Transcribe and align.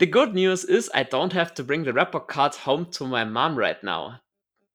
The 0.00 0.10
good 0.10 0.32
news 0.32 0.64
is 0.64 0.90
I 0.94 1.04
don't 1.04 1.34
have 1.34 1.52
to 1.56 1.62
bring 1.62 1.84
the 1.84 1.92
report 1.92 2.26
card 2.26 2.54
home 2.54 2.86
to 2.92 3.06
my 3.06 3.26
mom 3.26 3.58
right 3.58 3.82
now. 3.82 4.18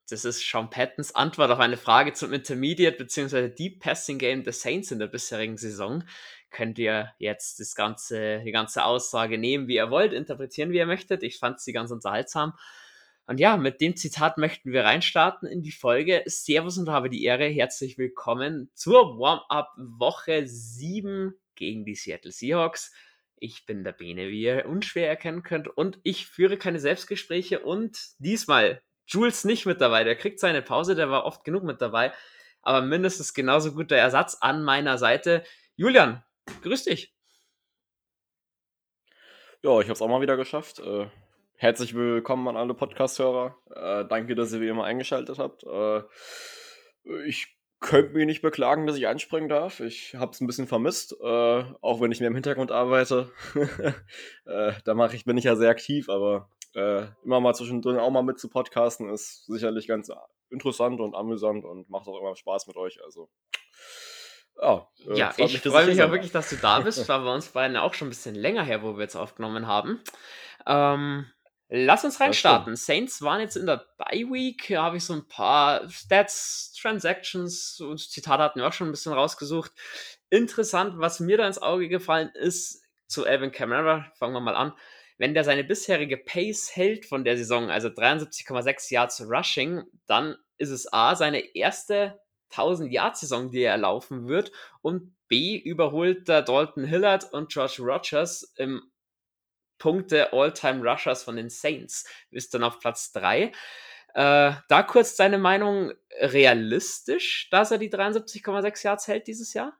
Das 0.08 0.24
ist 0.24 0.44
Sean 0.44 0.70
Pattons 0.70 1.16
Antwort 1.16 1.50
auf 1.50 1.58
eine 1.58 1.78
Frage 1.78 2.14
zum 2.14 2.32
Intermediate 2.32 2.96
bzw. 2.96 3.50
Deep 3.50 3.80
Passing 3.80 4.20
Game 4.20 4.44
der 4.44 4.54
Saints 4.54 4.92
in 4.92 5.00
der 5.00 5.08
bisherigen 5.08 5.58
Saison. 5.58 6.04
Könnt 6.52 6.78
ihr 6.78 7.12
jetzt 7.18 7.60
das 7.60 7.74
ganze, 7.74 8.44
die 8.46 8.52
ganze 8.52 8.86
Aussage 8.86 9.40
nehmen, 9.40 9.68
wie 9.68 9.78
ihr 9.78 9.90
wollt, 9.90 10.14
interpretieren, 10.14 10.70
wie 10.70 10.78
ihr 10.78 10.86
möchtet. 10.86 11.24
Ich 11.24 11.40
fand 11.40 11.60
sie 11.60 11.74
ganz 11.74 11.90
unterhaltsam. 11.90 12.54
Und 13.26 13.40
ja, 13.40 13.58
mit 13.58 13.82
dem 13.82 13.96
Zitat 13.96 14.38
möchten 14.38 14.74
wir 14.74 14.84
reinstarten 14.84 15.48
in 15.48 15.64
die 15.64 15.72
Folge. 15.72 16.22
Servus 16.28 16.78
und 16.78 16.90
habe 16.90 17.10
die 17.10 17.24
Ehre. 17.24 17.48
Herzlich 17.48 17.98
willkommen 17.98 18.70
zur 18.76 19.18
Warm-Up 19.18 19.74
Woche 19.76 20.46
7 20.46 21.34
gegen 21.56 21.84
die 21.84 21.96
Seattle 21.96 22.32
Seahawks. 22.32 22.92
Ich 23.38 23.66
bin 23.66 23.84
der 23.84 23.92
Bene, 23.92 24.30
wie 24.30 24.44
ihr 24.44 24.66
unschwer 24.66 25.10
erkennen 25.10 25.44
könnt, 25.44 25.68
und 25.68 26.00
ich 26.04 26.28
führe 26.28 26.58
keine 26.58 26.80
Selbstgespräche 26.80 27.60
und 27.60 27.98
diesmal 28.20 28.82
Jules 29.08 29.44
nicht 29.44 29.66
mit 29.66 29.82
dabei. 29.82 30.04
Der 30.04 30.16
kriegt 30.16 30.40
seine 30.40 30.62
Pause, 30.62 30.96
der 30.96 31.10
war 31.10 31.26
oft 31.26 31.44
genug 31.44 31.64
mit 31.64 31.82
dabei, 31.82 32.14
aber 32.62 32.82
mindestens 32.82 33.34
genauso 33.34 33.74
guter 33.74 33.98
Ersatz 33.98 34.38
an 34.42 34.64
meiner 34.64 34.98
Seite. 34.98 35.44
Julian, 35.76 36.24
grüß 36.64 36.86
dich. 36.86 37.14
Ja, 39.62 39.80
ich 39.80 39.86
habe 39.86 39.94
es 39.94 40.02
auch 40.02 40.08
mal 40.08 40.22
wieder 40.22 40.38
geschafft. 40.38 40.80
Äh, 40.80 41.08
herzlich 41.56 41.96
willkommen 41.96 42.48
an 42.48 42.56
alle 42.56 42.74
Podcast-Hörer. 42.74 43.58
Äh, 43.72 44.08
danke, 44.08 44.36
dass 44.36 44.54
ihr 44.54 44.62
wie 44.62 44.68
immer 44.68 44.86
eingeschaltet 44.86 45.40
habt. 45.40 45.64
Äh, 45.64 46.04
ich 47.26 47.56
könnte 47.80 48.14
mich 48.14 48.26
nicht 48.26 48.42
beklagen, 48.42 48.88
dass 48.88 48.98
ich 48.98 49.08
einspringen 49.08 49.50
darf. 49.50 49.80
Ich 49.80 50.16
habe 50.16 50.32
es 50.32 50.42
ein 50.42 50.48
bisschen 50.48 50.68
vermisst, 50.68 51.16
äh, 51.22 51.64
auch 51.82 52.02
wenn 52.02 52.12
ich 52.12 52.20
mehr 52.20 52.30
im 52.30 52.36
Hintergrund 52.36 52.72
arbeite. 52.72 53.32
äh, 54.46 54.74
da 54.84 54.94
mache 54.94 55.16
ich, 55.16 55.26
bin 55.26 55.38
ich 55.38 55.44
ja 55.44 55.56
sehr 55.56 55.70
aktiv, 55.70 56.10
aber 56.10 56.50
äh, 56.74 57.06
immer 57.24 57.40
mal 57.40 57.54
zwischendrin 57.54 57.98
auch 57.98 58.12
mal 58.12 58.24
mit 58.24 58.40
zu 58.40 58.50
podcasten 58.50 59.10
ist 59.10 59.46
sicherlich 59.46 59.88
ganz 59.88 60.12
interessant 60.50 61.00
und 61.00 61.16
amüsant 61.16 61.66
und 61.66 61.90
macht 61.90 62.08
auch 62.08 62.20
immer 62.20 62.36
Spaß 62.36 62.68
mit 62.68 62.78
euch. 62.78 63.04
Also 63.04 63.30
ja, 64.62 64.88
äh, 65.08 65.18
ja 65.18 65.34
ich 65.38 65.62
freue 65.62 65.88
mich 65.88 65.98
ja 65.98 66.12
wirklich, 66.12 66.32
dass 66.32 66.50
du 66.50 66.56
da 66.58 66.80
bist. 66.80 67.08
War 67.10 67.24
bei 67.24 67.34
uns 67.34 67.50
beiden 67.50 67.78
auch 67.78 67.94
schon 67.94 68.08
ein 68.08 68.10
bisschen 68.10 68.36
länger 68.36 68.64
her, 68.64 68.84
wo 68.84 68.96
wir 68.96 69.04
jetzt 69.04 69.16
aufgenommen 69.16 69.68
haben. 69.68 70.02
Ähm, 70.66 71.28
Lass 71.70 72.06
uns 72.06 72.20
reinstarten. 72.20 72.76
Saints 72.76 73.22
waren 73.24 73.42
jetzt 73.42 73.58
in 73.58 73.66
der 73.66 73.86
Bye 73.98 74.28
Week. 74.32 74.64
Hier 74.66 74.84
habe 74.84 74.98
ich 74.98 75.04
so 75.04 75.14
ein 75.14 75.28
paar 75.28 75.90
Stats, 75.90 76.74
Transactions 76.80 77.80
und 77.82 78.00
Zitate 78.00 78.44
hatten 78.44 78.60
wir 78.60 78.68
auch 78.68 78.74
schon 78.74 78.88
ein 78.88 78.92
bisschen 78.92 79.14
rausgesucht. 79.14 79.72
Interessant, 80.30 81.00
was 81.00 81.20
mir 81.20 81.38
da 81.38 81.48
ins 81.48 81.62
Auge 81.62 81.90
gefallen 81.90 82.30
ist, 82.36 82.84
zu 83.08 83.26
Alvin 83.26 83.52
Kamara, 83.52 84.12
fangen 84.16 84.34
wir 84.34 84.42
mal 84.42 84.56
an. 84.56 84.74
Wenn 85.18 85.34
der 85.34 85.44
seine 85.44 85.64
bisherige 85.64 86.18
Pace 86.18 86.76
hält 86.76 87.06
von 87.06 87.24
der 87.24 87.38
Saison, 87.38 87.70
also 87.70 87.88
73,6 87.88 88.94
Yards 88.94 89.22
Rushing, 89.22 89.84
dann 90.08 90.36
ist 90.58 90.72
es 90.72 90.92
A, 90.92 91.16
seine 91.16 91.56
erste 91.56 92.20
1000 92.52 92.92
Yard 92.92 93.18
Saison, 93.18 93.50
die 93.50 93.62
er 93.62 93.78
laufen 93.78 94.28
wird 94.28 94.52
und 94.82 95.16
B, 95.28 95.58
überholt 95.58 96.28
der 96.28 96.42
Dalton 96.42 96.84
Hillard 96.84 97.32
und 97.34 97.52
George 97.52 97.78
Rogers 97.80 98.54
im 98.58 98.92
Punkte 99.78 100.34
All-Time 100.34 100.90
Rushers 100.90 101.24
von 101.24 101.36
den 101.36 101.50
Saints. 101.50 102.08
Ist 102.32 102.54
dann 102.54 102.64
auf 102.64 102.80
Platz 102.80 103.12
3. 103.12 103.52
Äh, 104.16 104.54
da 104.70 104.84
kurz 104.84 105.16
deine 105.18 105.38
Meinung, 105.38 105.92
realistisch, 106.20 107.50
dass 107.52 107.72
er 107.72 107.78
die 107.78 107.92
73,6 107.92 108.86
Yards 108.86 109.08
hält 109.08 109.28
dieses 109.28 109.54
Jahr? 109.54 109.78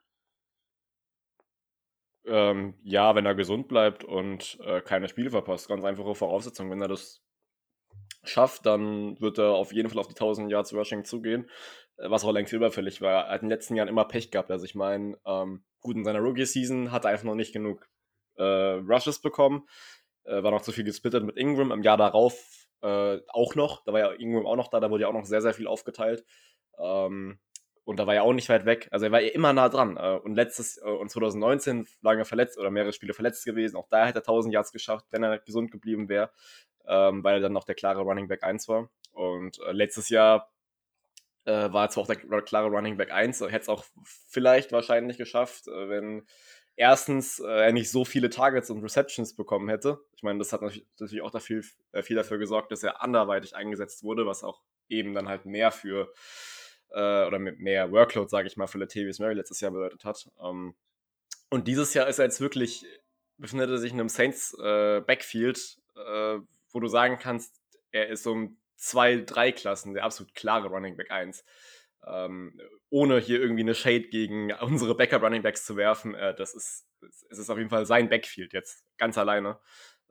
Ähm, 2.26 2.74
ja, 2.84 3.16
wenn 3.16 3.26
er 3.26 3.36
gesund 3.36 3.68
bleibt 3.68 4.04
und 4.04 4.58
äh, 4.62 4.82
keine 4.82 5.08
Spiele 5.08 5.30
verpasst. 5.30 5.70
Ganz 5.70 5.84
einfache 5.84 6.16
Voraussetzung. 6.16 6.70
Wenn 6.72 6.82
er 6.82 6.88
das 6.88 7.22
schafft, 8.24 8.66
dann 8.66 9.20
wird 9.22 9.38
er 9.38 9.52
auf 9.52 9.72
jeden 9.72 9.90
Fall 9.90 10.00
auf 10.00 10.08
die 10.08 10.16
1000 10.16 10.52
Yards 10.52 10.74
Rushing 10.74 11.06
zugehen, 11.06 11.50
was 11.98 12.26
auch 12.26 12.32
längst 12.32 12.52
überfällig 12.52 13.02
war. 13.02 13.26
Er 13.28 13.34
hat 13.34 13.42
in 13.42 13.48
den 13.48 13.56
letzten 13.56 13.76
Jahren 13.76 13.88
immer 13.88 14.06
Pech 14.06 14.32
gehabt. 14.32 14.52
Also 14.52 14.66
ich 14.66 14.76
meine, 14.76 15.18
ähm, 15.26 15.64
gut, 15.82 15.96
in 15.96 16.04
seiner 16.04 16.20
Rookie-Season 16.20 16.92
hat 16.92 17.06
er 17.06 17.12
einfach 17.12 17.26
noch 17.26 17.36
nicht 17.36 17.54
genug 17.54 17.88
Rushes 18.42 19.20
bekommen. 19.20 19.68
Äh, 20.26 20.44
war 20.44 20.52
noch 20.52 20.62
zu 20.62 20.72
viel 20.72 20.84
gesplittet 20.84 21.24
mit 21.24 21.38
Ingram. 21.38 21.72
Im 21.72 21.84
Jahr 21.84 21.98
darauf 21.98 22.68
äh, 22.82 23.20
auch 23.30 23.56
noch. 23.56 23.84
Da 23.84 23.94
war 23.94 24.00
ja 24.00 24.12
Ingram 24.12 24.46
auch 24.46 24.56
noch 24.56 24.70
da. 24.70 24.80
Da 24.80 24.90
wurde 24.90 25.04
ja 25.04 25.08
auch 25.08 25.14
noch 25.14 25.26
sehr, 25.26 25.42
sehr 25.42 25.54
viel 25.54 25.68
aufgeteilt. 25.68 26.26
Ähm, 26.78 27.40
und 27.84 28.00
da 28.00 28.08
war 28.08 28.16
er 28.16 28.24
auch 28.24 28.34
nicht 28.34 28.50
weit 28.50 28.66
weg. 28.66 28.88
Also 28.92 29.06
er 29.06 29.12
war 29.12 29.22
ja 29.22 29.30
immer 29.30 29.54
nah 29.54 29.70
dran. 29.70 29.98
Äh, 29.98 30.18
und 30.24 30.36
letztes 30.36 30.78
äh, 30.78 30.90
und 30.90 31.10
2019 31.10 31.88
lange 32.02 32.26
verletzt 32.26 32.58
oder 32.58 32.72
mehrere 32.72 32.94
Spiele 32.94 33.14
verletzt 33.14 33.46
gewesen. 33.46 33.76
Auch 33.76 33.88
da 33.90 34.06
hätte 34.06 34.20
er 34.20 34.28
1000 34.28 34.54
Yards 34.54 34.72
geschafft, 34.72 35.06
wenn 35.12 35.24
er 35.24 35.38
gesund 35.40 35.72
geblieben 35.72 36.10
wäre, 36.10 36.32
ähm, 36.88 37.24
weil 37.24 37.36
er 37.36 37.42
dann 37.42 37.54
noch 37.54 37.64
der 37.64 37.76
klare 37.76 38.02
Running 38.02 38.28
Back 38.28 38.44
1 38.44 38.68
war. 38.68 38.90
Und 39.12 39.60
äh, 39.60 39.72
letztes 39.72 40.10
Jahr 40.10 40.52
äh, 41.46 41.72
war 41.72 41.86
er 41.86 41.90
zwar 41.90 42.04
auch 42.04 42.08
der 42.08 42.42
klare 42.42 42.70
Running 42.70 42.98
Back 42.98 43.12
1, 43.12 43.42
hätte 43.42 43.58
es 43.58 43.70
auch 43.70 43.86
vielleicht 44.28 44.72
wahrscheinlich 44.72 45.18
geschafft, 45.18 45.68
äh, 45.68 45.90
wenn 45.90 46.26
erstens 46.76 47.40
äh, 47.40 47.48
er 47.48 47.74
nicht 47.74 47.90
so 47.90 48.06
viele 48.06 48.30
Targets 48.30 48.70
und 48.70 48.84
Receptions 48.84 49.36
bekommen 49.36 49.70
hätte. 49.70 50.00
Ich 50.16 50.24
meine, 50.24 50.40
das 50.40 50.54
hat 50.54 50.62
natürlich 50.62 51.22
auch 51.22 51.32
dafür, 51.32 51.64
äh, 51.92 52.02
viel 52.02 52.16
dafür 52.16 52.38
gesorgt, 52.38 52.72
dass 52.72 52.84
er 52.84 53.02
anderweitig 53.02 53.56
eingesetzt 53.56 54.04
wurde, 54.04 54.26
was 54.26 54.44
auch 54.44 54.62
eben 54.90 55.14
dann 55.14 55.28
halt 55.28 55.46
mehr 55.46 55.72
für 55.72 56.14
äh, 56.90 57.26
oder 57.26 57.40
mit 57.40 57.60
mehr 57.60 57.92
Workload, 57.92 58.30
sage 58.30 58.48
ich 58.48 58.58
mal, 58.58 58.68
für 58.68 58.78
Latavius 58.78 59.20
Murray 59.20 59.36
letztes 59.36 59.62
Jahr 59.62 59.72
bedeutet 59.72 60.04
hat. 60.06 60.30
Ähm, 60.42 60.76
und 61.50 61.68
dieses 61.68 61.94
Jahr 61.94 62.08
ist 62.08 62.20
er 62.20 62.26
jetzt 62.26 62.42
wirklich, 62.42 62.86
befindet 63.38 63.70
er 63.70 63.78
sich 63.78 63.92
in 63.92 64.00
einem 64.00 64.10
Saints 64.10 64.54
äh, 64.60 65.02
Backfield, 65.02 65.78
äh, 65.96 66.40
wo 66.72 66.80
du 66.80 66.88
sagen 66.88 67.18
kannst, 67.20 67.62
er 67.92 68.10
ist 68.10 68.28
um 68.28 68.58
zwei, 68.76 69.18
drei 69.18 69.52
Klassen 69.52 69.94
der 69.94 70.04
absolut 70.04 70.36
klare 70.36 70.68
Running 70.68 70.98
Back 70.98 71.12
1 71.12 71.46
ähm, 72.06 72.60
ohne 72.90 73.20
hier 73.20 73.42
irgendwie 73.42 73.64
eine 73.64 73.76
Shade 73.76 74.08
gegen 74.08 74.52
unsere 74.62 74.96
Backup 74.96 75.24
Running 75.24 75.42
Backs 75.42 75.66
zu 75.66 75.76
werfen, 75.76 76.16
äh, 76.16 76.36
das 76.36 76.54
ist, 76.54 76.88
es 77.30 77.40
ist 77.40 77.50
auf 77.50 77.58
jeden 77.58 77.70
Fall 77.70 77.86
sein 77.86 78.10
Backfield 78.10 78.54
jetzt, 78.54 78.86
ganz 78.98 79.18
alleine. 79.18 79.60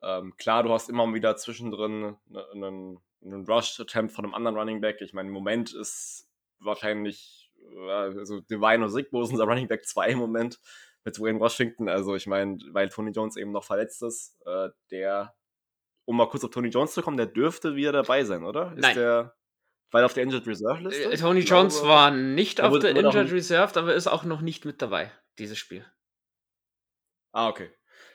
Ähm, 0.03 0.37
klar, 0.37 0.63
du 0.63 0.71
hast 0.71 0.91
immer 0.91 1.13
wieder 1.15 1.37
zwischendrin 1.37 2.17
ne, 2.27 2.47
einen, 2.53 2.99
einen 3.25 3.47
Rush-Attempt 3.47 4.13
von 4.13 4.25
einem 4.25 4.35
anderen 4.35 4.57
Running 4.57 4.81
Back. 4.81 5.01
Ich 5.01 5.15
meine, 5.15 5.29
im 5.29 5.35
Moment 5.35 5.73
ist 5.73 6.29
wahrscheinlich, 6.59 7.51
äh, 7.75 7.91
also 7.91 8.41
Divine 8.41 8.85
Osigbo 8.85 9.23
ist 9.23 9.31
unser 9.31 9.45
Running 9.45 9.69
Back 9.69 9.87
2 9.87 10.11
im 10.11 10.19
Moment 10.19 10.61
mit 11.05 11.21
Wayne 11.21 11.41
Washington. 11.41 11.89
Also 11.89 12.15
ich 12.17 12.27
meine, 12.27 12.59
weil 12.73 12.89
Tony 12.89 13.13
Jones 13.13 13.37
eben 13.37 13.53
noch 13.53 13.65
verletzt 13.65 14.03
ist, 14.03 14.37
äh, 14.47 14.71
der, 14.91 15.35
um 16.05 16.17
mal 16.17 16.29
kurz 16.29 16.45
auf 16.45 16.51
Tony 16.51 16.69
Jones 16.69 16.93
zu 16.93 17.03
kommen, 17.03 17.17
der 17.17 17.27
dürfte 17.27 17.77
wieder 17.77 17.93
dabei 17.93 18.25
sein, 18.25 18.45
oder? 18.45 18.73
Ist 18.73 18.83
Nein. 18.83 18.95
der 18.95 19.35
weil 19.95 20.03
auf 20.03 20.13
der 20.13 20.25
Injured 20.25 20.45
Reserve 20.49 20.83
Liste? 20.83 21.05
Äh, 21.05 21.17
Tony 21.17 21.41
Jones 21.41 21.75
glaube, 21.75 21.89
war 21.89 22.11
nicht 22.11 22.61
auf 22.61 22.81
der 22.81 22.97
Injured 22.97 23.31
Reserve, 23.31 23.79
aber 23.79 23.95
ist 23.95 24.09
auch 24.09 24.25
noch 24.25 24.41
nicht 24.41 24.65
mit 24.65 24.83
dabei, 24.83 25.13
dieses 25.39 25.57
Spiel. 25.57 25.87
Ah, 27.31 27.49
okay. 27.49 27.71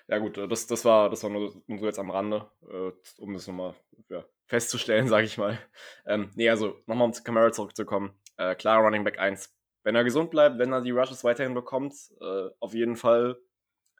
Ja 0.09 0.17
gut, 0.17 0.37
äh, 0.37 0.49
das, 0.49 0.67
das, 0.67 0.83
war, 0.83 1.09
das 1.09 1.23
war 1.23 1.29
nur, 1.29 1.63
nur 1.67 1.79
so 1.79 1.85
jetzt 1.85 1.97
am 1.97 2.11
Rande, 2.11 2.51
äh, 2.69 2.91
um 3.21 3.33
das 3.33 3.47
nochmal 3.47 3.75
ja, 4.09 4.25
festzustellen, 4.45 5.07
sage 5.07 5.25
ich 5.25 5.37
mal. 5.37 5.57
Ähm, 6.05 6.31
nee, 6.35 6.49
also 6.49 6.77
nochmal 6.85 7.05
um 7.05 7.13
zu 7.13 7.23
Camara 7.23 7.53
zurückzukommen. 7.53 8.13
Äh, 8.35 8.55
klar, 8.55 8.81
Running 8.81 9.05
Back 9.05 9.17
1. 9.17 9.55
Wenn 9.83 9.95
er 9.95 10.03
gesund 10.03 10.31
bleibt, 10.31 10.59
wenn 10.59 10.73
er 10.73 10.81
die 10.81 10.91
Rushes 10.91 11.23
weiterhin 11.23 11.53
bekommt, 11.53 11.93
äh, 12.19 12.49
auf 12.59 12.73
jeden 12.73 12.97
Fall 12.97 13.39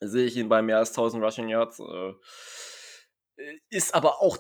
sehe 0.02 0.26
ich 0.26 0.36
ihn 0.36 0.50
bei 0.50 0.62
mehr 0.62 0.80
als 0.80 0.90
1000 0.90 1.24
Rushing 1.24 1.48
Yards. 1.48 1.80
Äh, 1.80 2.14
ist 3.70 3.96
aber 3.96 4.22
auch 4.22 4.38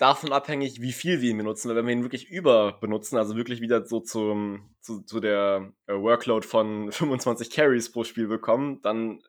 davon 0.00 0.32
abhängig, 0.32 0.80
wie 0.80 0.92
viel 0.92 1.20
wir 1.20 1.30
ihn 1.30 1.38
benutzen. 1.38 1.68
Weil 1.68 1.76
wenn 1.76 1.86
wir 1.86 1.92
ihn 1.92 2.02
wirklich 2.02 2.30
überbenutzen, 2.30 3.18
also 3.18 3.36
wirklich 3.36 3.60
wieder 3.60 3.84
so 3.84 4.00
zum, 4.00 4.74
zu, 4.80 5.02
zu 5.02 5.20
der 5.20 5.72
äh, 5.86 5.92
Workload 5.92 6.46
von 6.46 6.90
25 6.92 7.50
Carries 7.50 7.92
pro 7.92 8.02
Spiel 8.02 8.26
bekommen, 8.26 8.80
dann 8.82 9.22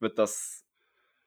wird 0.00 0.18
das 0.18 0.64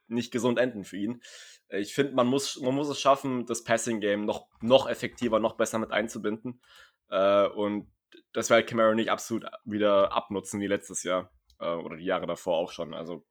nicht 0.08 0.32
gesund 0.32 0.60
enden 0.60 0.84
für 0.84 0.98
ihn. 0.98 1.22
Äh, 1.70 1.80
ich 1.80 1.96
finde, 1.96 2.14
man 2.14 2.28
muss, 2.28 2.60
man 2.60 2.76
muss 2.76 2.90
es 2.90 3.00
schaffen, 3.00 3.46
das 3.46 3.64
Passing-Game 3.64 4.26
noch, 4.26 4.48
noch 4.60 4.90
effektiver, 4.90 5.40
noch 5.40 5.56
besser 5.56 5.80
mit 5.80 5.92
einzubinden. 5.92 6.62
Äh, 7.10 7.48
und 7.48 7.90
das 8.34 8.50
wird 8.50 8.58
halt 8.58 8.68
Camaro 8.70 8.94
nicht 8.94 9.10
absolut 9.10 9.46
wieder 9.64 10.12
abnutzen 10.12 10.60
wie 10.60 10.68
letztes 10.68 11.04
Jahr 11.04 11.32
oder 11.60 11.96
die 11.96 12.06
Jahre 12.06 12.26
davor 12.26 12.58
auch 12.58 12.72
schon. 12.72 12.96
Also 12.96 13.24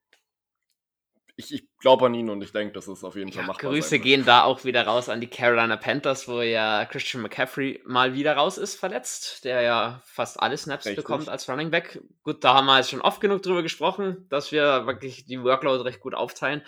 ich, 1.41 1.53
ich 1.53 1.69
glaube 1.79 2.07
an 2.07 2.15
ihn 2.15 2.31
und 2.31 2.43
ich 2.43 2.53
denke, 2.53 2.73
das 2.73 2.89
ist 2.89 3.03
auf 3.05 3.17
jeden 3.17 3.33
Fall 3.33 3.43
ja, 3.43 3.47
machbar. 3.49 3.71
Grüße 3.71 3.99
gehen 3.99 4.25
da 4.25 4.45
auch 4.45 4.65
wieder 4.65 4.87
raus 4.87 5.09
an 5.09 5.21
die 5.21 5.27
Carolina 5.27 5.77
Panthers, 5.77 6.29
wo 6.29 6.41
ja 6.41 6.85
Christian 6.85 7.23
McCaffrey 7.23 7.83
mal 7.85 8.15
wieder 8.15 8.37
raus 8.37 8.59
ist, 8.59 8.77
verletzt, 8.77 9.45
der 9.45 9.63
ja 9.63 10.03
fast 10.05 10.41
alle 10.41 10.57
Snaps 10.57 10.87
Richtig. 10.87 11.05
bekommt 11.05 11.29
als 11.29 11.49
Running 11.49 11.71
Back. 11.71 12.01
Gut, 12.23 12.45
da 12.45 12.55
haben 12.55 12.67
wir 12.67 12.77
jetzt 12.77 12.91
schon 12.91 13.01
oft 13.01 13.21
genug 13.21 13.43
drüber 13.43 13.63
gesprochen, 13.63 14.27
dass 14.29 14.53
wir 14.53 14.87
wirklich 14.87 15.25
die 15.25 15.43
Workload 15.43 15.83
recht 15.83 16.01
gut 16.01 16.15
aufteilen. 16.15 16.63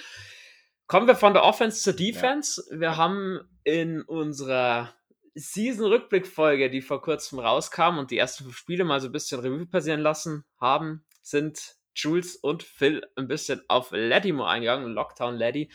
Kommen 0.86 1.06
wir 1.06 1.14
von 1.14 1.32
der 1.32 1.44
Offense 1.44 1.82
zur 1.82 1.92
Defense. 1.92 2.62
Ja. 2.70 2.80
Wir 2.80 2.96
haben 2.96 3.40
in 3.64 4.02
unserer 4.02 4.92
Season-Rückblick-Folge, 5.34 6.70
die 6.70 6.82
vor 6.82 7.00
kurzem 7.00 7.38
rauskam 7.38 7.98
und 7.98 8.10
die 8.10 8.18
ersten 8.18 8.44
fünf 8.44 8.56
Spiele 8.56 8.84
mal 8.84 9.00
so 9.00 9.08
ein 9.08 9.12
bisschen 9.12 9.40
Revue 9.40 9.66
passieren 9.66 10.00
lassen 10.00 10.44
haben, 10.60 11.04
sind 11.22 11.76
Jules 11.94 12.36
und 12.36 12.62
Phil 12.62 13.02
ein 13.16 13.28
bisschen 13.28 13.62
auf 13.68 13.90
Lattimore 13.92 14.48
eingegangen, 14.48 14.92
Lockdown 14.92 15.36
Laddy. 15.36 15.70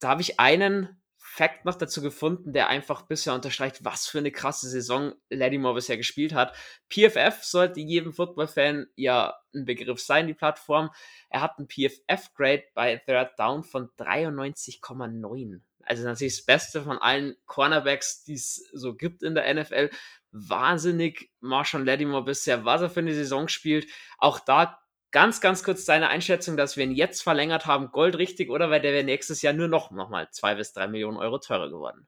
da 0.00 0.08
habe 0.08 0.22
ich 0.22 0.38
einen 0.40 1.00
Fact 1.28 1.64
noch 1.64 1.74
dazu 1.74 2.00
gefunden, 2.00 2.52
der 2.52 2.68
einfach 2.68 3.02
bisher 3.02 3.34
unterstreicht, 3.34 3.84
was 3.84 4.06
für 4.06 4.18
eine 4.18 4.30
krasse 4.30 4.68
Saison 4.70 5.12
Lattimore 5.28 5.74
bisher 5.74 5.96
gespielt 5.96 6.32
hat. 6.32 6.56
PFF 6.88 7.42
sollte 7.42 7.80
jedem 7.80 8.12
Football-Fan 8.14 8.86
ja 8.94 9.34
ein 9.54 9.64
Begriff 9.64 10.00
sein, 10.00 10.28
die 10.28 10.34
Plattform. 10.34 10.90
Er 11.28 11.42
hat 11.42 11.58
einen 11.58 11.68
PFF-Grade 11.68 12.64
bei 12.74 13.02
Third 13.04 13.38
Down 13.38 13.64
von 13.64 13.90
93,9. 13.98 15.60
Also 15.82 16.04
natürlich 16.04 16.36
das 16.36 16.46
Beste 16.46 16.82
von 16.82 16.98
allen 16.98 17.36
Cornerbacks, 17.46 18.24
die 18.24 18.34
es 18.34 18.68
so 18.72 18.94
gibt 18.94 19.22
in 19.22 19.34
der 19.34 19.52
NFL. 19.52 19.90
Wahnsinnig 20.30 21.30
Marshall 21.40 21.84
Lattimore 21.84 22.24
bisher, 22.24 22.64
was 22.64 22.82
er 22.82 22.90
für 22.90 23.00
eine 23.00 23.14
Saison 23.14 23.48
spielt. 23.48 23.88
Auch 24.18 24.40
da 24.40 24.78
ganz, 25.10 25.40
ganz 25.40 25.62
kurz 25.64 25.84
deine 25.84 26.08
Einschätzung, 26.08 26.56
dass 26.56 26.76
wir 26.76 26.84
ihn 26.84 26.92
jetzt 26.92 27.22
verlängert 27.22 27.66
haben, 27.66 27.90
Gold 27.92 28.18
richtig, 28.18 28.50
oder 28.50 28.70
weil 28.70 28.80
der 28.80 28.92
wäre 28.92 29.04
nächstes 29.04 29.42
Jahr 29.42 29.52
nur 29.52 29.68
noch, 29.68 29.90
noch 29.90 30.08
mal 30.08 30.28
zwei 30.30 30.54
bis 30.54 30.72
drei 30.72 30.86
Millionen 30.86 31.16
Euro 31.16 31.38
teurer 31.38 31.70
geworden? 31.70 32.06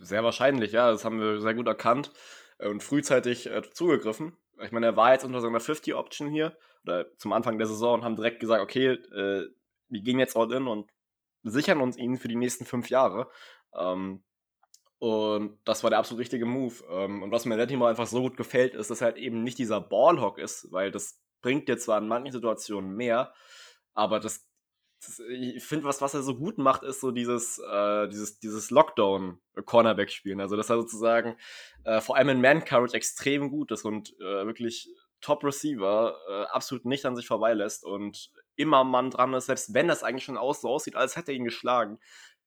Sehr 0.00 0.22
wahrscheinlich, 0.22 0.72
ja. 0.72 0.90
Das 0.90 1.04
haben 1.04 1.20
wir 1.20 1.40
sehr 1.40 1.54
gut 1.54 1.66
erkannt 1.66 2.12
äh, 2.58 2.68
und 2.68 2.82
frühzeitig 2.82 3.46
äh, 3.46 3.62
zugegriffen. 3.72 4.36
Ich 4.62 4.72
meine, 4.72 4.86
er 4.86 4.96
war 4.96 5.12
jetzt 5.12 5.24
unter 5.24 5.40
so 5.40 5.48
einer 5.48 5.60
50-Option 5.60 6.30
hier, 6.30 6.56
oder 6.84 7.06
zum 7.18 7.32
Anfang 7.32 7.58
der 7.58 7.66
Saison 7.66 7.94
und 7.94 8.04
haben 8.04 8.16
direkt 8.16 8.40
gesagt, 8.40 8.62
okay, 8.62 8.92
äh, 8.92 9.48
wir 9.88 10.00
gehen 10.02 10.18
jetzt 10.18 10.36
all 10.36 10.52
in 10.52 10.66
und 10.66 10.90
sichern 11.42 11.80
uns 11.80 11.96
ihn 11.96 12.16
für 12.16 12.28
die 12.28 12.36
nächsten 12.36 12.64
fünf 12.64 12.90
Jahre. 12.90 13.28
Ähm, 13.74 14.24
und 14.98 15.58
das 15.64 15.82
war 15.82 15.90
der 15.90 15.98
absolut 15.98 16.20
richtige 16.20 16.46
Move. 16.46 16.74
Ähm, 16.90 17.22
und 17.22 17.30
was 17.30 17.44
mir 17.44 17.56
Latimer 17.56 17.88
einfach 17.88 18.06
so 18.06 18.22
gut 18.22 18.36
gefällt, 18.36 18.74
ist, 18.74 18.90
dass 18.90 19.00
er 19.00 19.06
halt 19.06 19.16
eben 19.18 19.42
nicht 19.42 19.58
dieser 19.58 19.80
Ballhock 19.80 20.38
ist, 20.38 20.68
weil 20.72 20.90
das 20.90 21.20
bringt 21.42 21.68
dir 21.68 21.76
zwar 21.76 21.98
in 21.98 22.08
manchen 22.08 22.32
Situationen 22.32 22.96
mehr, 22.96 23.32
aber 23.94 24.20
das, 24.20 24.48
das 25.04 25.20
ich 25.28 25.62
finde, 25.62 25.84
was, 25.84 26.00
was 26.00 26.14
er 26.14 26.22
so 26.22 26.36
gut 26.36 26.58
macht, 26.58 26.82
ist 26.82 27.00
so 27.00 27.10
dieses, 27.10 27.58
äh, 27.58 28.08
dieses, 28.08 28.40
dieses 28.40 28.70
Lockdown-Cornerback-Spielen. 28.70 30.40
Also, 30.40 30.56
dass 30.56 30.70
er 30.70 30.76
sozusagen 30.76 31.36
äh, 31.84 32.00
vor 32.00 32.16
allem 32.16 32.30
in 32.30 32.40
Man-Coverage 32.40 32.96
extrem 32.96 33.50
gut 33.50 33.70
ist 33.72 33.84
und 33.84 34.14
äh, 34.18 34.46
wirklich 34.46 34.88
Top-Receiver 35.20 36.16
äh, 36.28 36.44
absolut 36.54 36.84
nicht 36.84 37.04
an 37.06 37.16
sich 37.16 37.26
vorbeilässt 37.26 37.84
und 37.84 38.30
immer 38.56 38.84
Mann 38.84 39.10
dran 39.10 39.34
ist, 39.34 39.46
selbst 39.46 39.74
wenn 39.74 39.88
das 39.88 40.02
eigentlich 40.02 40.24
schon 40.24 40.38
aus, 40.38 40.60
so 40.60 40.68
aussieht, 40.68 40.96
als 40.96 41.16
hätte 41.16 41.32
er 41.32 41.36
ihn 41.36 41.44
geschlagen, 41.44 41.98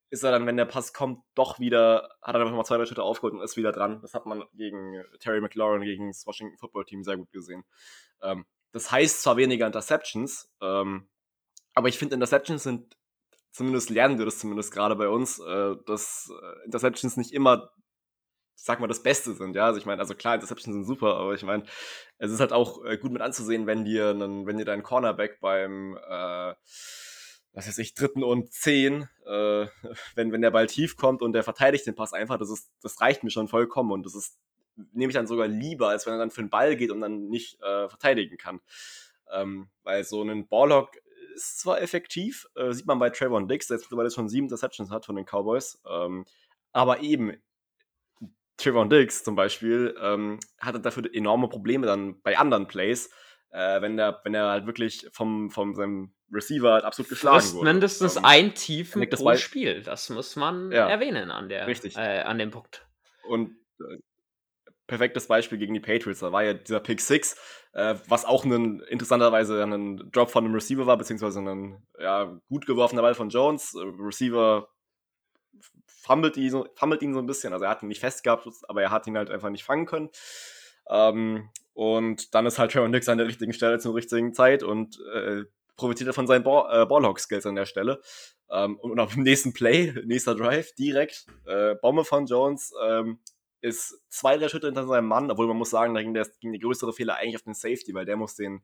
ist 0.10 0.24
er 0.24 0.32
dann, 0.32 0.46
wenn 0.48 0.58
der 0.58 0.66
Pass 0.66 0.94
kommt, 0.94 1.24
doch 1.36 1.60
wieder, 1.60 2.10
hat 2.22 2.36
er 2.36 2.42
einfach 2.42 2.56
mal 2.56 2.64
zwei, 2.64 2.78
drei 2.78 2.86
Schritte 2.86 3.04
aufgeholt 3.04 3.34
und 3.34 3.42
ist 3.42 3.58
wieder 3.58 3.72
dran. 3.72 4.02
Das 4.02 4.14
hat 4.14 4.26
man 4.26 4.44
gegen 4.54 5.04
Terry 5.20 5.40
McLaurin, 5.40 5.84
gegen 5.84 6.08
das 6.08 6.26
Washington 6.26 6.58
Football 6.58 6.86
Team 6.86 7.04
sehr 7.04 7.18
gut 7.18 7.32
gesehen. 7.32 7.64
Ähm, 8.22 8.46
das 8.72 8.92
heißt 8.92 9.22
zwar 9.22 9.38
weniger 9.38 9.68
Interceptions, 9.68 10.52
ähm, 10.62 11.10
aber 11.74 11.88
ich 11.88 11.98
finde, 11.98 12.16
Interceptions 12.16 12.64
sind, 12.64 12.98
zumindest 13.52 13.90
lernen 13.90 14.18
wir 14.18 14.26
das 14.26 14.40
zumindest 14.40 14.72
gerade 14.72 14.96
bei 14.96 15.08
uns, 15.10 15.40
äh, 15.40 15.76
dass 15.86 16.32
äh, 16.32 16.66
Interceptions 16.66 17.16
nicht 17.18 17.32
immer, 17.32 17.72
sag 18.56 18.80
mal, 18.80 18.88
das 18.88 19.04
Beste 19.04 19.34
sind. 19.34 19.56
Ja, 19.56 19.66
also 19.66 19.80
ich 19.80 19.86
meine, 19.86 20.02
also 20.02 20.16
klar, 20.16 20.36
Interceptions 20.36 20.74
sind 20.76 20.86
super, 20.86 21.18
aber 21.18 21.34
ich 21.36 21.44
meine, 21.44 21.64
es 22.18 22.32
ist 22.32 22.40
halt 22.40 22.54
auch 22.54 22.84
äh, 22.84 22.98
gut 22.98 23.12
mit 23.12 23.22
anzusehen, 23.22 23.68
wenn 23.68 23.86
dir, 23.86 24.10
einen, 24.10 24.46
wenn 24.46 24.58
dir 24.58 24.66
dein 24.66 24.84
Cornerback 24.84 25.40
beim, 25.40 25.98
äh, 25.98 26.54
was 27.54 27.68
weiß 27.68 27.78
ich, 27.80 27.94
dritten 27.94 28.24
und 28.24 28.51
zehn, 28.51 29.10
äh, 29.25 29.68
wenn, 30.16 30.31
wenn 30.31 30.42
der 30.42 30.51
Ball 30.51 30.68
tief 30.68 30.96
kommt 30.96 31.22
und 31.22 31.34
der 31.34 31.44
verteidigt 31.44 31.88
den 31.88 31.96
Pass 31.96 32.13
einfach, 32.13 32.38
das 32.38 32.50
ist, 32.50 32.69
das 32.81 33.00
reicht 33.01 33.24
mir 33.24 33.31
schon 33.31 33.48
vollkommen 33.48 33.92
und 33.92 34.06
das 34.06 34.16
ist, 34.16 34.38
nehme 34.94 35.12
ich 35.12 35.16
dann 35.16 35.28
sogar 35.28 35.48
lieber, 35.48 35.90
als 35.90 36.06
wenn 36.06 36.13
er 36.13 36.19
dann 36.19 36.31
für 36.31 36.42
den 36.42 36.50
Ball 36.50 36.75
geht 36.75 36.92
und 36.92 37.01
dann 37.01 37.28
nicht 37.28 37.62
äh, 37.62 37.90
verteidigen 37.90 38.38
kann. 38.38 38.62
Ähm, 39.31 39.69
weil 39.84 40.04
so 40.04 40.24
ein 40.24 40.48
Ballhawk 40.48 40.98
ist 41.36 41.60
zwar 41.60 41.81
effektiv, 41.81 42.48
äh, 42.56 42.72
sieht 42.72 42.86
man 42.86 43.00
bei 43.00 43.10
Trayvon 43.10 43.48
Dix, 43.48 43.68
der 43.68 43.78
jetzt 43.78 43.86
mittlerweile 43.86 44.12
schon 44.12 44.30
sieben 44.30 44.46
Interceptions 44.46 44.90
hat 44.90 45.06
von 45.06 45.16
den 45.16 45.25
Cowboys, 45.25 45.81
ähm, 45.88 46.25
aber 46.72 47.01
eben 47.01 47.34
Trayvon 48.57 48.90
Dix 48.90 49.24
zum 49.24 49.36
Beispiel 49.36 49.96
ähm, 50.01 50.40
hatte 50.60 50.80
dafür 50.80 51.04
enorme 51.13 51.48
Probleme 51.48 51.88
dann 51.88 52.22
bei 52.22 52.38
anderen 52.38 52.68
Plays, 52.68 53.10
äh, 53.51 53.81
wenn 53.81 53.98
der, 53.98 54.22
wenn 54.24 54.34
er 54.34 54.50
halt 54.50 54.66
wirklich 54.66 55.07
vom, 55.12 55.50
vom 55.50 55.75
seinem 55.75 56.13
Receiver 56.31 56.74
halt 56.74 56.84
absolut 56.84 57.10
geschlagen 57.10 57.54
wurde. 57.54 57.74
mindestens 57.74 58.18
ähm, 58.18 58.25
ein 58.25 58.54
Tiefen 58.54 59.10
pro 59.10 59.36
Spiel. 59.36 59.81
Das 59.81 60.10
muss 60.10 60.36
man 60.36 60.72
ja, 60.72 60.88
erwähnen 60.88 61.31
an 61.31 61.50
der. 61.50 61.68
Äh, 61.68 62.22
an 62.22 62.38
dem 62.38 62.51
Punkt. 62.51 62.86
Und 63.28 63.56
äh, 63.80 63.98
perfektes 64.88 65.28
Beispiel 65.28 65.57
gegen 65.57 65.74
die 65.74 65.80
Patriots. 65.80 66.19
Da 66.19 66.31
war 66.31 66.44
ja 66.44 66.54
dieser 66.54 66.80
Pick 66.80 67.01
6, 67.01 67.38
äh, 67.74 67.96
was 68.07 68.25
auch 68.25 68.44
ein, 68.44 68.81
interessanterweise 68.81 69.63
ein 69.63 70.12
Drop 70.12 70.30
von 70.30 70.46
einem 70.46 70.54
Receiver 70.54 70.86
war, 70.86 70.98
beziehungsweise 70.98 71.40
ein 71.40 71.81
ja, 72.00 72.40
gut 72.50 72.66
geworfener 72.66 73.01
Ball 73.01 73.16
von 73.16 73.30
Jones. 73.30 73.75
Äh, 73.75 73.84
Receiver 74.00 74.68
fummelt 75.86 76.38
ihn, 76.38 76.50
so, 76.50 76.68
fummelt 76.75 77.01
ihn 77.01 77.13
so 77.13 77.19
ein 77.19 77.28
bisschen. 77.28 77.54
Also 77.54 77.66
er 77.66 77.72
hat 77.72 77.84
ihn 77.84 77.88
nicht 77.88 78.01
fest 78.01 78.24
gehabt, 78.24 78.48
aber 78.68 78.81
er 78.81 78.92
hat 78.92 79.07
ihn 79.07 79.18
halt 79.18 79.30
einfach 79.30 79.50
nicht 79.50 79.63
fangen 79.63 79.86
können. 79.86 80.10
Ähm, 80.90 81.50
und 81.80 82.36
dann 82.36 82.46
ist 82.46 82.60
halt 82.60 82.74
Trevor 82.74 82.90
Nix 82.90 83.08
an 83.08 83.20
der 83.20 83.28
richtigen 83.28 83.54
Stelle 83.54 83.80
zur 83.80 83.96
richtigen 83.96 84.34
Zeit 84.34 84.64
und 84.64 85.00
äh, 85.14 85.46
profitiert 85.78 86.10
er 86.10 86.14
von 86.14 86.28
seinen 86.28 86.44
Ball, 86.44 86.84
äh, 86.84 86.86
Ballhawk-Skills 86.86 87.46
an 87.46 87.56
der 87.56 87.66
Stelle. 87.66 88.02
Ähm, 88.52 88.78
und 88.80 89.00
auf 89.00 89.14
dem 89.14 89.24
nächsten 89.24 89.54
Play, 89.54 89.94
nächster 90.04 90.36
Drive, 90.36 90.76
direkt, 90.76 91.26
äh, 91.46 91.76
Bombe 91.76 92.04
von 92.04 92.26
Jones, 92.26 92.74
ähm, 92.86 93.20
ist 93.62 93.98
zwei, 94.10 94.38
drei 94.38 94.50
Schritte 94.50 94.68
hinter 94.68 94.88
seinem 94.88 95.08
Mann, 95.08 95.31
obwohl 95.31 95.48
man 95.48 95.56
muss 95.56 95.70
sagen, 95.70 95.94
da 95.94 96.02
ging 96.02 96.14
der, 96.14 96.28
ging 96.42 96.52
der 96.52 96.60
größere 96.60 96.92
Fehler 96.92 97.16
eigentlich 97.16 97.38
auf 97.38 97.44
den 97.44 97.54
Safety, 97.54 97.94
weil 97.94 98.04
der 98.04 98.18
muss 98.18 98.36
den, 98.36 98.62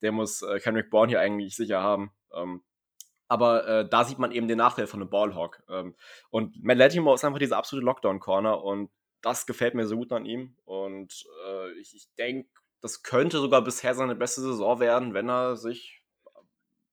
der 0.00 0.12
muss 0.12 0.40
äh, 0.40 0.58
Kendrick 0.58 0.88
Bourne 0.88 1.10
hier 1.10 1.20
eigentlich 1.20 1.56
sicher 1.56 1.82
haben. 1.82 2.10
Ähm, 2.34 2.62
aber 3.28 3.68
äh, 3.68 3.86
da 3.86 4.04
sieht 4.04 4.18
man 4.18 4.32
eben 4.32 4.48
den 4.48 4.56
Nachteil 4.56 4.86
von 4.86 5.02
einem 5.02 5.10
Ballhawk. 5.10 5.62
Ähm, 5.68 5.94
und 6.30 6.64
Matt 6.64 6.78
Latimore 6.78 7.16
ist 7.16 7.24
einfach 7.26 7.38
diese 7.38 7.58
absolute 7.58 7.84
Lockdown-Corner 7.84 8.64
und 8.64 8.88
das 9.22 9.46
gefällt 9.46 9.74
mir 9.74 9.86
so 9.86 9.96
gut 9.96 10.12
an 10.12 10.24
ihm. 10.24 10.56
Und 10.64 11.26
äh, 11.46 11.72
ich, 11.80 11.94
ich 11.94 12.08
denke, 12.18 12.48
das 12.80 13.02
könnte 13.02 13.38
sogar 13.38 13.62
bisher 13.62 13.94
seine 13.94 14.14
beste 14.14 14.40
Saison 14.40 14.80
werden, 14.80 15.14
wenn 15.14 15.28
er 15.28 15.56
sich 15.56 16.02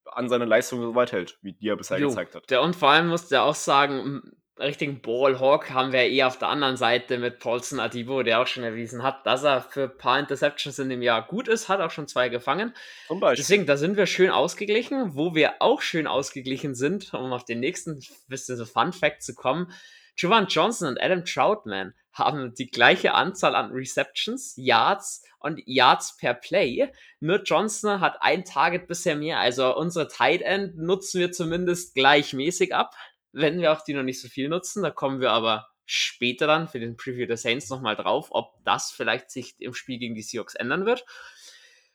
an 0.05 0.29
seine 0.29 0.45
Leistung 0.45 0.81
so 0.81 0.95
weit 0.95 1.11
hält, 1.11 1.37
wie 1.41 1.53
die 1.53 1.69
er 1.69 1.75
bisher 1.75 1.99
jo, 1.99 2.09
gezeigt 2.09 2.35
hat. 2.35 2.49
Der, 2.49 2.61
und 2.61 2.75
vor 2.75 2.89
allem 2.89 3.07
musste 3.07 3.35
er 3.35 3.43
auch 3.43 3.55
sagen, 3.55 4.21
richtigen 4.59 5.01
Ballhawk 5.01 5.71
haben 5.71 5.91
wir 5.91 6.01
eher 6.01 6.27
auf 6.27 6.37
der 6.37 6.49
anderen 6.49 6.77
Seite 6.77 7.17
mit 7.17 7.39
Paulson 7.39 7.79
Adibo, 7.79 8.23
der 8.23 8.41
auch 8.41 8.47
schon 8.47 8.63
erwiesen 8.63 9.03
hat, 9.03 9.25
dass 9.25 9.43
er 9.43 9.61
für 9.61 9.83
ein 9.83 9.97
paar 9.97 10.19
Interceptions 10.19 10.77
in 10.79 10.89
dem 10.89 11.01
Jahr 11.01 11.25
gut 11.25 11.47
ist, 11.47 11.69
hat 11.69 11.81
auch 11.81 11.91
schon 11.91 12.07
zwei 12.07 12.29
gefangen. 12.29 12.73
Zum 13.07 13.19
Beispiel. 13.19 13.43
Deswegen, 13.43 13.65
da 13.65 13.77
sind 13.77 13.97
wir 13.97 14.05
schön 14.05 14.29
ausgeglichen. 14.29 15.15
Wo 15.15 15.33
wir 15.33 15.61
auch 15.61 15.81
schön 15.81 16.07
ausgeglichen 16.07 16.75
sind, 16.75 17.13
um 17.13 17.33
auf 17.33 17.45
den 17.45 17.59
nächsten 17.59 17.99
bisschen 18.27 18.57
so 18.57 18.65
Fun 18.65 18.93
Fact 18.93 19.23
zu 19.23 19.33
kommen, 19.33 19.71
Jovan 20.15 20.47
Johnson 20.47 20.87
und 20.87 21.01
Adam 21.01 21.25
Troutman 21.25 21.93
haben 22.13 22.53
die 22.53 22.69
gleiche 22.69 23.13
Anzahl 23.13 23.55
an 23.55 23.71
Receptions, 23.71 24.53
Yards 24.55 25.23
und 25.39 25.61
Yards 25.65 26.17
per 26.17 26.33
Play. 26.33 26.91
Nur 27.19 27.41
Johnson 27.43 27.99
hat 27.99 28.17
ein 28.21 28.45
Target 28.45 28.87
bisher 28.87 29.15
mehr. 29.15 29.39
Also 29.39 29.75
unsere 29.75 30.07
Tight 30.07 30.41
End 30.41 30.77
nutzen 30.77 31.19
wir 31.19 31.31
zumindest 31.31 31.95
gleichmäßig 31.95 32.73
ab, 32.73 32.95
wenn 33.31 33.59
wir 33.59 33.73
auch 33.73 33.81
die 33.81 33.93
noch 33.93 34.03
nicht 34.03 34.21
so 34.21 34.27
viel 34.27 34.47
nutzen. 34.47 34.83
Da 34.83 34.91
kommen 34.91 35.19
wir 35.19 35.31
aber 35.31 35.67
später 35.85 36.47
dann 36.47 36.67
für 36.67 36.79
den 36.79 36.95
Preview 36.95 37.25
der 37.25 37.37
Saints 37.37 37.69
nochmal 37.69 37.95
drauf, 37.95 38.27
ob 38.31 38.53
das 38.63 38.91
vielleicht 38.91 39.31
sich 39.31 39.55
im 39.59 39.73
Spiel 39.73 39.99
gegen 39.99 40.15
die 40.15 40.21
Seahawks 40.21 40.55
ändern 40.55 40.85
wird. 40.85 41.05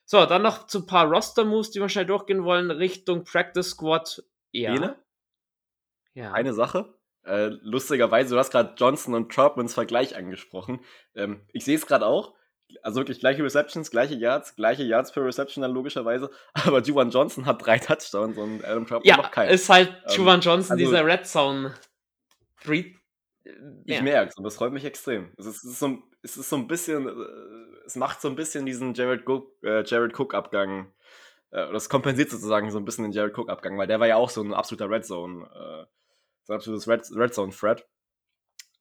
So, 0.05 0.25
dann 0.27 0.43
noch 0.43 0.67
zu 0.67 0.81
ein 0.81 0.87
paar 0.87 1.07
Roster-Moves, 1.07 1.71
die 1.71 1.81
wir 1.81 1.89
schnell 1.89 2.07
durchgehen 2.07 2.45
wollen, 2.45 2.71
Richtung 2.71 3.25
Practice 3.25 3.71
Squad. 3.71 4.23
Ja. 4.53 4.73
Bene? 4.73 4.97
Ja. 6.15 6.33
Eine 6.33 6.55
Sache. 6.55 6.98
Äh, 7.29 7.51
lustigerweise, 7.61 8.35
du 8.35 8.39
hast 8.39 8.51
gerade 8.51 8.75
Johnson 8.77 9.15
und 9.15 9.31
Troutmans 9.31 9.75
Vergleich 9.75 10.17
angesprochen. 10.17 10.81
Ähm, 11.15 11.43
ich 11.53 11.65
sehe 11.65 11.77
es 11.77 11.87
gerade 11.87 12.07
auch. 12.07 12.35
Also 12.83 13.01
wirklich 13.01 13.21
gleiche 13.21 13.43
Receptions, 13.43 13.91
gleiche 13.91 14.15
Yards, 14.15 14.57
gleiche 14.57 14.83
Yards 14.83 15.13
per 15.13 15.25
Reception 15.25 15.63
dann 15.63 15.73
logischerweise. 15.73 16.31
Aber 16.55 16.81
Juwan 16.81 17.11
Johnson 17.11 17.45
hat 17.47 17.65
drei 17.65 17.79
Touchdowns 17.79 18.39
und 18.39 18.65
Adam 18.65 18.87
Troutman 18.87 19.05
ja, 19.05 19.17
noch 19.19 19.31
keinen. 19.31 19.51
ist 19.51 19.69
halt 19.69 19.89
ähm, 20.07 20.17
Juwan 20.17 20.41
Johnson 20.41 20.73
also, 20.73 20.85
dieser 20.85 21.05
Red 21.05 21.27
Zone 21.27 21.75
Breed. 22.65 22.97
Ich 23.85 23.97
ja. 23.97 24.03
merke 24.03 24.31
es 24.31 24.37
und 24.37 24.45
das 24.45 24.57
freut 24.57 24.73
mich 24.73 24.85
extrem. 24.85 25.33
Es 25.37 25.47
ist, 25.47 25.65
es 25.65 25.73
ist, 25.73 25.79
so, 25.79 25.99
es 26.23 26.37
ist 26.37 26.49
so 26.49 26.57
ein 26.57 26.67
bisschen, 26.67 27.09
äh, 27.09 27.13
es 27.87 27.97
macht 27.97 28.21
so 28.21 28.29
ein 28.29 28.37
bisschen 28.37 28.65
diesen 28.65 28.95
Jared, 28.95 29.27
Cook, 29.27 29.53
äh, 29.63 29.83
Jared 29.85 30.19
Cook 30.19 30.35
Abgang. 30.35 30.93
Äh, 31.51 31.73
das 31.73 31.89
kompensiert 31.89 32.31
sozusagen 32.31 32.71
so 32.71 32.79
ein 32.79 32.85
bisschen 32.85 33.05
den 33.05 33.13
Jared 33.13 33.37
Cook 33.37 33.49
Abgang, 33.51 33.79
weil 33.79 33.87
der 33.87 34.01
war 34.01 34.07
ja 34.07 34.17
auch 34.17 34.31
so 34.31 34.43
ein 34.43 34.53
absoluter 34.53 34.91
Red 34.91 35.07
Zone 35.07 35.47
äh, 35.55 35.98
sein 36.49 36.57
absolutes 36.57 36.89
Red, 36.89 37.03
Red 37.15 37.35
Zone 37.35 37.53
Threat. 37.53 37.87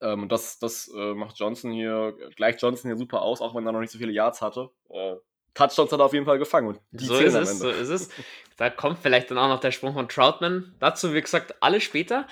Ähm, 0.01 0.23
und 0.23 0.31
das, 0.31 0.59
das 0.59 0.87
äh, 0.95 1.13
macht 1.13 1.37
Johnson 1.37 1.71
hier, 1.71 2.15
gleicht 2.35 2.61
Johnson 2.61 2.89
hier 2.89 2.97
super 2.97 3.21
aus, 3.21 3.41
auch 3.41 3.53
wenn 3.55 3.65
er 3.65 3.71
noch 3.71 3.79
nicht 3.79 3.91
so 3.91 3.99
viele 3.99 4.11
Yards 4.11 4.41
hatte. 4.41 4.69
Äh, 4.89 5.15
Touchdowns 5.53 5.91
hat 5.91 5.99
er 5.99 6.05
auf 6.05 6.13
jeden 6.13 6.25
Fall 6.25 6.37
gefangen. 6.37 6.67
Und 6.67 6.79
so 6.93 7.15
ist 7.15 7.33
es, 7.33 7.59
so 7.59 7.69
ist 7.69 7.89
es. 7.89 8.09
Da 8.57 8.69
kommt 8.69 8.99
vielleicht 8.99 9.31
dann 9.31 9.39
auch 9.39 9.47
noch 9.47 9.59
der 9.59 9.71
Sprung 9.71 9.93
von 9.93 10.07
Troutman. 10.07 10.75
Dazu, 10.79 11.13
wie 11.13 11.21
gesagt, 11.21 11.55
alle 11.61 11.81
später. 11.81 12.27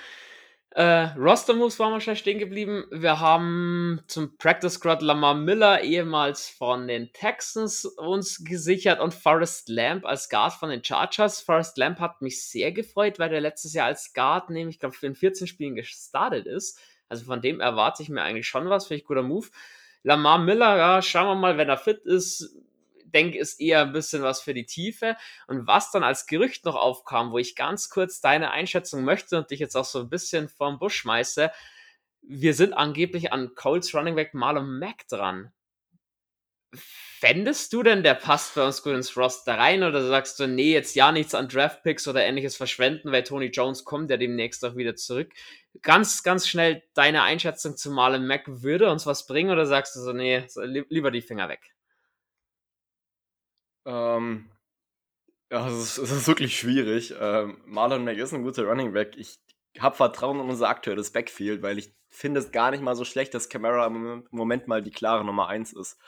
Äh, 0.76 1.08
Roster 1.16 1.54
Moves 1.54 1.78
waren 1.78 1.94
wir 1.94 2.02
schnell 2.02 2.16
stehen 2.16 2.38
geblieben. 2.38 2.84
Wir 2.90 3.18
haben 3.18 4.02
zum 4.08 4.36
Practice 4.36 4.74
Squad 4.74 5.00
Lamar 5.00 5.32
Miller, 5.32 5.80
ehemals 5.80 6.50
von 6.50 6.86
den 6.86 7.10
Texans, 7.14 7.86
uns 7.86 8.44
gesichert 8.44 9.00
und 9.00 9.14
Forrest 9.14 9.70
Lamp 9.70 10.04
als 10.04 10.28
Guard 10.28 10.52
von 10.52 10.68
den 10.68 10.84
Chargers. 10.84 11.40
Forrest 11.40 11.78
Lamp 11.78 11.98
hat 11.98 12.20
mich 12.20 12.44
sehr 12.44 12.72
gefreut, 12.72 13.18
weil 13.18 13.30
der 13.30 13.40
letztes 13.40 13.72
Jahr 13.72 13.86
als 13.86 14.12
Guard, 14.12 14.50
nämlich, 14.50 14.76
ich 14.76 14.80
glaube, 14.80 14.94
für 14.94 15.06
den 15.06 15.14
14 15.14 15.46
Spielen 15.46 15.76
gestartet 15.76 16.44
ist. 16.44 16.78
Also 17.08 17.24
von 17.24 17.40
dem 17.40 17.60
erwarte 17.60 18.02
ich 18.02 18.10
mir 18.10 18.20
eigentlich 18.20 18.46
schon 18.46 18.68
was, 18.68 18.86
finde 18.86 19.00
ich 19.00 19.06
guter 19.06 19.22
Move. 19.22 19.46
Lamar 20.02 20.36
Miller, 20.36 20.76
ja, 20.76 21.00
schauen 21.00 21.28
wir 21.28 21.36
mal, 21.36 21.56
wenn 21.56 21.70
er 21.70 21.78
fit 21.78 22.04
ist, 22.04 22.54
denke, 23.12 23.38
ist 23.38 23.60
eher 23.60 23.82
ein 23.82 23.92
bisschen 23.92 24.22
was 24.22 24.40
für 24.40 24.54
die 24.54 24.66
Tiefe. 24.66 25.16
Und 25.46 25.66
was 25.66 25.90
dann 25.90 26.04
als 26.04 26.26
Gerücht 26.26 26.64
noch 26.64 26.76
aufkam, 26.76 27.32
wo 27.32 27.38
ich 27.38 27.56
ganz 27.56 27.88
kurz 27.88 28.20
deine 28.20 28.50
Einschätzung 28.50 29.04
möchte 29.04 29.38
und 29.38 29.50
dich 29.50 29.60
jetzt 29.60 29.76
auch 29.76 29.84
so 29.84 30.00
ein 30.00 30.10
bisschen 30.10 30.48
vom 30.48 30.78
Busch 30.78 30.96
schmeiße, 30.96 31.50
wir 32.22 32.54
sind 32.54 32.72
angeblich 32.72 33.32
an 33.32 33.54
Colts 33.54 33.94
Running 33.94 34.16
Back 34.16 34.34
Marlon 34.34 34.78
Mack 34.78 35.06
dran. 35.08 35.52
Fändest 36.74 37.72
du 37.72 37.82
denn, 37.82 38.02
der 38.02 38.14
passt 38.14 38.54
bei 38.56 38.64
uns 38.66 38.82
gut 38.82 38.94
ins 38.94 39.16
Roster 39.16 39.56
rein 39.56 39.82
oder 39.84 40.06
sagst 40.06 40.38
du, 40.38 40.46
nee, 40.46 40.72
jetzt 40.72 40.94
ja 40.96 41.12
nichts 41.12 41.34
an 41.34 41.48
Draftpicks 41.48 42.06
oder 42.08 42.22
ähnliches 42.22 42.56
verschwenden, 42.56 43.10
weil 43.12 43.22
Tony 43.22 43.46
Jones 43.46 43.84
kommt 43.84 44.10
ja 44.10 44.16
demnächst 44.16 44.64
auch 44.64 44.76
wieder 44.76 44.96
zurück? 44.96 45.32
Ganz, 45.80 46.22
ganz 46.22 46.46
schnell 46.46 46.82
deine 46.94 47.22
Einschätzung 47.22 47.76
zu 47.76 47.90
Marlon 47.90 48.26
Mack, 48.26 48.44
würde 48.46 48.90
uns 48.90 49.06
was 49.06 49.26
bringen 49.26 49.50
oder 49.50 49.64
sagst 49.64 49.96
du 49.96 50.00
so, 50.00 50.12
nee, 50.12 50.44
lieber 50.90 51.10
die 51.10 51.22
Finger 51.22 51.48
weg? 51.48 51.75
Ähm, 53.86 54.50
ja, 55.50 55.68
es 55.68 55.98
ist, 55.98 56.10
ist 56.10 56.28
wirklich 56.28 56.58
schwierig. 56.58 57.14
Ähm, 57.18 57.62
Marlon 57.64 58.04
Mack 58.04 58.18
ist 58.18 58.34
ein 58.34 58.42
guter 58.42 58.64
Running 58.64 58.92
Back. 58.92 59.16
Ich 59.16 59.38
habe 59.78 59.96
Vertrauen 59.96 60.40
in 60.40 60.48
unser 60.48 60.68
aktuelles 60.68 61.12
Backfield, 61.12 61.62
weil 61.62 61.78
ich 61.78 61.94
finde 62.08 62.40
es 62.40 62.50
gar 62.50 62.70
nicht 62.70 62.82
mal 62.82 62.96
so 62.96 63.04
schlecht, 63.04 63.32
dass 63.34 63.48
Camara 63.48 63.86
im 63.86 64.26
Moment 64.30 64.68
mal 64.68 64.82
die 64.82 64.90
klare 64.90 65.24
Nummer 65.24 65.48
1 65.48 65.72
ist. 65.74 65.98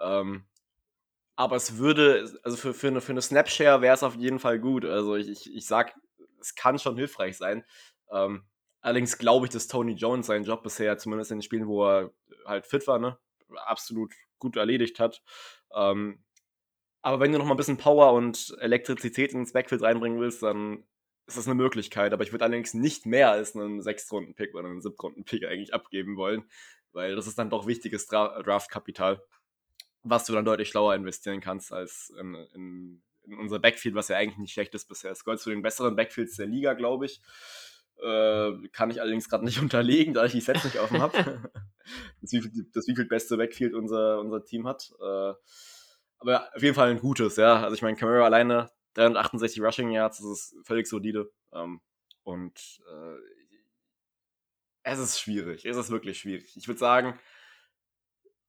Ähm, 0.00 0.44
aber 1.36 1.56
es 1.56 1.78
würde, 1.78 2.32
also 2.42 2.56
für, 2.56 2.74
für 2.74 2.88
eine, 2.88 3.00
für 3.00 3.12
eine 3.12 3.22
Snapshare 3.22 3.80
wäre 3.80 3.94
es 3.94 4.02
auf 4.02 4.16
jeden 4.16 4.38
Fall 4.38 4.58
gut. 4.58 4.84
Also 4.84 5.16
ich, 5.16 5.28
ich, 5.28 5.54
ich 5.54 5.66
sag, 5.66 5.94
es 6.40 6.54
kann 6.54 6.78
schon 6.78 6.96
hilfreich 6.96 7.36
sein. 7.36 7.64
Ähm, 8.10 8.44
allerdings 8.80 9.18
glaube 9.18 9.46
ich, 9.46 9.52
dass 9.52 9.68
Tony 9.68 9.92
Jones 9.92 10.26
seinen 10.26 10.44
Job 10.44 10.62
bisher, 10.62 10.98
zumindest 10.98 11.30
in 11.30 11.38
den 11.38 11.42
Spielen, 11.42 11.66
wo 11.66 11.84
er 11.84 12.12
halt 12.44 12.66
fit 12.66 12.86
war, 12.86 12.98
ne, 12.98 13.18
absolut 13.66 14.12
gut 14.38 14.56
erledigt 14.56 15.00
hat. 15.00 15.22
Ähm, 15.74 16.22
aber 17.08 17.20
wenn 17.20 17.32
du 17.32 17.38
noch 17.38 17.46
mal 17.46 17.54
ein 17.54 17.56
bisschen 17.56 17.78
Power 17.78 18.12
und 18.12 18.54
Elektrizität 18.60 19.32
ins 19.32 19.54
Backfield 19.54 19.80
reinbringen 19.80 20.20
willst, 20.20 20.42
dann 20.42 20.84
ist 21.26 21.38
das 21.38 21.46
eine 21.46 21.54
Möglichkeit. 21.54 22.12
Aber 22.12 22.22
ich 22.22 22.32
würde 22.32 22.44
allerdings 22.44 22.74
nicht 22.74 23.06
mehr 23.06 23.30
als 23.30 23.56
einen 23.56 23.80
Sechstrunden-Pick 23.80 24.54
oder 24.54 24.68
einen 24.68 24.82
Siebtrunden-Pick 24.82 25.46
eigentlich 25.46 25.72
abgeben 25.72 26.18
wollen, 26.18 26.44
weil 26.92 27.16
das 27.16 27.26
ist 27.26 27.38
dann 27.38 27.48
doch 27.48 27.66
wichtiges 27.66 28.08
Dra 28.08 28.42
Draft-Kapital, 28.42 29.22
was 30.02 30.26
du 30.26 30.34
dann 30.34 30.44
deutlich 30.44 30.68
schlauer 30.68 30.94
investieren 30.94 31.40
kannst 31.40 31.72
als 31.72 32.12
in, 32.20 32.34
in, 32.54 33.02
in, 33.22 33.38
unser 33.38 33.58
Backfield, 33.58 33.94
was 33.94 34.08
ja 34.08 34.18
eigentlich 34.18 34.36
nicht 34.36 34.52
schlecht 34.52 34.74
ist 34.74 34.86
bisher. 34.86 35.10
Es 35.10 35.24
gehört 35.24 35.40
zu 35.40 35.48
den 35.48 35.62
besseren 35.62 35.96
Backfields 35.96 36.36
der 36.36 36.46
Liga, 36.46 36.74
glaube 36.74 37.06
ich. 37.06 37.22
Äh, 38.02 38.52
kann 38.72 38.90
ich 38.90 39.00
allerdings 39.00 39.30
gerade 39.30 39.46
nicht 39.46 39.60
unterlegen, 39.62 40.12
da 40.12 40.26
ich 40.26 40.32
die 40.32 40.42
Sets 40.42 40.64
nicht 40.64 40.78
offen 40.78 41.00
habe. 41.00 41.16
das, 42.20 42.32
das 42.74 42.86
wie 42.86 42.94
viel 42.94 43.06
beste 43.06 43.38
Backfield 43.38 43.72
unser, 43.72 44.20
unser 44.20 44.44
Team 44.44 44.66
hat. 44.66 44.92
Äh, 45.00 45.32
aber 46.18 46.48
auf 46.54 46.62
jeden 46.62 46.74
Fall 46.74 46.90
ein 46.90 47.00
gutes, 47.00 47.36
ja. 47.36 47.62
Also 47.62 47.74
ich 47.74 47.82
meine, 47.82 47.96
Camara 47.96 48.24
alleine 48.24 48.70
368 48.94 49.62
Rushing 49.62 49.90
Yards, 49.90 50.18
das 50.18 50.26
ist 50.26 50.56
völlig 50.66 50.86
solide. 50.86 51.30
Ähm, 51.52 51.80
und 52.22 52.80
äh, 52.90 53.16
es 54.82 54.98
ist 54.98 55.20
schwierig. 55.20 55.64
Es 55.64 55.76
ist 55.76 55.90
wirklich 55.90 56.18
schwierig. 56.18 56.56
Ich 56.56 56.66
würde 56.68 56.78
sagen, 56.78 57.18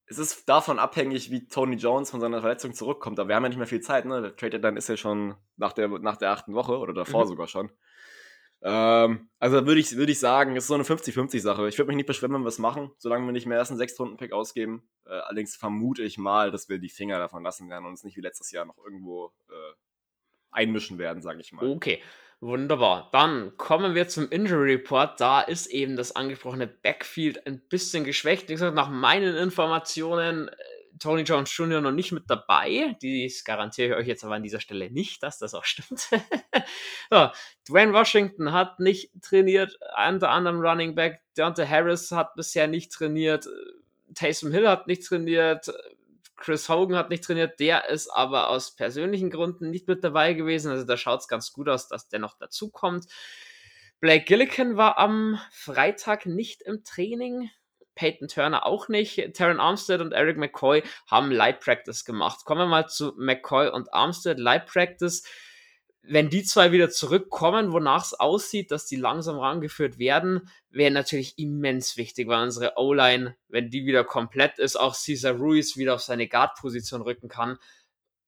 es 0.08 0.18
ist 0.18 0.50
davon 0.50 0.80
abhängig, 0.80 1.30
wie 1.30 1.48
Tony 1.48 1.76
Jones 1.76 2.10
von 2.10 2.20
seiner 2.20 2.42
Verletzung 2.42 2.74
zurückkommt. 2.74 3.20
Aber 3.20 3.30
wir 3.30 3.36
haben 3.36 3.44
ja 3.44 3.50
nicht 3.50 3.58
mehr 3.58 3.68
viel 3.68 3.82
Zeit, 3.82 4.06
ne? 4.06 4.22
Der 4.22 4.36
Trade 4.36 4.60
dann 4.60 4.76
ist 4.76 4.90
ja 4.90 4.98
schon 4.98 5.36
nach 5.56 5.74
der, 5.74 5.88
nach 5.88 6.18
der 6.18 6.32
achten 6.32 6.56
Woche 6.56 6.78
oder 6.78 6.94
davor 6.94 7.26
mhm. 7.26 7.30
sogar 7.30 7.48
schon. 7.48 7.70
Ähm, 8.62 9.30
also 9.40 9.66
würde 9.66 9.80
ich, 9.80 9.96
würd 9.96 10.10
ich 10.10 10.20
sagen, 10.20 10.56
es 10.56 10.66
ist 10.66 10.68
so 10.68 10.74
eine 10.74 10.84
50-50-Sache. 10.84 11.68
Ich 11.70 11.78
würde 11.78 11.88
mich 11.88 11.96
nicht 11.96 12.08
beschweren, 12.08 12.34
wenn 12.34 12.42
wir 12.42 12.50
es 12.50 12.60
machen, 12.60 12.92
solange 12.98 13.26
wir 13.26 13.32
nicht 13.32 13.46
mehr 13.46 13.58
erst 13.58 13.72
einen 13.72 13.80
6-Runden-Pick 13.80 14.34
ausgeben. 14.34 14.84
Äh, 15.06 15.12
allerdings 15.12 15.56
vermute 15.56 16.04
ich 16.04 16.18
mal, 16.18 16.52
dass 16.52 16.68
wir 16.68 16.80
die 16.80 16.90
Finger 16.90 17.20
davon 17.20 17.44
lassen 17.44 17.70
werden 17.70 17.86
und 17.86 17.92
uns 17.92 18.04
nicht 18.04 18.18
wie 18.18 18.22
letztes 18.22 18.52
Jahr 18.52 18.66
noch 18.66 18.78
irgendwo 18.78 19.32
äh, 19.50 19.74
einmischen 20.52 20.98
werden, 20.98 21.22
sage 21.22 21.40
ich 21.40 21.54
mal. 21.54 21.66
Okay, 21.66 22.02
wunderbar. 22.42 23.10
Dann 23.14 23.56
kommen 23.56 23.96
wir 23.96 24.10
zum 24.10 24.30
Injury 24.30 24.74
Report. 24.74 25.20
Da 25.22 25.42
ist 25.42 25.68
eben 25.68 25.96
das 25.96 26.16
angesprochene 26.16 26.68
Backfield 26.68 27.48
ein 27.48 27.62
bisschen 27.62 28.04
geschwächt. 28.04 28.50
Wie 28.50 28.54
gesagt, 28.54 28.76
nach 28.76 28.90
meinen 28.90 29.36
Informationen 29.36 30.50
äh, 30.50 30.54
Tony 31.00 31.24
Jones 31.24 31.56
Jr. 31.56 31.82
noch 31.82 31.92
nicht 31.92 32.12
mit 32.12 32.30
dabei. 32.30 32.96
Dies 33.02 33.44
garantiere 33.44 33.90
ich 33.90 33.96
euch 33.96 34.08
jetzt 34.08 34.24
aber 34.24 34.36
an 34.36 34.44
dieser 34.44 34.60
Stelle 34.60 34.92
nicht, 34.92 35.24
dass 35.24 35.40
das 35.40 35.54
auch 35.54 35.66
stimmt. 35.66 36.10
so, 37.10 37.30
Dwayne 37.68 37.94
Washington 37.94 38.52
hat 38.52 38.80
nicht 38.80 39.12
trainiert, 39.22 39.80
unter 40.08 40.30
anderem 40.30 40.60
Running 40.60 40.96
Back. 40.96 41.22
Deontay 41.38 41.66
Harris 41.68 42.12
hat 42.12 42.36
bisher 42.36 42.68
nicht 42.68 42.92
trainiert. 42.92 43.48
Taysom 44.14 44.52
Hill 44.52 44.68
hat 44.68 44.88
nicht 44.88 45.06
trainiert. 45.06 45.72
Chris 46.36 46.70
Hogan 46.70 46.96
hat 46.96 47.10
nicht 47.10 47.24
trainiert, 47.24 47.60
der 47.60 47.90
ist 47.90 48.10
aber 48.10 48.50
aus 48.50 48.76
persönlichen 48.76 49.30
Gründen 49.30 49.70
nicht 49.70 49.88
mit 49.88 50.04
dabei 50.04 50.34
gewesen. 50.34 50.72
Also 50.72 50.86
da 50.86 50.96
schaut 50.96 51.20
es 51.20 51.28
ganz 51.28 51.52
gut 51.52 51.68
aus, 51.68 51.88
dass 51.88 52.08
der 52.08 52.20
noch 52.20 52.38
dazu 52.38 52.70
kommt. 52.70 53.08
Blake 54.00 54.24
Gillican 54.24 54.78
war 54.78 54.98
am 54.98 55.40
Freitag 55.52 56.26
nicht 56.26 56.62
im 56.62 56.86
Training. 56.86 57.50
Peyton 58.00 58.30
Turner 58.30 58.66
auch 58.66 58.88
nicht. 58.88 59.34
Taron 59.34 59.60
Armstead 59.60 60.00
und 60.00 60.14
Eric 60.14 60.38
McCoy 60.38 60.84
haben 61.08 61.32
Light 61.32 61.60
Practice 61.60 62.06
gemacht. 62.06 62.46
Kommen 62.46 62.62
wir 62.62 62.68
mal 62.68 62.88
zu 62.88 63.14
McCoy 63.18 63.68
und 63.68 63.94
Armstead. 63.94 64.40
Light 64.40 64.68
Practice. 64.68 65.24
Wenn 66.02 66.30
die 66.30 66.44
zwei 66.44 66.72
wieder 66.72 66.90
zurückkommen, 66.90 67.74
wonach 67.74 68.06
es 68.06 68.14
aussieht, 68.14 68.72
dass 68.72 68.86
die 68.86 68.96
langsam 68.96 69.38
rangeführt 69.38 70.00
werden, 70.00 70.50
wäre 70.70 70.92
natürlich 70.92 71.38
immens 71.38 71.98
wichtig, 71.98 72.30
weil 72.30 72.42
unsere 72.42 72.78
O-Line, 72.78 73.36
wenn 73.50 73.70
die 73.70 73.86
wieder 73.86 74.06
komplett 74.06 74.60
ist, 74.60 74.78
auch 74.78 74.96
Cesar 74.96 75.34
Ruiz 75.34 75.76
wieder 75.76 75.96
auf 75.96 76.02
seine 76.02 76.30
Guard-Position 76.30 77.02
rücken 77.02 77.28
kann. 77.28 77.58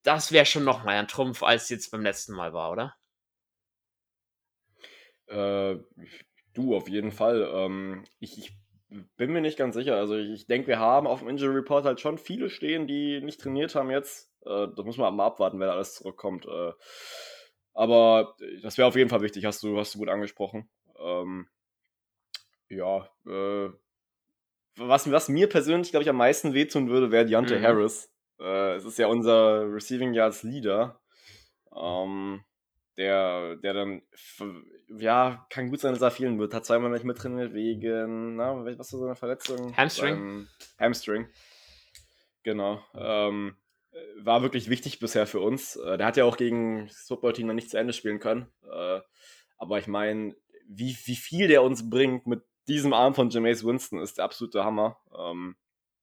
Das 0.03 0.33
wäre 0.33 0.45
schon 0.45 0.65
nochmal 0.65 0.97
ein 0.97 1.07
Trumpf, 1.07 1.43
als 1.43 1.69
jetzt 1.69 1.91
beim 1.91 2.03
letzten 2.03 2.33
Mal 2.33 2.51
war, 2.51 2.71
oder? 2.71 2.95
Äh, 5.27 5.77
du, 6.53 6.75
auf 6.75 6.89
jeden 6.89 7.13
Fall. 7.13 7.49
Ähm, 7.53 8.03
ich, 8.19 8.37
ich 8.37 8.60
bin 9.17 9.31
mir 9.31 9.41
nicht 9.41 9.57
ganz 9.57 9.75
sicher. 9.75 9.95
Also 9.95 10.17
ich 10.17 10.47
denke, 10.47 10.67
wir 10.67 10.79
haben 10.79 11.07
auf 11.07 11.19
dem 11.19 11.29
Injury 11.29 11.55
Report 11.55 11.85
halt 11.85 11.99
schon 11.99 12.17
viele 12.17 12.49
stehen, 12.49 12.87
die 12.87 13.21
nicht 13.21 13.39
trainiert 13.39 13.75
haben 13.75 13.89
jetzt. 13.89 14.29
Äh, 14.45 14.67
da 14.75 14.83
muss 14.83 14.97
man 14.97 15.15
mal 15.15 15.27
abwarten, 15.27 15.59
wenn 15.59 15.69
alles 15.69 15.95
zurückkommt. 15.95 16.45
Äh, 16.45 16.71
aber 17.73 18.35
das 18.61 18.77
wäre 18.77 18.87
auf 18.87 18.95
jeden 18.95 19.09
Fall 19.09 19.21
wichtig, 19.21 19.45
hast 19.45 19.63
du, 19.63 19.77
hast 19.77 19.95
du 19.95 19.99
gut 19.99 20.09
angesprochen. 20.09 20.69
Ähm, 20.99 21.47
ja, 22.67 23.09
äh, 23.25 23.69
was, 24.77 25.09
was 25.11 25.29
mir 25.29 25.47
persönlich, 25.47 25.91
glaube 25.91 26.03
ich, 26.03 26.09
am 26.09 26.17
meisten 26.17 26.53
wehtun 26.53 26.89
würde, 26.89 27.11
wäre 27.11 27.25
Deontay 27.25 27.59
mhm. 27.59 27.63
Harris. 27.63 28.11
Äh, 28.39 28.75
es 28.75 28.85
ist 28.85 28.97
ja 28.97 29.07
unser 29.07 29.71
Receiving 29.71 30.13
Yards 30.13 30.43
Leader. 30.43 31.01
Ähm, 31.73 32.43
der, 33.01 33.55
der 33.55 33.73
dann, 33.73 34.01
ja, 34.87 35.45
kann 35.49 35.69
gut 35.69 35.79
sein, 35.79 35.93
dass 35.93 36.03
er 36.03 36.11
fehlen 36.11 36.37
wird. 36.37 36.53
Hat 36.53 36.65
zweimal 36.65 36.91
nicht 36.91 37.03
mittrainiert 37.03 37.51
wegen, 37.53 38.35
na, 38.35 38.63
was 38.63 38.77
war 38.77 38.99
so 38.99 39.05
eine 39.05 39.15
Verletzung? 39.15 39.75
Hamstring. 39.75 40.13
Ähm, 40.13 40.47
Hamstring. 40.79 41.27
Genau. 42.43 42.83
Ähm, 42.93 43.55
war 44.19 44.43
wirklich 44.43 44.69
wichtig 44.69 44.99
bisher 44.99 45.25
für 45.25 45.39
uns. 45.39 45.77
Äh, 45.77 45.97
der 45.97 46.05
hat 46.05 46.17
ja 46.17 46.25
auch 46.25 46.37
gegen 46.37 46.87
das 46.87 47.07
Footballteam 47.07 47.47
noch 47.47 47.55
nicht 47.55 47.71
zu 47.71 47.77
Ende 47.77 47.93
spielen 47.93 48.19
können. 48.19 48.47
Äh, 48.71 48.99
aber 49.57 49.79
ich 49.79 49.87
meine, 49.87 50.35
wie, 50.67 50.95
wie 51.05 51.15
viel 51.15 51.47
der 51.47 51.63
uns 51.63 51.89
bringt 51.89 52.27
mit 52.27 52.43
diesem 52.67 52.93
Arm 52.93 53.15
von 53.15 53.31
Jameis 53.31 53.65
Winston 53.65 53.99
ist 53.99 54.19
der 54.19 54.25
absolute 54.25 54.63
Hammer. 54.63 54.97
Ähm, 55.17 55.55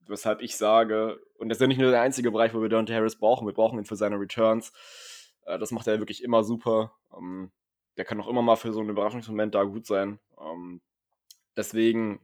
weshalb 0.08 0.42
ich 0.42 0.56
sage, 0.56 1.20
und 1.38 1.48
das 1.48 1.58
ist 1.58 1.62
ja 1.62 1.68
nicht 1.68 1.78
nur 1.78 1.92
der 1.92 2.00
einzige 2.00 2.32
Bereich, 2.32 2.54
wo 2.54 2.60
wir 2.60 2.68
Dante 2.68 2.94
Harris 2.94 3.16
brauchen, 3.16 3.46
wir 3.46 3.54
brauchen 3.54 3.78
ihn 3.78 3.84
für 3.84 3.96
seine 3.96 4.18
Returns. 4.18 4.72
Äh, 5.48 5.58
das 5.58 5.70
macht 5.70 5.86
er 5.86 5.98
wirklich 5.98 6.22
immer 6.22 6.44
super. 6.44 6.92
Ähm, 7.16 7.50
der 7.96 8.04
kann 8.04 8.20
auch 8.20 8.28
immer 8.28 8.42
mal 8.42 8.56
für 8.56 8.72
so 8.72 8.80
einen 8.80 8.90
Überraschungsmoment 8.90 9.54
da 9.54 9.64
gut 9.64 9.86
sein. 9.86 10.20
Ähm, 10.40 10.80
deswegen, 11.56 12.20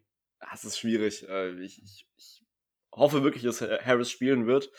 es 0.52 0.64
ist 0.64 0.78
schwierig. 0.78 1.28
Äh, 1.28 1.50
ich, 1.62 1.82
ich, 1.82 2.06
ich, 2.16 2.44
hoffe 2.92 3.24
wirklich, 3.24 3.42
dass 3.42 3.60
Harris 3.60 4.10
spielen 4.10 4.46
wird. 4.46 4.70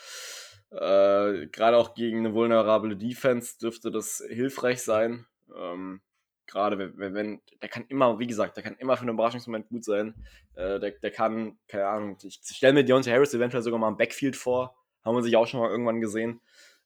Äh, 0.70 1.48
Gerade 1.48 1.76
auch 1.76 1.94
gegen 1.94 2.20
eine 2.20 2.32
vulnerable 2.32 2.96
Defense 2.96 3.58
dürfte 3.58 3.90
das 3.90 4.24
hilfreich 4.26 4.82
sein. 4.82 5.26
Ähm, 5.54 6.00
Gerade 6.46 6.78
wenn, 6.78 7.14
wenn, 7.14 7.42
der 7.60 7.68
kann 7.68 7.84
immer, 7.88 8.18
wie 8.20 8.26
gesagt, 8.26 8.56
der 8.56 8.62
kann 8.62 8.76
immer 8.78 8.96
für 8.96 9.02
einen 9.02 9.14
Überraschungsmoment 9.14 9.68
gut 9.68 9.84
sein. 9.84 10.14
Äh, 10.54 10.78
der, 10.78 10.92
der 10.92 11.10
kann, 11.10 11.58
keine 11.68 11.88
Ahnung, 11.88 12.16
ich 12.22 12.40
stelle 12.42 12.72
mir 12.72 12.84
Deontay 12.84 13.10
Harris 13.10 13.34
eventuell 13.34 13.62
sogar 13.62 13.80
mal 13.80 13.88
im 13.88 13.96
Backfield 13.96 14.36
vor. 14.36 14.76
Haben 15.04 15.16
wir 15.16 15.22
sich 15.22 15.36
auch 15.36 15.46
schon 15.46 15.60
mal 15.60 15.70
irgendwann 15.70 16.00
gesehen. 16.00 16.40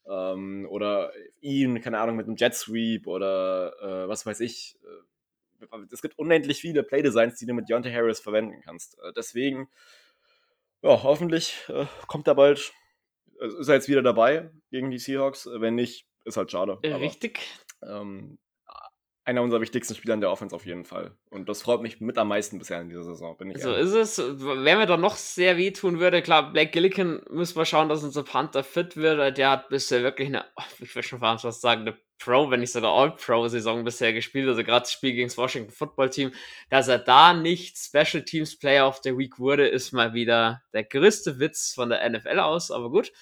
Ähm, 0.09 0.66
oder 0.71 1.12
ihn, 1.40 1.80
keine 1.80 1.99
Ahnung, 1.99 2.16
mit 2.16 2.26
einem 2.26 2.37
Jet 2.37 2.54
Sweep 2.54 3.07
oder 3.07 3.73
äh, 3.80 4.09
was 4.09 4.26
weiß 4.26 4.40
ich. 4.40 4.78
Äh, 4.83 5.76
es 5.90 6.02
gibt 6.02 6.19
unendlich 6.19 6.61
viele 6.61 6.83
Playdesigns, 6.83 7.38
die 7.38 7.47
du 7.47 7.52
mit 7.52 7.69
Deontay 7.69 7.92
Harris 7.92 8.21
verwenden 8.21 8.61
kannst. 8.62 8.99
Äh, 9.00 9.12
deswegen, 9.14 9.69
ja, 10.83 11.02
hoffentlich 11.02 11.64
äh, 11.69 11.87
kommt 12.07 12.26
er 12.26 12.35
bald, 12.35 12.73
äh, 13.40 13.47
ist 13.47 13.69
er 13.69 13.75
jetzt 13.75 13.88
wieder 13.88 14.02
dabei 14.02 14.50
gegen 14.71 14.90
die 14.90 14.99
Seahawks. 14.99 15.49
Wenn 15.52 15.75
nicht, 15.75 16.07
ist 16.25 16.37
halt 16.37 16.50
schade. 16.50 16.78
Richtig. 16.83 17.40
Aber, 17.80 18.00
ähm, 18.00 18.38
einer 19.30 19.42
unserer 19.42 19.60
wichtigsten 19.60 19.94
Spieler 19.94 20.14
in 20.14 20.20
der 20.20 20.30
Offense 20.30 20.54
auf 20.54 20.66
jeden 20.66 20.84
Fall. 20.84 21.12
Und 21.30 21.49
das 21.49 21.62
freut 21.62 21.80
mich 21.82 22.00
mit 22.00 22.18
am 22.18 22.28
meisten 22.28 22.58
bisher 22.58 22.80
in 22.80 22.88
dieser 22.88 23.04
Saison, 23.04 23.37
bin 23.38 23.50
ich 23.50 23.62
So 23.62 23.70
ehrlich. 23.70 23.94
ist 23.94 24.18
es. 24.18 24.18
Wer 24.38 24.76
mir 24.76 24.87
da 24.87 24.96
noch 24.96 25.14
sehr 25.14 25.56
wehtun 25.56 26.00
würde, 26.00 26.20
klar, 26.20 26.52
Black 26.52 26.72
Gilligan 26.72 27.22
müssen 27.30 27.56
wir 27.56 27.64
schauen, 27.64 27.88
dass 27.88 28.02
unser 28.02 28.25
Panther 28.25 28.64
fit 28.64 28.96
wird. 28.96 29.38
Der 29.38 29.50
hat 29.50 29.68
bisher 29.68 30.02
wirklich 30.02 30.28
eine, 30.28 30.44
ich 30.80 30.94
will 30.94 31.02
schon 31.04 31.20
fast 31.20 31.60
sagen, 31.60 31.82
eine 31.82 31.96
Pro, 32.18 32.50
wenn 32.50 32.60
nicht 32.60 32.72
sogar 32.72 32.92
All-Pro-Saison 32.92 33.84
bisher 33.84 34.12
gespielt. 34.12 34.49
Also 34.49 34.64
gerade 34.64 34.80
das 34.80 34.92
Spiel 34.92 35.12
gegen 35.12 35.28
das 35.28 35.38
Washington 35.38 35.70
Football 35.70 36.10
Team. 36.10 36.32
Dass 36.68 36.88
er 36.88 36.99
da 36.99 37.32
nicht 37.32 37.78
Special 37.78 38.25
Teams 38.25 38.58
Player 38.58 38.87
of 38.87 39.00
the 39.04 39.16
Week 39.16 39.38
wurde, 39.38 39.68
ist 39.68 39.92
mal 39.92 40.12
wieder 40.12 40.62
der 40.75 40.84
größte 40.84 41.38
Witz 41.38 41.72
von 41.72 41.88
der 41.88 42.08
NFL 42.10 42.40
aus. 42.40 42.70
Aber 42.70 42.90
gut, 42.90 43.12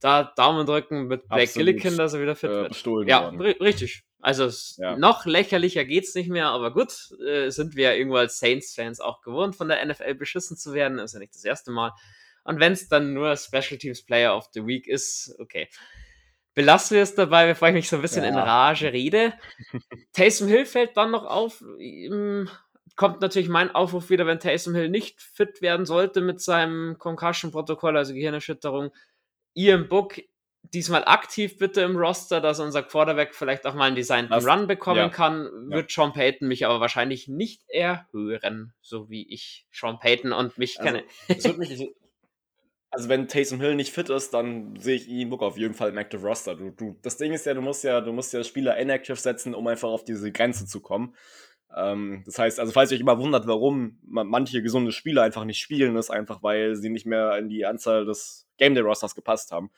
da 0.00 0.24
Daumen 0.36 0.66
drücken 0.66 1.06
mit 1.06 1.26
Black 1.28 1.52
Gilligan, 1.54 1.96
dass 1.96 2.12
er 2.12 2.20
wieder 2.20 2.36
fit 2.36 2.50
äh, 2.50 2.54
wird. 2.54 3.08
Ja, 3.08 3.28
richtig. 3.30 4.04
Also 4.24 4.48
ja. 4.80 4.96
noch 4.96 5.26
lächerlicher 5.26 5.84
geht's 5.84 6.14
nicht 6.14 6.30
mehr, 6.30 6.46
aber 6.46 6.72
gut, 6.72 7.10
äh, 7.20 7.50
sind 7.50 7.76
wir 7.76 7.90
ja 7.90 7.92
irgendwo 7.92 8.16
als 8.16 8.38
Saints-Fans 8.38 9.00
auch 9.00 9.20
gewohnt, 9.20 9.54
von 9.54 9.68
der 9.68 9.84
NFL 9.84 10.14
beschissen 10.14 10.56
zu 10.56 10.72
werden. 10.72 10.98
Ist 10.98 11.12
ja 11.12 11.18
nicht 11.18 11.34
das 11.34 11.44
erste 11.44 11.70
Mal. 11.70 11.92
Und 12.42 12.58
wenn 12.58 12.72
es 12.72 12.88
dann 12.88 13.12
nur 13.12 13.36
Special 13.36 13.76
Teams 13.76 14.02
Player 14.02 14.34
of 14.34 14.48
the 14.54 14.66
Week 14.66 14.86
ist, 14.86 15.36
okay. 15.38 15.68
Belassen 16.54 16.94
wir 16.94 17.02
es 17.02 17.14
dabei, 17.14 17.48
bevor 17.48 17.68
ich 17.68 17.74
mich 17.74 17.90
so 17.90 17.96
ein 17.96 18.02
bisschen 18.02 18.22
ja. 18.22 18.30
in 18.30 18.36
Rage 18.36 18.94
rede. 18.94 19.34
Taysom 20.14 20.48
Hill 20.48 20.64
fällt 20.64 20.96
dann 20.96 21.10
noch 21.10 21.26
auf. 21.26 21.62
Kommt 22.96 23.20
natürlich 23.20 23.50
mein 23.50 23.74
Aufruf 23.74 24.08
wieder, 24.08 24.26
wenn 24.26 24.40
Taysom 24.40 24.74
Hill 24.74 24.88
nicht 24.88 25.20
fit 25.20 25.60
werden 25.60 25.84
sollte 25.84 26.22
mit 26.22 26.40
seinem 26.40 26.96
Concussion-Protokoll, 26.96 27.94
also 27.94 28.14
Gehirnerschütterung. 28.14 28.90
Ian 29.52 29.86
Book 29.86 30.18
diesmal 30.72 31.04
aktiv 31.04 31.58
bitte 31.58 31.82
im 31.82 31.96
Roster, 31.96 32.40
dass 32.40 32.60
unser 32.60 32.82
Quarterback 32.82 33.34
vielleicht 33.34 33.66
auch 33.66 33.74
mal 33.74 33.90
einen 33.90 34.30
Hast, 34.30 34.46
Run 34.46 34.66
bekommen 34.66 34.98
ja, 34.98 35.08
kann, 35.08 35.50
wird 35.68 35.90
ja. 35.90 35.94
Sean 35.94 36.12
Payton 36.12 36.48
mich 36.48 36.64
aber 36.66 36.80
wahrscheinlich 36.80 37.28
nicht 37.28 37.62
erhören, 37.68 38.72
so 38.80 39.10
wie 39.10 39.28
ich 39.32 39.66
Sean 39.70 39.98
Payton 39.98 40.32
und 40.32 40.58
mich 40.58 40.80
also, 40.80 40.90
kenne. 40.90 41.58
Mich, 41.58 41.94
also 42.90 43.08
wenn 43.08 43.28
Taysom 43.28 43.60
Hill 43.60 43.74
nicht 43.74 43.92
fit 43.92 44.08
ist, 44.08 44.32
dann 44.32 44.76
sehe 44.76 44.96
ich 44.96 45.08
ihn 45.08 45.32
auf 45.32 45.58
jeden 45.58 45.74
Fall 45.74 45.90
im 45.90 45.98
Active 45.98 46.26
Roster. 46.26 46.54
Du, 46.54 46.70
du, 46.70 46.98
das 47.02 47.16
Ding 47.16 47.32
ist 47.32 47.46
ja, 47.46 47.54
du 47.54 47.60
musst 47.60 47.84
ja, 47.84 48.00
du 48.00 48.12
musst 48.12 48.32
ja 48.32 48.42
Spieler 48.42 48.76
inactive 48.76 49.16
setzen, 49.16 49.54
um 49.54 49.66
einfach 49.66 49.88
auf 49.88 50.04
diese 50.04 50.32
Grenze 50.32 50.66
zu 50.66 50.80
kommen. 50.80 51.14
Ähm, 51.76 52.22
das 52.24 52.38
heißt, 52.38 52.60
also 52.60 52.72
falls 52.72 52.92
ihr 52.92 52.96
euch 52.96 53.00
immer 53.00 53.18
wundert, 53.18 53.46
warum 53.46 53.98
manche 54.04 54.62
gesunde 54.62 54.92
Spieler 54.92 55.22
einfach 55.22 55.44
nicht 55.44 55.58
spielen, 55.58 55.96
ist 55.96 56.10
einfach, 56.10 56.42
weil 56.42 56.76
sie 56.76 56.88
nicht 56.88 57.06
mehr 57.06 57.36
in 57.38 57.48
die 57.48 57.66
Anzahl 57.66 58.04
des 58.04 58.46
Game 58.58 58.74
Day 58.74 58.82
Rosters 58.82 59.14
gepasst 59.14 59.50
haben. 59.50 59.70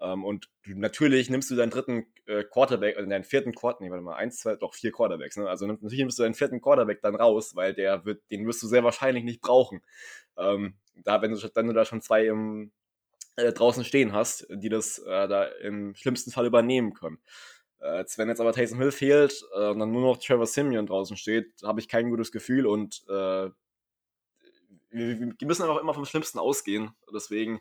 Ähm, 0.00 0.24
und 0.24 0.48
du, 0.64 0.78
natürlich 0.78 1.30
nimmst 1.30 1.50
du 1.50 1.56
deinen 1.56 1.70
dritten 1.70 2.06
äh, 2.26 2.44
Quarterback, 2.44 2.96
also 2.96 3.08
deinen 3.08 3.24
vierten 3.24 3.54
Quarterback, 3.54 3.80
nee, 3.80 3.90
warte 3.90 4.02
mal, 4.02 4.16
eins, 4.16 4.38
zwei, 4.38 4.56
doch 4.56 4.74
vier 4.74 4.92
Quarterbacks, 4.92 5.36
ne? 5.36 5.48
Also 5.48 5.66
natürlich 5.66 5.98
nimmst 5.98 6.18
du 6.18 6.22
deinen 6.22 6.34
vierten 6.34 6.60
Quarterback 6.60 7.00
dann 7.02 7.14
raus, 7.14 7.54
weil 7.54 7.74
der 7.74 8.04
wird, 8.04 8.22
den 8.30 8.46
wirst 8.46 8.62
du 8.62 8.66
sehr 8.66 8.84
wahrscheinlich 8.84 9.24
nicht 9.24 9.40
brauchen. 9.40 9.82
Ähm, 10.36 10.74
da, 10.96 11.22
wenn 11.22 11.32
du, 11.32 11.50
wenn 11.54 11.66
du 11.66 11.72
da 11.72 11.84
schon 11.84 12.00
zwei 12.00 12.26
im, 12.26 12.72
äh, 13.36 13.52
draußen 13.52 13.84
stehen 13.84 14.12
hast, 14.12 14.46
die 14.50 14.68
das 14.68 14.98
äh, 14.98 15.28
da 15.28 15.44
im 15.44 15.94
schlimmsten 15.94 16.30
Fall 16.30 16.46
übernehmen 16.46 16.94
können. 16.94 17.18
Äh, 17.80 18.04
wenn 18.16 18.28
jetzt 18.28 18.40
aber 18.40 18.52
Taysom 18.52 18.78
Hill 18.80 18.92
fehlt 18.92 19.44
äh, 19.54 19.68
und 19.68 19.78
dann 19.78 19.92
nur 19.92 20.02
noch 20.02 20.18
Trevor 20.18 20.46
Simeon 20.46 20.86
draußen 20.86 21.16
steht, 21.16 21.52
habe 21.62 21.80
ich 21.80 21.88
kein 21.88 22.10
gutes 22.10 22.32
Gefühl 22.32 22.66
und 22.66 23.04
äh, 23.08 23.50
wir, 24.90 25.34
wir 25.38 25.46
müssen 25.46 25.62
einfach 25.62 25.80
immer 25.80 25.94
vom 25.94 26.04
Schlimmsten 26.04 26.38
ausgehen. 26.38 26.92
Deswegen 27.12 27.60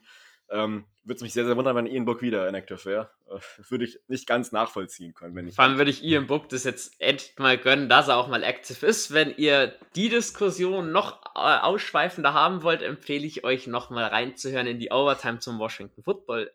ähm, 0.54 0.86
würde 1.04 1.18
es 1.18 1.22
mich 1.22 1.34
sehr, 1.34 1.46
sehr 1.46 1.58
wundern, 1.58 1.76
wenn 1.76 1.88
Ian 1.88 2.06
Book 2.06 2.22
wieder 2.22 2.48
inactive 2.48 2.86
wäre. 2.86 3.10
Äh, 3.28 3.40
würde 3.70 3.86
ich 3.86 4.00
nicht 4.08 4.28
ganz 4.28 4.52
nachvollziehen 4.52 5.14
können. 5.14 5.36
Wenn 5.36 5.48
ich 5.48 5.56
Vor 5.56 5.66
allem 5.66 5.78
würde 5.78 5.92
ich 5.92 6.04
Ian 6.04 6.28
Book 6.28 6.48
das 6.50 6.64
jetzt 6.64 6.94
echt 7.00 7.40
mal 7.40 7.58
gönnen, 7.58 7.90
dass 7.90 8.08
er 8.08 8.18
auch 8.18 8.28
mal 8.28 8.44
aktiv 8.44 8.84
ist. 8.84 9.14
Wenn 9.14 9.36
ihr 9.36 9.76
die 9.96 10.10
Diskussion 10.10 10.92
noch 10.92 11.22
äh, 11.36 11.40
ausschweifender 11.40 12.34
haben 12.34 12.64
wollt, 12.64 12.82
empfehle 12.82 13.26
ich 13.26 13.44
euch 13.44 13.68
noch 13.68 13.90
mal 13.90 14.06
reinzuhören 14.06 14.68
in 14.68 14.80
die 14.80 14.92
Overtime 14.92 15.40
zum 15.40 15.60
Washington 15.60 16.04
Football 16.04 16.52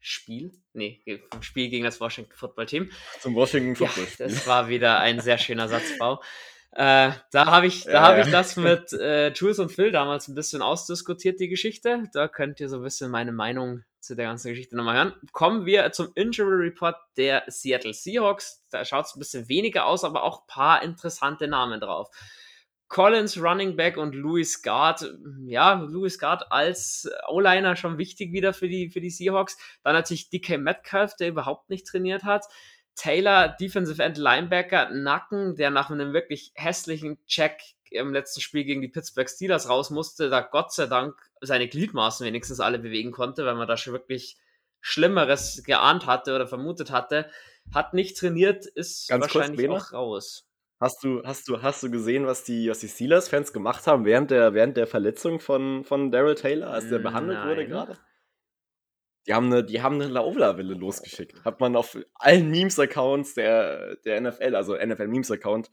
Spiel. 0.00 0.50
Nee, 0.72 1.00
vom 1.30 1.42
Spiel 1.42 1.68
gegen 1.68 1.84
das 1.84 2.00
Washington 2.00 2.34
Football 2.34 2.66
Team. 2.66 2.90
Zum 3.20 3.34
Washington 3.36 3.76
Football 3.76 4.06
Spiel. 4.06 4.26
Ja, 4.26 4.32
das 4.32 4.46
war 4.48 4.68
wieder 4.68 4.98
ein 4.98 5.20
sehr 5.20 5.38
schöner 5.38 5.68
Satzbau. 5.68 6.20
Äh, 6.74 7.12
da 7.30 7.46
habe 7.46 7.66
ich, 7.66 7.84
da 7.84 8.02
hab 8.02 8.24
ich 8.24 8.30
das 8.30 8.56
mit 8.56 8.92
äh, 8.94 9.30
Jules 9.32 9.58
und 9.58 9.70
Phil 9.70 9.92
damals 9.92 10.28
ein 10.28 10.34
bisschen 10.34 10.62
ausdiskutiert, 10.62 11.38
die 11.38 11.48
Geschichte. 11.48 12.04
Da 12.14 12.28
könnt 12.28 12.60
ihr 12.60 12.68
so 12.70 12.76
ein 12.76 12.82
bisschen 12.82 13.10
meine 13.10 13.32
Meinung 13.32 13.84
zu 14.00 14.16
der 14.16 14.26
ganzen 14.26 14.48
Geschichte 14.48 14.76
nochmal 14.76 14.96
hören. 14.96 15.14
Kommen 15.32 15.66
wir 15.66 15.92
zum 15.92 16.12
Injury 16.14 16.68
Report 16.68 16.96
der 17.18 17.44
Seattle 17.46 17.92
Seahawks. 17.92 18.64
Da 18.70 18.86
schaut 18.86 19.04
es 19.04 19.14
ein 19.14 19.18
bisschen 19.18 19.48
weniger 19.50 19.86
aus, 19.86 20.02
aber 20.02 20.22
auch 20.22 20.40
ein 20.40 20.46
paar 20.46 20.82
interessante 20.82 21.46
Namen 21.46 21.78
drauf. 21.78 22.08
Collins, 22.88 23.40
Running 23.40 23.76
Back 23.76 23.96
und 23.96 24.14
Louis 24.14 24.62
Guard. 24.62 25.14
Ja, 25.46 25.74
Louis 25.74 26.18
Guard 26.18 26.52
als 26.52 27.08
O-Liner 27.28 27.76
schon 27.76 27.96
wichtig 27.96 28.32
wieder 28.32 28.52
für 28.52 28.68
die, 28.68 28.90
für 28.90 29.00
die 29.00 29.08
Seahawks. 29.08 29.56
Dann 29.82 29.94
natürlich 29.94 30.30
DK 30.30 30.58
Metcalf, 30.58 31.16
der 31.16 31.28
überhaupt 31.28 31.70
nicht 31.70 31.86
trainiert 31.86 32.24
hat. 32.24 32.44
Taylor, 32.94 33.48
Defensive 33.48 34.02
End 34.02 34.18
Linebacker, 34.18 34.90
Nacken, 34.90 35.56
der 35.56 35.70
nach 35.70 35.90
einem 35.90 36.12
wirklich 36.12 36.52
hässlichen 36.54 37.18
Check 37.26 37.60
im 37.90 38.12
letzten 38.12 38.40
Spiel 38.40 38.64
gegen 38.64 38.80
die 38.80 38.88
Pittsburgh 38.88 39.28
Steelers 39.28 39.68
raus 39.68 39.90
musste, 39.90 40.30
da 40.30 40.40
Gott 40.40 40.72
sei 40.72 40.86
Dank 40.86 41.14
seine 41.40 41.68
Gliedmaßen 41.68 42.26
wenigstens 42.26 42.60
alle 42.60 42.78
bewegen 42.78 43.12
konnte, 43.12 43.44
weil 43.44 43.54
man 43.54 43.68
da 43.68 43.76
schon 43.76 43.92
wirklich 43.92 44.36
Schlimmeres 44.80 45.62
geahnt 45.64 46.06
hatte 46.06 46.34
oder 46.34 46.46
vermutet 46.46 46.90
hatte, 46.90 47.30
hat 47.74 47.94
nicht 47.94 48.16
trainiert, 48.16 48.66
ist 48.66 49.08
Ganz 49.08 49.22
wahrscheinlich 49.22 49.66
kurz, 49.66 49.88
auch 49.88 49.92
raus. 49.92 50.48
Hast 50.80 51.04
du, 51.04 51.22
hast 51.24 51.48
du, 51.48 51.62
hast 51.62 51.82
du 51.82 51.90
gesehen, 51.90 52.26
was 52.26 52.42
die, 52.42 52.68
was 52.68 52.80
die 52.80 52.88
Steelers-Fans 52.88 53.52
gemacht 53.52 53.86
haben 53.86 54.04
während 54.04 54.32
der, 54.32 54.52
während 54.52 54.76
der 54.76 54.88
Verletzung 54.88 55.38
von, 55.38 55.84
von 55.84 56.10
Daryl 56.10 56.34
Taylor, 56.34 56.70
als 56.70 56.88
der 56.88 56.98
behandelt 56.98 57.38
Nein. 57.38 57.48
wurde 57.48 57.66
gerade? 57.68 57.98
Die 59.26 59.34
haben 59.34 59.46
eine, 59.46 59.62
die 59.62 59.82
haben 59.82 60.00
eine 60.00 60.08
Laola-Welle 60.08 60.74
losgeschickt. 60.74 61.44
Hat 61.44 61.60
man 61.60 61.76
auf 61.76 61.96
allen 62.14 62.50
Memes-Accounts 62.50 63.34
der, 63.34 63.96
der 64.04 64.20
NFL, 64.20 64.56
also 64.56 64.74
NFL-Memes-Account, 64.76 65.70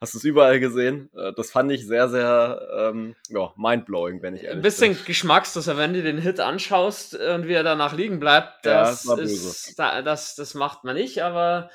hast 0.00 0.14
du 0.14 0.18
es 0.18 0.24
überall 0.24 0.60
gesehen. 0.60 1.10
Äh, 1.14 1.32
das 1.34 1.50
fand 1.50 1.72
ich 1.72 1.86
sehr, 1.86 2.08
sehr 2.08 2.90
ähm, 2.92 3.16
ja, 3.28 3.52
mindblowing, 3.56 4.22
wenn 4.22 4.34
ich 4.34 4.42
ehrlich 4.42 4.50
bin. 4.50 4.58
Ein 4.58 4.62
bisschen 4.62 4.94
bin. 4.94 5.04
geschmacksloser, 5.06 5.78
wenn 5.78 5.94
du 5.94 6.02
den 6.02 6.18
Hit 6.18 6.40
anschaust 6.40 7.14
und 7.14 7.48
wie 7.48 7.54
er 7.54 7.62
danach 7.62 7.94
liegen 7.94 8.20
bleibt. 8.20 8.66
Das, 8.66 9.04
ja, 9.04 9.16
das, 9.16 9.30
ist, 9.30 9.78
das, 9.78 10.34
das 10.34 10.54
macht 10.54 10.84
man 10.84 10.94
nicht, 10.94 11.22
aber 11.22 11.70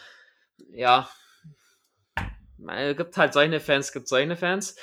ja, 0.69 1.09
es 2.67 2.97
gibt 2.97 3.17
halt 3.17 3.33
solche 3.33 3.59
Fans, 3.59 3.91
gibt 3.91 4.07
solche 4.07 4.35
Fans. 4.35 4.75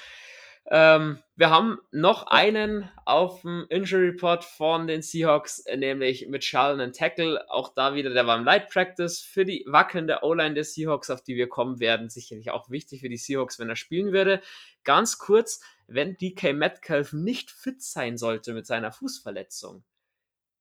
Ähm, 0.67 1.19
wir 1.35 1.51
haben 1.51 1.79
noch 1.91 2.29
einen 2.29 2.89
auf 3.05 3.43
dem 3.43 3.67
Injury 3.69 4.11
Report 4.11 4.45
von 4.45 4.87
den 4.87 5.03
Seahawks, 5.03 5.65
nämlich 5.77 6.29
mit 6.29 6.43
Charlton 6.43 6.93
Tackle. 6.93 7.51
Auch 7.51 7.75
da 7.75 7.95
wieder, 7.95 8.11
der 8.11 8.27
war 8.27 8.39
im 8.39 8.45
Light 8.45 8.71
Practice 8.71 9.21
für 9.21 9.45
die 9.45 9.65
wackelnde 9.67 10.21
O-Line 10.23 10.55
der 10.55 10.65
Seahawks, 10.65 11.11
auf 11.11 11.23
die 11.23 11.37
wir 11.37 11.49
kommen 11.49 11.81
werden. 11.81 12.09
Sicherlich 12.09 12.51
auch 12.51 12.71
wichtig 12.71 13.01
für 13.01 13.09
die 13.09 13.17
Seahawks, 13.17 13.59
wenn 13.59 13.69
er 13.69 13.77
spielen 13.77 14.13
würde. 14.13 14.41
Ganz 14.85 15.19
kurz, 15.19 15.61
wenn 15.89 16.17
DK 16.17 16.53
Metcalf 16.55 17.13
nicht 17.13 17.51
fit 17.51 17.83
sein 17.83 18.17
sollte 18.17 18.55
mit 18.55 18.67
seiner 18.67 18.93
Fußverletzung, 18.93 19.85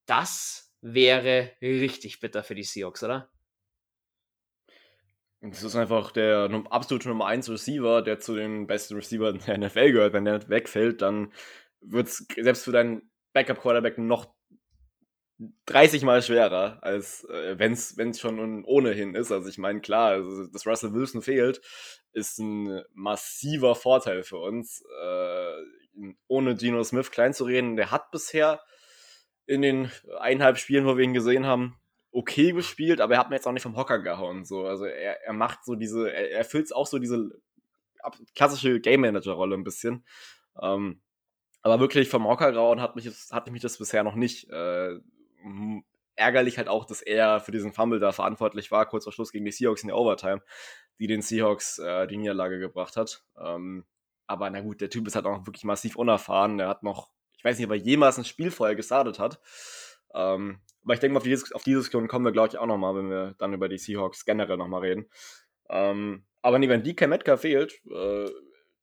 das 0.08 0.74
wäre 0.82 1.52
richtig 1.62 2.20
bitter 2.20 2.44
für 2.44 2.56
die 2.56 2.64
Seahawks, 2.64 3.04
oder? 3.04 3.31
Das 5.42 5.64
ist 5.64 5.76
einfach 5.76 6.12
der 6.12 6.50
absolute 6.70 7.10
Nummer 7.10 7.26
1 7.26 7.50
Receiver, 7.50 8.04
der 8.04 8.20
zu 8.20 8.36
den 8.36 8.68
besten 8.68 8.96
Receivern 8.96 9.40
der 9.46 9.58
NFL 9.58 9.92
gehört. 9.92 10.14
Wenn 10.14 10.26
der 10.26 10.48
wegfällt, 10.50 11.02
dann 11.02 11.34
wird 11.82 12.08
es 12.08 12.28
selbst 12.40 12.64
für 12.64 12.72
deinen 12.72 13.10
Backup-Quarterback 13.34 13.98
noch 13.98 14.36
30 15.66 16.04
Mal 16.04 16.22
schwerer, 16.22 16.78
als 16.82 17.24
äh, 17.24 17.58
wenn 17.58 17.74
es 17.74 18.20
schon 18.20 18.64
ohnehin 18.66 19.16
ist. 19.16 19.32
Also 19.32 19.50
ich 19.50 19.58
meine, 19.58 19.82
klar, 19.82 20.12
also, 20.12 20.46
dass 20.46 20.68
Russell 20.68 20.94
Wilson 20.94 21.24
fehlt, 21.24 21.60
ist 22.14 22.38
ein 22.38 22.84
massiver 22.94 23.74
Vorteil 23.74 24.24
für 24.24 24.38
uns. 24.38 24.84
Äh, 25.02 26.14
ohne 26.28 26.56
Geno 26.56 26.84
Smith 26.84 27.10
klein 27.10 27.34
zu 27.34 27.46
reden, 27.46 27.76
der 27.76 27.90
hat 27.90 28.12
bisher 28.12 28.62
in 29.48 29.64
den 29.64 29.92
eineinhalb 30.20 30.60
Spielen, 30.60 30.86
wo 30.86 30.98
wir 30.98 31.04
ihn 31.04 31.14
gesehen 31.14 31.48
haben, 31.48 31.81
okay 32.12 32.52
gespielt, 32.52 33.02
aber 33.02 33.16
er 33.16 33.20
hat 33.20 33.30
mir 33.30 33.36
jetzt 33.36 33.48
auch 33.48 33.52
nicht 33.52 33.64
vom 33.64 33.78
Hocker 33.78 34.00
gehauen. 34.00 34.46
So. 34.46 34.66
Also 34.66 34.86
er, 34.86 35.24
er 35.24 35.34
macht 35.34 35.66
so 35.66 35.76
diese, 35.76 36.12
er 36.12 36.32
erfüllt 36.32 36.74
auch 36.76 36.88
so 36.88 37.00
diese 37.00 37.32
klassische 38.36 38.80
Game 38.80 39.02
Manager-Rolle 39.02 39.56
ein 39.56 39.64
bisschen. 39.64 40.06
Ähm, 40.62 41.02
aber 41.62 41.80
wirklich 41.80 42.10
vom 42.10 42.28
Hocker 42.28 42.52
gehauen 42.52 42.82
hat 42.82 42.96
mich, 42.96 43.10
hat 43.32 43.52
mich 43.52 43.62
das 43.62 43.78
bisher 43.78 44.04
noch 44.04 44.16
nicht. 44.16 44.50
Äh, 44.50 45.00
ärgerlich 46.16 46.58
halt 46.58 46.68
auch, 46.68 46.86
dass 46.86 47.02
er 47.02 47.40
für 47.40 47.52
diesen 47.52 47.74
Fumble 47.74 48.00
da 48.00 48.12
verantwortlich 48.12 48.72
war, 48.72 48.86
kurz 48.86 49.06
vor 49.06 49.14
Schluss 49.14 49.32
gegen 49.32 49.46
die 49.46 49.52
Seahawks 49.52 49.82
in 49.82 49.88
der 49.88 49.98
Overtime, 49.98 50.42
die 51.00 51.08
den 51.08 51.22
Seahawks 51.22 51.80
äh, 51.80 52.08
die 52.08 52.18
Niederlage 52.18 52.60
gebracht 52.60 52.98
hat. 52.98 53.24
Ähm, 53.40 53.86
aber 54.28 54.50
na 54.50 54.62
gut, 54.62 54.82
der 54.82 54.90
Typ 54.90 55.08
ist 55.08 55.16
halt 55.16 55.26
auch 55.26 55.46
wirklich 55.46 55.64
massiv 55.64 55.96
unerfahren. 55.96 56.58
Der 56.58 56.68
hat 56.68 56.84
noch, 56.84 57.10
ich 57.38 57.44
weiß 57.44 57.58
nicht, 57.58 57.66
ob 57.66 57.72
er 57.72 57.78
jemals 57.78 58.18
ein 58.18 58.26
Spiel 58.26 58.52
vorher 58.52 58.76
gestartet 58.76 59.20
hat. 59.20 59.40
Ähm, 60.14 60.60
aber 60.84 60.94
ich 60.94 61.00
denke 61.00 61.14
mal, 61.14 61.20
auf 61.20 61.24
die, 61.24 61.54
auf 61.54 61.64
die 61.64 61.74
Diskussion 61.74 62.08
kommen 62.08 62.26
wir, 62.26 62.32
glaube 62.32 62.50
ich, 62.50 62.58
auch 62.58 62.66
nochmal, 62.66 62.96
wenn 62.96 63.10
wir 63.10 63.36
dann 63.38 63.54
über 63.54 63.70
die 63.70 63.78
Seahawks 63.78 64.26
generell 64.26 64.58
nochmal 64.58 64.82
reden. 64.82 65.10
Ähm, 65.70 66.26
aber 66.42 66.60
nee, 66.60 66.70
wenn 66.70 66.84
DK 66.84 67.08
Metcalf 67.08 67.42
fehlt, 67.42 67.80
äh, 67.90 68.30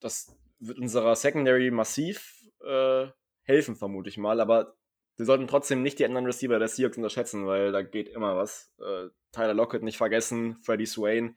das 0.01 0.37
wird 0.61 0.79
unserer 0.79 1.17
Secondary 1.17 1.71
massiv 1.71 2.45
äh, 2.65 3.07
helfen, 3.43 3.77
vermute 3.77 4.09
ich 4.09 4.19
mal. 4.19 4.41
Aber 4.41 4.77
wir 5.17 5.27
sollten 5.27 5.49
trotzdem 5.49 5.83
nicht 5.83 5.99
die 5.99 6.05
anderen 6.05 6.27
Receiver 6.27 6.59
der 6.59 6.69
Seahawks 6.69 6.97
unterschätzen, 6.97 7.47
weil 7.47 7.73
da 7.73 7.83
geht 7.83 8.09
immer 8.09 8.37
was. 8.37 8.73
Äh, 8.81 9.09
Tyler 9.33 9.55
Lockett 9.55 9.83
nicht 9.83 9.99
vergessen, 9.99 10.59
Freddie 10.63 10.87
Swain, 10.87 11.37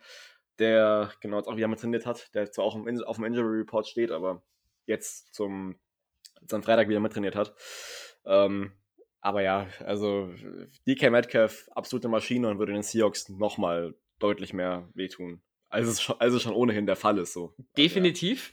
der 0.60 1.12
genau 1.22 1.38
jetzt 1.38 1.48
auch 1.48 1.58
wieder 1.58 1.68
mit 1.68 1.80
trainiert 1.80 2.06
hat, 2.06 2.34
der 2.36 2.52
zwar 2.52 2.66
auch 2.66 2.76
auf 2.76 3.16
dem 3.18 3.26
Injury 3.26 3.58
Report 3.58 3.88
steht, 3.88 4.12
aber 4.12 4.44
jetzt 4.86 5.34
zum, 5.34 5.80
zum 6.48 6.64
Freitag 6.64 6.88
wieder 6.88 7.00
mit 7.00 7.14
trainiert 7.14 7.36
hat. 7.36 7.54
Ähm, 8.26 8.72
aber 9.22 9.42
ja, 9.44 9.68
also 9.86 10.34
DK 10.88 11.12
Metcalf, 11.12 11.70
absolute 11.76 12.10
Maschine 12.10 12.50
und 12.50 12.60
würde 12.60 12.74
den 12.74 12.84
Seahawks 12.84 13.30
nochmal 13.30 13.96
deutlich 14.20 14.54
mehr 14.54 14.90
wehtun. 14.94 15.42
Als 15.70 15.88
es, 15.88 16.02
schon, 16.02 16.20
als 16.20 16.34
es 16.34 16.42
schon 16.42 16.54
ohnehin 16.54 16.86
der 16.86 16.98
Fall 16.98 17.18
ist. 17.18 17.32
So. 17.32 17.56
Definitiv. 17.78 18.52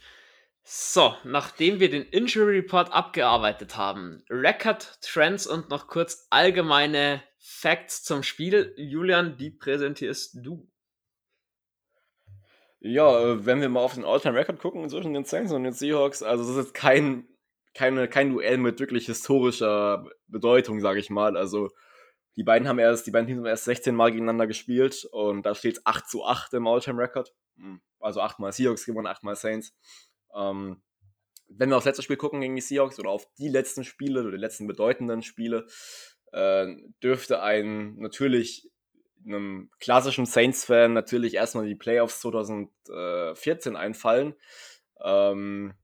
So, 0.63 1.15
nachdem 1.25 1.81
wir 1.81 1.91
den 1.91 2.05
Injury 2.05 2.59
Report 2.59 2.93
abgearbeitet 2.93 3.77
haben, 3.77 4.23
Record 4.29 5.01
Trends 5.01 5.47
und 5.47 5.71
noch 5.71 5.89
kurz 5.89 6.27
allgemeine 6.31 7.23
Facts 7.39 8.05
zum 8.05 8.23
Spiel, 8.23 8.75
Julian, 8.77 9.39
die 9.39 9.51
präsentierst 9.51 10.37
du. 10.43 10.69
Ja, 12.81 13.21
äh, 13.21 13.47
wenn 13.47 13.61
wir 13.61 13.69
mal 13.69 13.81
auf 13.81 13.95
den 13.95 14.05
All-Time-Record 14.05 14.61
gucken 14.61 14.89
zwischen 14.89 15.15
den 15.15 15.25
Saints 15.25 15.53
und 15.53 15.65
den 15.65 15.73
Seahawks, 15.73 16.23
also 16.23 16.47
das 16.47 16.67
ist 16.67 16.75
kein, 16.75 17.27
keine, 17.79 18.09
kein 18.09 18.31
Duell 18.31 18.59
mit 18.59 18.81
wirklich 18.81 19.07
historischer 19.07 20.05
Bedeutung, 20.27 20.81
sage 20.81 20.99
ich 20.99 21.11
mal. 21.11 21.37
Also 21.37 21.71
die 22.35 22.43
beiden 22.43 22.67
haben 22.67 22.81
erst, 22.81 23.07
die 23.07 23.13
beiden 23.13 23.29
Teams 23.29 23.39
haben 23.39 23.47
erst 23.47 23.67
16 23.67 23.95
Mal 23.95 24.11
gegeneinander 24.11 24.49
gespielt 24.49 25.07
und 25.13 25.47
da 25.47 25.55
steht 25.55 25.77
es 25.77 25.87
8 25.87 26.09
zu 26.09 26.25
8 26.25 26.55
im 26.55 26.67
All-Time-Record. 26.67 27.33
Hm, 27.57 27.81
also 28.01 28.21
8 28.21 28.41
mal 28.41 28.51
Seahawks 28.51 28.85
gewonnen, 28.85 29.07
8 29.07 29.23
mal 29.23 29.37
Saints. 29.37 29.73
Ähm, 30.35 30.83
wenn 31.49 31.69
wir 31.71 31.77
aufs 31.77 31.87
letzte 31.87 32.03
Spiel 32.03 32.17
gucken 32.17 32.41
gegen 32.41 32.57
die 32.57 32.61
Seahawks 32.63 32.99
oder 32.99 33.11
auf 33.11 33.29
die 33.39 33.49
letzten 33.49 33.85
Spiele 33.85 34.23
oder 34.23 34.33
die 34.33 34.39
letzten 34.39 34.67
bedeutenden 34.67 35.23
Spiele, 35.23 35.67
äh, 36.33 36.67
dürfte 37.01 37.43
ein 37.43 37.95
natürlich 37.99 38.69
einem 39.25 39.71
klassischen 39.79 40.27
Saints-Fan 40.27 40.93
natürlich 40.93 41.35
erstmal 41.35 41.67
die 41.67 41.77
Playoffs 41.77 42.21
2014 42.23 43.77
einfallen. 43.77 44.35
Ähm, 45.01 45.75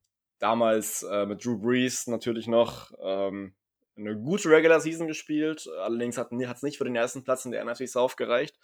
damals 0.45 1.03
äh, 1.03 1.25
mit 1.25 1.43
Drew 1.43 1.57
Brees 1.57 2.07
natürlich 2.07 2.47
noch. 2.47 2.93
Ähm, 3.03 3.55
eine 3.97 4.15
gute 4.15 4.51
Regular 4.51 4.79
Season 4.79 5.07
gespielt. 5.07 5.67
Allerdings 5.81 6.19
hat 6.19 6.33
es 6.33 6.63
nicht 6.63 6.77
für 6.77 6.85
den 6.85 6.97
ersten 6.97 7.25
Platz 7.25 7.47
in 7.47 7.51
der 7.51 7.65
NFC 7.65 7.89
South 7.89 8.17
gereicht. 8.17 8.59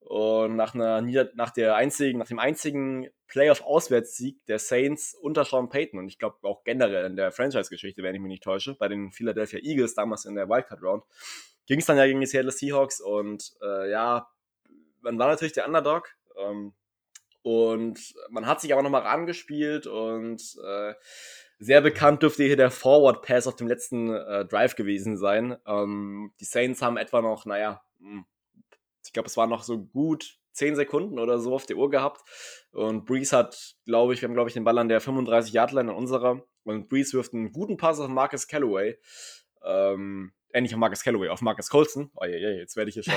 Und 0.00 0.56
nach, 0.56 0.74
einer, 0.74 1.00
nach, 1.34 1.50
der 1.50 1.76
einzigen, 1.76 2.18
nach 2.18 2.26
dem 2.26 2.40
einzigen 2.40 3.08
Playoff-Auswärtssieg 3.28 4.44
der 4.46 4.58
Saints 4.58 5.14
unter 5.14 5.44
Sean 5.44 5.68
Payton 5.68 6.00
und 6.00 6.08
ich 6.08 6.18
glaube 6.18 6.36
auch 6.42 6.64
generell 6.64 7.06
in 7.06 7.16
der 7.16 7.30
Franchise-Geschichte, 7.30 8.02
wenn 8.02 8.14
ich 8.14 8.20
mich 8.20 8.28
nicht 8.28 8.42
täusche, 8.42 8.74
bei 8.74 8.88
den 8.88 9.12
Philadelphia 9.12 9.60
Eagles 9.62 9.94
damals 9.94 10.24
in 10.24 10.34
der 10.34 10.48
Wildcard-Round, 10.48 11.04
ging 11.66 11.78
es 11.78 11.86
dann 11.86 11.96
ja 11.96 12.06
gegen 12.06 12.20
die 12.20 12.26
Seattle 12.26 12.50
Seahawks 12.50 13.00
und 13.00 13.54
äh, 13.62 13.90
ja, 13.90 14.28
man 15.00 15.18
war 15.18 15.28
natürlich 15.28 15.54
der 15.54 15.66
Underdog. 15.66 16.10
Ähm, 16.36 16.74
und 17.44 18.14
man 18.30 18.46
hat 18.46 18.62
sich 18.62 18.72
aber 18.72 18.82
nochmal 18.82 19.02
rangespielt 19.02 19.86
und 19.86 20.40
äh, 20.64 20.94
sehr 21.58 21.82
bekannt 21.82 22.22
dürfte 22.22 22.42
hier 22.42 22.56
der 22.56 22.70
Forward 22.70 23.20
Pass 23.20 23.46
auf 23.46 23.54
dem 23.54 23.68
letzten 23.68 24.14
äh, 24.14 24.46
Drive 24.46 24.76
gewesen 24.76 25.18
sein. 25.18 25.58
Ähm, 25.66 26.32
die 26.40 26.46
Saints 26.46 26.80
haben 26.80 26.96
etwa 26.96 27.20
noch, 27.20 27.44
naja, 27.44 27.82
hm, 28.00 28.24
ich 29.04 29.12
glaube, 29.12 29.26
es 29.26 29.36
war 29.36 29.46
noch 29.46 29.62
so 29.62 29.78
gut 29.78 30.38
10 30.52 30.74
Sekunden 30.74 31.18
oder 31.18 31.38
so 31.38 31.54
auf 31.54 31.66
der 31.66 31.76
Uhr 31.76 31.90
gehabt. 31.90 32.22
Und 32.72 33.04
Breeze 33.04 33.36
hat, 33.36 33.76
glaube 33.84 34.14
ich, 34.14 34.22
wir 34.22 34.28
haben, 34.28 34.34
glaube 34.34 34.48
ich, 34.48 34.54
den 34.54 34.64
Ball 34.64 34.78
an 34.78 34.88
der 34.88 35.02
35-Yard-Line 35.02 35.90
an 35.90 35.96
unserer. 35.96 36.42
Und 36.64 36.88
Breeze 36.88 37.12
wirft 37.12 37.34
einen 37.34 37.52
guten 37.52 37.76
Pass 37.76 38.00
auf 38.00 38.08
Marcus 38.08 38.48
Callaway. 38.48 38.96
Ähm, 39.64 40.32
äh, 40.52 40.60
nicht 40.60 40.72
auf 40.72 40.78
Marcus 40.78 41.02
Callaway, 41.02 41.28
auf 41.28 41.40
Marcus 41.40 41.68
Colston. 41.68 42.10
Oh, 42.14 42.24
je, 42.24 42.38
je, 42.38 42.58
jetzt 42.58 42.76
werde 42.76 42.88
ich 42.88 42.94
hier 42.94 43.02
schon. 43.02 43.14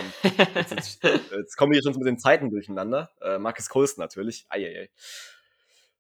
Jetzt, 0.56 0.72
jetzt, 0.72 1.04
jetzt 1.32 1.56
kommen 1.56 1.72
wir 1.72 1.80
hier 1.80 1.84
schon 1.84 2.00
mit 2.00 2.08
den 2.08 2.18
Zeiten 2.18 2.50
durcheinander. 2.50 3.12
Äh, 3.22 3.38
Marcus 3.38 3.70
Colston 3.70 4.02
natürlich. 4.02 4.46
Ah, 4.50 4.58
je, 4.58 4.72
je. 4.72 4.90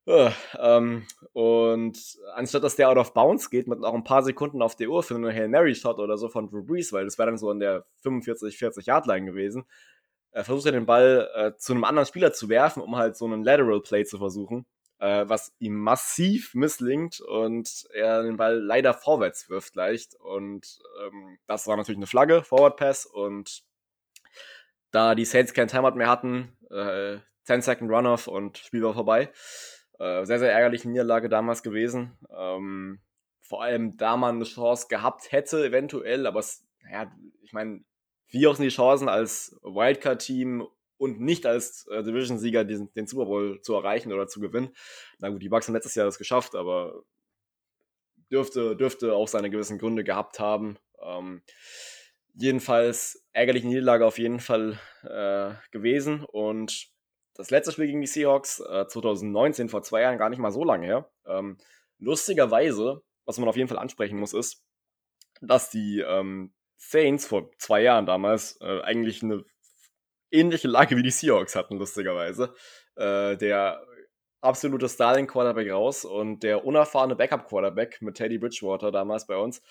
Uh, 0.10 0.30
ähm, 0.58 1.06
und 1.34 2.00
anstatt 2.34 2.64
dass 2.64 2.78
der 2.78 2.90
out 2.90 2.98
of 2.98 3.14
bounds 3.14 3.50
geht, 3.50 3.68
mit 3.68 3.82
noch 3.82 3.94
ein 3.94 4.06
paar 4.06 4.24
Sekunden 4.24 4.62
auf 4.62 4.78
der 4.78 4.88
Uhr 4.88 5.04
für 5.04 5.16
einen 5.16 5.34
Hail 5.34 5.50
Mary 5.50 5.76
Shot 5.76 6.00
oder 6.00 6.18
so 6.18 6.30
von 6.30 6.50
Drew 6.50 6.64
Brees, 6.64 6.94
weil 6.94 7.04
das 7.04 7.18
wäre 7.18 7.26
dann 7.26 7.38
so 7.38 7.50
an 7.50 7.60
der 7.60 7.86
45, 8.04 8.58
40 8.58 8.86
Yard 8.86 9.06
Line 9.06 9.26
gewesen, 9.26 9.66
äh, 10.32 10.46
versucht 10.46 10.68
er 10.68 10.72
den 10.72 10.86
Ball 10.86 11.30
äh, 11.36 11.52
zu 11.58 11.74
einem 11.74 11.84
anderen 11.84 12.06
Spieler 12.06 12.32
zu 12.32 12.48
werfen, 12.48 12.82
um 12.82 12.96
halt 12.96 13.18
so 13.18 13.26
einen 13.26 13.44
Lateral 13.44 13.82
Play 13.82 14.06
zu 14.06 14.18
versuchen, 14.18 14.66
äh, 15.00 15.26
was 15.28 15.54
ihm 15.60 15.76
massiv 15.76 16.54
misslingt 16.54 17.20
und 17.22 17.88
er 17.94 18.24
den 18.24 18.38
Ball 18.38 18.60
leider 18.60 18.94
vorwärts 18.94 19.50
wirft 19.50 19.76
leicht. 19.76 20.16
Und 20.16 20.80
ähm, 21.04 21.38
das 21.48 21.68
war 21.68 21.78
natürlich 21.78 22.00
eine 22.00 22.08
Flagge, 22.08 22.44
Forward 22.44 22.78
Pass. 22.78 23.06
Und 23.06 23.64
da 24.92 25.16
die 25.16 25.26
Saints 25.26 25.54
kein 25.54 25.68
Timeout 25.68 25.96
mehr 25.96 26.10
hatten, 26.10 26.58
äh, 26.72 27.18
10 27.44 27.62
Second 27.62 27.92
Runoff 27.92 28.28
und 28.28 28.58
Spiel 28.58 28.84
war 28.84 28.94
vorbei. 28.94 29.32
Äh, 30.00 30.26
sehr, 30.26 30.40
sehr 30.40 30.52
ärgerliche 30.52 30.90
Niederlage 30.90 31.30
damals 31.30 31.64
gewesen. 31.64 32.18
Ähm, 32.36 33.00
vor 33.42 33.64
allem, 33.64 33.98
da 33.98 34.18
man 34.18 34.36
eine 34.36 34.44
Chance 34.44 34.88
gehabt 34.90 35.32
hätte, 35.32 35.66
eventuell, 35.66 36.28
aber 36.28 36.40
es, 36.40 36.66
naja, 36.84 37.12
ich 37.42 37.54
meine, 37.54 37.84
wie 38.30 38.46
auch 38.48 38.56
sind 38.56 38.66
die 38.66 38.70
Chancen 38.70 39.08
als 39.08 39.58
Wildcard-Team 39.64 40.68
und 40.98 41.20
nicht 41.20 41.46
als 41.46 41.88
äh, 41.88 42.04
Division-Sieger 42.04 42.64
den, 42.64 42.92
den, 42.94 43.08
Super 43.08 43.26
Bowl 43.26 43.62
zu 43.62 43.74
erreichen 43.76 44.12
oder 44.12 44.28
zu 44.28 44.40
gewinnen. 44.40 44.76
Na 45.20 45.30
gut, 45.30 45.42
die 45.42 45.50
Bucks 45.50 45.68
haben 45.68 45.76
letztes 45.76 45.96
Jahr 45.96 46.06
das 46.06 46.18
geschafft, 46.18 46.56
aber 46.56 47.04
dürfte, 48.32 48.76
dürfte 48.76 49.14
auch 49.14 49.28
seine 49.28 49.50
gewissen 49.50 49.78
Gründe 49.78 50.04
gehabt 50.04 50.40
haben. 50.40 50.78
Ähm, 51.02 51.42
jedenfalls 52.34 53.26
ärgerliche 53.34 53.68
Niederlage 53.68 54.06
auf 54.06 54.18
jeden 54.18 54.40
Fall 54.40 54.80
äh, 55.04 55.54
gewesen 55.72 56.24
und 56.24 56.90
das 57.38 57.52
letzte 57.52 57.72
Spiel 57.72 57.88
gegen 57.88 58.02
die 58.02 58.08
Seahawks, 58.08 58.60
äh, 58.60 58.88
2019, 58.88 59.70
vor 59.70 59.84
zwei 59.84 60.02
Jahren, 60.02 60.18
gar 60.18 60.30
nicht 60.30 60.40
mal 60.40 60.52
so 60.52 60.64
lange 60.64 60.88
her. 60.88 61.10
Ähm, 61.26 61.58
lustigerweise, 62.00 63.04
was 63.26 63.38
man 63.38 63.48
auf 63.48 63.56
jeden 63.56 63.70
Fall 63.70 63.78
ansprechen 63.78 64.20
muss, 64.20 64.34
ist, 64.34 64.64
dass 65.42 65.70
die 65.70 66.00
ähm, 66.00 66.52
Saints 66.78 67.28
vor 67.28 67.52
zwei 67.60 67.82
Jahren 67.82 68.06
damals 68.06 68.60
äh, 68.62 68.82
eigentlich 68.82 69.22
eine 69.22 69.46
ähnliche 70.32 70.68
Lage 70.68 70.96
wie 70.98 71.04
die 71.04 71.12
Seahawks 71.12 71.56
hatten, 71.56 71.78
lustigerweise. 71.78 72.54
Äh, 72.96 73.38
der 73.38 73.82
absolute 74.42 74.88
Starling-Quarterback 74.88 75.72
raus 75.72 76.06
und 76.06 76.44
der 76.44 76.64
unerfahrene 76.64 77.16
Backup-Quarterback 77.16 78.02
mit 78.02 78.16
Teddy 78.16 78.38
Bridgewater 78.38 78.92
damals 78.92 79.26
bei 79.28 79.36
uns 79.36 79.62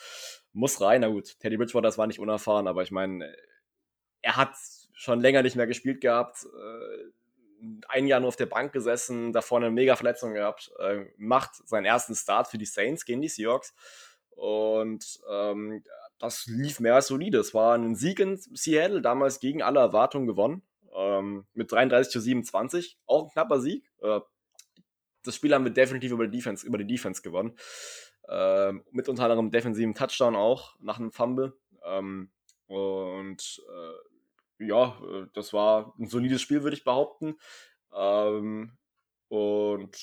muss 0.52 0.80
rein. 0.80 1.02
Na 1.02 1.08
gut, 1.08 1.38
Teddy 1.38 1.56
Bridgewater 1.56 1.86
das 1.86 1.98
war 1.98 2.06
nicht 2.06 2.18
unerfahren, 2.18 2.66
aber 2.66 2.82
ich 2.82 2.90
meine, 2.90 3.34
er 4.22 4.36
hat 4.36 4.54
schon 4.92 5.20
länger 5.20 5.42
nicht 5.42 5.56
mehr 5.56 5.66
gespielt 5.66 6.00
gehabt. 6.00 6.44
Äh, 6.44 7.12
ein 7.88 8.06
Jahr 8.06 8.20
nur 8.20 8.28
auf 8.28 8.36
der 8.36 8.46
Bank 8.46 8.72
gesessen, 8.72 9.32
davor 9.32 9.58
eine 9.58 9.70
mega 9.70 9.96
Verletzung 9.96 10.34
gehabt, 10.34 10.72
äh, 10.78 11.06
macht 11.16 11.54
seinen 11.66 11.84
ersten 11.84 12.14
Start 12.14 12.48
für 12.48 12.58
die 12.58 12.66
Saints 12.66 13.04
gegen 13.04 13.22
die 13.22 13.28
Seahawks. 13.28 13.74
Und 14.30 15.20
ähm, 15.30 15.82
das 16.18 16.46
lief 16.46 16.80
mehr 16.80 16.94
als 16.94 17.08
solide. 17.08 17.38
Es 17.38 17.54
war 17.54 17.74
ein 17.74 17.94
Sieg 17.94 18.20
in 18.20 18.36
Seattle, 18.36 19.02
damals 19.02 19.40
gegen 19.40 19.62
alle 19.62 19.80
Erwartungen 19.80 20.26
gewonnen. 20.26 20.62
Ähm, 20.94 21.46
mit 21.52 21.70
33 21.70 22.10
zu 22.10 22.20
27. 22.20 22.98
Auch 23.06 23.24
ein 23.24 23.30
knapper 23.30 23.60
Sieg. 23.60 23.90
Äh, 24.00 24.20
das 25.22 25.34
Spiel 25.34 25.52
haben 25.52 25.64
wir 25.64 25.72
definitiv 25.72 26.12
über 26.12 26.26
die 26.26 26.36
Defense, 26.36 26.66
über 26.66 26.78
die 26.78 26.86
Defense 26.86 27.20
gewonnen. 27.20 27.56
Ähm, 28.28 28.84
mit 28.90 29.08
unter 29.08 29.24
anderem 29.24 29.50
defensiven 29.50 29.94
Touchdown 29.94 30.36
auch 30.36 30.76
nach 30.80 30.98
einem 30.98 31.12
Fumble. 31.12 31.56
Ähm, 31.84 32.30
und 32.66 33.62
äh, 33.68 34.66
ja, 34.66 34.98
äh, 35.02 35.26
das 35.34 35.52
war 35.52 35.94
ein 35.98 36.08
solides 36.08 36.40
Spiel, 36.40 36.62
würde 36.62 36.76
ich 36.76 36.84
behaupten. 36.84 37.36
Ähm, 37.94 38.72
und 39.28 39.96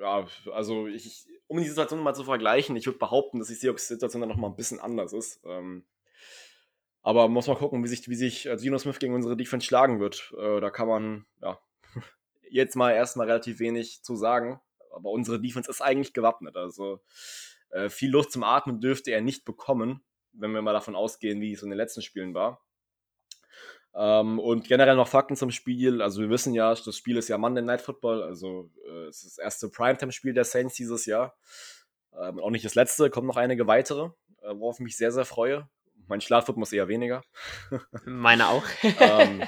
ja, 0.00 0.26
also 0.52 0.86
ich, 0.86 1.26
um 1.46 1.58
die 1.58 1.68
Situation 1.68 2.00
mal 2.00 2.14
zu 2.14 2.24
vergleichen, 2.24 2.76
ich 2.76 2.86
würde 2.86 2.98
behaupten, 2.98 3.38
dass 3.38 3.48
die 3.48 3.54
Seahawks-Situation 3.54 4.20
dann 4.20 4.28
nochmal 4.28 4.50
ein 4.50 4.56
bisschen 4.56 4.80
anders 4.80 5.12
ist. 5.12 5.40
Ähm, 5.44 5.84
aber 7.02 7.28
muss 7.28 7.48
mal 7.48 7.56
gucken, 7.56 7.82
wie 7.82 7.88
sich, 7.88 8.08
wie 8.08 8.14
sich 8.14 8.46
äh, 8.46 8.56
Geno 8.56 8.78
Smith 8.78 8.98
gegen 8.98 9.14
unsere 9.14 9.36
Defense 9.36 9.66
schlagen 9.66 10.00
wird. 10.00 10.32
Äh, 10.38 10.60
da 10.60 10.70
kann 10.70 10.88
man 10.88 11.26
ja 11.40 11.58
jetzt 12.50 12.76
mal 12.76 12.92
erstmal 12.92 13.26
relativ 13.26 13.58
wenig 13.58 14.02
zu 14.02 14.16
sagen. 14.16 14.60
Aber 14.92 15.10
unsere 15.10 15.40
Defense 15.40 15.70
ist 15.70 15.80
eigentlich 15.80 16.12
gewappnet. 16.12 16.56
Also 16.56 17.00
äh, 17.70 17.88
viel 17.88 18.10
Luft 18.10 18.30
zum 18.30 18.44
Atmen 18.44 18.80
dürfte 18.80 19.10
er 19.10 19.20
nicht 19.20 19.44
bekommen. 19.44 20.04
wenn 20.32 20.52
wir 20.52 20.62
mal 20.62 20.72
davon 20.72 20.94
ausgehen, 20.96 21.40
wie 21.40 21.52
es 21.52 21.62
in 21.62 21.70
den 21.70 21.76
letzten 21.76 22.02
Spielen 22.02 22.34
war. 22.34 22.64
Ähm, 23.94 24.38
und 24.38 24.66
generell 24.66 24.96
noch 24.96 25.08
Fakten 25.08 25.36
zum 25.36 25.50
Spiel. 25.50 26.00
Also 26.00 26.22
wir 26.22 26.30
wissen 26.30 26.54
ja, 26.54 26.74
das 26.74 26.96
Spiel 26.96 27.16
ist 27.16 27.28
ja 27.28 27.36
Monday 27.36 27.62
Night 27.62 27.82
Football, 27.82 28.22
also 28.22 28.70
äh, 28.86 29.06
es 29.08 29.24
ist 29.24 29.38
das 29.38 29.44
erste 29.44 29.68
Primetime-Spiel 29.68 30.32
der 30.32 30.44
Saints 30.44 30.74
dieses 30.74 31.04
Jahr. 31.06 31.36
Ähm, 32.18 32.38
auch 32.40 32.50
nicht 32.50 32.64
das 32.64 32.74
letzte, 32.74 33.10
kommen 33.10 33.26
noch 33.26 33.36
einige 33.36 33.66
weitere, 33.66 34.10
äh, 34.42 34.54
worauf 34.54 34.76
ich 34.76 34.84
mich 34.84 34.96
sehr, 34.96 35.12
sehr 35.12 35.24
freue. 35.24 35.68
Mein 36.08 36.20
Schlafrhythmus 36.20 36.72
eher 36.72 36.88
weniger. 36.88 37.22
Meine 38.04 38.48
auch. 38.48 38.64
ähm, 38.82 39.42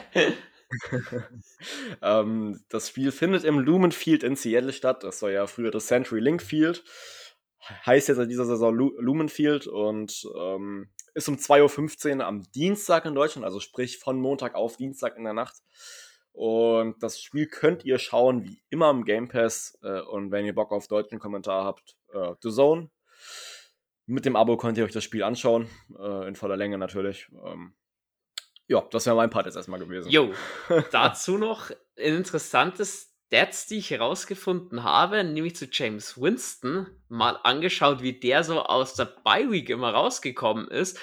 ähm, 2.02 2.60
das 2.68 2.88
Spiel 2.88 3.12
findet 3.12 3.44
im 3.44 3.58
Lumen 3.58 3.92
Field 3.92 4.22
in 4.22 4.36
Seattle 4.36 4.72
statt. 4.72 5.04
Das 5.04 5.22
war 5.22 5.30
ja 5.30 5.46
früher 5.46 5.70
das 5.70 5.86
Century 5.86 6.20
Link 6.20 6.42
Field. 6.42 6.84
Heißt 7.86 8.08
jetzt 8.08 8.18
seit 8.18 8.30
dieser 8.30 8.44
Saison 8.44 8.74
Lu 8.74 8.92
Lumen 8.98 9.30
Field 9.30 9.66
und 9.66 10.26
ähm, 10.38 10.90
ist 11.14 11.28
um 11.28 11.36
2.15 11.36 12.18
Uhr 12.18 12.26
am 12.26 12.42
Dienstag 12.52 13.06
in 13.06 13.14
Deutschland, 13.14 13.44
also 13.44 13.60
sprich 13.60 13.98
von 13.98 14.20
Montag 14.20 14.54
auf 14.54 14.76
Dienstag 14.76 15.16
in 15.16 15.24
der 15.24 15.32
Nacht. 15.32 15.62
Und 16.32 17.00
das 17.00 17.20
Spiel 17.20 17.46
könnt 17.46 17.84
ihr 17.84 17.98
schauen, 17.98 18.42
wie 18.44 18.60
immer 18.68 18.90
im 18.90 19.04
Game 19.04 19.28
Pass. 19.28 19.78
Äh, 19.82 20.00
und 20.00 20.32
wenn 20.32 20.44
ihr 20.44 20.54
Bock 20.54 20.72
auf 20.72 20.88
deutschen 20.88 21.20
Kommentar 21.20 21.64
habt, 21.64 21.96
äh, 22.12 22.34
The 22.42 22.50
Zone. 22.50 22.90
Mit 24.06 24.26
dem 24.26 24.36
Abo 24.36 24.56
könnt 24.56 24.76
ihr 24.76 24.84
euch 24.84 24.92
das 24.92 25.04
Spiel 25.04 25.22
anschauen, 25.22 25.68
äh, 25.96 26.28
in 26.28 26.34
voller 26.34 26.56
Länge 26.56 26.76
natürlich. 26.76 27.28
Ähm, 27.44 27.74
ja, 28.66 28.82
das 28.90 29.06
wäre 29.06 29.16
mein 29.16 29.30
Part 29.30 29.46
jetzt 29.46 29.56
erstmal 29.56 29.78
gewesen. 29.78 30.10
Jo, 30.10 30.32
dazu 30.90 31.38
noch 31.38 31.70
ein 31.70 31.76
interessantes 32.16 33.13
Stats, 33.26 33.66
die 33.66 33.78
ich 33.78 33.90
herausgefunden 33.90 34.84
habe, 34.84 35.24
nämlich 35.24 35.56
zu 35.56 35.66
James 35.70 36.20
Winston, 36.20 36.86
mal 37.08 37.38
angeschaut, 37.42 38.02
wie 38.02 38.18
der 38.18 38.44
so 38.44 38.62
aus 38.62 38.94
der 38.94 39.06
Bye 39.06 39.50
Week 39.50 39.70
immer 39.70 39.90
rausgekommen 39.90 40.68
ist. 40.68 40.98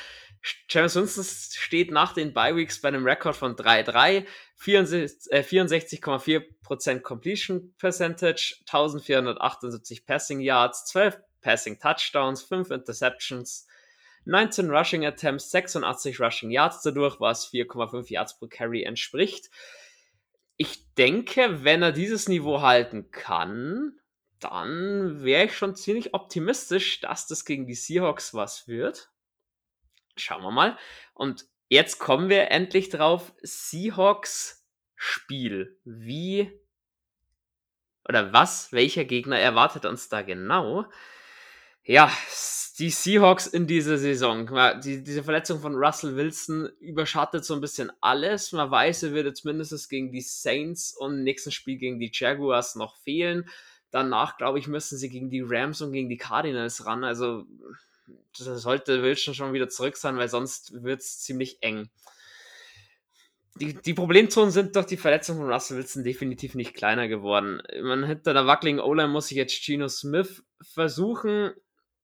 James 0.69 0.95
Winston 0.95 1.25
steht 1.25 1.91
nach 1.91 2.13
den 2.13 2.33
Bye 2.33 2.55
Weeks 2.55 2.81
bei 2.81 2.87
einem 2.87 3.05
Rekord 3.05 3.35
von 3.35 3.55
3-3, 3.55 4.25
64,4% 4.59 7.01
Completion 7.01 7.75
Percentage, 7.77 8.55
1478 8.61 10.03
Passing 10.05 10.39
Yards, 10.39 10.85
12 10.85 11.19
Passing 11.41 11.79
Touchdowns, 11.79 12.43
5 12.43 12.71
Interceptions, 12.71 13.67
19 14.25 14.69
Rushing 14.69 15.05
Attempts, 15.05 15.51
86 15.51 16.19
Rushing 16.19 16.51
Yards 16.51 16.81
dadurch, 16.81 17.19
was 17.19 17.51
4,5 17.51 18.09
Yards 18.09 18.39
pro 18.39 18.47
Carry 18.47 18.83
entspricht. 18.83 19.49
Ich 20.61 20.93
denke, 20.93 21.63
wenn 21.63 21.81
er 21.81 21.91
dieses 21.91 22.29
Niveau 22.29 22.61
halten 22.61 23.09
kann, 23.09 23.99
dann 24.39 25.23
wäre 25.23 25.45
ich 25.45 25.57
schon 25.57 25.75
ziemlich 25.75 26.13
optimistisch, 26.13 26.99
dass 26.99 27.25
das 27.25 27.45
gegen 27.45 27.65
die 27.65 27.73
Seahawks 27.73 28.35
was 28.35 28.67
wird. 28.67 29.09
Schauen 30.15 30.43
wir 30.43 30.51
mal. 30.51 30.77
Und 31.15 31.47
jetzt 31.67 31.97
kommen 31.97 32.29
wir 32.29 32.51
endlich 32.51 32.89
drauf. 32.89 33.33
Seahawks 33.41 34.63
Spiel. 34.93 35.79
Wie 35.83 36.51
oder 38.07 38.31
was, 38.31 38.71
welcher 38.71 39.05
Gegner 39.05 39.39
erwartet 39.39 39.87
uns 39.87 40.09
da 40.09 40.21
genau? 40.21 40.85
Ja, 41.83 42.11
die 42.77 42.89
Seahawks 42.89 43.47
in 43.47 43.67
dieser 43.67 43.97
Saison. 43.97 44.49
Die, 44.83 45.03
diese 45.03 45.23
Verletzung 45.23 45.59
von 45.59 45.75
Russell 45.75 46.15
Wilson 46.15 46.69
überschattet 46.79 47.43
so 47.43 47.53
ein 47.53 47.61
bisschen 47.61 47.91
alles. 48.01 48.51
Man 48.51 48.69
weiß, 48.71 49.03
er 49.03 49.13
wird 49.13 49.25
jetzt 49.25 49.45
mindestens 49.45 49.89
gegen 49.89 50.11
die 50.11 50.21
Saints 50.21 50.95
und 50.95 51.19
im 51.19 51.23
nächsten 51.23 51.51
Spiel 51.51 51.77
gegen 51.77 51.99
die 51.99 52.11
Jaguars 52.13 52.75
noch 52.75 52.97
fehlen. 52.97 53.49
Danach, 53.91 54.37
glaube 54.37 54.59
ich, 54.59 54.67
müssen 54.67 54.97
sie 54.97 55.09
gegen 55.09 55.29
die 55.29 55.43
Rams 55.45 55.81
und 55.81 55.91
gegen 55.91 56.09
die 56.09 56.17
Cardinals 56.17 56.85
ran. 56.85 57.03
Also 57.03 57.45
sollte 58.33 59.03
Wilson 59.03 59.33
schon 59.33 59.53
wieder 59.53 59.69
zurück 59.69 59.97
sein, 59.97 60.17
weil 60.17 60.29
sonst 60.29 60.83
wird 60.83 61.01
es 61.01 61.19
ziemlich 61.19 61.61
eng. 61.61 61.89
Die, 63.55 63.73
die 63.73 63.93
Problemzonen 63.93 64.49
sind 64.49 64.75
durch 64.75 64.85
die 64.85 64.97
Verletzung 64.97 65.37
von 65.37 65.51
Russell 65.51 65.77
Wilson 65.77 66.03
definitiv 66.03 66.55
nicht 66.55 66.73
kleiner 66.73 67.07
geworden. 67.07 67.61
Man 67.81 68.05
hinter 68.05 68.33
der 68.33 68.47
wackeligen 68.47 68.79
O-Line 68.79 69.09
muss 69.09 69.27
sich 69.27 69.37
jetzt 69.37 69.65
Geno 69.65 69.89
Smith 69.89 70.41
versuchen. 70.61 71.51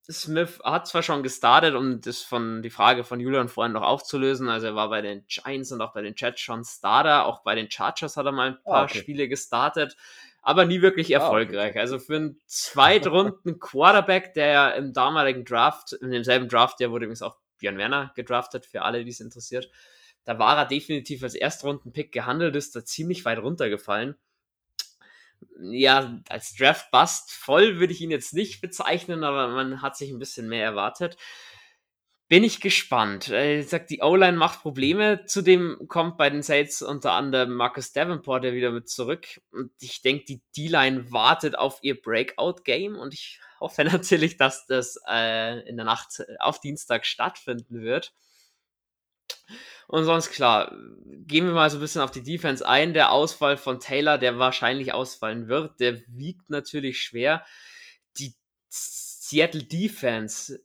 Smith 0.10 0.60
hat 0.64 0.88
zwar 0.88 1.04
schon 1.04 1.22
gestartet, 1.22 1.76
um 1.76 2.00
das 2.00 2.22
von 2.22 2.62
die 2.62 2.70
Frage 2.70 3.04
von 3.04 3.20
Julian 3.20 3.50
vorhin 3.50 3.74
noch 3.74 3.82
aufzulösen. 3.82 4.48
Also 4.48 4.68
er 4.68 4.76
war 4.76 4.90
bei 4.90 5.02
den 5.02 5.26
Giants 5.28 5.72
und 5.72 5.82
auch 5.82 5.94
bei 5.94 6.02
den 6.02 6.16
Jets 6.16 6.40
schon 6.40 6.64
Starter. 6.64 7.26
Auch 7.26 7.44
bei 7.44 7.56
den 7.56 7.70
Chargers 7.70 8.16
hat 8.16 8.26
er 8.26 8.32
mal 8.32 8.50
ein 8.50 8.58
ah, 8.66 8.72
paar 8.72 8.84
okay. 8.86 9.00
Spiele 9.00 9.28
gestartet, 9.28 9.98
aber 10.42 10.66
nie 10.66 10.82
wirklich 10.82 11.12
erfolgreich. 11.12 11.68
Ah, 11.68 11.70
okay. 11.72 11.80
Also 11.80 12.00
für 12.00 12.16
einen 12.16 12.40
Zweitrunden 12.46 13.60
Quarterback, 13.60 14.34
der 14.34 14.48
ja 14.48 14.70
im 14.70 14.94
damaligen 14.94 15.44
Draft, 15.44 15.94
in 15.94 16.12
demselben 16.12 16.48
Draft, 16.48 16.80
der 16.80 16.92
wurde 16.92 17.06
übrigens 17.06 17.22
auch 17.22 17.36
Björn 17.58 17.78
Werner 17.78 18.14
gedraftet, 18.16 18.66
für 18.66 18.84
alle, 18.84 19.04
die 19.04 19.12
es 19.12 19.20
interessiert. 19.20 19.70
Da 20.24 20.40
war 20.40 20.58
er 20.58 20.66
definitiv 20.66 21.24
als 21.24 21.36
Erstrunden-Pick 21.36 22.12
gehandelt, 22.12 22.56
ist 22.56 22.76
da 22.76 22.86
ziemlich 22.86 23.26
weit 23.26 23.40
runtergefallen 23.40 24.16
ja, 25.60 26.20
als 26.30 26.56
Draft-Bust 26.56 27.32
voll 27.32 27.80
würde 27.80 27.94
ich 27.94 28.02
ihn 28.02 28.12
jetzt 28.12 28.34
nicht 28.34 28.62
bezeichnen, 28.62 29.24
aber 29.24 29.50
man 29.50 29.82
hat 29.82 29.98
sich 29.98 30.12
ein 30.12 30.20
bisschen 30.20 30.48
mehr 30.48 30.64
erwartet. 30.64 31.18
Bin 32.30 32.44
ich 32.44 32.60
gespannt. 32.60 33.30
Ich 33.30 33.70
sag, 33.70 33.88
die 33.88 34.02
O-Line 34.02 34.36
macht 34.36 34.62
Probleme. 34.62 35.24
Zudem 35.26 35.88
kommt 35.88 36.18
bei 36.18 36.30
den 36.30 36.44
Saints 36.44 36.82
unter 36.82 37.14
anderem 37.14 37.54
Marcus 37.54 37.94
Davenport 37.94 38.44
ja 38.44 38.52
wieder 38.52 38.72
mit 38.72 38.90
zurück. 38.90 39.42
Und 39.52 39.72
ich 39.80 40.02
denke, 40.02 40.26
die 40.26 40.42
D-Line 40.58 41.10
wartet 41.10 41.58
auf 41.58 41.80
ihr 41.84 42.02
Breakout-Game 42.02 42.98
und 42.98 43.14
ich 43.14 43.40
hoffe 43.62 43.84
natürlich, 43.86 44.36
dass 44.36 44.68
das 44.68 45.00
äh, 45.08 45.62
in 45.70 45.78
der 45.78 45.86
Nacht 45.86 46.22
auf 46.40 46.60
Dienstag 46.60 47.06
stattfinden 47.06 47.82
wird. 47.82 48.14
Und 49.88 50.04
sonst 50.04 50.32
klar, 50.32 50.76
gehen 51.06 51.46
wir 51.46 51.54
mal 51.54 51.70
so 51.70 51.78
ein 51.78 51.82
bisschen 51.82 52.02
auf 52.02 52.12
die 52.12 52.24
Defense 52.24 52.68
ein. 52.68 52.94
Der 52.94 53.12
Ausfall 53.12 53.58
von 53.58 53.80
Taylor, 53.80 54.18
der 54.18 54.38
wahrscheinlich 54.38 54.94
ausfallen 54.94 55.48
wird, 55.48 55.80
der 55.80 56.02
wiegt 56.08 56.50
natürlich 56.50 57.02
schwer. 57.02 57.46
Die 58.18 58.36
Seattle 58.70 59.64
Defense, 59.64 60.60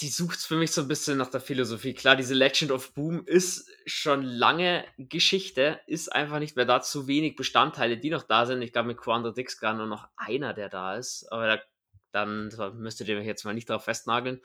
die 0.00 0.08
sucht 0.08 0.40
für 0.40 0.56
mich 0.56 0.72
so 0.72 0.82
ein 0.82 0.88
bisschen 0.88 1.18
nach 1.18 1.30
der 1.30 1.40
Philosophie. 1.40 1.94
Klar, 1.94 2.16
diese 2.16 2.34
Legend 2.34 2.72
of 2.72 2.94
Boom 2.94 3.24
ist 3.26 3.70
schon 3.86 4.22
lange 4.22 4.84
Geschichte, 4.98 5.80
ist 5.86 6.12
einfach 6.12 6.38
nicht 6.38 6.56
mehr 6.56 6.64
da. 6.64 6.80
Zu 6.80 7.06
wenig 7.06 7.36
Bestandteile, 7.36 7.98
die 7.98 8.10
noch 8.10 8.24
da 8.24 8.46
sind. 8.46 8.62
Ich 8.62 8.72
glaube, 8.72 8.88
mit 8.88 8.98
Quandra 8.98 9.30
Dix 9.30 9.58
gerade 9.58 9.78
nur 9.78 9.86
noch 9.86 10.08
einer, 10.16 10.52
der 10.54 10.68
da 10.68 10.96
ist. 10.96 11.30
Aber 11.30 11.46
da, 11.46 11.62
dann 12.12 12.50
müsstet 12.78 13.08
ihr 13.08 13.16
mich 13.16 13.26
jetzt 13.26 13.44
mal 13.44 13.54
nicht 13.54 13.70
darauf 13.70 13.84
festnageln. 13.84 14.40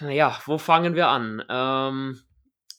Ja, 0.00 0.38
wo 0.44 0.58
fangen 0.58 0.94
wir 0.94 1.08
an? 1.08 1.42
Ähm, 1.48 2.20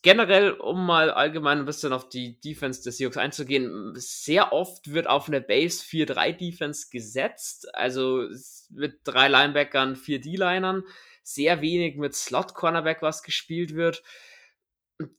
generell, 0.03 0.51
um 0.51 0.85
mal 0.85 1.09
allgemein 1.09 1.59
ein 1.59 1.65
bisschen 1.65 1.91
auf 1.91 2.09
die 2.09 2.39
Defense 2.39 2.83
des 2.83 2.97
Seahawks 2.97 3.17
einzugehen, 3.17 3.93
sehr 3.95 4.53
oft 4.53 4.93
wird 4.93 5.07
auf 5.07 5.27
eine 5.27 5.41
Base 5.41 5.83
4-3 5.83 6.33
Defense 6.33 6.87
gesetzt, 6.91 7.73
also 7.73 8.27
mit 8.69 8.99
drei 9.03 9.29
Linebackern, 9.29 9.95
vier 9.95 10.21
D-Linern, 10.21 10.83
sehr 11.23 11.61
wenig 11.61 11.97
mit 11.97 12.13
Slot-Cornerback, 12.13 13.01
was 13.01 13.23
gespielt 13.23 13.73
wird. 13.73 14.03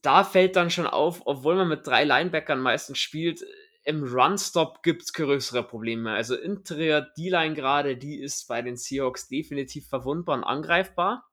Da 0.01 0.23
fällt 0.23 0.55
dann 0.55 0.69
schon 0.69 0.87
auf, 0.87 1.21
obwohl 1.25 1.55
man 1.55 1.67
mit 1.67 1.85
drei 1.85 2.05
Linebackern 2.05 2.59
meistens 2.59 2.97
spielt, 2.97 3.45
im 3.83 4.03
Run-Stop 4.03 4.83
gibt 4.83 5.03
es 5.03 5.13
größere 5.13 5.63
Probleme. 5.63 6.13
Also 6.13 6.35
Interior 6.35 7.01
D-Line 7.17 7.55
gerade, 7.55 7.97
die 7.97 8.19
ist 8.19 8.47
bei 8.47 8.61
den 8.61 8.77
Seahawks 8.77 9.27
definitiv 9.27 9.87
verwundbar 9.87 10.37
und 10.37 10.43
angreifbar 10.43 11.28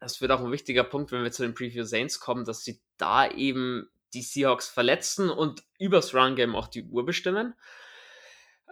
das 0.00 0.20
wird 0.20 0.32
auch 0.32 0.40
ein 0.40 0.50
wichtiger 0.50 0.84
Punkt, 0.84 1.12
wenn 1.12 1.22
wir 1.22 1.30
zu 1.30 1.42
den 1.42 1.54
Preview 1.54 1.84
Saints 1.84 2.20
kommen, 2.20 2.44
dass 2.44 2.64
sie 2.64 2.80
da 2.96 3.30
eben 3.30 3.88
die 4.14 4.22
Seahawks 4.22 4.68
verletzen 4.68 5.30
und 5.30 5.62
übers 5.78 6.14
Run-Game 6.14 6.56
auch 6.56 6.66
die 6.66 6.82
Uhr 6.84 7.04
bestimmen. 7.04 7.54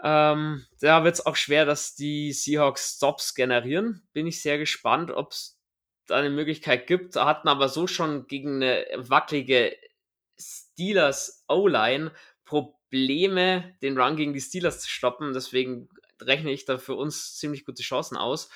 Ähm, 0.02 0.66
da 0.80 1.04
wird 1.04 1.14
es 1.14 1.26
auch 1.26 1.36
schwer, 1.36 1.64
dass 1.64 1.94
die 1.94 2.32
Seahawks 2.32 2.96
Stops 2.96 3.34
generieren. 3.34 4.06
Bin 4.12 4.26
ich 4.26 4.42
sehr 4.42 4.58
gespannt, 4.58 5.10
ob 5.10 5.32
es 5.32 5.60
da 6.06 6.16
eine 6.16 6.30
Möglichkeit 6.30 6.86
gibt. 6.86 7.16
Hatten 7.16 7.48
aber 7.48 7.68
so 7.68 7.86
schon 7.86 8.26
gegen 8.26 8.62
eine 8.62 8.86
wackelige 8.96 9.76
Steelers 10.38 11.44
O-Line 11.48 12.12
Probleme, 12.44 13.76
den 13.82 13.98
Run 13.98 14.16
gegen 14.16 14.32
die 14.32 14.40
Steelers 14.40 14.80
zu 14.80 14.88
stoppen. 14.88 15.34
Deswegen 15.34 15.88
rechne 16.20 16.52
ich 16.52 16.64
da 16.64 16.78
für 16.78 16.94
uns 16.94 17.36
ziemlich 17.36 17.64
gute 17.64 17.82
Chancen 17.82 18.16
aus. 18.16 18.48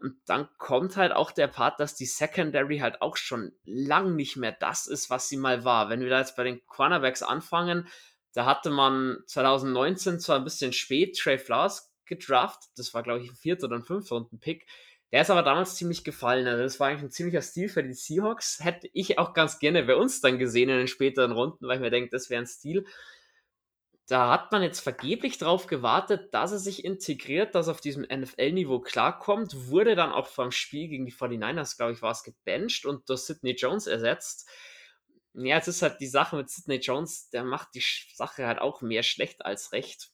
Und 0.00 0.16
dann 0.26 0.48
kommt 0.58 0.96
halt 0.96 1.12
auch 1.12 1.32
der 1.32 1.48
Part, 1.48 1.80
dass 1.80 1.94
die 1.94 2.06
Secondary 2.06 2.78
halt 2.78 3.02
auch 3.02 3.16
schon 3.16 3.52
lang 3.64 4.14
nicht 4.14 4.36
mehr 4.36 4.52
das 4.52 4.86
ist, 4.86 5.10
was 5.10 5.28
sie 5.28 5.36
mal 5.36 5.64
war. 5.64 5.88
Wenn 5.90 6.00
wir 6.00 6.10
da 6.10 6.20
jetzt 6.20 6.36
bei 6.36 6.44
den 6.44 6.64
Cornerbacks 6.66 7.22
anfangen, 7.22 7.88
da 8.32 8.46
hatte 8.46 8.70
man 8.70 9.18
2019 9.26 10.20
zwar 10.20 10.36
ein 10.36 10.44
bisschen 10.44 10.72
spät 10.72 11.18
Trey 11.18 11.38
Flowers 11.38 11.92
gedraft, 12.04 12.64
das 12.76 12.94
war 12.94 13.02
glaube 13.02 13.22
ich 13.22 13.30
ein 13.30 13.36
vierter 13.36 13.66
oder 13.66 13.76
ein 13.76 13.84
fünfter 13.84 14.14
Runden 14.14 14.38
Pick. 14.38 14.66
Der 15.10 15.22
ist 15.22 15.30
aber 15.30 15.42
damals 15.42 15.76
ziemlich 15.76 16.04
gefallen. 16.04 16.46
Also 16.46 16.62
das 16.62 16.78
war 16.78 16.88
eigentlich 16.88 17.04
ein 17.04 17.10
ziemlicher 17.10 17.40
Stil 17.40 17.68
für 17.68 17.82
die 17.82 17.94
Seahawks. 17.94 18.58
Hätte 18.62 18.90
ich 18.92 19.18
auch 19.18 19.32
ganz 19.32 19.58
gerne 19.58 19.82
bei 19.82 19.96
uns 19.96 20.20
dann 20.20 20.38
gesehen 20.38 20.68
in 20.68 20.78
den 20.78 20.88
späteren 20.88 21.32
Runden, 21.32 21.66
weil 21.66 21.76
ich 21.76 21.80
mir 21.80 21.90
denke, 21.90 22.10
das 22.10 22.28
wäre 22.28 22.42
ein 22.42 22.46
Stil. 22.46 22.84
Da 24.08 24.30
hat 24.30 24.52
man 24.52 24.62
jetzt 24.62 24.80
vergeblich 24.80 25.36
drauf 25.36 25.66
gewartet, 25.66 26.32
dass 26.32 26.52
er 26.52 26.58
sich 26.58 26.82
integriert, 26.82 27.54
dass 27.54 27.66
er 27.66 27.72
auf 27.72 27.82
diesem 27.82 28.04
NFL-Niveau 28.04 28.80
klarkommt, 28.80 29.68
wurde 29.68 29.96
dann 29.96 30.12
auch 30.12 30.26
vom 30.26 30.50
Spiel 30.50 30.88
gegen 30.88 31.04
die 31.04 31.12
49ers, 31.12 31.76
glaube 31.76 31.92
ich, 31.92 32.00
war 32.00 32.12
es 32.12 32.22
gebencht 32.22 32.86
und 32.86 33.06
durch 33.10 33.20
Sidney 33.20 33.52
Jones 33.52 33.86
ersetzt. 33.86 34.48
Ja, 35.34 35.56
jetzt 35.56 35.68
ist 35.68 35.82
halt 35.82 36.00
die 36.00 36.06
Sache 36.06 36.36
mit 36.36 36.48
Sidney 36.48 36.76
Jones, 36.76 37.28
der 37.28 37.44
macht 37.44 37.74
die 37.74 37.84
Sache 38.14 38.46
halt 38.46 38.60
auch 38.60 38.80
mehr 38.80 39.02
schlecht 39.02 39.44
als 39.44 39.72
recht. 39.72 40.08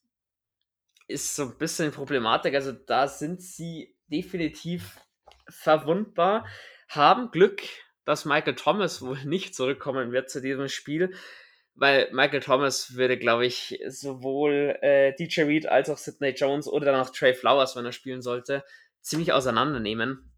Ist 1.07 1.37
so 1.37 1.45
ein 1.45 1.59
bisschen 1.59 1.93
Problematik, 1.93 2.57
also 2.57 2.73
da 2.73 3.07
sind 3.07 3.43
sie 3.43 3.97
definitiv 4.09 4.99
verwundbar, 5.49 6.49
haben 6.89 7.31
Glück, 7.31 7.63
dass 8.05 8.25
Michael 8.25 8.57
Thomas 8.57 9.03
wohl 9.03 9.23
nicht 9.25 9.55
zurückkommen 9.55 10.11
wird 10.11 10.31
zu 10.31 10.43
diesem 10.43 10.69
Spiel 10.69 11.15
weil 11.75 12.09
Michael 12.13 12.41
Thomas 12.41 12.95
würde, 12.95 13.19
glaube 13.19 13.47
ich, 13.47 13.81
sowohl 13.89 14.79
äh, 14.81 15.15
DJ 15.15 15.43
Reed 15.43 15.67
als 15.67 15.91
auch 15.91 15.99
Sidney 15.99 16.31
Jones 16.31 16.69
oder 16.69 16.87
dann 16.87 17.01
auch 17.01 17.11
Trey 17.11 17.35
Flowers, 17.35 17.75
wenn 17.77 17.85
er 17.85 17.93
spielen 17.93 18.23
sollte, 18.23 18.65
ziemlich 19.01 19.33
auseinandernehmen. 19.33 20.31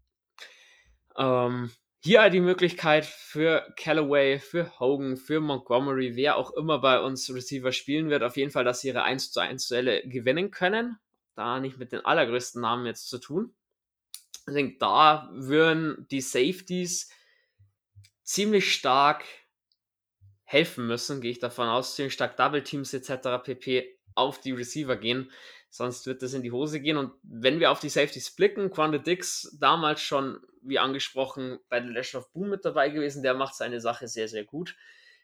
Ähm, 1.17 1.71
hier 1.99 2.29
die 2.29 2.39
Möglichkeit 2.39 3.05
für 3.05 3.73
Callaway, 3.75 4.39
für 4.39 4.79
Hogan, 4.79 5.17
für 5.17 5.39
Montgomery, 5.39 6.15
wer 6.15 6.37
auch 6.37 6.51
immer 6.53 6.79
bei 6.79 6.99
uns 6.99 7.33
Receiver 7.33 7.71
spielen 7.71 8.09
wird, 8.09 8.23
auf 8.23 8.37
jeden 8.37 8.51
Fall, 8.51 8.63
dass 8.63 8.81
sie 8.81 8.89
ihre 8.89 9.03
1 9.03 9.31
zu 9.31 9.39
1 9.39 9.67
Duelle 9.67 10.07
gewinnen 10.07 10.51
können. 10.51 10.97
Da 11.35 11.59
nicht 11.59 11.77
mit 11.77 11.91
den 11.91 12.05
allergrößten 12.05 12.61
Namen 12.61 12.85
jetzt 12.85 13.09
zu 13.09 13.19
tun. 13.19 13.53
Ich 14.47 14.53
denke, 14.53 14.77
da 14.79 15.29
würden 15.33 16.07
die 16.09 16.21
Safeties 16.21 17.11
ziemlich 18.23 18.73
stark 18.73 19.25
helfen 20.47 20.87
müssen, 20.87 21.19
gehe 21.19 21.31
ich 21.31 21.39
davon 21.39 21.67
aus, 21.67 21.95
ziemlich 21.95 22.13
stark 22.13 22.37
Double 22.37 22.63
Teams 22.63 22.93
etc. 22.93 23.43
pp. 23.43 23.99
auf 24.15 24.39
die 24.39 24.53
Receiver 24.53 24.95
gehen. 24.95 25.29
Sonst 25.69 26.07
wird 26.07 26.21
das 26.21 26.33
in 26.33 26.41
die 26.41 26.53
Hose 26.53 26.79
gehen. 26.79 26.95
Und 26.95 27.11
wenn 27.21 27.59
wir 27.59 27.69
auf 27.69 27.81
die 27.81 27.89
Safeties 27.89 28.33
blicken, 28.33 28.71
Quante 28.71 29.01
Dix 29.01 29.57
damals 29.59 29.99
schon, 29.99 30.39
wie 30.61 30.79
angesprochen, 30.79 31.59
bei 31.67 31.81
der 31.81 31.89
Legend 31.89 32.23
of 32.23 32.31
Boom 32.31 32.49
mit 32.49 32.63
dabei 32.63 32.89
gewesen, 32.89 33.23
der 33.23 33.33
macht 33.33 33.55
seine 33.55 33.81
Sache 33.81 34.07
sehr, 34.07 34.29
sehr 34.29 34.45
gut. 34.45 34.77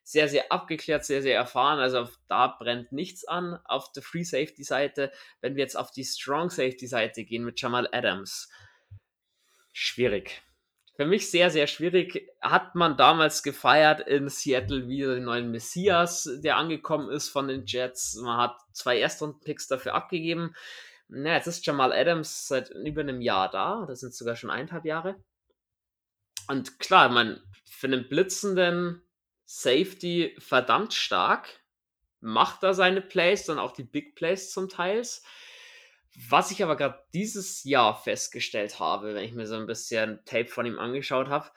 Sehr, 0.04 0.28
sehr 0.28 0.52
abgeklärt, 0.52 1.06
sehr, 1.06 1.22
sehr 1.22 1.38
erfahren. 1.38 1.80
Also 1.80 2.10
da 2.28 2.48
brennt 2.48 2.92
nichts 2.92 3.24
an 3.24 3.58
auf 3.64 3.94
der 3.94 4.04
Free 4.04 4.24
Safety 4.24 4.66
Seite. 4.66 5.14
Wenn 5.40 5.56
wir 5.56 5.64
jetzt 5.64 5.78
auf 5.78 5.92
die 5.92 6.04
Strong 6.04 6.50
Safety 6.50 6.86
Seite 6.86 7.24
gehen 7.24 7.46
mit 7.46 7.62
Jamal 7.62 7.88
Adams, 7.94 8.50
schwierig 9.72 10.44
für 10.96 11.06
mich 11.06 11.30
sehr, 11.32 11.50
sehr 11.50 11.68
schwierig. 11.68 12.30
Hat 12.42 12.76
man 12.76 12.98
damals 12.98 13.42
gefeiert 13.42 14.02
in 14.08 14.30
Seattle 14.30 14.88
wieder 14.88 15.16
den 15.16 15.24
neuen 15.24 15.52
Messias, 15.52 16.30
der 16.44 16.58
angekommen 16.58 17.10
ist 17.10 17.30
von 17.30 17.48
den 17.48 17.66
Jets. 17.66 18.16
Man 18.16 18.38
hat 18.38 18.58
zwei 18.74 19.00
Erstrunden-Picks 19.00 19.68
dafür 19.68 19.96
abgegeben. 19.96 20.56
Na, 21.08 21.34
jetzt 21.34 21.48
ist 21.48 21.66
Jamal 21.66 21.92
Adams 21.92 22.48
seit 22.48 22.70
über 22.70 23.02
einem 23.02 23.22
Jahr 23.22 23.50
da. 23.50 23.86
Das 23.88 24.02
sind 24.02 24.14
sogar 24.14 24.36
schon 24.36 24.52
eineinhalb 24.52 24.86
Jahre. 24.86 25.16
Und 26.48 26.80
klar, 26.80 27.10
man 27.10 27.42
für 27.66 27.88
einen 27.88 28.08
blitzenden 28.08 29.02
Safety 29.46 30.36
verdammt 30.40 30.94
stark. 30.94 31.62
Macht 32.20 32.64
da 32.64 32.74
seine 32.74 33.02
Plays, 33.02 33.46
dann 33.46 33.60
auch 33.60 33.74
die 33.74 33.84
Big 33.84 34.16
Plays 34.16 34.52
zum 34.52 34.70
Teils. 34.70 35.24
Was 36.30 36.52
ich 36.52 36.62
aber 36.62 36.76
gerade 36.76 37.00
dieses 37.14 37.64
Jahr 37.64 37.96
festgestellt 37.96 38.80
habe, 38.80 39.16
wenn 39.16 39.24
ich 39.24 39.34
mir 39.34 39.48
so 39.48 39.56
ein 39.56 39.66
bisschen 39.66 40.20
Tape 40.26 40.48
von 40.48 40.66
ihm 40.66 40.78
angeschaut 40.78 41.28
habe, 41.28 41.50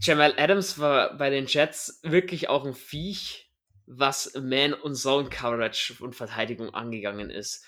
Jamal 0.00 0.34
Adams 0.36 0.78
war 0.78 1.16
bei 1.16 1.30
den 1.30 1.46
Jets 1.46 2.00
wirklich 2.02 2.48
auch 2.48 2.64
ein 2.64 2.74
Viech, 2.74 3.52
was 3.86 4.34
Man- 4.34 4.74
und 4.74 4.96
Zone-Coverage 4.96 6.02
und 6.02 6.16
Verteidigung 6.16 6.74
angegangen 6.74 7.30
ist. 7.30 7.64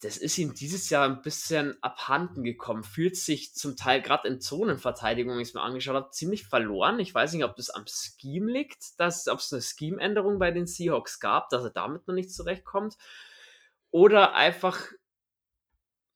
Das 0.00 0.16
ist 0.16 0.38
ihm 0.38 0.54
dieses 0.54 0.90
Jahr 0.90 1.08
ein 1.08 1.22
bisschen 1.22 1.76
abhanden 1.82 2.44
gekommen. 2.44 2.84
Fühlt 2.84 3.16
sich 3.16 3.54
zum 3.54 3.76
Teil 3.76 4.02
gerade 4.02 4.28
in 4.28 4.40
Zonenverteidigung, 4.40 5.34
wenn 5.34 5.40
ich 5.40 5.48
es 5.48 5.54
mir 5.54 5.60
angeschaut 5.60 5.94
habe, 5.94 6.10
ziemlich 6.10 6.46
verloren. 6.46 7.00
Ich 7.00 7.14
weiß 7.14 7.32
nicht, 7.32 7.44
ob 7.44 7.56
das 7.56 7.70
am 7.70 7.84
Scheme 7.88 8.50
liegt, 8.50 8.78
ob 8.98 9.08
es 9.08 9.52
eine 9.52 9.62
Scheme-Änderung 9.62 10.38
bei 10.38 10.50
den 10.50 10.66
Seahawks 10.66 11.20
gab, 11.20 11.48
dass 11.50 11.64
er 11.64 11.70
damit 11.70 12.06
noch 12.06 12.14
nicht 12.14 12.32
zurechtkommt 12.32 12.96
oder 13.90 14.34
einfach, 14.34 14.86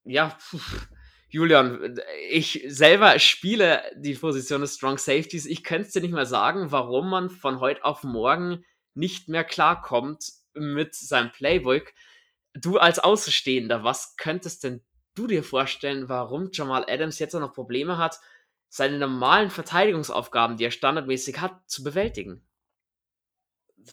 ja, 0.05 0.31
pf, 0.31 0.89
Julian, 1.29 1.99
ich 2.29 2.63
selber 2.67 3.19
spiele 3.19 3.83
die 3.97 4.15
Position 4.15 4.61
des 4.61 4.75
Strong 4.75 4.99
Safeties. 4.99 5.47
Ich 5.47 5.65
könnte 5.65 5.87
es 5.87 5.93
dir 5.95 6.03
nicht 6.03 6.13
mal 6.13 6.27
sagen, 6.27 6.71
warum 6.71 7.09
man 7.09 7.31
von 7.31 7.61
heute 7.61 7.85
auf 7.85 8.03
morgen 8.03 8.65
nicht 8.95 9.29
mehr 9.29 9.43
klarkommt 9.43 10.31
mit 10.53 10.95
seinem 10.95 11.33
Playbook. 11.33 11.95
Du 12.53 12.77
als 12.77 12.99
Außenstehender, 12.99 13.83
was 13.83 14.17
könntest 14.19 14.65
denn 14.65 14.85
du 15.15 15.27
dir 15.27 15.43
vorstellen, 15.43 16.11
warum 16.11 16.51
Jamal 16.53 16.85
Adams 16.87 17.19
jetzt 17.19 17.33
noch 17.33 17.55
Probleme 17.55 17.97
hat, 17.97 18.21
seine 18.69 18.99
normalen 18.99 19.51
Verteidigungsaufgaben, 19.51 20.59
die 20.59 20.65
er 20.65 20.71
standardmäßig 20.71 21.41
hat, 21.41 21.59
zu 21.67 21.83
bewältigen? 21.83 22.47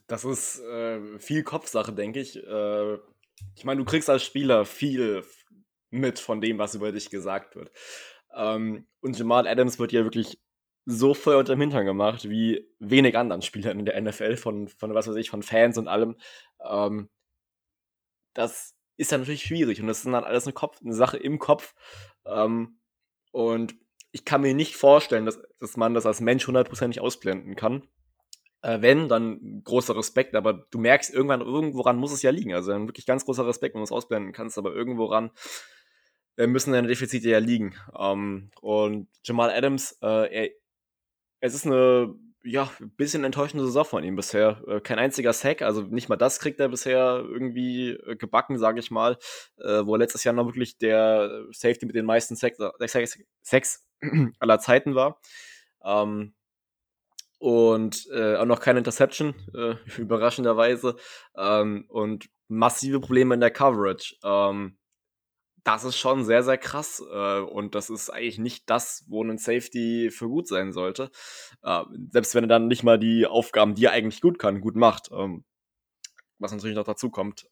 Das 0.08 0.24
ist 0.24 0.60
äh, 0.60 1.20
viel 1.20 1.44
Kopfsache, 1.44 1.94
denke 1.94 2.20
ich. 2.20 2.36
Äh, 2.36 2.98
ich 3.56 3.66
meine, 3.66 3.80
du 3.80 3.86
kriegst 3.86 4.10
als 4.10 4.24
Spieler 4.24 4.66
viel 4.66 5.24
mit 5.90 6.20
von 6.20 6.42
dem, 6.42 6.58
was 6.58 6.76
über 6.76 6.92
dich 6.92 7.10
gesagt 7.10 7.56
wird. 7.56 7.72
Ähm, 8.36 8.88
und 9.02 9.18
Jamal 9.18 9.48
Adams 9.48 9.80
wird 9.80 9.92
ja 9.92 10.04
wirklich 10.04 10.40
so 10.86 11.14
voll 11.14 11.36
unter 11.36 11.56
dem 11.56 11.62
Hintern 11.62 11.86
gemacht, 11.86 12.30
wie 12.30 12.68
wenig 12.80 13.18
anderen 13.18 13.42
Spielern 13.42 13.80
in 13.80 13.86
der 13.86 14.00
NFL, 14.02 14.38
von, 14.38 14.68
von 14.68 14.94
was 14.94 15.08
weiß 15.08 15.16
ich, 15.16 15.30
von 15.30 15.44
Fans 15.44 15.78
und 15.78 15.88
allem. 15.88 16.16
Ähm, 16.64 17.10
das 18.34 18.76
ist 18.98 19.12
dann 19.12 19.22
natürlich 19.22 19.44
schwierig 19.44 19.82
und 19.82 19.88
das 19.88 20.00
ist 20.00 20.06
dann 20.06 20.16
alles 20.16 20.46
eine, 20.46 20.54
Kopf, 20.54 20.80
eine 20.82 20.94
Sache 20.94 21.18
im 21.18 21.40
Kopf. 21.40 21.74
Ähm, 22.26 22.80
und 23.32 23.76
ich 24.12 24.26
kann 24.26 24.42
mir 24.42 24.54
nicht 24.54 24.76
vorstellen, 24.76 25.26
dass, 25.26 25.40
dass 25.60 25.78
man 25.78 25.94
das 25.94 26.06
als 26.06 26.22
Mensch 26.22 26.48
hundertprozentig 26.48 27.02
ausblenden 27.02 27.56
kann. 27.56 27.88
Äh, 28.62 28.82
wenn, 28.82 29.08
dann 29.08 29.62
großer 29.64 29.96
Respekt, 29.96 30.36
aber 30.36 30.66
du 30.70 30.80
merkst 30.80 31.14
irgendwann, 31.14 31.42
irgendworan 31.42 31.98
muss 31.98 32.12
es 32.12 32.22
ja 32.22 32.32
liegen. 32.32 32.54
Also 32.54 32.72
dann 32.72 32.88
wirklich 32.88 33.06
ganz 33.06 33.26
großer 33.26 33.48
Respekt, 33.48 33.76
wenn 33.76 33.80
du 33.82 33.86
es 33.86 33.92
ausblenden 33.92 34.34
kannst, 34.34 34.58
aber 34.58 34.74
irgendworan 34.74 35.32
äh, 36.38 36.48
müssen 36.48 36.74
deine 36.74 36.88
Defizite 36.88 37.30
ja 37.30 37.40
liegen. 37.40 37.76
Ähm, 37.98 38.52
und 38.62 39.08
Jamal 39.24 39.52
Adams, 39.52 39.98
äh, 40.02 40.46
er, 40.46 40.50
es 41.42 41.54
ist 41.54 41.66
eine 41.66 42.14
ja, 42.44 42.72
bisschen 42.98 43.24
enttäuschende 43.24 43.66
Saison 43.66 43.86
von 43.86 44.04
ihm 44.04 44.16
bisher. 44.16 44.62
Äh, 44.68 44.80
kein 44.80 45.00
einziger 45.00 45.34
Sack, 45.34 45.62
also 45.62 45.82
nicht 45.82 46.10
mal 46.10 46.16
das 46.16 46.40
kriegt 46.40 46.60
er 46.60 46.70
bisher 46.70 47.24
irgendwie 47.26 47.92
äh, 47.92 48.16
gebacken, 48.16 48.58
sage 48.58 48.80
ich 48.80 48.92
mal. 48.92 49.18
Äh, 49.58 49.86
wo 49.86 49.96
er 49.96 50.00
letztes 50.00 50.24
Jahr 50.24 50.34
noch 50.34 50.46
wirklich 50.46 50.78
der 50.78 51.46
Safety 51.52 51.86
mit 51.86 51.96
den 51.96 52.06
meisten 52.06 52.36
Sacks, 52.36 52.58
Sacks, 52.80 53.20
Sacks 53.42 53.88
aller 54.40 54.60
Zeiten 54.60 54.96
war. 54.96 55.20
Ähm, 55.84 56.34
und 57.40 58.08
äh, 58.12 58.36
auch 58.36 58.46
noch 58.46 58.60
keine 58.60 58.80
Interception, 58.80 59.34
äh, 59.56 59.76
überraschenderweise. 59.98 60.96
Ähm, 61.36 61.86
und 61.88 62.30
massive 62.48 63.00
Probleme 63.00 63.34
in 63.34 63.40
der 63.40 63.52
Coverage. 63.52 64.18
Ähm, 64.24 64.78
das 65.64 65.84
ist 65.84 65.98
schon 65.98 66.26
sehr, 66.26 66.44
sehr 66.44 66.58
krass. 66.58 67.02
Äh, 67.12 67.40
und 67.40 67.76
das 67.76 67.90
ist 67.90 68.10
eigentlich 68.10 68.40
nicht 68.40 68.70
das, 68.70 69.06
wo 69.08 69.24
ein 69.24 69.38
Safety 69.38 70.12
für 70.12 70.28
gut 70.28 70.48
sein 70.48 70.74
sollte. 70.74 71.12
Äh, 71.64 71.84
selbst 72.12 72.36
wenn 72.36 72.44
er 72.44 72.50
dann 72.50 72.68
nicht 72.68 72.84
mal 72.84 73.00
die 73.00 73.26
Aufgaben, 73.26 73.76
die 73.76 73.86
er 73.86 73.92
eigentlich 73.92 74.22
gut 74.22 74.38
kann, 74.38 74.62
gut 74.62 74.76
macht. 74.76 75.10
Ähm, 75.12 75.46
was 76.40 76.52
natürlich 76.52 76.76
noch 76.76 76.86
dazu 76.86 77.10
kommt. 77.10 77.48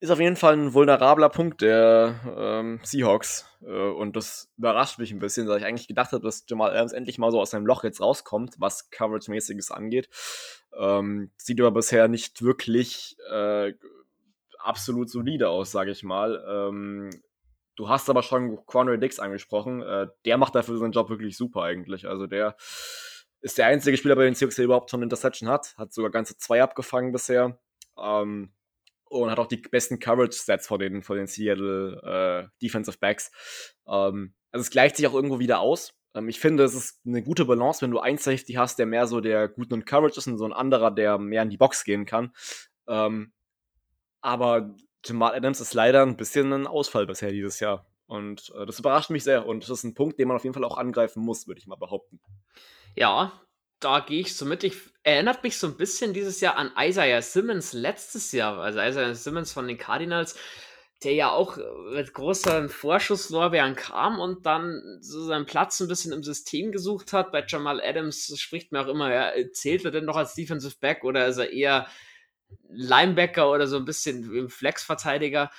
Ist 0.00 0.10
auf 0.10 0.20
jeden 0.20 0.36
Fall 0.36 0.54
ein 0.54 0.72
vulnerabler 0.72 1.28
Punkt 1.28 1.60
der 1.60 2.20
ähm, 2.34 2.80
Seahawks. 2.82 3.46
Äh, 3.62 3.90
und 3.90 4.16
das 4.16 4.50
überrascht 4.56 4.98
mich 4.98 5.12
ein 5.12 5.18
bisschen, 5.18 5.46
da 5.46 5.56
ich 5.56 5.64
eigentlich 5.64 5.88
gedacht 5.88 6.12
habe, 6.12 6.24
dass 6.24 6.46
Jamal 6.48 6.70
Adams 6.70 6.92
endlich 6.92 7.18
mal 7.18 7.30
so 7.30 7.40
aus 7.40 7.50
seinem 7.50 7.66
Loch 7.66 7.84
jetzt 7.84 8.00
rauskommt, 8.00 8.54
was 8.58 8.90
Coverage-mäßiges 8.90 9.70
angeht. 9.70 10.08
Ähm, 10.74 11.30
sieht 11.36 11.60
aber 11.60 11.72
bisher 11.72 12.08
nicht 12.08 12.40
wirklich 12.40 13.16
äh, 13.30 13.74
absolut 14.58 15.10
solide 15.10 15.50
aus, 15.50 15.72
sage 15.72 15.90
ich 15.90 16.02
mal. 16.02 16.42
Ähm, 16.48 17.10
du 17.76 17.90
hast 17.90 18.08
aber 18.08 18.22
schon 18.22 18.64
Quandre 18.66 18.98
Dix 18.98 19.18
angesprochen. 19.18 19.82
Äh, 19.82 20.06
der 20.24 20.38
macht 20.38 20.54
dafür 20.54 20.78
seinen 20.78 20.92
Job 20.92 21.10
wirklich 21.10 21.36
super 21.36 21.62
eigentlich. 21.62 22.08
Also 22.08 22.26
der 22.26 22.56
ist 23.42 23.58
der 23.58 23.66
einzige 23.66 23.98
Spieler 23.98 24.16
bei 24.16 24.24
den 24.24 24.34
Seahawks, 24.34 24.56
der 24.56 24.64
überhaupt 24.64 24.90
schon 24.90 25.02
Interception 25.02 25.50
hat. 25.50 25.76
Hat 25.76 25.92
sogar 25.92 26.10
ganze 26.10 26.38
zwei 26.38 26.62
abgefangen 26.62 27.12
bisher. 27.12 27.58
Ähm, 27.98 28.52
und 29.08 29.30
hat 29.30 29.38
auch 29.38 29.46
die 29.46 29.58
besten 29.58 29.98
Coverage-Stats 29.98 30.66
vor 30.66 30.78
den, 30.78 31.02
vor 31.02 31.16
den 31.16 31.26
Seattle 31.26 32.48
äh, 32.48 32.48
Defensive 32.62 32.98
Backs. 32.98 33.30
Ähm, 33.86 34.34
also 34.50 34.62
es 34.62 34.70
gleicht 34.70 34.96
sich 34.96 35.06
auch 35.06 35.14
irgendwo 35.14 35.38
wieder 35.38 35.60
aus. 35.60 35.94
Ähm, 36.14 36.28
ich 36.28 36.40
finde, 36.40 36.64
es 36.64 36.74
ist 36.74 37.00
eine 37.06 37.22
gute 37.22 37.44
Balance, 37.44 37.82
wenn 37.82 37.90
du 37.90 38.00
ein 38.00 38.18
Safety 38.18 38.54
hast, 38.54 38.78
der 38.78 38.86
mehr 38.86 39.06
so 39.06 39.20
der 39.20 39.48
guten 39.48 39.74
und 39.74 39.86
Coverage 39.86 40.18
ist 40.18 40.26
und 40.26 40.38
so 40.38 40.44
ein 40.44 40.52
anderer, 40.52 40.90
der 40.90 41.18
mehr 41.18 41.42
in 41.42 41.50
die 41.50 41.56
Box 41.56 41.84
gehen 41.84 42.06
kann. 42.06 42.32
Ähm, 42.88 43.32
aber 44.20 44.74
Jamal 45.04 45.34
Adams 45.34 45.60
ist 45.60 45.74
leider 45.74 46.02
ein 46.02 46.16
bisschen 46.16 46.52
ein 46.52 46.66
Ausfall 46.66 47.06
bisher 47.06 47.30
dieses 47.30 47.60
Jahr. 47.60 47.86
Und 48.06 48.52
äh, 48.56 48.66
das 48.66 48.78
überrascht 48.78 49.10
mich 49.10 49.24
sehr. 49.24 49.46
Und 49.46 49.62
das 49.62 49.70
ist 49.70 49.84
ein 49.84 49.94
Punkt, 49.94 50.18
den 50.18 50.28
man 50.28 50.36
auf 50.36 50.44
jeden 50.44 50.54
Fall 50.54 50.64
auch 50.64 50.78
angreifen 50.78 51.22
muss, 51.22 51.46
würde 51.46 51.60
ich 51.60 51.66
mal 51.66 51.76
behaupten. 51.76 52.20
Ja, 52.94 53.40
da 53.80 54.00
gehe 54.00 54.20
ich 54.20 54.36
so 54.36 54.44
mit. 54.44 54.64
Ich 54.64 54.76
erinnert 55.02 55.42
mich 55.42 55.58
so 55.58 55.68
ein 55.68 55.76
bisschen 55.76 56.12
dieses 56.12 56.40
Jahr 56.40 56.56
an 56.56 56.72
Isaiah 56.78 57.22
Simmons 57.22 57.72
letztes 57.72 58.32
Jahr. 58.32 58.58
Also 58.58 58.80
Isaiah 58.80 59.14
Simmons 59.14 59.52
von 59.52 59.68
den 59.68 59.78
Cardinals, 59.78 60.36
der 61.04 61.12
ja 61.12 61.30
auch 61.30 61.58
mit 61.92 62.12
großen 62.14 62.68
Vorschusslorbeeren 62.68 63.76
kam 63.76 64.18
und 64.18 64.46
dann 64.46 64.98
so 65.00 65.24
seinen 65.24 65.46
Platz 65.46 65.78
ein 65.80 65.88
bisschen 65.88 66.12
im 66.12 66.22
System 66.22 66.72
gesucht 66.72 67.12
hat. 67.12 67.32
Bei 67.32 67.44
Jamal 67.46 67.80
Adams 67.82 68.32
spricht 68.40 68.72
man 68.72 68.84
auch 68.84 68.88
immer, 68.88 69.12
ja, 69.12 69.32
zählt 69.52 69.84
er 69.84 69.90
denn 69.90 70.06
noch 70.06 70.16
als 70.16 70.34
Defensive 70.34 70.76
Back 70.80 71.04
oder 71.04 71.26
ist 71.26 71.38
er 71.38 71.52
eher 71.52 71.86
Linebacker 72.68 73.50
oder 73.50 73.66
so 73.66 73.76
ein 73.76 73.84
bisschen 73.84 74.34
im 74.34 74.48
Flex-Verteidiger? 74.48 75.50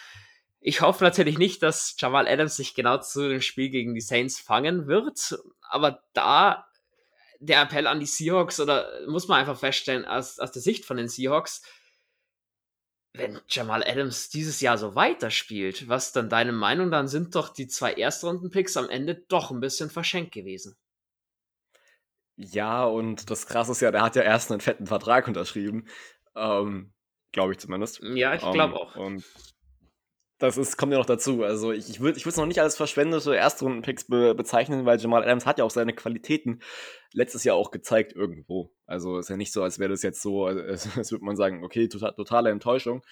Ich 0.60 0.82
hoffe 0.82 1.04
natürlich 1.04 1.38
nicht, 1.38 1.62
dass 1.62 1.96
Jamal 2.00 2.28
Adams 2.28 2.56
sich 2.58 2.74
genau 2.74 2.98
zu 2.98 3.30
dem 3.30 3.42
Spiel 3.42 3.70
gegen 3.70 3.94
die 3.94 4.02
Saints 4.02 4.40
fangen 4.40 4.88
wird, 4.88 5.38
aber 5.62 6.04
da 6.14 6.67
der 7.40 7.62
Appell 7.62 7.88
an 7.88 8.00
die 8.00 8.06
Seahawks 8.06 8.60
oder 8.60 8.90
muss 9.08 9.28
man 9.28 9.40
einfach 9.40 9.60
feststellen, 9.60 10.06
aus, 10.06 10.40
aus 10.40 10.52
der 10.52 10.62
Sicht 10.62 10.86
von 10.86 10.98
den 10.98 11.08
Seahawks, 11.08 11.62
wenn 13.14 13.40
Jamal 13.48 13.84
Adams 13.84 14.30
dieses 14.30 14.62
Jahr 14.62 14.78
so 14.78 14.96
weiterspielt, 14.96 15.88
was 15.88 16.12
dann 16.14 16.30
deine 16.30 16.52
Meinung? 16.52 16.92
Dann 16.92 17.08
sind 17.08 17.36
doch 17.36 17.50
die 17.50 17.68
zwei 17.68 17.94
Erstrunden-Picks 17.94 18.78
am 18.78 18.90
Ende 18.90 19.16
doch 19.28 19.52
ein 19.52 19.60
bisschen 19.60 19.90
verschenkt 19.90 20.34
gewesen. 20.34 20.78
Ja, 22.36 22.86
und 22.86 23.32
das 23.32 23.48
Krasse 23.48 23.72
ist 23.72 23.82
ja, 23.82 23.92
der 23.92 24.04
hat 24.04 24.16
ja 24.16 24.22
erst 24.22 24.52
einen 24.52 24.62
fetten 24.62 24.86
Vertrag 24.86 25.28
unterschrieben. 25.28 25.88
Ähm, 26.36 26.94
glaube 27.32 27.54
ich 27.54 27.60
zumindest. 27.60 28.00
Ja, 28.04 28.36
ich 28.36 28.42
glaube 28.42 28.62
ähm, 28.62 28.74
auch. 28.74 28.96
Und 28.96 29.24
das 30.40 30.58
ist, 30.58 30.78
kommt 30.78 30.92
ja 30.92 31.00
noch 31.00 31.06
dazu. 31.06 31.44
Also 31.44 31.72
ich, 31.72 31.90
ich 31.90 32.00
würde 32.00 32.20
es 32.20 32.38
noch 32.38 32.46
nicht 32.46 32.62
als 32.62 32.78
verschwendete 32.78 33.36
Erstrunden-Picks 33.36 34.06
be 34.06 34.36
bezeichnen, 34.36 34.86
weil 34.86 35.00
Jamal 35.00 35.24
Adams 35.24 35.46
hat 35.46 35.58
ja 35.58 35.64
auch 35.64 35.72
seine 35.72 35.94
Qualitäten 35.94 36.62
letztes 37.12 37.44
Jahr 37.44 37.56
auch 37.56 37.72
gezeigt 37.72 38.14
irgendwo. 38.14 38.72
Also 38.86 39.18
ist 39.18 39.30
ja 39.30 39.38
nicht 39.38 39.52
so, 39.52 39.64
als 39.64 39.80
wäre 39.80 39.90
das 39.90 40.04
jetzt 40.04 40.22
so, 40.22 40.46
als, 40.46 40.96
als 40.98 41.12
würde 41.12 41.26
man 41.26 41.36
sagen, 41.36 41.64
okay, 41.64 41.88
total, 41.88 42.14
totale 42.14 42.52
Enttäuschung. 42.52 43.04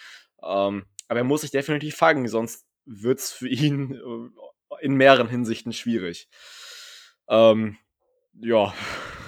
Ähm, 0.44 0.86
aber 1.08 1.20
er 1.20 1.24
muss 1.24 1.42
sich 1.42 1.52
definitiv 1.52 1.96
fangen, 1.96 2.28
sonst 2.28 2.66
wird 2.86 3.20
es 3.20 3.32
für 3.32 3.50
ihn 3.50 3.94
äh, 3.94 4.86
in 4.86 4.94
mehreren 4.94 5.28
Hinsichten 5.28 5.74
schwierig. 5.74 6.30
Ähm, 7.28 7.78
ja. 8.40 8.74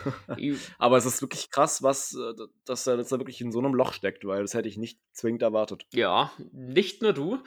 Aber 0.77 0.97
es 0.97 1.05
ist 1.05 1.21
wirklich 1.21 1.49
krass, 1.49 1.83
was, 1.83 2.13
äh, 2.13 2.33
dass 2.65 2.87
er 2.87 2.97
jetzt 2.97 3.11
da 3.11 3.19
wirklich 3.19 3.41
in 3.41 3.51
so 3.51 3.59
einem 3.59 3.73
Loch 3.73 3.93
steckt, 3.93 4.25
weil 4.25 4.41
das 4.41 4.53
hätte 4.53 4.69
ich 4.69 4.77
nicht 4.77 4.99
zwingend 5.11 5.41
erwartet. 5.41 5.85
Ja, 5.91 6.31
nicht 6.51 7.01
nur 7.01 7.13
du. 7.13 7.39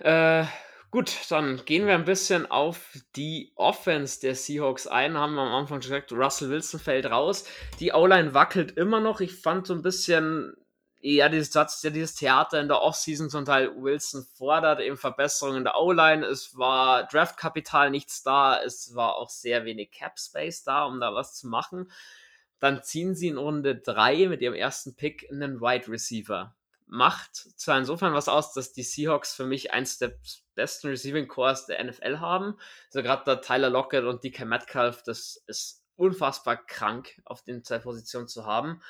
Äh, 0.00 0.46
gut, 0.90 1.14
dann 1.28 1.62
gehen 1.66 1.86
wir 1.86 1.94
ein 1.94 2.06
bisschen 2.06 2.50
auf 2.50 2.96
die 3.16 3.52
Offense 3.54 4.20
der 4.20 4.34
Seahawks 4.34 4.86
ein. 4.86 5.16
Haben 5.16 5.34
wir 5.34 5.42
am 5.42 5.52
Anfang 5.52 5.82
schon 5.82 5.90
gesagt, 5.90 6.12
Russell 6.12 6.48
Wilson 6.48 6.80
fällt 6.80 7.06
raus. 7.06 7.44
Die 7.80 7.92
O-Line 7.92 8.32
wackelt 8.32 8.76
immer 8.78 9.00
noch. 9.00 9.20
Ich 9.20 9.34
fand 9.34 9.66
so 9.66 9.74
ein 9.74 9.82
bisschen, 9.82 10.54
ja, 11.00 11.28
dieses, 11.28 11.52
Satz, 11.52 11.82
ja, 11.82 11.90
dieses 11.90 12.14
Theater 12.14 12.60
in 12.60 12.68
der 12.68 12.80
Offseason 12.80 13.28
zum 13.28 13.44
Teil 13.44 13.70
Wilson 13.76 14.24
fordert 14.36 14.80
eben 14.80 14.96
Verbesserungen 14.96 15.58
in 15.58 15.64
der 15.64 15.78
O-Line. 15.78 16.24
Es 16.24 16.56
war 16.56 17.06
Draftkapital 17.06 17.90
nichts 17.90 18.22
da. 18.22 18.58
Es 18.62 18.94
war 18.94 19.16
auch 19.16 19.28
sehr 19.28 19.66
wenig 19.66 19.90
Cap 19.90 20.18
Space 20.18 20.64
da, 20.64 20.84
um 20.84 20.98
da 20.98 21.14
was 21.14 21.34
zu 21.34 21.46
machen. 21.46 21.90
Dann 22.58 22.82
ziehen 22.82 23.14
sie 23.14 23.28
in 23.28 23.36
Runde 23.36 23.76
3 23.76 24.28
mit 24.28 24.40
ihrem 24.40 24.54
ersten 24.54 24.96
Pick 24.96 25.26
einen 25.30 25.60
Wide 25.60 25.88
Receiver 25.88 26.54
macht 26.90 27.36
zwar 27.56 27.78
insofern 27.78 28.14
was 28.14 28.28
aus, 28.28 28.52
dass 28.52 28.72
die 28.72 28.82
Seahawks 28.82 29.32
für 29.32 29.46
mich 29.46 29.72
eins 29.72 29.98
der 29.98 30.18
besten 30.56 30.88
Receiving 30.88 31.28
Cores 31.28 31.66
der 31.66 31.82
NFL 31.82 32.18
haben. 32.18 32.58
Also 32.86 33.02
gerade 33.02 33.24
der 33.24 33.40
Tyler 33.40 33.70
Lockett 33.70 34.04
und 34.04 34.24
DK 34.24 34.44
Metcalf, 34.44 35.04
das 35.04 35.42
ist 35.46 35.84
unfassbar 35.94 36.56
krank, 36.66 37.20
auf 37.24 37.44
den 37.44 37.62
zwei 37.62 37.78
Positionen 37.78 38.26
zu 38.26 38.44
haben. 38.44 38.82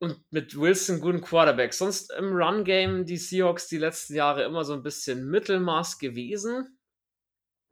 Und 0.00 0.20
mit 0.30 0.58
Wilson 0.58 1.00
guten 1.00 1.22
Quarterback. 1.22 1.72
Sonst 1.72 2.12
im 2.12 2.32
Run-Game 2.32 3.06
die 3.06 3.16
Seahawks 3.16 3.68
die 3.68 3.78
letzten 3.78 4.14
Jahre 4.14 4.42
immer 4.42 4.64
so 4.64 4.74
ein 4.74 4.82
bisschen 4.82 5.30
Mittelmaß 5.30 5.98
gewesen. 5.98 6.78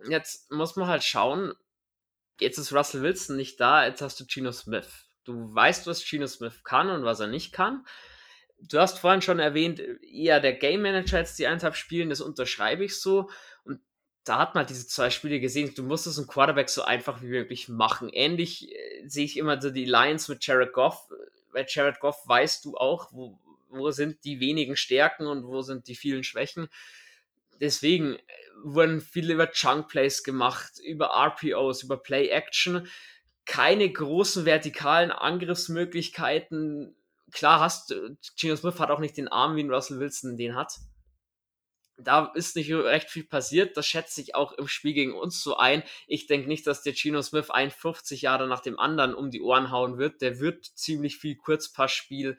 Jetzt 0.09 0.51
muss 0.51 0.77
man 0.77 0.89
halt 0.89 1.05
schauen, 1.05 1.53
jetzt 2.41 2.57
ist 2.57 2.73
Russell 2.73 3.03
Wilson 3.03 3.37
nicht 3.37 3.61
da, 3.61 3.85
jetzt 3.85 4.01
hast 4.01 4.19
du 4.19 4.25
Geno 4.25 4.53
Smith. 4.53 4.89
Du 5.25 5.55
weißt, 5.55 5.87
was 5.87 6.09
Geno 6.09 6.27
Smith 6.27 6.65
kann 6.65 6.89
und 6.89 7.05
was 7.05 7.21
er 7.21 7.27
nicht 7.27 7.53
kann 7.53 7.85
du 8.69 8.79
hast 8.79 8.99
vorhin 8.99 9.23
schon 9.23 9.39
erwähnt, 9.39 9.81
eher 10.03 10.41
der 10.41 10.53
Game 10.53 10.83
Manager 10.83 11.19
jetzt 11.19 11.39
die 11.39 11.47
eineinhalb 11.47 11.77
Spielen, 11.77 12.11
das 12.11 12.21
unterschreibe 12.21 12.85
ich 12.85 13.01
so. 13.01 13.31
Und 13.65 13.81
da 14.25 14.39
hat 14.39 14.55
man 14.55 14.67
diese 14.67 14.87
zwei 14.87 15.11
Spiele 15.11 15.41
gesehen, 15.41 15.73
du 15.75 15.83
musst 15.83 16.07
es 16.07 16.19
ein 16.19 16.27
Quarterback 16.27 16.69
so 16.69 16.83
einfach 16.83 17.23
wie 17.23 17.29
möglich 17.29 17.69
machen. 17.69 18.09
Ähnlich 18.13 18.71
äh, 18.71 19.09
sehe 19.09 19.25
ich 19.25 19.37
immer 19.37 19.61
so 19.61 19.71
die 19.71 19.85
Lines 19.85 20.29
mit 20.29 20.47
Jared 20.47 20.73
Goff. 20.73 21.09
Bei 21.53 21.65
Jared 21.69 22.01
Goff 22.01 22.23
weißt 22.27 22.65
du 22.65 22.77
auch, 22.77 23.09
wo, 23.13 23.39
wo 23.71 23.91
sind 23.91 24.25
die 24.25 24.41
wenigen 24.41 24.77
Stärken 24.77 25.27
und 25.27 25.45
wo 25.45 25.63
sind 25.63 25.89
die 25.89 25.97
vielen 25.97 26.25
Schwächen. 26.25 26.69
Deswegen 27.61 28.15
äh, 28.15 28.21
wurden 28.63 29.01
viele 29.01 29.35
über 29.35 29.51
Chunk 29.51 29.89
Plays 29.89 30.23
gemacht, 30.23 30.79
über 30.85 31.07
RPOs, 31.07 31.83
über 31.83 31.97
Play 31.97 32.29
Action. 32.29 32.89
Keine 33.47 33.91
großen 33.91 34.45
vertikalen 34.45 35.11
Angriffsmöglichkeiten, 35.11 36.95
klar 37.31 37.61
hast, 37.61 37.95
Gino 38.37 38.57
Smith 38.57 38.79
hat 38.79 38.91
auch 38.91 38.99
nicht 38.99 39.17
den 39.17 39.29
Arm, 39.29 39.57
wie 39.57 39.63
ein 39.63 39.73
Russell 39.73 40.01
Wilson 40.01 40.37
den 40.37 40.55
hat. 40.55 40.79
Da 41.97 42.33
ist 42.35 42.57
nicht 42.57 42.73
recht 42.73 43.11
viel 43.11 43.25
passiert. 43.25 43.77
Das 43.77 43.87
schätze 43.87 44.23
ich 44.23 44.35
auch 44.35 44.53
im 44.53 44.69
Spiel 44.69 44.95
gegen 44.95 45.15
uns 45.15 45.43
so 45.43 45.57
ein. 45.57 45.83
Ich 46.07 46.27
denke 46.27 46.49
nicht, 46.49 46.67
dass 46.67 46.83
der 46.83 46.95
Gino 46.95 47.21
Smith 47.21 47.51
51 47.51 48.23
Jahre 48.23 48.49
nach 48.49 48.61
dem 48.61 48.79
anderen 48.79 49.15
um 49.15 49.31
die 49.31 49.43
Ohren 49.43 49.71
hauen 49.71 49.99
wird. 49.99 50.23
Der 50.23 50.41
wird 50.41 50.65
ziemlich 50.65 51.19
viel 51.19 51.37
Kurzpassspiel 51.37 52.39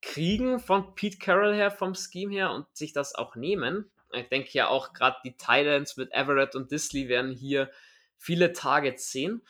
kriegen 0.00 0.58
von 0.58 0.94
Pete 0.94 1.18
Carroll 1.18 1.54
her, 1.54 1.70
vom 1.70 1.94
Scheme 1.94 2.32
her 2.32 2.52
und 2.52 2.66
sich 2.76 2.92
das 2.92 3.14
auch 3.14 3.34
nehmen. 3.34 3.90
Ich 4.12 4.28
denke 4.28 4.50
ja 4.52 4.68
auch 4.68 4.92
gerade 4.92 5.18
die 5.24 5.36
Titans 5.36 5.96
mit 5.96 6.12
Everett 6.12 6.54
und 6.54 6.70
Disley 6.70 7.08
werden 7.08 7.32
hier 7.32 7.70
viele 8.16 8.52
Targets 8.52 9.10
sehen. 9.10 9.42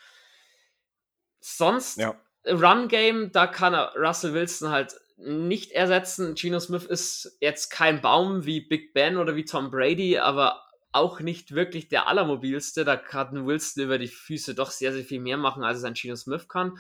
Sonst 1.41 1.99
ja. 1.99 2.21
Run-Game, 2.51 3.33
da 3.33 3.47
kann 3.47 3.75
er 3.75 3.95
Russell 3.97 4.35
Wilson 4.35 4.71
halt 4.71 4.97
nicht 5.17 5.73
ersetzen. 5.73 6.35
Geno 6.35 6.61
Smith 6.61 6.85
ist 6.85 7.37
jetzt 7.41 7.71
kein 7.71 8.01
Baum 8.01 8.45
wie 8.45 8.61
Big 8.61 8.95
Ben 8.95 9.17
oder 9.17 9.37
wie 9.37 9.45
Tom 9.45 9.71
Brady, 9.71 10.19
aber 10.19 10.65
auch 10.93 11.21
nicht 11.21 11.55
wirklich 11.55 11.89
der 11.89 12.07
allermobilste. 12.07 12.85
Da 12.85 12.97
kann 12.97 13.47
Wilson 13.47 13.85
über 13.85 13.99
die 13.99 14.09
Füße 14.09 14.55
doch 14.55 14.71
sehr, 14.71 14.93
sehr 14.93 15.05
viel 15.05 15.21
mehr 15.21 15.37
machen, 15.37 15.65
als 15.65 15.79
es 15.79 15.85
ein 15.85 15.95
Geno 15.95 16.17
Smith 16.17 16.49
kann. 16.49 16.79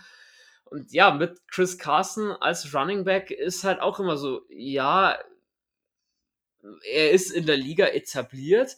Und 0.64 0.92
ja, 0.92 1.10
mit 1.12 1.40
Chris 1.48 1.78
Carson 1.78 2.32
als 2.32 2.74
Running 2.74 3.04
Back 3.04 3.30
ist 3.30 3.64
halt 3.64 3.80
auch 3.80 4.00
immer 4.00 4.16
so, 4.16 4.42
ja, 4.50 5.18
er 6.84 7.10
ist 7.10 7.30
in 7.30 7.46
der 7.46 7.56
Liga 7.56 7.86
etabliert. 7.86 8.76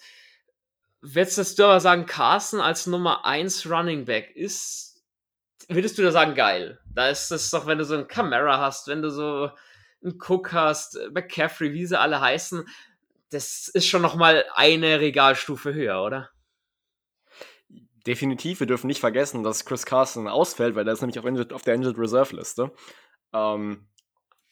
Würdest 1.01 1.59
du 1.59 1.64
aber 1.64 1.80
sagen, 1.80 2.07
Carson 2.07 2.61
als 2.61 2.86
Nummer 2.86 3.24
1 3.24 3.68
Running 3.68 4.05
Back 4.05 4.36
ist 4.36 4.91
würdest 5.70 5.99
du 5.99 6.03
da 6.03 6.11
sagen, 6.11 6.34
geil? 6.34 6.80
Da 6.95 7.09
ist 7.09 7.30
es 7.30 7.51
doch, 7.51 7.66
wenn 7.66 7.78
du 7.78 7.84
so 7.84 7.97
ein 7.97 8.09
Camera 8.09 8.59
hast, 8.59 8.88
wenn 8.88 9.03
du 9.03 9.11
so 9.11 9.51
einen 10.03 10.18
Cook 10.20 10.53
hast, 10.53 10.99
McCaffrey, 11.12 11.72
wie 11.72 11.86
sie 11.86 11.99
alle 11.99 12.20
heißen, 12.20 12.66
das 13.30 13.68
ist 13.68 13.86
schon 13.86 14.03
nochmal 14.03 14.45
eine 14.55 15.01
Regalstufe 15.01 15.72
höher, 15.72 16.03
oder? 16.03 16.30
Definitiv, 18.07 18.61
wir 18.61 18.66
dürfen 18.66 18.86
nicht 18.86 19.01
vergessen, 19.01 19.43
dass 19.43 19.64
Chris 19.64 19.86
Carson 19.86 20.26
ausfällt, 20.26 20.74
weil 20.74 20.84
der 20.84 20.95
ist 20.95 21.01
nämlich 21.01 21.18
auf, 21.18 21.26
Injured, 21.26 21.53
auf 21.53 21.62
der 21.62 21.74
Injured 21.74 21.99
Reserve 21.99 22.34
Liste. 22.34 22.72
Ähm, 23.32 23.86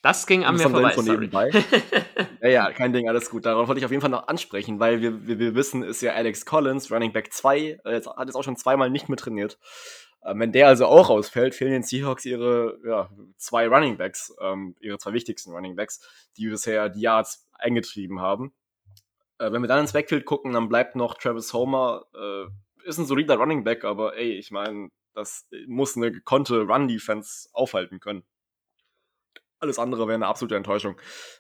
das 0.03 0.27
ging 0.27 0.45
an 0.45 0.57
mir 0.57 0.71
vorbei, 0.71 0.95
nebenbei. 0.97 1.51
ja, 2.43 2.49
ja, 2.49 2.73
kein 2.73 2.93
Ding, 2.93 3.09
alles 3.09 3.31
gut. 3.31 3.47
Darauf 3.47 3.67
wollte 3.67 3.81
ich 3.81 3.85
auf 3.85 3.91
jeden 3.91 4.01
Fall 4.01 4.11
noch 4.11 4.29
ansprechen, 4.29 4.79
weil 4.79 5.01
wir, 5.01 5.27
wir, 5.27 5.39
wir 5.39 5.55
wissen, 5.57 5.83
ist 5.83 6.03
ja 6.03 6.13
Alex 6.13 6.47
Collins, 6.47 6.93
Running 6.93 7.13
Back 7.13 7.33
2, 7.33 7.59
äh, 7.59 7.79
hat 7.85 8.27
jetzt 8.27 8.37
auch 8.37 8.45
schon 8.45 8.57
zweimal 8.57 8.91
nicht 8.91 9.09
mit 9.09 9.19
trainiert. 9.19 9.59
Ähm, 10.25 10.41
wenn 10.41 10.53
der 10.53 10.69
also 10.69 10.87
auch 10.87 11.11
ausfällt, 11.11 11.55
fehlen 11.55 11.73
den 11.73 11.83
Seahawks 11.83 12.25
ihre 12.25 12.79
ja, 12.85 13.11
zwei 13.37 13.69
Running 13.69 13.97
Backs, 13.97 14.35
ähm, 14.41 14.75
ihre 14.81 14.99
zwei 14.99 15.13
wichtigsten 15.13 15.53
Running 15.53 15.77
Backs, 15.77 16.01
die 16.37 16.49
bisher 16.49 16.89
die 16.89 17.01
Yards 17.01 17.49
eingetrieben 17.53 18.21
haben. 18.21 18.53
Äh, 19.39 19.53
wenn 19.53 19.63
wir 19.63 19.69
dann 19.69 19.81
ins 19.81 19.93
Backfield 19.93 20.25
gucken, 20.25 20.53
dann 20.53 20.69
bleibt 20.69 20.97
noch 20.97 21.15
Travis 21.15 21.53
Homer, 21.53 22.05
äh, 22.15 22.89
ist 22.89 22.99
ein 22.99 23.07
solider 23.07 23.37
Running 23.37 23.65
Back, 23.65 23.85
aber 23.85 24.17
ey, 24.17 24.33
ich 24.33 24.51
meine, 24.51 24.91
das 25.15 25.49
muss 25.67 25.97
eine 25.97 26.13
gekonnte 26.13 26.63
Run-Defense 26.63 27.49
aufhalten 27.53 28.01
können. 28.01 28.25
Alles 29.61 29.79
andere 29.79 30.07
wäre 30.07 30.15
eine 30.15 30.29
absolute 30.29 30.57
Enttäuschung. 30.57 30.97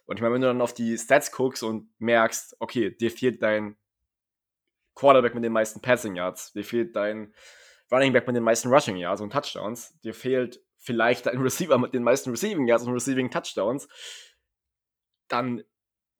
Und 0.06 0.16
ich 0.16 0.22
meine, 0.22 0.34
wenn 0.34 0.40
du 0.40 0.48
dann 0.48 0.60
auf 0.60 0.74
die 0.74 0.98
Stats 0.98 1.30
guckst 1.30 1.62
und 1.62 1.88
merkst, 1.98 2.56
okay, 2.58 2.90
dir 2.90 3.10
fehlt 3.12 3.42
dein 3.42 3.76
Quarterback 4.96 5.34
mit 5.34 5.44
den 5.44 5.52
meisten 5.52 5.80
Passing 5.80 6.16
Yards, 6.16 6.52
dir 6.52 6.64
fehlt 6.64 6.96
dein 6.96 7.32
Running 7.90 8.12
Back 8.12 8.26
mit 8.26 8.36
den 8.36 8.44
meisten 8.44 8.68
Rushing 8.68 8.96
Yards 8.96 9.20
und 9.20 9.32
Touchdowns. 9.32 9.98
Dir 10.00 10.14
fehlt 10.14 10.60
vielleicht 10.76 11.28
ein 11.28 11.38
Receiver 11.42 11.78
mit 11.78 11.94
den 11.94 12.02
meisten 12.02 12.30
Receiving 12.30 12.66
Yards 12.66 12.84
und 12.84 12.92
Receiving 12.92 13.30
Touchdowns. 13.30 13.88
Dann 15.28 15.62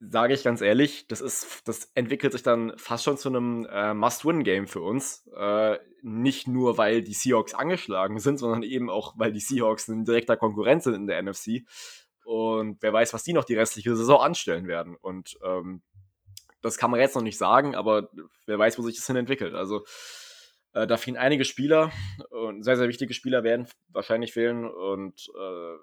sage 0.00 0.34
ich 0.34 0.44
ganz 0.44 0.60
ehrlich, 0.60 1.08
das 1.08 1.20
ist, 1.20 1.66
das 1.66 1.90
entwickelt 1.94 2.32
sich 2.32 2.42
dann 2.42 2.72
fast 2.76 3.04
schon 3.04 3.18
zu 3.18 3.28
einem 3.28 3.66
äh, 3.70 3.94
Must-Win-Game 3.94 4.68
für 4.68 4.80
uns. 4.80 5.28
Äh, 5.36 5.78
nicht 6.02 6.46
nur, 6.46 6.78
weil 6.78 7.02
die 7.02 7.14
Seahawks 7.14 7.54
angeschlagen 7.54 8.20
sind, 8.20 8.38
sondern 8.38 8.62
eben 8.62 8.90
auch, 8.90 9.14
weil 9.16 9.32
die 9.32 9.40
Seahawks 9.40 9.88
ein 9.88 10.04
direkter 10.04 10.36
Konkurrent 10.36 10.84
sind 10.84 10.94
in 10.94 11.06
der 11.08 11.20
NFC. 11.22 11.64
Und 12.24 12.80
wer 12.80 12.92
weiß, 12.92 13.12
was 13.12 13.24
die 13.24 13.32
noch 13.32 13.44
die 13.44 13.56
restliche 13.56 13.96
Saison 13.96 14.20
anstellen 14.20 14.68
werden. 14.68 14.96
Und 14.96 15.38
ähm, 15.42 15.82
das 16.60 16.76
kann 16.76 16.90
man 16.90 17.00
jetzt 17.00 17.14
noch 17.14 17.22
nicht 17.22 17.38
sagen, 17.38 17.74
aber 17.74 18.10
wer 18.46 18.58
weiß, 18.58 18.78
wo 18.78 18.82
sich 18.82 18.96
das 18.96 19.06
hin 19.06 19.16
entwickelt. 19.16 19.54
Also 19.54 19.84
äh, 20.78 20.86
da 20.86 20.96
fehlen 20.96 21.16
einige 21.16 21.44
Spieler 21.44 21.90
und 22.30 22.62
sehr, 22.62 22.76
sehr 22.76 22.88
wichtige 22.88 23.14
Spieler 23.14 23.42
werden 23.42 23.68
wahrscheinlich 23.88 24.32
fehlen. 24.32 24.64
Und 24.64 25.28
äh, 25.38 25.76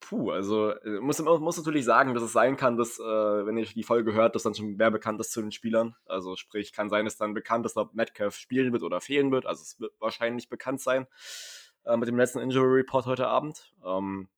puh, 0.00 0.30
also 0.30 0.70
äh, 0.70 1.00
muss, 1.00 1.18
muss 1.20 1.56
natürlich 1.56 1.84
sagen, 1.84 2.14
dass 2.14 2.22
es 2.22 2.32
sein 2.32 2.56
kann, 2.56 2.76
dass, 2.76 2.98
äh, 2.98 3.02
wenn 3.02 3.56
ihr 3.56 3.66
die 3.66 3.82
Folge 3.82 4.12
hört, 4.12 4.34
dass 4.34 4.42
dann 4.44 4.54
schon 4.54 4.76
mehr 4.76 4.90
bekannt 4.90 5.20
ist 5.20 5.32
zu 5.32 5.40
den 5.40 5.52
Spielern. 5.52 5.96
Also 6.06 6.36
sprich, 6.36 6.72
kann 6.72 6.90
sein, 6.90 7.04
dass 7.04 7.16
dann 7.16 7.34
bekannt 7.34 7.66
ist, 7.66 7.76
ob 7.76 7.94
Metcalf 7.94 8.36
spielen 8.36 8.72
wird 8.72 8.82
oder 8.82 9.00
fehlen 9.00 9.32
wird. 9.32 9.46
Also 9.46 9.62
es 9.62 9.80
wird 9.80 9.92
wahrscheinlich 9.98 10.48
bekannt 10.48 10.80
sein 10.80 11.06
äh, 11.84 11.96
mit 11.96 12.08
dem 12.08 12.16
letzten 12.18 12.40
Injury 12.40 12.80
Report 12.80 13.06
heute 13.06 13.26
Abend. 13.26 13.72
Ähm, 13.84 14.28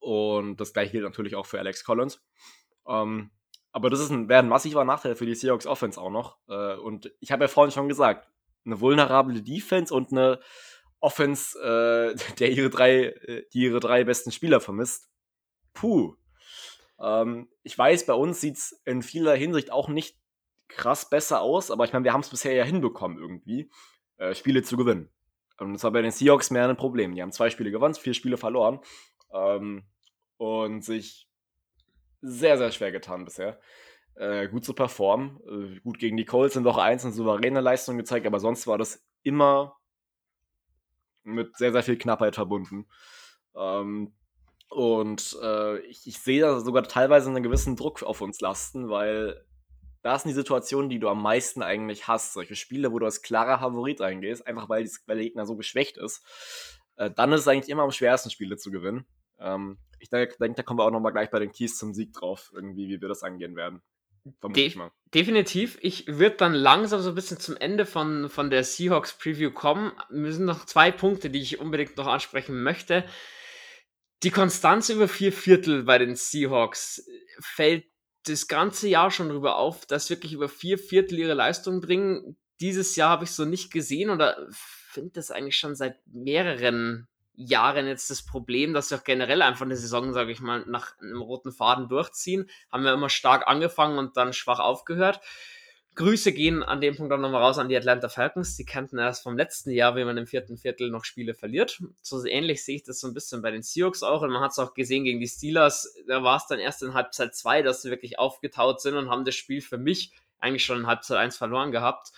und 0.00 0.60
das 0.60 0.72
gleiche 0.72 0.92
gilt 0.92 1.04
natürlich 1.04 1.34
auch 1.34 1.46
für 1.46 1.58
Alex 1.58 1.84
Collins. 1.84 2.22
Ähm, 2.86 3.30
aber 3.72 3.90
das 3.90 4.00
ist 4.00 4.10
ein, 4.10 4.28
wäre 4.28 4.40
ein 4.40 4.48
massiver 4.48 4.84
Nachteil 4.84 5.14
für 5.14 5.26
die 5.26 5.34
Seahawks 5.34 5.66
Offense 5.66 6.00
auch 6.00 6.10
noch. 6.10 6.38
Äh, 6.48 6.76
und 6.76 7.12
ich 7.20 7.32
habe 7.32 7.44
ja 7.44 7.48
vorhin 7.48 7.72
schon 7.72 7.88
gesagt, 7.88 8.28
eine 8.68 8.80
vulnerable 8.80 9.42
Defense 9.42 9.92
und 9.92 10.12
eine 10.12 10.40
Offense, 11.00 11.58
äh, 11.58 12.34
der 12.38 12.50
ihre 12.50 12.70
drei, 12.70 13.06
äh, 13.06 13.46
die 13.52 13.62
ihre 13.62 13.80
drei 13.80 14.04
besten 14.04 14.30
Spieler 14.30 14.60
vermisst. 14.60 15.08
Puh. 15.74 16.14
Ähm, 17.00 17.48
ich 17.62 17.76
weiß, 17.76 18.06
bei 18.06 18.14
uns 18.14 18.40
sieht 18.40 18.56
es 18.56 18.80
in 18.84 19.02
vieler 19.02 19.34
Hinsicht 19.34 19.70
auch 19.70 19.88
nicht 19.88 20.16
krass 20.68 21.08
besser 21.08 21.40
aus, 21.40 21.70
aber 21.70 21.84
ich 21.84 21.92
meine, 21.92 22.04
wir 22.04 22.12
haben 22.12 22.20
es 22.20 22.28
bisher 22.28 22.52
ja 22.52 22.64
hinbekommen, 22.64 23.18
irgendwie, 23.18 23.70
äh, 24.18 24.34
Spiele 24.34 24.62
zu 24.62 24.76
gewinnen. 24.76 25.10
Und 25.58 25.72
das 25.72 25.82
war 25.82 25.90
bei 25.90 26.02
den 26.02 26.10
Seahawks 26.10 26.50
mehr 26.50 26.68
ein 26.68 26.76
Problem. 26.76 27.14
Die 27.14 27.22
haben 27.22 27.32
zwei 27.32 27.50
Spiele 27.50 27.70
gewonnen, 27.70 27.94
vier 27.94 28.14
Spiele 28.14 28.36
verloren. 28.36 28.80
Ähm, 29.32 29.84
und 30.36 30.84
sich 30.84 31.28
sehr, 32.20 32.58
sehr 32.58 32.70
schwer 32.70 32.92
getan 32.92 33.24
bisher. 33.24 33.60
Äh, 34.18 34.48
gut 34.48 34.64
zu 34.64 34.74
performen. 34.74 35.38
Äh, 35.46 35.80
gut 35.80 36.00
gegen 36.00 36.16
die 36.16 36.24
Colts 36.24 36.56
in 36.56 36.64
Woche 36.64 36.82
1 36.82 37.04
eine 37.04 37.14
souveräne 37.14 37.60
Leistung 37.60 37.96
gezeigt, 37.96 38.26
aber 38.26 38.40
sonst 38.40 38.66
war 38.66 38.76
das 38.76 39.06
immer 39.22 39.76
mit 41.22 41.56
sehr, 41.56 41.70
sehr 41.70 41.84
viel 41.84 41.96
Knappheit 41.96 42.34
verbunden. 42.34 42.88
Ähm, 43.54 44.12
und 44.70 45.38
äh, 45.40 45.78
ich, 45.86 46.06
ich, 46.08 46.18
sehe 46.18 46.40
da 46.40 46.58
sogar 46.58 46.82
teilweise 46.82 47.30
einen 47.30 47.44
gewissen 47.44 47.76
Druck 47.76 48.02
auf 48.02 48.20
uns 48.20 48.40
lasten, 48.40 48.88
weil 48.88 49.44
da 50.02 50.18
sind 50.18 50.30
die 50.30 50.34
Situationen, 50.34 50.90
die 50.90 50.98
du 50.98 51.08
am 51.08 51.22
meisten 51.22 51.62
eigentlich 51.62 52.08
hast. 52.08 52.32
Solche 52.32 52.56
Spiele, 52.56 52.90
wo 52.90 52.98
du 52.98 53.06
als 53.06 53.22
klarer 53.22 53.60
Favorit 53.60 54.00
reingehst, 54.00 54.44
einfach 54.48 54.68
weil, 54.68 54.88
weil 55.06 55.16
der 55.16 55.26
Gegner 55.26 55.46
so 55.46 55.54
geschwächt 55.54 55.96
ist. 55.96 56.24
Äh, 56.96 57.12
dann 57.12 57.32
ist 57.32 57.42
es 57.42 57.48
eigentlich 57.48 57.70
immer 57.70 57.84
am 57.84 57.92
schwersten, 57.92 58.30
Spiele 58.30 58.56
zu 58.56 58.72
gewinnen. 58.72 59.06
Ähm, 59.38 59.78
ich 60.00 60.10
denke, 60.10 60.34
da 60.38 60.62
kommen 60.64 60.80
wir 60.80 60.84
auch 60.84 60.90
nochmal 60.90 61.12
gleich 61.12 61.30
bei 61.30 61.38
den 61.38 61.52
Keys 61.52 61.78
zum 61.78 61.94
Sieg 61.94 62.12
drauf, 62.12 62.50
irgendwie, 62.52 62.88
wie 62.88 63.00
wir 63.00 63.08
das 63.08 63.22
angehen 63.22 63.54
werden. 63.54 63.80
De 64.42 64.90
definitiv. 65.14 65.78
Ich 65.80 66.06
würde 66.06 66.36
dann 66.36 66.54
langsam 66.54 67.00
so 67.00 67.10
ein 67.10 67.14
bisschen 67.14 67.40
zum 67.40 67.56
Ende 67.56 67.86
von, 67.86 68.28
von 68.28 68.50
der 68.50 68.64
Seahawks 68.64 69.16
Preview 69.16 69.50
kommen. 69.50 69.92
Mir 70.10 70.32
sind 70.32 70.44
noch 70.44 70.66
zwei 70.66 70.90
Punkte, 70.90 71.30
die 71.30 71.40
ich 71.40 71.60
unbedingt 71.60 71.96
noch 71.96 72.06
ansprechen 72.06 72.62
möchte. 72.62 73.04
Die 74.22 74.30
Konstanz 74.30 74.88
über 74.88 75.08
vier 75.08 75.32
Viertel 75.32 75.84
bei 75.84 75.98
den 75.98 76.16
Seahawks 76.16 77.06
fällt 77.40 77.84
das 78.24 78.48
ganze 78.48 78.88
Jahr 78.88 79.10
schon 79.10 79.28
darüber 79.28 79.56
auf, 79.56 79.86
dass 79.86 80.10
wirklich 80.10 80.32
über 80.32 80.48
vier 80.48 80.78
Viertel 80.78 81.18
ihre 81.18 81.34
Leistung 81.34 81.80
bringen. 81.80 82.36
Dieses 82.60 82.96
Jahr 82.96 83.10
habe 83.10 83.24
ich 83.24 83.30
so 83.30 83.44
nicht 83.44 83.72
gesehen 83.72 84.10
oder 84.10 84.48
finde 84.50 85.12
das 85.14 85.30
eigentlich 85.30 85.56
schon 85.56 85.76
seit 85.76 86.04
mehreren 86.06 87.06
Jahren 87.40 87.86
jetzt 87.86 88.10
das 88.10 88.22
Problem, 88.22 88.74
dass 88.74 88.90
wir 88.90 88.98
auch 88.98 89.04
generell 89.04 89.42
einfach 89.42 89.64
eine 89.64 89.76
Saison, 89.76 90.12
sage 90.12 90.32
ich 90.32 90.40
mal, 90.40 90.64
nach 90.66 90.98
einem 91.00 91.22
roten 91.22 91.52
Faden 91.52 91.88
durchziehen. 91.88 92.50
Haben 92.72 92.82
wir 92.82 92.92
immer 92.92 93.08
stark 93.08 93.46
angefangen 93.46 93.96
und 93.96 94.16
dann 94.16 94.32
schwach 94.32 94.58
aufgehört. 94.58 95.20
Grüße 95.94 96.32
gehen 96.32 96.64
an 96.64 96.80
dem 96.80 96.96
Punkt 96.96 97.12
auch 97.12 97.18
nochmal 97.18 97.42
raus 97.42 97.58
an 97.58 97.68
die 97.68 97.76
Atlanta 97.76 98.08
Falcons. 98.08 98.56
Die 98.56 98.64
kannten 98.64 98.98
erst 98.98 99.22
vom 99.22 99.36
letzten 99.36 99.70
Jahr, 99.70 99.94
wie 99.94 100.04
man 100.04 100.16
im 100.16 100.26
vierten 100.26 100.56
Viertel 100.56 100.90
noch 100.90 101.04
Spiele 101.04 101.34
verliert. 101.34 101.80
So 102.02 102.24
ähnlich 102.24 102.64
sehe 102.64 102.76
ich 102.76 102.82
das 102.82 102.98
so 102.98 103.06
ein 103.06 103.14
bisschen 103.14 103.40
bei 103.40 103.52
den 103.52 103.62
Seahawks 103.62 104.02
auch. 104.02 104.22
Und 104.22 104.30
man 104.30 104.42
hat 104.42 104.50
es 104.50 104.58
auch 104.58 104.74
gesehen 104.74 105.04
gegen 105.04 105.20
die 105.20 105.28
Steelers. 105.28 105.94
Da 106.08 106.24
war 106.24 106.38
es 106.38 106.46
dann 106.48 106.58
erst 106.58 106.82
in 106.82 106.94
Halbzeit 106.94 107.36
zwei, 107.36 107.62
dass 107.62 107.82
sie 107.82 107.90
wirklich 107.90 108.18
aufgetaut 108.18 108.80
sind 108.80 108.96
und 108.96 109.10
haben 109.10 109.24
das 109.24 109.36
Spiel 109.36 109.60
für 109.60 109.78
mich 109.78 110.12
eigentlich 110.40 110.64
schon 110.64 110.78
in 110.78 110.86
Halbzeit 110.88 111.18
eins 111.18 111.36
verloren 111.36 111.70
gehabt. 111.70 112.10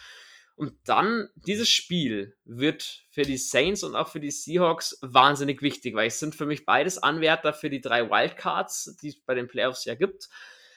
Und 0.57 0.75
dann, 0.85 1.29
dieses 1.37 1.69
Spiel 1.69 2.37
wird 2.45 3.05
für 3.11 3.23
die 3.23 3.39
Saints 3.39 3.83
und 3.83 3.97
auch 3.97 4.09
für 4.09 4.21
die 4.21 4.31
Seahawks 4.31 4.99
wahnsinnig 5.01 5.63
wichtig, 5.63 5.95
weil 5.95 6.09
es 6.09 6.19
sind 6.19 6.35
für 6.35 6.47
mich 6.47 6.67
beides 6.67 6.99
Anwärter 6.99 7.55
für 7.55 7.71
die 7.71 7.81
drei 7.81 8.11
Wildcards, 8.11 8.97
die 9.01 9.09
es 9.09 9.21
bei 9.21 9.35
den 9.35 9.49
Playoffs 9.49 9.87
ja 9.87 9.95
gibt. 9.95 10.29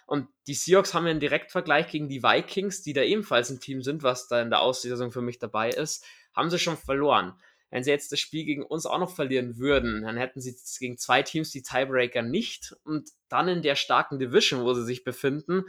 Und 0.05 0.27
die 0.47 0.53
Seahawks 0.53 0.93
haben 0.93 1.05
ja 1.05 1.11
einen 1.11 1.19
Direktvergleich 1.19 1.87
gegen 1.87 2.09
die 2.09 2.23
Vikings, 2.23 2.81
die 2.81 2.93
da 2.93 3.01
ebenfalls 3.01 3.49
ein 3.49 3.59
Team 3.59 3.81
sind, 3.81 4.03
was 4.03 4.27
da 4.27 4.41
in 4.41 4.49
der 4.49 4.61
Auslösung 4.61 5.11
für 5.11 5.21
mich 5.21 5.39
dabei 5.39 5.69
ist, 5.69 6.05
haben 6.33 6.49
sie 6.49 6.59
schon 6.59 6.77
verloren. 6.77 7.33
Wenn 7.69 7.83
sie 7.83 7.89
jetzt 7.89 8.11
das 8.11 8.19
Spiel 8.19 8.45
gegen 8.45 8.63
uns 8.63 8.85
auch 8.85 8.99
noch 8.99 9.15
verlieren 9.15 9.57
würden, 9.57 10.03
dann 10.03 10.15
hätten 10.15 10.39
sie 10.39 10.55
gegen 10.79 10.97
zwei 10.97 11.23
Teams 11.23 11.49
die 11.49 11.63
Tiebreaker 11.63 12.21
nicht 12.21 12.75
und 12.83 13.09
dann 13.29 13.47
in 13.47 13.63
der 13.63 13.75
starken 13.75 14.19
Division, 14.19 14.63
wo 14.63 14.73
sie 14.75 14.85
sich 14.85 15.03
befinden, 15.03 15.63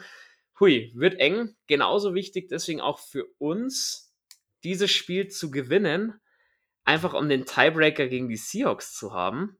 hui, 0.60 0.92
wird 0.94 1.18
eng. 1.18 1.56
Genauso 1.66 2.14
wichtig 2.14 2.48
deswegen 2.48 2.80
auch 2.80 2.98
für 2.98 3.26
uns, 3.38 4.14
dieses 4.62 4.90
Spiel 4.90 5.28
zu 5.28 5.50
gewinnen, 5.50 6.20
einfach 6.84 7.14
um 7.14 7.28
den 7.28 7.44
Tiebreaker 7.44 8.08
gegen 8.08 8.28
die 8.28 8.36
Seahawks 8.36 8.94
zu 8.94 9.12
haben 9.12 9.58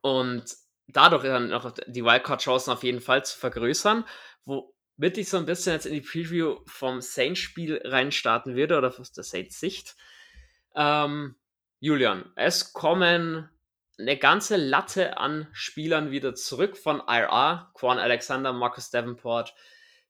und 0.00 0.44
dadurch 0.86 1.24
dann 1.24 1.48
noch 1.48 1.72
die 1.86 2.04
Wildcard-Chancen 2.04 2.72
auf 2.72 2.82
jeden 2.82 3.00
Fall 3.00 3.24
zu 3.24 3.38
vergrößern, 3.38 4.04
womit 4.44 5.18
ich 5.18 5.28
so 5.28 5.36
ein 5.36 5.46
bisschen 5.46 5.74
jetzt 5.74 5.86
in 5.86 5.94
die 5.94 6.00
Preview 6.00 6.60
vom 6.66 7.00
Saints-Spiel 7.00 7.80
reinstarten 7.84 8.56
würde 8.56 8.78
oder 8.78 8.98
aus 8.98 9.12
der 9.12 9.24
Saints-Sicht. 9.24 9.96
Ähm, 10.74 11.36
Julian, 11.80 12.32
es 12.36 12.72
kommen 12.72 13.48
eine 13.98 14.16
ganze 14.16 14.56
Latte 14.56 15.18
an 15.18 15.48
Spielern 15.52 16.10
wieder 16.10 16.34
zurück 16.34 16.76
von 16.76 17.02
IRA, 17.06 17.70
Quan 17.74 17.98
Alexander, 17.98 18.52
Marcus 18.52 18.90
Davenport, 18.90 19.54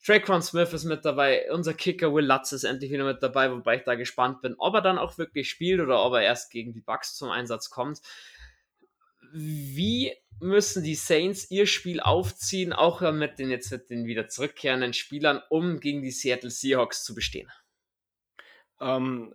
Traquan 0.05 0.42
Smith 0.42 0.72
ist 0.72 0.84
mit 0.84 1.05
dabei, 1.05 1.51
unser 1.53 1.74
Kicker 1.74 2.14
Will 2.14 2.24
Lutz 2.24 2.53
ist 2.53 2.64
endlich 2.64 2.90
wieder 2.90 3.05
mit 3.05 3.22
dabei, 3.22 3.51
wobei 3.51 3.76
ich 3.76 3.84
da 3.84 3.94
gespannt 3.94 4.40
bin, 4.40 4.55
ob 4.59 4.74
er 4.74 4.82
dann 4.82 4.99
auch 4.99 5.18
wirklich 5.18 5.51
spielt 5.51 5.80
oder 5.80 6.05
ob 6.05 6.14
er 6.14 6.22
erst 6.22 6.51
gegen 6.51 6.72
die 6.72 6.80
Bucks 6.80 7.14
zum 7.14 7.30
Einsatz 7.30 7.68
kommt. 7.68 8.01
Wie 9.32 10.12
müssen 10.40 10.84
die 10.84 10.94
Saints 10.94 11.51
ihr 11.51 11.66
Spiel 11.66 12.01
aufziehen, 12.01 12.72
auch 12.72 13.01
mit 13.12 13.38
den 13.38 13.51
jetzt 13.51 13.70
mit 13.72 13.90
den 13.90 14.07
wieder 14.07 14.28
zurückkehrenden 14.28 14.92
Spielern, 14.92 15.42
um 15.51 15.80
gegen 15.80 16.03
die 16.03 16.12
Seattle 16.12 16.51
Seahawks 16.51 17.05
zu 17.05 17.14
bestehen? 17.14 17.51
Ähm, 18.80 19.34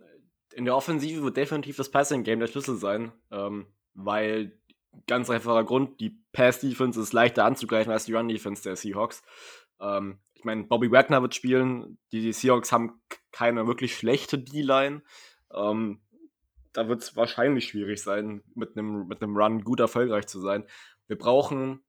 in 0.54 0.64
der 0.64 0.76
Offensive 0.76 1.22
wird 1.22 1.36
definitiv 1.36 1.76
das 1.76 1.90
Passing 1.90 2.24
Game 2.24 2.40
der 2.40 2.46
Schlüssel 2.46 2.76
sein, 2.76 3.12
ähm, 3.30 3.66
weil 3.92 4.58
ganz 5.06 5.28
einfacher 5.28 5.64
Grund, 5.64 6.00
die 6.00 6.18
Pass 6.32 6.60
Defense 6.60 7.00
ist 7.00 7.12
leichter 7.12 7.44
anzugreifen 7.44 7.92
als 7.92 8.06
die 8.06 8.14
Run 8.14 8.28
Defense 8.28 8.62
der 8.62 8.76
Seahawks. 8.76 9.22
Ähm, 9.80 10.18
ich 10.44 10.46
meine, 10.46 10.64
Bobby 10.64 10.92
Wagner 10.92 11.22
wird 11.22 11.34
spielen. 11.34 11.96
Die 12.12 12.30
Seahawks 12.30 12.70
haben 12.70 13.00
keine 13.32 13.66
wirklich 13.66 13.96
schlechte 13.96 14.38
D-Line. 14.38 15.02
Ähm, 15.50 16.02
da 16.74 16.86
wird 16.86 17.00
es 17.00 17.16
wahrscheinlich 17.16 17.64
schwierig 17.64 18.02
sein, 18.02 18.42
mit 18.54 18.76
einem 18.76 19.06
mit 19.06 19.22
Run 19.22 19.64
gut 19.64 19.80
erfolgreich 19.80 20.26
zu 20.26 20.42
sein. 20.42 20.66
Wir 21.06 21.16
brauchen 21.16 21.82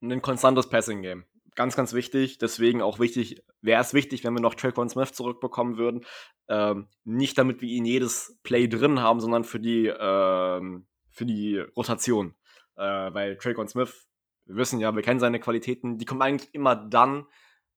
ein 0.00 0.22
konstantes 0.22 0.70
Passing-Game. 0.70 1.26
Ganz, 1.56 1.76
ganz 1.76 1.92
wichtig. 1.92 2.38
Deswegen 2.38 2.80
auch 2.80 3.00
wichtig, 3.00 3.44
wäre 3.60 3.82
es 3.82 3.92
wichtig, 3.92 4.24
wenn 4.24 4.32
wir 4.32 4.40
noch 4.40 4.54
Traquan 4.54 4.88
Smith 4.88 5.12
zurückbekommen 5.12 5.76
würden. 5.76 6.06
Ähm, 6.48 6.88
nicht 7.04 7.36
damit 7.36 7.60
wir 7.60 7.68
ihn 7.68 7.84
jedes 7.84 8.38
Play 8.44 8.66
drin 8.66 9.00
haben, 9.00 9.20
sondern 9.20 9.44
für 9.44 9.60
die, 9.60 9.88
ähm, 9.88 10.86
für 11.10 11.26
die 11.26 11.58
Rotation. 11.58 12.34
Äh, 12.76 13.12
weil 13.12 13.36
Traquan 13.36 13.68
Smith 13.68 14.06
wir 14.46 14.56
wissen 14.56 14.80
ja, 14.80 14.94
wir 14.94 15.02
kennen 15.02 15.20
seine 15.20 15.40
Qualitäten, 15.40 15.98
die 15.98 16.04
kommen 16.04 16.22
eigentlich 16.22 16.54
immer 16.54 16.76
dann, 16.76 17.26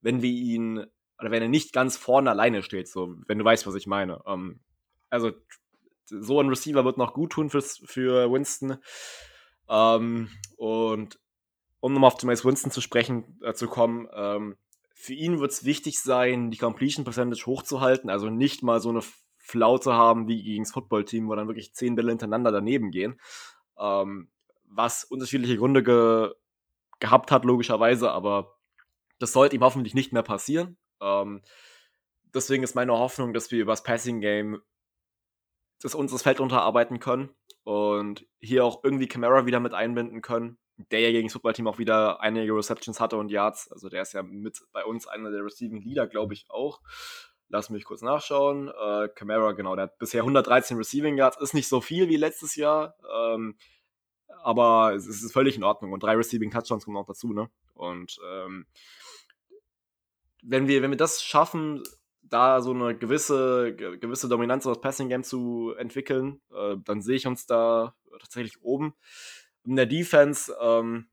wenn 0.01 0.21
wir 0.21 0.29
ihn, 0.29 0.85
oder 1.19 1.31
wenn 1.31 1.41
er 1.41 1.49
nicht 1.49 1.73
ganz 1.73 1.97
vorne 1.97 2.29
alleine 2.29 2.63
steht, 2.63 2.87
so, 2.87 3.15
wenn 3.27 3.39
du 3.39 3.45
weißt, 3.45 3.67
was 3.67 3.75
ich 3.75 3.87
meine. 3.87 4.21
Ähm, 4.25 4.59
also, 5.09 5.31
so 6.05 6.39
ein 6.39 6.49
Receiver 6.49 6.85
wird 6.85 6.97
noch 6.97 7.13
gut 7.13 7.33
tun 7.33 7.49
fürs, 7.49 7.81
für 7.85 8.31
Winston. 8.31 8.77
Ähm, 9.67 10.29
und 10.57 11.19
um 11.79 11.93
nochmal 11.93 12.11
auf 12.11 12.21
Jameis 12.21 12.45
Winston 12.45 12.71
zu 12.71 12.81
sprechen 12.81 13.39
äh, 13.43 13.53
zu 13.53 13.67
kommen, 13.67 14.07
ähm, 14.13 14.57
für 14.93 15.13
ihn 15.13 15.39
wird 15.39 15.51
es 15.51 15.63
wichtig 15.63 16.01
sein, 16.01 16.51
die 16.51 16.57
Completion 16.57 17.05
Percentage 17.05 17.45
hochzuhalten, 17.45 18.09
also 18.09 18.29
nicht 18.29 18.63
mal 18.63 18.81
so 18.81 18.89
eine 18.89 19.01
Flau 19.37 19.77
zu 19.77 19.93
haben 19.93 20.27
wie 20.27 20.43
gegen 20.43 20.63
das 20.63 20.73
Footballteam, 20.73 21.29
wo 21.29 21.35
dann 21.35 21.47
wirklich 21.47 21.73
zehn 21.73 21.95
Bälle 21.95 22.09
hintereinander 22.09 22.51
daneben 22.51 22.91
gehen. 22.91 23.19
Ähm, 23.79 24.29
was 24.65 25.03
unterschiedliche 25.03 25.57
Gründe 25.57 25.83
ge 25.83 26.31
gehabt 26.99 27.31
hat, 27.31 27.45
logischerweise, 27.45 28.11
aber 28.11 28.57
das 29.19 29.33
sollte 29.33 29.55
ihm 29.55 29.63
hoffentlich 29.63 29.93
nicht 29.93 30.13
mehr 30.13 30.23
passieren. 30.23 30.77
Ähm, 31.01 31.41
deswegen 32.33 32.63
ist 32.63 32.75
meine 32.75 32.93
Hoffnung, 32.93 33.33
dass 33.33 33.51
wir 33.51 33.61
übers 33.61 33.83
Passing 33.83 34.21
Game 34.21 34.61
das 35.81 35.95
uns 35.95 36.11
das 36.11 36.23
Feld 36.23 36.39
unterarbeiten 36.39 36.99
können 36.99 37.29
und 37.63 38.25
hier 38.39 38.65
auch 38.65 38.83
irgendwie 38.83 39.07
Camara 39.07 39.45
wieder 39.45 39.59
mit 39.59 39.73
einbinden 39.73 40.21
können, 40.21 40.57
der 40.91 40.99
ja 41.01 41.11
gegen 41.11 41.27
das 41.27 41.33
Footballteam 41.33 41.67
auch 41.67 41.77
wieder 41.77 42.21
einige 42.21 42.53
Receptions 42.53 42.99
hatte 42.99 43.17
und 43.17 43.31
Yards. 43.31 43.71
Also 43.71 43.89
der 43.89 44.01
ist 44.01 44.13
ja 44.13 44.23
mit 44.23 44.59
bei 44.71 44.83
uns 44.83 45.07
einer 45.07 45.31
der 45.31 45.43
Receiving 45.43 45.81
Leader, 45.81 46.07
glaube 46.07 46.33
ich, 46.33 46.45
auch. 46.49 46.81
Lass 47.47 47.69
mich 47.69 47.85
kurz 47.85 48.01
nachschauen. 48.01 48.67
Äh, 48.67 49.09
Camara, 49.15 49.53
genau, 49.53 49.75
der 49.75 49.83
hat 49.83 49.97
bisher 49.97 50.21
113 50.21 50.77
Receiving 50.77 51.17
Yards, 51.17 51.41
ist 51.41 51.53
nicht 51.53 51.67
so 51.67 51.81
viel 51.81 52.09
wie 52.09 52.17
letztes 52.17 52.55
Jahr, 52.55 52.95
ähm, 53.11 53.57
aber 54.43 54.93
es 54.95 55.07
ist 55.07 55.31
völlig 55.31 55.55
in 55.57 55.63
Ordnung. 55.63 55.91
Und 55.91 56.03
drei 56.03 56.15
Receiving 56.15 56.51
Touchdowns 56.51 56.85
kommen 56.85 56.97
auch 56.97 57.05
dazu, 57.05 57.33
ne? 57.33 57.49
Und 57.73 58.19
ähm, 58.31 58.65
wenn 60.43 60.67
wir, 60.67 60.81
wenn 60.81 60.91
wir 60.91 60.97
das 60.97 61.23
schaffen, 61.23 61.83
da 62.21 62.61
so 62.61 62.71
eine 62.71 62.95
gewisse, 62.95 63.75
gewisse 63.75 64.29
Dominanz 64.29 64.65
aus 64.67 64.81
Passing 64.81 65.09
Game 65.09 65.23
zu 65.23 65.73
entwickeln, 65.77 66.41
äh, 66.53 66.75
dann 66.85 67.01
sehe 67.01 67.15
ich 67.15 67.27
uns 67.27 67.45
da 67.45 67.95
tatsächlich 68.19 68.61
oben. 68.61 68.93
In 69.63 69.75
der 69.75 69.85
Defense, 69.85 70.55
ähm, 70.61 71.07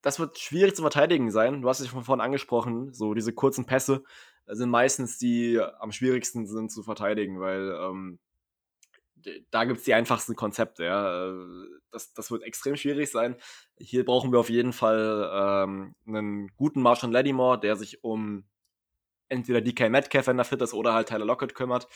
das 0.00 0.18
wird 0.18 0.38
schwierig 0.38 0.74
zu 0.74 0.82
verteidigen 0.82 1.30
sein. 1.30 1.62
Du 1.62 1.68
hast 1.68 1.80
es 1.80 1.88
von 1.88 2.04
vorhin 2.04 2.20
angesprochen, 2.24 2.92
so 2.92 3.14
diese 3.14 3.32
kurzen 3.32 3.66
Pässe 3.66 4.04
sind 4.46 4.70
meistens 4.70 5.18
die 5.18 5.60
am 5.78 5.92
schwierigsten 5.92 6.46
sind 6.46 6.70
zu 6.70 6.82
verteidigen, 6.82 7.40
weil 7.40 7.76
ähm, 7.80 8.18
da 9.50 9.64
gibt 9.64 9.78
es 9.78 9.84
die 9.84 9.94
einfachsten 9.94 10.36
Konzepte. 10.36 10.84
Ja. 10.84 11.32
Das, 11.90 12.12
das 12.14 12.30
wird 12.30 12.42
extrem 12.42 12.76
schwierig 12.76 13.10
sein. 13.10 13.36
Hier 13.78 14.04
brauchen 14.04 14.32
wir 14.32 14.40
auf 14.40 14.50
jeden 14.50 14.72
Fall 14.72 15.30
ähm, 15.32 15.94
einen 16.06 16.48
guten 16.56 16.82
Marshall 16.82 17.12
Lattimore, 17.12 17.60
der 17.60 17.76
sich 17.76 18.02
um 18.04 18.44
entweder 19.28 19.60
DK 19.60 19.88
Metcalf, 19.88 20.26
wenn 20.26 20.38
er 20.38 20.44
fit 20.44 20.60
ist, 20.60 20.74
oder 20.74 20.92
halt 20.92 21.08
Tyler 21.08 21.24
Lockett 21.24 21.54
kümmert. 21.54 21.88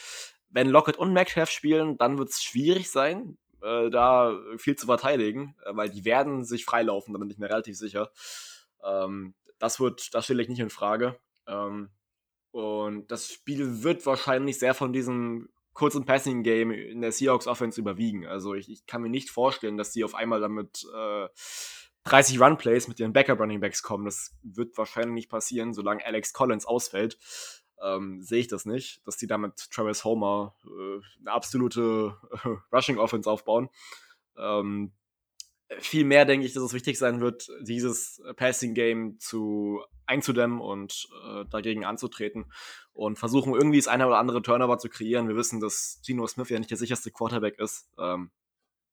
Wenn 0.48 0.68
Lockett 0.68 0.96
und 0.96 1.12
Metcalf 1.12 1.50
spielen, 1.50 1.98
dann 1.98 2.18
wird 2.18 2.30
es 2.30 2.42
schwierig 2.42 2.90
sein, 2.90 3.36
äh, 3.62 3.90
da 3.90 4.38
viel 4.56 4.76
zu 4.76 4.86
verteidigen, 4.86 5.54
äh, 5.64 5.70
weil 5.74 5.90
die 5.90 6.04
werden 6.04 6.44
sich 6.44 6.64
freilaufen, 6.64 7.12
da 7.12 7.18
bin 7.18 7.30
ich 7.30 7.38
mir 7.38 7.50
relativ 7.50 7.76
sicher. 7.76 8.10
Ähm, 8.82 9.34
das 9.58 9.80
wird, 9.80 10.14
das 10.14 10.24
stelle 10.24 10.42
ich 10.42 10.48
nicht 10.48 10.60
in 10.60 10.70
Frage. 10.70 11.18
Ähm, 11.46 11.90
und 12.52 13.10
das 13.10 13.30
Spiel 13.30 13.82
wird 13.82 14.06
wahrscheinlich 14.06 14.58
sehr 14.58 14.72
von 14.72 14.92
diesem 14.92 15.50
kurzen 15.76 16.06
Passing-Game 16.06 16.70
in 16.72 17.02
der 17.02 17.12
Seahawks 17.12 17.46
Offense 17.46 17.80
überwiegen. 17.80 18.26
Also 18.26 18.54
ich, 18.54 18.70
ich, 18.70 18.86
kann 18.86 19.02
mir 19.02 19.10
nicht 19.10 19.30
vorstellen, 19.30 19.76
dass 19.76 19.92
die 19.92 20.04
auf 20.04 20.14
einmal 20.14 20.40
damit 20.40 20.84
äh, 20.92 21.28
30 22.04 22.40
Run-Plays 22.40 22.88
mit 22.88 22.98
ihren 22.98 23.12
Backup-Running-Backs 23.12 23.82
kommen. 23.82 24.06
Das 24.06 24.34
wird 24.42 24.76
wahrscheinlich 24.78 25.12
nicht 25.14 25.28
passieren, 25.28 25.74
solange 25.74 26.04
Alex 26.04 26.32
Collins 26.32 26.64
ausfällt. 26.64 27.18
Ähm, 27.82 28.22
sehe 28.22 28.40
ich 28.40 28.48
das 28.48 28.64
nicht, 28.64 29.06
dass 29.06 29.18
die 29.18 29.26
damit 29.26 29.70
Travis 29.70 30.02
Homer 30.02 30.56
äh, 30.64 31.00
eine 31.20 31.32
absolute 31.32 32.16
äh, 32.44 32.48
Rushing-Offense 32.74 33.30
aufbauen. 33.30 33.68
Ähm, 34.38 34.92
viel 35.78 36.04
mehr 36.04 36.24
denke 36.24 36.46
ich, 36.46 36.52
dass 36.52 36.62
es 36.62 36.72
wichtig 36.72 36.98
sein 36.98 37.20
wird, 37.20 37.48
dieses 37.62 38.22
Passing-Game 38.36 39.18
zu 39.18 39.82
einzudämmen 40.06 40.60
und 40.60 41.08
äh, 41.26 41.44
dagegen 41.50 41.84
anzutreten 41.84 42.52
und 42.92 43.18
versuchen 43.18 43.54
irgendwie 43.54 43.78
das 43.78 43.88
eine 43.88 44.06
oder 44.06 44.18
andere 44.18 44.42
Turnover 44.42 44.78
zu 44.78 44.88
kreieren. 44.88 45.28
Wir 45.28 45.36
wissen, 45.36 45.60
dass 45.60 46.00
Gino 46.04 46.26
Smith 46.26 46.48
ja 46.48 46.58
nicht 46.58 46.70
der 46.70 46.78
sicherste 46.78 47.10
Quarterback 47.10 47.58
ist. 47.58 47.88
Ähm, 47.98 48.30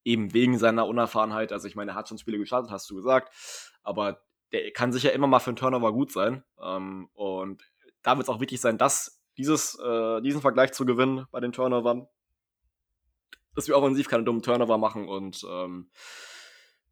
eben 0.04 0.34
wegen 0.34 0.58
seiner 0.58 0.86
Unerfahrenheit. 0.86 1.52
Also 1.52 1.66
ich 1.66 1.76
meine, 1.76 1.92
er 1.92 1.94
hat 1.94 2.08
schon 2.08 2.18
Spiele 2.18 2.38
gestartet, 2.38 2.70
hast 2.70 2.90
du 2.90 2.96
gesagt, 2.96 3.32
aber 3.82 4.22
der 4.52 4.70
kann 4.72 4.92
sicher 4.92 5.12
immer 5.12 5.26
mal 5.26 5.40
für 5.40 5.50
einen 5.50 5.56
Turnover 5.56 5.92
gut 5.92 6.12
sein. 6.12 6.44
Ähm, 6.60 7.08
und 7.14 7.62
da 8.02 8.16
wird 8.16 8.28
es 8.28 8.34
auch 8.34 8.40
wichtig 8.40 8.60
sein, 8.60 8.78
dass 8.78 9.22
dieses, 9.36 9.78
äh, 9.78 10.20
diesen 10.20 10.40
Vergleich 10.40 10.72
zu 10.72 10.84
gewinnen 10.84 11.26
bei 11.30 11.40
den 11.40 11.52
Turnovern, 11.52 12.06
dass 13.54 13.66
wir 13.66 13.76
offensiv 13.76 14.08
keine 14.08 14.24
dummen 14.24 14.42
Turnover 14.42 14.78
machen 14.78 15.08
und 15.08 15.44
ähm, 15.48 15.90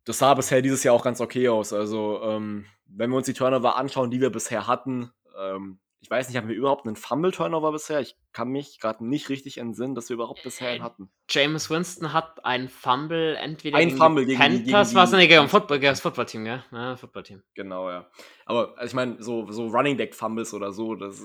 das 0.04 0.18
sah 0.18 0.34
bisher 0.34 0.62
dieses 0.62 0.82
Jahr 0.82 0.94
auch 0.94 1.04
ganz 1.04 1.20
okay 1.20 1.48
aus. 1.48 1.72
Also, 1.72 2.20
ähm, 2.24 2.66
wenn 2.86 3.10
wir 3.10 3.16
uns 3.16 3.26
die 3.26 3.34
Turnover 3.34 3.76
anschauen, 3.76 4.10
die 4.10 4.20
wir 4.20 4.30
bisher 4.30 4.66
hatten, 4.66 5.12
ähm, 5.38 5.78
ich 6.02 6.10
weiß 6.10 6.28
nicht, 6.28 6.36
haben 6.36 6.48
wir 6.48 6.56
überhaupt 6.56 6.84
einen 6.84 6.96
Fumble-Turnover 6.96 7.70
bisher? 7.70 8.00
Ich 8.00 8.16
kann 8.32 8.48
mich 8.48 8.80
gerade 8.80 9.06
nicht 9.06 9.28
richtig 9.28 9.58
entsinnen, 9.58 9.94
dass 9.94 10.08
wir 10.08 10.14
überhaupt 10.14 10.42
bisher 10.42 10.70
einen 10.70 10.82
hatten. 10.82 11.10
James 11.30 11.70
Winston 11.70 12.12
hat 12.12 12.44
einen 12.44 12.68
Fumble 12.68 13.36
entweder 13.36 13.78
ein 13.78 13.86
gegen 13.86 13.98
Fumble 13.98 14.26
die 14.26 14.36
gegen 14.36 14.64
Panthers, 14.64 14.96
war 14.96 15.04
es 15.04 15.12
nicht 15.12 15.28
gegen 15.28 15.48
Football, 15.48 15.78
gegen 15.78 15.92
das 15.92 16.00
Footballteam, 16.00 16.44
ja? 16.44 16.64
ja 16.72 16.96
Footballteam. 16.96 17.44
Genau, 17.54 17.88
ja. 17.88 18.10
Aber 18.46 18.76
also 18.76 18.90
ich 18.90 18.94
meine, 18.94 19.22
so, 19.22 19.48
so 19.52 19.68
Running 19.68 19.96
Back 19.96 20.16
Fumbles 20.16 20.52
oder 20.52 20.72
so, 20.72 20.96
das, 20.96 21.22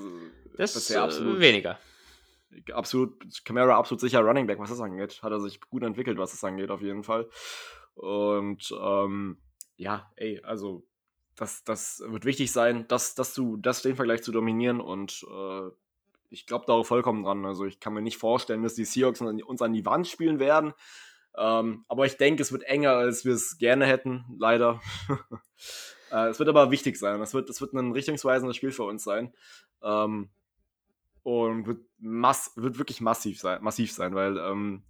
das 0.56 0.76
ist 0.76 0.76
bisher 0.76 1.02
absolut 1.02 1.40
weniger. 1.40 1.80
Absolut, 2.72 3.20
Camara 3.46 3.76
absolut 3.76 4.00
sicher 4.00 4.22
Running 4.22 4.46
Back, 4.46 4.60
was 4.60 4.70
das 4.70 4.80
angeht. 4.80 5.24
Hat 5.24 5.32
er 5.32 5.40
sich 5.40 5.60
gut 5.60 5.82
entwickelt, 5.82 6.20
was 6.20 6.32
das 6.32 6.44
angeht, 6.44 6.70
auf 6.70 6.82
jeden 6.82 7.04
Fall. 7.04 7.28
Und 7.98 8.74
ähm, 8.80 9.38
ja, 9.76 10.12
ey, 10.16 10.42
also 10.44 10.84
das, 11.36 11.64
das 11.64 12.04
wird 12.06 12.26
wichtig 12.26 12.52
sein, 12.52 12.88
dass, 12.88 13.16
dass 13.16 13.34
du 13.34 13.58
das 13.58 13.82
den 13.82 13.96
Vergleich 13.96 14.24
zu 14.24 14.32
dominieren 14.32 14.82
und 14.82 15.26
äh, 15.30 15.70
ich 16.30 16.46
glaube 16.46 16.66
darauf 16.66 16.88
vollkommen 16.88 17.24
dran. 17.24 17.46
Also 17.46 17.66
ich 17.66 17.80
kann 17.80 17.94
mir 17.94 18.02
nicht 18.02 18.18
vorstellen, 18.18 18.64
dass 18.64 18.76
die 18.76 18.86
Seahawks 18.86 19.22
uns 19.22 19.62
an 19.62 19.74
die 19.74 19.86
Wand 19.86 20.08
spielen 20.08 20.40
werden. 20.40 20.74
Ähm, 21.38 21.86
aber 21.88 22.06
ich 22.06 22.18
denke, 22.18 22.42
es 22.42 22.52
wird 22.52 22.64
enger, 22.64 22.92
als 22.92 23.24
wir 23.24 23.34
es 23.34 23.58
gerne 23.58 23.86
hätten, 23.86 24.26
leider. 24.38 24.82
äh, 26.12 26.28
es 26.28 26.40
wird 26.40 26.50
aber 26.50 26.72
wichtig 26.72 26.98
sein. 26.98 27.22
Es 27.22 27.34
wird, 27.34 27.50
es 27.50 27.62
wird 27.62 27.74
ein 27.74 27.92
richtungsweisendes 27.92 28.58
Spiel 28.58 28.72
für 28.72 28.84
uns 28.84 29.04
sein. 29.04 29.34
Ähm, 29.82 30.30
und 31.24 31.68
wird, 31.68 31.82
mass, 32.00 32.54
wird 32.56 32.78
wirklich 32.78 33.02
massiv 33.02 33.40
sein, 33.40 33.62
massiv 33.62 33.92
sein, 33.92 34.16
weil 34.16 34.38
ähm, 34.38 34.84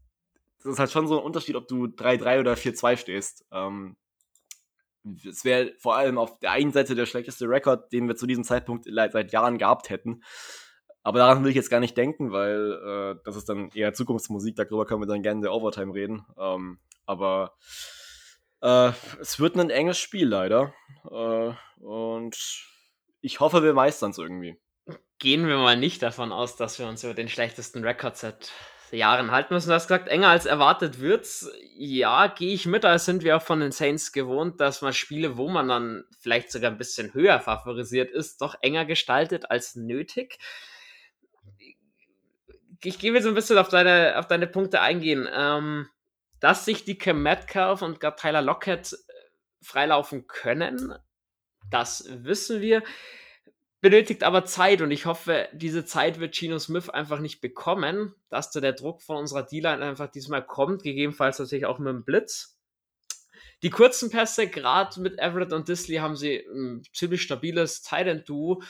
das 0.67 0.73
ist 0.73 0.79
halt 0.79 0.91
schon 0.91 1.07
so 1.07 1.17
ein 1.17 1.23
Unterschied, 1.23 1.55
ob 1.55 1.67
du 1.67 1.85
3-3 1.85 2.41
oder 2.41 2.53
4-2 2.53 2.97
stehst. 2.97 3.45
Ähm, 3.51 3.95
es 5.25 5.45
wäre 5.45 5.71
vor 5.79 5.95
allem 5.95 6.17
auf 6.17 6.39
der 6.39 6.51
einen 6.51 6.73
Seite 6.73 6.93
der 6.93 7.05
schlechteste 7.05 7.47
Rekord, 7.47 7.91
den 7.93 8.07
wir 8.09 8.17
zu 8.17 8.27
diesem 8.27 8.43
Zeitpunkt 8.43 8.85
seit 8.85 9.31
Jahren 9.31 9.57
gehabt 9.57 9.89
hätten. 9.89 10.23
Aber 11.03 11.19
daran 11.19 11.41
will 11.41 11.51
ich 11.51 11.55
jetzt 11.55 11.69
gar 11.69 11.79
nicht 11.79 11.95
denken, 11.95 12.33
weil 12.33 12.73
äh, 12.73 13.21
das 13.23 13.37
ist 13.37 13.47
dann 13.47 13.69
eher 13.69 13.93
Zukunftsmusik, 13.93 14.57
darüber 14.57 14.85
können 14.85 15.01
wir 15.01 15.07
dann 15.07 15.23
gerne 15.23 15.37
in 15.37 15.43
der 15.43 15.53
Overtime 15.53 15.93
reden. 15.93 16.25
Ähm, 16.37 16.79
aber 17.05 17.55
äh, 18.61 18.91
es 19.21 19.39
wird 19.39 19.55
ein 19.55 19.69
enges 19.69 19.97
Spiel 19.97 20.27
leider. 20.27 20.73
Äh, 21.09 21.53
und 21.81 22.37
ich 23.21 23.39
hoffe, 23.39 23.63
wir 23.63 23.73
meistern 23.73 24.11
es 24.11 24.17
irgendwie. 24.17 24.59
Gehen 25.19 25.47
wir 25.47 25.57
mal 25.57 25.77
nicht 25.77 26.03
davon 26.03 26.33
aus, 26.33 26.57
dass 26.57 26.77
wir 26.77 26.87
uns 26.87 27.05
über 27.05 27.13
den 27.13 27.29
schlechtesten 27.29 27.85
Rekord 27.85 28.17
seit 28.17 28.51
Jahren 28.91 29.31
halten 29.31 29.53
müssen. 29.53 29.69
Du 29.69 29.75
hast 29.75 29.87
gesagt, 29.87 30.07
enger 30.07 30.29
als 30.29 30.45
erwartet 30.45 30.99
wird's. 30.99 31.51
Ja, 31.75 32.27
gehe 32.27 32.53
ich 32.53 32.65
mit. 32.65 32.83
Da 32.83 32.97
sind 32.99 33.23
wir 33.23 33.37
auch 33.37 33.41
von 33.41 33.59
den 33.59 33.71
Saints 33.71 34.11
gewohnt, 34.11 34.61
dass 34.61 34.81
man 34.81 34.93
Spiele, 34.93 35.37
wo 35.37 35.49
man 35.49 35.67
dann 35.67 36.05
vielleicht 36.19 36.51
sogar 36.51 36.71
ein 36.71 36.77
bisschen 36.77 37.13
höher 37.13 37.39
favorisiert 37.39 38.11
ist, 38.11 38.41
doch 38.41 38.55
enger 38.61 38.85
gestaltet 38.85 39.51
als 39.51 39.75
nötig. 39.75 40.39
Ich 42.83 42.99
gehe 42.99 43.13
jetzt 43.13 43.25
ein 43.25 43.33
bisschen 43.33 43.57
auf 43.57 43.69
deine, 43.69 44.17
auf 44.17 44.27
deine 44.27 44.47
Punkte 44.47 44.81
eingehen. 44.81 45.27
Ähm, 45.33 45.89
dass 46.39 46.65
sich 46.65 46.85
die 46.85 46.97
Cam 46.97 47.23
Metcalf 47.23 47.81
und 47.81 47.99
Tyler 48.17 48.41
Lockett 48.41 48.93
äh, 48.93 48.97
freilaufen 49.61 50.27
können, 50.27 50.93
das 51.69 52.05
wissen 52.09 52.61
wir 52.61 52.83
benötigt 53.81 54.23
aber 54.23 54.45
Zeit 54.45 54.81
und 54.81 54.91
ich 54.91 55.05
hoffe, 55.05 55.47
diese 55.53 55.85
Zeit 55.85 56.19
wird 56.19 56.35
Gino 56.35 56.57
Smith 56.59 56.89
einfach 56.89 57.19
nicht 57.19 57.41
bekommen, 57.41 58.15
dass 58.29 58.51
da 58.51 58.59
der 58.59 58.73
Druck 58.73 59.01
von 59.01 59.17
unserer 59.17 59.43
D-Line 59.43 59.83
einfach 59.83 60.09
diesmal 60.09 60.45
kommt, 60.45 60.83
gegebenenfalls 60.83 61.39
natürlich 61.39 61.65
auch 61.65 61.79
mit 61.79 61.89
dem 61.89 62.03
Blitz. 62.03 62.57
Die 63.63 63.69
kurzen 63.69 64.09
Pässe, 64.09 64.47
gerade 64.47 64.99
mit 65.01 65.17
Everett 65.19 65.51
und 65.51 65.67
Disley, 65.67 65.97
haben 65.97 66.15
sie 66.15 66.37
ein 66.37 66.83
ziemlich 66.93 67.21
stabiles 67.23 67.81
Tight-End-Duo 67.81 68.61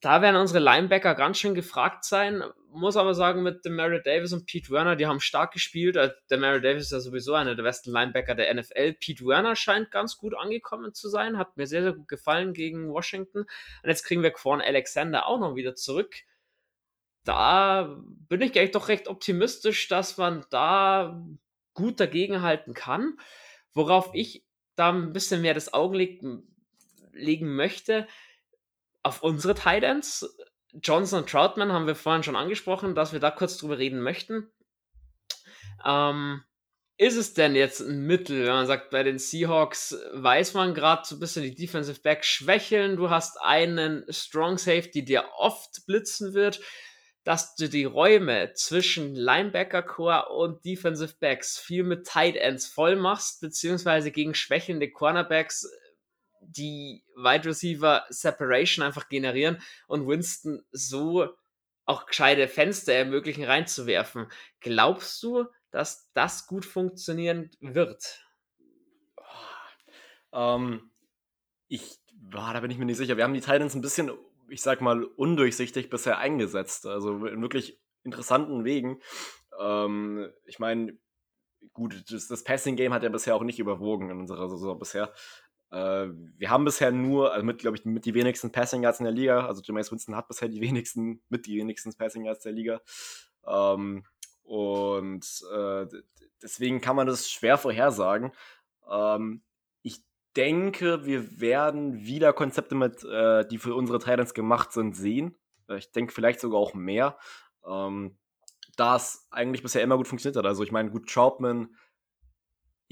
da 0.00 0.22
werden 0.22 0.36
unsere 0.36 0.58
Linebacker 0.58 1.14
ganz 1.14 1.38
schön 1.38 1.54
gefragt 1.54 2.04
sein. 2.04 2.42
Muss 2.70 2.96
aber 2.96 3.14
sagen, 3.14 3.42
mit 3.42 3.64
dem 3.64 3.76
Mary 3.76 4.00
Davis 4.02 4.32
und 4.32 4.46
Pete 4.46 4.70
Werner, 4.70 4.96
die 4.96 5.06
haben 5.06 5.20
stark 5.20 5.52
gespielt. 5.52 5.96
Äh, 5.96 6.12
der 6.30 6.38
Mary 6.38 6.60
Davis 6.60 6.84
ist 6.84 6.92
ja 6.92 7.00
sowieso 7.00 7.34
einer 7.34 7.54
der 7.54 7.62
besten 7.62 7.90
Linebacker 7.90 8.34
der 8.34 8.52
NFL. 8.54 8.94
Pete 8.94 9.26
Werner 9.26 9.56
scheint 9.56 9.90
ganz 9.90 10.16
gut 10.16 10.34
angekommen 10.34 10.94
zu 10.94 11.08
sein, 11.08 11.36
hat 11.36 11.56
mir 11.56 11.66
sehr, 11.66 11.82
sehr 11.82 11.92
gut 11.92 12.08
gefallen 12.08 12.54
gegen 12.54 12.90
Washington. 12.90 13.40
Und 13.40 13.88
jetzt 13.88 14.04
kriegen 14.04 14.22
wir 14.22 14.30
Quan 14.30 14.60
Alexander 14.60 15.26
auch 15.26 15.38
noch 15.38 15.54
wieder 15.54 15.74
zurück. 15.74 16.14
Da 17.24 17.96
bin 18.28 18.40
ich 18.40 18.52
gleich 18.52 18.70
doch 18.70 18.88
recht 18.88 19.08
optimistisch, 19.08 19.88
dass 19.88 20.16
man 20.16 20.44
da 20.50 21.22
gut 21.74 22.00
dagegenhalten 22.00 22.74
kann. 22.74 23.18
Worauf 23.74 24.10
ich 24.14 24.44
da 24.74 24.90
ein 24.90 25.12
bisschen 25.12 25.42
mehr 25.42 25.54
das 25.54 25.72
Auge 25.72 25.96
legen 27.12 27.54
möchte, 27.54 28.06
auf 29.02 29.22
unsere 29.22 29.54
Titans. 29.54 30.28
Johnson 30.82 31.20
und 31.20 31.28
Troutman 31.28 31.72
haben 31.72 31.86
wir 31.86 31.94
vorhin 31.94 32.22
schon 32.22 32.36
angesprochen, 32.36 32.94
dass 32.94 33.12
wir 33.12 33.20
da 33.20 33.30
kurz 33.30 33.58
drüber 33.58 33.78
reden 33.78 34.00
möchten. 34.00 34.50
Ähm, 35.84 36.42
ist 36.96 37.16
es 37.16 37.34
denn 37.34 37.54
jetzt 37.54 37.80
ein 37.80 38.06
Mittel, 38.06 38.46
wenn 38.46 38.52
man 38.52 38.66
sagt, 38.66 38.90
bei 38.90 39.02
den 39.02 39.18
Seahawks 39.18 39.96
weiß 40.12 40.54
man 40.54 40.72
gerade 40.72 41.02
so 41.04 41.16
ein 41.16 41.20
bisschen 41.20 41.42
die 41.42 41.54
Defensive 41.54 42.00
Back 42.00 42.24
schwächeln, 42.24 42.96
du 42.96 43.10
hast 43.10 43.40
einen 43.40 44.04
Strong 44.08 44.58
Safety, 44.58 45.04
der 45.04 45.34
oft 45.36 45.84
blitzen 45.86 46.32
wird, 46.32 46.60
dass 47.24 47.54
du 47.56 47.68
die 47.68 47.84
Räume 47.84 48.52
zwischen 48.54 49.14
Linebacker 49.14 49.82
Core 49.82 50.28
und 50.28 50.64
Defensive 50.64 51.14
Backs 51.18 51.58
viel 51.58 51.82
mit 51.84 52.06
Tight 52.06 52.36
Ends 52.36 52.66
voll 52.66 52.96
machst, 52.96 53.40
beziehungsweise 53.40 54.10
gegen 54.10 54.34
schwächelnde 54.34 54.90
Cornerbacks 54.90 55.68
die 56.44 57.04
Wide 57.16 57.48
Receiver 57.48 58.04
Separation 58.08 58.84
einfach 58.84 59.08
generieren 59.08 59.60
und 59.86 60.06
Winston 60.06 60.62
so 60.70 61.28
auch 61.84 62.06
gescheite 62.06 62.48
Fenster 62.48 62.92
ermöglichen 62.92 63.44
reinzuwerfen. 63.44 64.26
Glaubst 64.60 65.22
du, 65.22 65.46
dass 65.70 66.10
das 66.12 66.46
gut 66.46 66.64
funktionieren 66.64 67.50
wird? 67.60 68.24
Ähm, 70.32 70.90
ich, 71.68 71.98
boah, 72.14 72.52
da 72.52 72.60
bin 72.60 72.70
ich 72.70 72.78
mir 72.78 72.84
nicht 72.84 72.96
sicher. 72.96 73.16
Wir 73.16 73.24
haben 73.24 73.34
die 73.34 73.40
Titans 73.40 73.74
ein 73.74 73.80
bisschen, 73.80 74.10
ich 74.48 74.62
sag 74.62 74.80
mal, 74.80 75.04
undurchsichtig 75.04 75.90
bisher 75.90 76.18
eingesetzt. 76.18 76.86
Also 76.86 77.26
in 77.26 77.42
wirklich 77.42 77.80
interessanten 78.04 78.64
Wegen. 78.64 79.00
Ähm, 79.60 80.30
ich 80.44 80.58
meine, 80.58 80.98
gut, 81.72 82.04
das, 82.10 82.28
das 82.28 82.44
Passing-Game 82.44 82.92
hat 82.92 83.02
ja 83.02 83.08
bisher 83.08 83.34
auch 83.34 83.42
nicht 83.42 83.58
überwogen 83.58 84.10
in 84.10 84.20
unserer 84.20 84.48
Saison 84.48 84.78
bisher. 84.78 85.12
Äh, 85.72 86.08
wir 86.36 86.50
haben 86.50 86.64
bisher 86.64 86.92
nur, 86.92 87.32
also 87.32 87.44
mit, 87.44 87.58
glaube 87.58 87.76
ich, 87.76 87.84
mit 87.84 88.04
die 88.04 88.14
wenigsten 88.14 88.52
Passing 88.52 88.82
Yards 88.82 89.00
in 89.00 89.04
der 89.04 89.14
Liga. 89.14 89.46
Also 89.46 89.62
Jameis 89.64 89.90
Winston 89.90 90.14
hat 90.14 90.28
bisher 90.28 90.48
die 90.48 90.60
wenigsten, 90.60 91.22
mit 91.30 91.46
die 91.46 91.56
wenigsten 91.56 91.94
Passing 91.94 92.26
Yards 92.26 92.42
der 92.42 92.52
Liga. 92.52 92.82
Ähm, 93.46 94.04
und 94.42 95.24
äh, 95.52 95.86
deswegen 96.42 96.80
kann 96.82 96.96
man 96.96 97.06
das 97.06 97.30
schwer 97.30 97.56
vorhersagen. 97.56 98.32
Ähm, 98.90 99.42
ich 99.80 100.04
denke, 100.36 101.06
wir 101.06 101.40
werden 101.40 102.04
wieder 102.04 102.34
Konzepte 102.34 102.74
mit, 102.74 103.02
äh, 103.04 103.46
die 103.46 103.58
für 103.58 103.74
unsere 103.74 103.98
Titans 103.98 104.34
gemacht 104.34 104.72
sind, 104.72 104.94
sehen. 104.94 105.36
Äh, 105.68 105.78
ich 105.78 105.90
denke 105.90 106.12
vielleicht 106.12 106.40
sogar 106.40 106.60
auch 106.60 106.74
mehr. 106.74 107.16
Ähm, 107.66 108.18
da 108.76 108.96
es 108.96 109.26
eigentlich 109.30 109.62
bisher 109.62 109.82
immer 109.82 109.96
gut 109.96 110.08
funktioniert 110.08 110.36
hat. 110.36 110.46
Also 110.46 110.62
ich 110.64 110.72
meine, 110.72 110.90
gut, 110.90 111.08
Troutman 111.08 111.74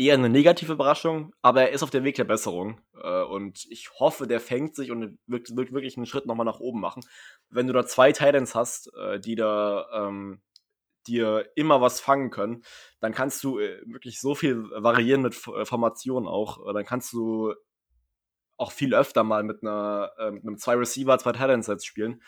eher 0.01 0.14
eine 0.14 0.30
negative 0.30 0.72
Überraschung, 0.72 1.34
aber 1.42 1.61
er 1.62 1.72
ist 1.72 1.82
auf 1.82 1.90
dem 1.90 2.05
Weg 2.05 2.14
der 2.16 2.24
Besserung. 2.24 2.80
Äh, 3.03 3.22
und 3.22 3.66
ich 3.68 3.90
hoffe, 3.98 4.26
der 4.26 4.40
fängt 4.40 4.74
sich 4.74 4.90
und 4.90 5.18
wird, 5.26 5.55
wird 5.55 5.72
wirklich 5.72 5.98
einen 5.98 6.07
Schritt 6.07 6.24
nochmal 6.24 6.46
nach 6.46 6.59
oben 6.59 6.80
machen. 6.80 7.05
Wenn 7.51 7.66
du 7.66 7.74
da 7.74 7.84
zwei 7.84 8.11
Titans 8.12 8.55
hast, 8.55 8.90
äh, 8.96 9.20
die 9.20 9.34
da 9.34 9.86
ähm, 9.92 10.40
dir 11.07 11.51
immer 11.55 11.82
was 11.82 12.01
fangen 12.01 12.30
können, 12.30 12.64
dann 13.01 13.12
kannst 13.12 13.44
du 13.44 13.59
äh, 13.59 13.82
wirklich 13.84 14.20
so 14.20 14.34
viel 14.34 14.70
variieren 14.70 15.20
mit 15.20 15.34
äh, 15.48 15.66
Formationen 15.66 16.28
auch. 16.28 16.66
Äh, 16.66 16.72
dann 16.72 16.86
kannst 16.86 17.12
du 17.12 17.55
auch 18.57 18.72
viel 18.72 18.94
öfter 18.94 19.22
mal 19.22 19.42
mit, 19.42 19.62
einer, 19.62 20.12
äh, 20.18 20.30
mit 20.30 20.46
einem 20.46 20.57
zwei 20.57 20.76
Receiver, 20.76 21.18
zwei 21.18 21.32
Tight 21.32 21.64
Sets 21.64 21.84
spielen, 21.84 22.22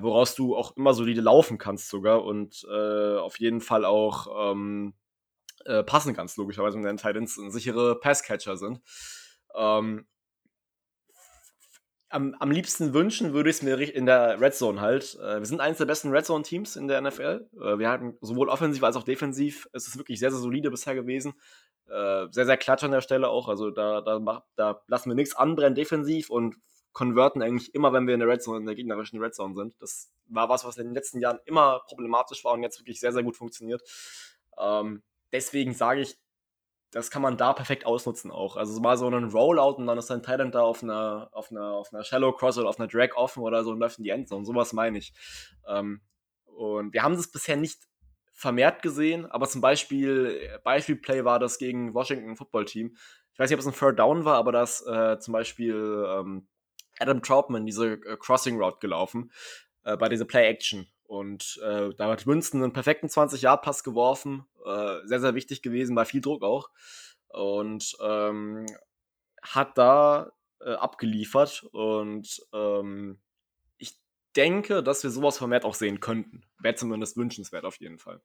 woraus 0.00 0.34
du 0.34 0.56
auch 0.56 0.74
immer 0.78 0.94
solide 0.94 1.20
laufen 1.20 1.58
kannst 1.58 1.90
sogar 1.90 2.24
und 2.24 2.66
auf 2.66 3.38
jeden 3.38 3.60
Fall 3.60 3.84
auch 3.84 4.52
ähm, 4.52 4.94
passen 5.86 6.14
kannst, 6.14 6.36
logischerweise, 6.36 6.76
wenn 6.76 6.84
deine 6.84 6.98
Titans 6.98 7.34
sichere 7.34 7.98
Passcatcher 7.98 8.56
sind. 8.56 8.80
Ähm, 9.54 10.06
am, 12.14 12.34
am 12.38 12.50
liebsten 12.52 12.94
wünschen 12.94 13.32
würde 13.32 13.50
ich 13.50 13.56
es 13.56 13.62
mir 13.62 13.76
in 13.76 14.06
der 14.06 14.40
Red 14.40 14.54
Zone 14.54 14.80
halt. 14.80 15.16
Äh, 15.16 15.40
wir 15.40 15.46
sind 15.46 15.60
eines 15.60 15.78
der 15.78 15.86
besten 15.86 16.10
Red 16.10 16.24
Zone 16.24 16.44
Teams 16.44 16.76
in 16.76 16.86
der 16.86 17.00
NFL. 17.00 17.48
Äh, 17.54 17.78
wir 17.78 17.88
hatten 17.88 18.16
sowohl 18.20 18.48
offensiv 18.48 18.84
als 18.84 18.94
auch 18.94 19.02
defensiv. 19.02 19.68
Es 19.72 19.88
ist 19.88 19.98
wirklich 19.98 20.20
sehr, 20.20 20.30
sehr 20.30 20.38
solide 20.38 20.70
bisher 20.70 20.94
gewesen. 20.94 21.34
Äh, 21.86 22.26
sehr, 22.30 22.46
sehr 22.46 22.56
klatsch 22.56 22.84
an 22.84 22.92
der 22.92 23.00
Stelle 23.00 23.28
auch. 23.28 23.48
Also 23.48 23.72
da, 23.72 24.00
da, 24.00 24.44
da 24.54 24.82
lassen 24.86 25.10
wir 25.10 25.16
nichts 25.16 25.34
anbrennen 25.34 25.74
defensiv 25.74 26.30
und 26.30 26.54
konverten 26.92 27.42
eigentlich 27.42 27.74
immer, 27.74 27.92
wenn 27.92 28.06
wir 28.06 28.14
in 28.14 28.20
der 28.20 28.28
Red 28.28 28.44
Zone, 28.44 28.58
in 28.58 28.66
der 28.66 28.76
gegnerischen 28.76 29.20
Red 29.20 29.34
Zone 29.34 29.56
sind. 29.56 29.74
Das 29.82 30.12
war 30.28 30.48
was, 30.48 30.64
was 30.64 30.76
in 30.76 30.86
den 30.86 30.94
letzten 30.94 31.18
Jahren 31.18 31.40
immer 31.46 31.80
problematisch 31.88 32.44
war 32.44 32.52
und 32.52 32.62
jetzt 32.62 32.78
wirklich 32.78 33.00
sehr, 33.00 33.12
sehr 33.12 33.24
gut 33.24 33.36
funktioniert. 33.36 33.82
Ähm, 34.56 35.02
deswegen 35.34 35.74
sage 35.74 36.00
ich, 36.00 36.16
das 36.92 37.10
kann 37.10 37.22
man 37.22 37.36
da 37.36 37.52
perfekt 37.52 37.86
ausnutzen 37.86 38.30
auch. 38.30 38.56
Also 38.56 38.80
mal 38.80 38.96
so 38.96 39.08
einen 39.08 39.30
Rollout 39.30 39.78
und 39.78 39.86
dann 39.88 39.98
ist 39.98 40.10
dein 40.10 40.22
Thailand 40.22 40.54
da 40.54 40.62
auf 40.62 40.82
einer, 40.82 41.28
auf 41.32 41.50
einer, 41.50 41.72
auf 41.72 41.92
einer 41.92 42.04
Shallow 42.04 42.32
Cross 42.32 42.56
oder 42.56 42.68
auf 42.68 42.78
einer 42.78 42.86
Drag 42.86 43.16
offen 43.16 43.42
oder 43.42 43.64
so 43.64 43.72
und 43.72 43.80
läuft 43.80 43.98
in 43.98 44.04
die 44.04 44.10
Endzone. 44.10 44.44
Sowas 44.46 44.72
meine 44.72 44.98
ich. 44.98 45.12
Ähm, 45.66 46.02
und 46.44 46.94
wir 46.94 47.02
haben 47.02 47.16
das 47.16 47.32
bisher 47.32 47.56
nicht 47.56 47.80
vermehrt 48.32 48.80
gesehen, 48.80 49.26
aber 49.26 49.48
zum 49.48 49.60
Beispiel, 49.60 50.60
Beispielplay 50.62 51.24
war 51.24 51.40
das 51.40 51.58
gegen 51.58 51.94
Washington 51.94 52.36
Football 52.36 52.64
Team. 52.64 52.96
Ich 53.32 53.38
weiß 53.40 53.50
nicht, 53.50 53.56
ob 53.56 53.60
es 53.60 53.66
ein 53.66 53.76
Third 53.78 53.98
Down 53.98 54.24
war, 54.24 54.36
aber 54.36 54.52
das 54.52 54.86
äh, 54.86 55.18
zum 55.18 55.32
Beispiel 55.32 56.06
ähm, 56.08 56.46
Adam 57.00 57.22
Troutman 57.22 57.66
diese 57.66 57.94
äh, 57.94 58.16
Crossing 58.16 58.60
Route 58.60 58.78
gelaufen 58.80 59.32
äh, 59.82 59.96
bei 59.96 60.08
dieser 60.08 60.26
Play 60.26 60.46
Action. 60.46 60.86
Und 61.04 61.60
äh, 61.62 61.90
da 61.96 62.10
hat 62.10 62.26
Winston 62.26 62.62
einen 62.62 62.72
perfekten 62.72 63.08
20-Yard-Pass 63.08 63.84
geworfen. 63.84 64.46
Äh, 64.64 65.06
sehr, 65.06 65.20
sehr 65.20 65.34
wichtig 65.34 65.62
gewesen, 65.62 65.94
bei 65.94 66.04
viel 66.04 66.20
Druck 66.20 66.42
auch. 66.42 66.70
Und 67.28 67.96
ähm, 68.00 68.66
hat 69.42 69.76
da 69.76 70.32
äh, 70.60 70.72
abgeliefert. 70.72 71.64
Und 71.72 72.40
ähm, 72.52 73.18
ich 73.78 73.98
denke, 74.36 74.82
dass 74.82 75.02
wir 75.02 75.10
sowas 75.10 75.38
vermehrt 75.38 75.64
auch 75.64 75.74
sehen 75.74 76.00
könnten. 76.00 76.44
Wäre 76.58 76.74
zumindest 76.74 77.16
wünschenswert 77.16 77.64
auf 77.64 77.76
jeden 77.80 77.98
Fall. 77.98 78.20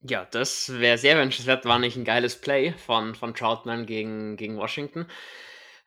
Ja, 0.00 0.24
das 0.24 0.80
wäre 0.80 0.98
sehr 0.98 1.16
wünschenswert. 1.18 1.64
War 1.64 1.78
nicht 1.78 1.96
ein 1.96 2.04
geiles 2.04 2.40
Play 2.40 2.72
von, 2.72 3.14
von 3.14 3.34
Troutman 3.34 3.86
gegen, 3.86 4.36
gegen 4.36 4.56
Washington. 4.56 5.06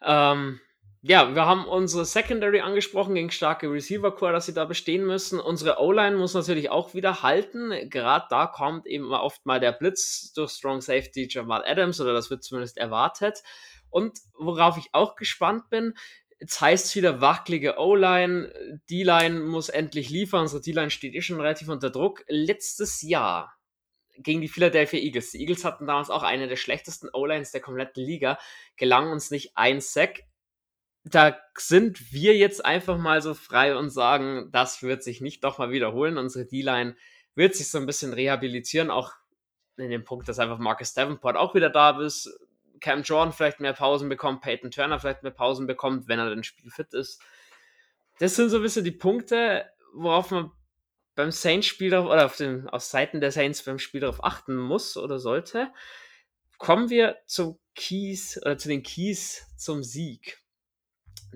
Ähm, 0.02 0.60
ja, 1.08 1.36
wir 1.36 1.46
haben 1.46 1.66
unsere 1.66 2.04
Secondary 2.04 2.62
angesprochen 2.62 3.14
gegen 3.14 3.30
starke 3.30 3.72
Receiver 3.72 4.10
Core, 4.16 4.34
dass 4.34 4.48
sie 4.48 4.56
da 4.56 4.66
bestehen 4.66 5.06
müssen. 5.06 5.40
Unsere 5.40 5.80
O-Line 5.80 6.18
muss 6.18 6.34
natürlich 6.34 6.72
auch 6.72 6.96
wieder 6.96 7.22
halten. 7.22 7.72
Gerade 7.92 8.26
da 8.32 8.48
kommt 8.48 8.88
eben 8.88 9.14
oft 9.14 9.46
mal 9.46 9.60
der 9.60 9.72
Blitz 9.72 10.34
durch 10.34 10.54
Strong 10.54 10.82
Safety 10.82 11.28
Jamal 11.30 11.64
Adams 11.64 12.02
oder 12.02 12.12
das 12.12 12.32
wird 12.32 12.44
zumindest 12.44 12.80
erwartet. 12.80 13.44
Und 13.92 14.18
worauf 14.34 14.78
ich 14.78 14.90
auch 14.94 15.16
gespannt 15.16 15.70
bin, 15.70 15.94
jetzt 16.40 16.60
heißt 16.60 16.88
es 16.88 16.96
wieder 16.96 17.22
wackelige 17.22 17.78
O-Line, 17.78 18.52
D-Line 18.90 19.42
muss 19.42 19.70
endlich 19.70 20.10
liefern. 20.10 20.42
Unsere 20.42 20.64
D-Line 20.64 20.90
steht 20.90 21.14
eh 21.14 21.22
schon 21.22 21.40
relativ 21.40 21.70
unter 21.70 21.92
Druck. 21.92 22.24
Letztes 22.30 23.04
Jahr 23.04 23.54
gegen 24.18 24.42
die 24.42 24.48
Philadelphia 24.48 25.00
Eagles. 25.00 25.30
Die 25.30 25.42
Eagles 25.42 25.66
hatten 25.66 25.86
damals 25.86 26.10
auch 26.10 26.24
eine 26.24 26.48
der 26.48 26.56
schlechtesten 26.56 27.10
O-Lines 27.14 27.52
der 27.52 27.62
kompletten 27.62 28.04
Liga. 28.04 28.40
Gelang 28.76 29.12
uns 29.12 29.30
nicht 29.30 29.52
ein 29.56 29.82
Sack 29.82 30.24
da 31.06 31.38
sind 31.56 32.12
wir 32.12 32.36
jetzt 32.36 32.66
einfach 32.66 32.98
mal 32.98 33.22
so 33.22 33.36
frei 33.36 33.78
und 33.78 33.92
sagen, 33.92 34.50
das 34.52 34.82
wird 34.82 35.04
sich 35.04 35.22
nicht 35.22 35.44
doch 35.44 35.60
mal 35.60 35.70
wiederholen. 35.70 36.18
Unsere 36.18 36.46
D-Line 36.46 36.96
wird 37.36 37.56
sich 37.56 37.70
so 37.70 37.78
ein 37.78 37.86
bisschen 37.86 38.12
rehabilitieren, 38.12 38.90
auch 38.90 39.14
in 39.78 39.92
dem 39.92 40.04
Punkt, 40.04 40.28
dass 40.28 40.40
einfach 40.40 40.58
Marcus 40.58 40.94
Davenport 40.94 41.38
auch 41.38 41.54
wieder 41.54 41.70
da 41.70 42.02
ist, 42.02 42.40
Cam 42.80 43.04
Jordan 43.04 43.34
vielleicht 43.34 43.60
mehr 43.60 43.74
Pausen 43.74 44.10
bekommt, 44.10 44.42
Peyton 44.42 44.72
Turner 44.72 45.00
vielleicht 45.00 45.22
mehr 45.22 45.32
Pausen 45.32 45.68
bekommt, 45.68 46.08
wenn 46.08 46.20
er 46.20 46.30
dann 46.30 46.44
spielfit 46.44 46.94
ist. 46.94 47.22
Das 48.20 48.36
sind 48.36 48.50
so 48.50 48.58
ein 48.58 48.64
bisschen 48.64 48.84
die 48.84 48.92
Punkte, 48.92 49.70
worauf 49.94 50.32
man 50.32 50.52
beim 51.14 51.32
Saints-Spiel 51.32 51.94
oder 51.96 52.26
auf 52.26 52.36
den, 52.36 52.68
auf 52.70 52.84
Seiten 52.84 53.22
der 53.22 53.32
Saints 53.32 53.64
beim 53.64 53.80
Spiel 53.80 54.02
darauf 54.02 54.24
achten 54.24 54.56
muss 54.56 54.98
oder 54.98 55.20
sollte. 55.20 55.72
Kommen 56.58 56.90
wir 56.90 57.18
zum 57.26 57.60
Keys 57.76 58.40
oder 58.42 58.58
zu 58.58 58.70
den 58.70 58.84
Keys 58.84 59.46
zum 59.58 59.84
Sieg. 59.84 60.45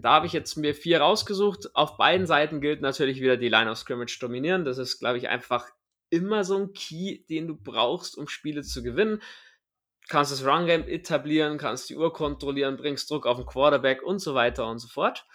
Da 0.02 0.14
habe 0.14 0.28
ich 0.28 0.34
jetzt 0.34 0.56
mir 0.56 0.74
vier 0.74 1.02
rausgesucht. 1.02 1.76
Auf 1.76 1.98
beiden 1.98 2.28
Seiten 2.28 2.62
gilt 2.62 2.82
natürlich 2.82 3.22
wieder 3.22 3.38
die 3.38 3.50
Line 3.50 3.70
of 3.70 3.78
Scrimmage 3.78 4.18
dominieren. 4.20 4.66
Das 4.66 4.78
ist, 4.78 5.00
glaube 5.00 5.18
ich, 5.18 5.30
einfach 5.30 5.68
immer 6.10 6.44
so 6.44 6.58
ein 6.58 6.74
Key, 6.74 7.24
den 7.30 7.48
du 7.48 7.56
brauchst, 7.56 8.18
um 8.18 8.28
Spiele 8.28 8.64
zu 8.64 8.84
gewinnen. 8.84 9.22
Kannst 10.08 10.32
das 10.32 10.46
Run 10.46 10.66
Game 10.66 10.88
etablieren, 10.88 11.58
kannst 11.58 11.90
die 11.90 11.96
Uhr 11.96 12.14
kontrollieren, 12.14 12.78
bringst 12.78 13.12
Druck 13.12 13.26
auf 13.28 13.38
den 13.38 13.46
Quarterback 13.46 14.02
und 14.02 14.20
so 14.20 14.34
weiter 14.34 14.68
und 14.68 14.80
so 14.80 14.88
fort. 14.88 15.28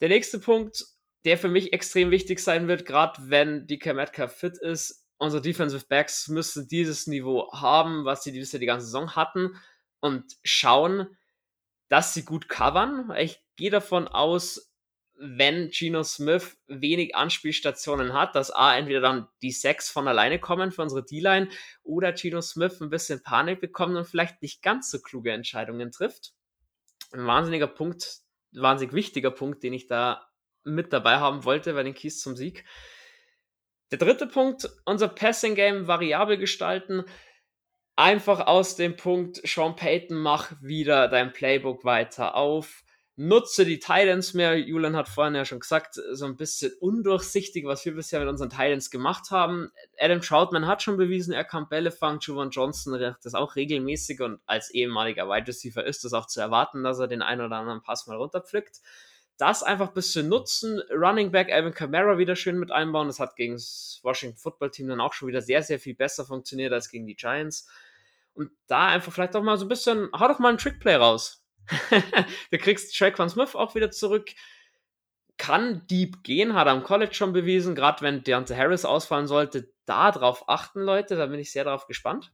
Der 0.00 0.08
nächste 0.08 0.40
Punkt, 0.40 0.84
der 1.24 1.38
für 1.38 1.48
mich 1.48 1.72
extrem 1.72 2.10
wichtig 2.10 2.40
sein 2.40 2.66
wird, 2.66 2.84
gerade 2.84 3.30
wenn 3.30 3.66
die 3.66 3.80
Metcalf 3.92 4.34
fit 4.34 4.58
ist, 4.58 5.06
unsere 5.18 5.42
Defensive 5.42 5.86
Backs 5.88 6.28
müssen 6.28 6.66
dieses 6.66 7.06
Niveau 7.06 7.52
haben, 7.52 8.04
was 8.04 8.24
sie 8.24 8.32
bisher 8.32 8.60
die 8.60 8.66
ganze 8.66 8.86
Saison 8.86 9.14
hatten 9.14 9.56
und 10.00 10.24
schauen, 10.42 11.06
dass 11.88 12.14
sie 12.14 12.24
gut 12.24 12.48
covern. 12.48 13.12
Ich 13.16 13.43
gehe 13.56 13.70
davon 13.70 14.08
aus, 14.08 14.72
wenn 15.16 15.70
Geno 15.70 16.02
Smith 16.02 16.56
wenig 16.66 17.14
Anspielstationen 17.14 18.12
hat, 18.12 18.34
dass 18.34 18.50
A, 18.50 18.76
entweder 18.76 19.00
dann 19.00 19.28
die 19.42 19.52
Sacks 19.52 19.88
von 19.88 20.08
alleine 20.08 20.40
kommen 20.40 20.72
für 20.72 20.82
unsere 20.82 21.04
D-Line 21.04 21.48
oder 21.84 22.12
Geno 22.12 22.40
Smith 22.40 22.80
ein 22.80 22.90
bisschen 22.90 23.22
Panik 23.22 23.60
bekommt 23.60 23.96
und 23.96 24.06
vielleicht 24.06 24.42
nicht 24.42 24.60
ganz 24.62 24.90
so 24.90 25.00
kluge 25.00 25.30
Entscheidungen 25.30 25.92
trifft. 25.92 26.32
Ein 27.12 27.26
wahnsinniger 27.26 27.68
Punkt, 27.68 28.22
wahnsinnig 28.52 28.92
wichtiger 28.92 29.30
Punkt, 29.30 29.62
den 29.62 29.72
ich 29.72 29.86
da 29.86 30.28
mit 30.64 30.92
dabei 30.92 31.18
haben 31.18 31.44
wollte 31.44 31.74
bei 31.74 31.84
den 31.84 31.94
Keys 31.94 32.20
zum 32.20 32.34
Sieg. 32.34 32.64
Der 33.92 33.98
dritte 33.98 34.26
Punkt, 34.26 34.68
unser 34.84 35.06
Passing 35.06 35.54
Game 35.54 35.86
variabel 35.86 36.38
gestalten. 36.38 37.04
einfach 37.96 38.46
aus 38.46 38.76
dem 38.76 38.96
Punkt, 38.96 39.40
Sean 39.46 39.76
Payton, 39.76 40.16
mach 40.16 40.52
wieder 40.60 41.08
dein 41.08 41.32
Playbook 41.32 41.84
weiter 41.84 42.34
auf. 42.34 42.83
Nutze 43.16 43.64
die 43.64 43.78
Titans 43.78 44.34
mehr. 44.34 44.58
Julian 44.58 44.96
hat 44.96 45.08
vorhin 45.08 45.36
ja 45.36 45.44
schon 45.44 45.60
gesagt, 45.60 46.00
so 46.12 46.24
ein 46.24 46.36
bisschen 46.36 46.72
undurchsichtig, 46.80 47.64
was 47.64 47.84
wir 47.84 47.94
bisher 47.94 48.18
mit 48.18 48.28
unseren 48.28 48.50
Titans 48.50 48.90
gemacht 48.90 49.30
haben. 49.30 49.70
Adam 50.00 50.20
Troutman 50.20 50.66
hat 50.66 50.82
schon 50.82 50.96
bewiesen, 50.96 51.32
er 51.32 51.44
kann 51.44 51.68
Bälle 51.68 51.92
fangen. 51.92 52.18
Juwan 52.20 52.50
Johnson 52.50 52.98
macht 52.98 53.24
das 53.24 53.34
auch 53.34 53.54
regelmäßig 53.54 54.20
und 54.20 54.40
als 54.46 54.70
ehemaliger 54.70 55.28
Wide 55.28 55.46
Receiver 55.46 55.84
ist 55.84 56.04
es 56.04 56.12
auch 56.12 56.26
zu 56.26 56.40
erwarten, 56.40 56.82
dass 56.82 56.98
er 56.98 57.06
den 57.06 57.22
einen 57.22 57.40
oder 57.40 57.56
anderen 57.56 57.82
Pass 57.82 58.08
mal 58.08 58.16
runterpflückt. 58.16 58.80
Das 59.36 59.62
einfach 59.62 59.88
ein 59.88 59.94
bisschen 59.94 60.28
nutzen. 60.28 60.82
Running 60.90 61.30
Back 61.30 61.52
Alvin 61.52 61.74
Kamara 61.74 62.18
wieder 62.18 62.34
schön 62.34 62.58
mit 62.58 62.72
einbauen. 62.72 63.06
Das 63.06 63.20
hat 63.20 63.36
gegen 63.36 63.54
das 63.54 64.00
Washington 64.02 64.38
Football 64.38 64.70
Team 64.72 64.88
dann 64.88 65.00
auch 65.00 65.12
schon 65.12 65.28
wieder 65.28 65.40
sehr, 65.40 65.62
sehr 65.62 65.78
viel 65.78 65.94
besser 65.94 66.24
funktioniert 66.24 66.72
als 66.72 66.90
gegen 66.90 67.06
die 67.06 67.16
Giants. 67.16 67.68
Und 68.34 68.50
da 68.66 68.88
einfach 68.88 69.12
vielleicht 69.12 69.36
auch 69.36 69.42
mal 69.42 69.56
so 69.56 69.66
ein 69.66 69.68
bisschen, 69.68 70.08
hau 70.12 70.26
doch 70.26 70.40
mal 70.40 70.48
einen 70.48 70.58
Trickplay 70.58 70.96
raus. 70.96 71.43
du 72.50 72.58
kriegst 72.58 72.96
Track 72.96 73.18
Van 73.18 73.30
Smith 73.30 73.54
auch 73.54 73.74
wieder 73.74 73.90
zurück. 73.90 74.30
Kann 75.36 75.86
deep 75.88 76.22
gehen, 76.22 76.54
hat 76.54 76.68
er 76.68 76.72
am 76.72 76.84
College 76.84 77.14
schon 77.14 77.32
bewiesen, 77.32 77.74
gerade 77.74 78.02
wenn 78.02 78.22
Deontay 78.22 78.56
Harris 78.56 78.84
ausfallen 78.84 79.26
sollte. 79.26 79.68
Da 79.84 80.12
drauf 80.12 80.48
achten, 80.48 80.80
Leute, 80.80 81.16
da 81.16 81.26
bin 81.26 81.40
ich 81.40 81.50
sehr 81.50 81.64
drauf 81.64 81.86
gespannt. 81.86 82.32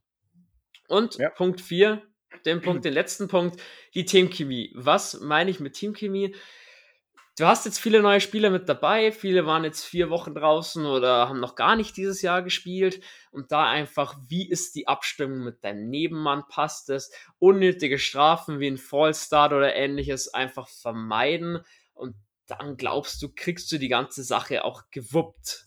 Und 0.88 1.16
ja. 1.16 1.30
Punkt 1.30 1.60
4, 1.60 2.02
den 2.44 2.60
Punkt, 2.60 2.84
den 2.84 2.92
letzten 2.92 3.28
Punkt, 3.28 3.60
die 3.94 4.04
Teamchemie. 4.04 4.72
Was 4.74 5.20
meine 5.20 5.50
ich 5.50 5.60
mit 5.60 5.74
Teamchemie? 5.74 6.34
Du 7.40 7.46
hast 7.46 7.64
jetzt 7.64 7.80
viele 7.80 8.02
neue 8.02 8.20
Spieler 8.20 8.50
mit 8.50 8.68
dabei, 8.68 9.12
viele 9.12 9.46
waren 9.46 9.64
jetzt 9.64 9.82
vier 9.82 10.10
Wochen 10.10 10.34
draußen 10.34 10.84
oder 10.84 11.26
haben 11.26 11.40
noch 11.40 11.54
gar 11.54 11.74
nicht 11.74 11.96
dieses 11.96 12.20
Jahr 12.20 12.42
gespielt. 12.42 13.00
Und 13.30 13.50
da 13.50 13.66
einfach, 13.66 14.18
wie 14.28 14.46
ist 14.46 14.74
die 14.74 14.86
Abstimmung 14.86 15.42
mit 15.42 15.64
deinem 15.64 15.88
Nebenmann? 15.88 16.44
Passt 16.50 16.90
es? 16.90 17.10
Unnötige 17.38 17.98
Strafen 17.98 18.60
wie 18.60 18.66
ein 18.66 18.76
Fallstart 18.76 19.54
oder 19.54 19.74
ähnliches 19.74 20.34
einfach 20.34 20.68
vermeiden. 20.68 21.60
Und 21.94 22.14
dann 22.46 22.76
glaubst 22.76 23.22
du, 23.22 23.30
kriegst 23.34 23.72
du 23.72 23.78
die 23.78 23.88
ganze 23.88 24.22
Sache 24.22 24.62
auch 24.62 24.90
gewuppt. 24.90 25.64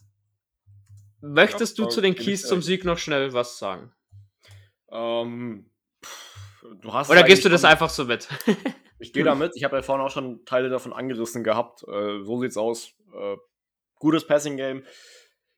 Möchtest 1.21 1.80
ja, 1.80 1.86
du 1.86 1.89
zu 1.89 2.01
den 2.01 2.13
Keys 2.13 2.47
zum 2.47 2.61
Sieg 2.61 2.86
noch 2.86 2.99
schnell 2.99 3.34
was 3.34 3.57
sagen? 3.57 3.91
Ähm, 4.91 5.71
Oder 6.84 7.24
gehst 7.24 7.43
du 7.43 7.49
das 7.49 7.65
einfach 7.65 7.89
so 7.89 8.05
mit? 8.05 8.30
Ich 9.04 9.14
gehe 9.14 9.24
damit. 9.26 9.51
Ich 9.56 9.64
habe 9.64 9.76
ja 9.76 9.82
vorhin 9.82 10.06
auch 10.06 10.12
schon 10.12 10.45
Teile 10.45 10.70
davon 10.70 10.93
angerissen 10.93 11.43
gehabt. 11.43 11.84
Äh, 11.84 12.24
so 12.24 12.39
sieht's 12.39 12.58
aus. 12.58 12.95
Äh, 13.14 13.36
gutes 13.99 14.26
Passing 14.26 14.58
Game, 14.58 14.86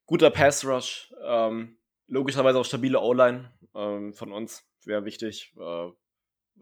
guter 0.05 0.31
Pass 0.31 0.65
Rush, 0.65 1.13
ähm, 1.23 1.77
logischerweise 2.07 2.59
auch 2.59 2.65
stabile 2.65 2.99
O-Line 2.99 3.51
ähm, 3.73 4.13
von 4.13 4.31
uns 4.31 4.67
wäre 4.83 5.05
wichtig. 5.05 5.53
Äh, 5.59 5.91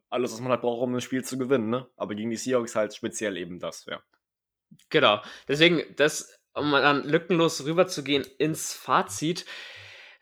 alles, 0.09 0.34
was 0.34 0.41
man 0.41 0.51
halt 0.51 0.61
braucht, 0.61 0.81
um 0.81 0.93
ein 0.93 1.01
Spiel 1.01 1.23
zu 1.23 1.38
gewinnen. 1.38 1.69
Ne? 1.69 1.88
Aber 1.95 2.15
gegen 2.15 2.29
die 2.29 2.38
Seahawks 2.38 2.75
halt 2.75 2.93
speziell 2.93 3.38
eben 3.38 3.59
das, 3.59 3.86
ja. 3.86 4.01
Genau. 4.89 5.21
Deswegen, 5.47 5.84
das, 5.95 6.39
um 6.53 6.71
dann 6.71 7.03
lückenlos 7.03 7.65
rüberzugehen 7.65 8.25
ins 8.38 8.73
Fazit, 8.73 9.45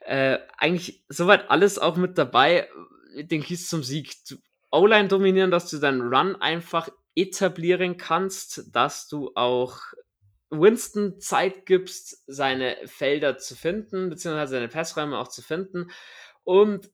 äh, 0.01 0.39
eigentlich 0.57 1.05
soweit 1.09 1.49
alles 1.49 1.80
auch 1.80 1.95
mit 1.95 2.18
dabei, 2.18 2.70
den 3.16 3.43
Kies 3.43 3.70
zum 3.70 3.84
Sieg. 3.84 4.16
O-Line 4.72 5.07
dominieren, 5.07 5.51
dass 5.51 5.69
du 5.69 5.78
deinen 5.78 6.01
Run 6.01 6.36
einfach 6.38 6.89
etablieren 7.15 7.97
kannst, 7.97 8.76
dass 8.76 9.07
du 9.07 9.32
auch 9.36 9.80
Winston 10.49 11.19
Zeit 11.19 11.65
gibst, 11.65 12.24
seine 12.28 12.78
Felder 12.86 13.38
zu 13.38 13.55
finden, 13.55 14.09
beziehungsweise 14.09 14.55
seine 14.55 14.67
Passräume 14.67 15.17
auch 15.17 15.28
zu 15.28 15.41
finden. 15.41 15.91
Und 16.43 16.89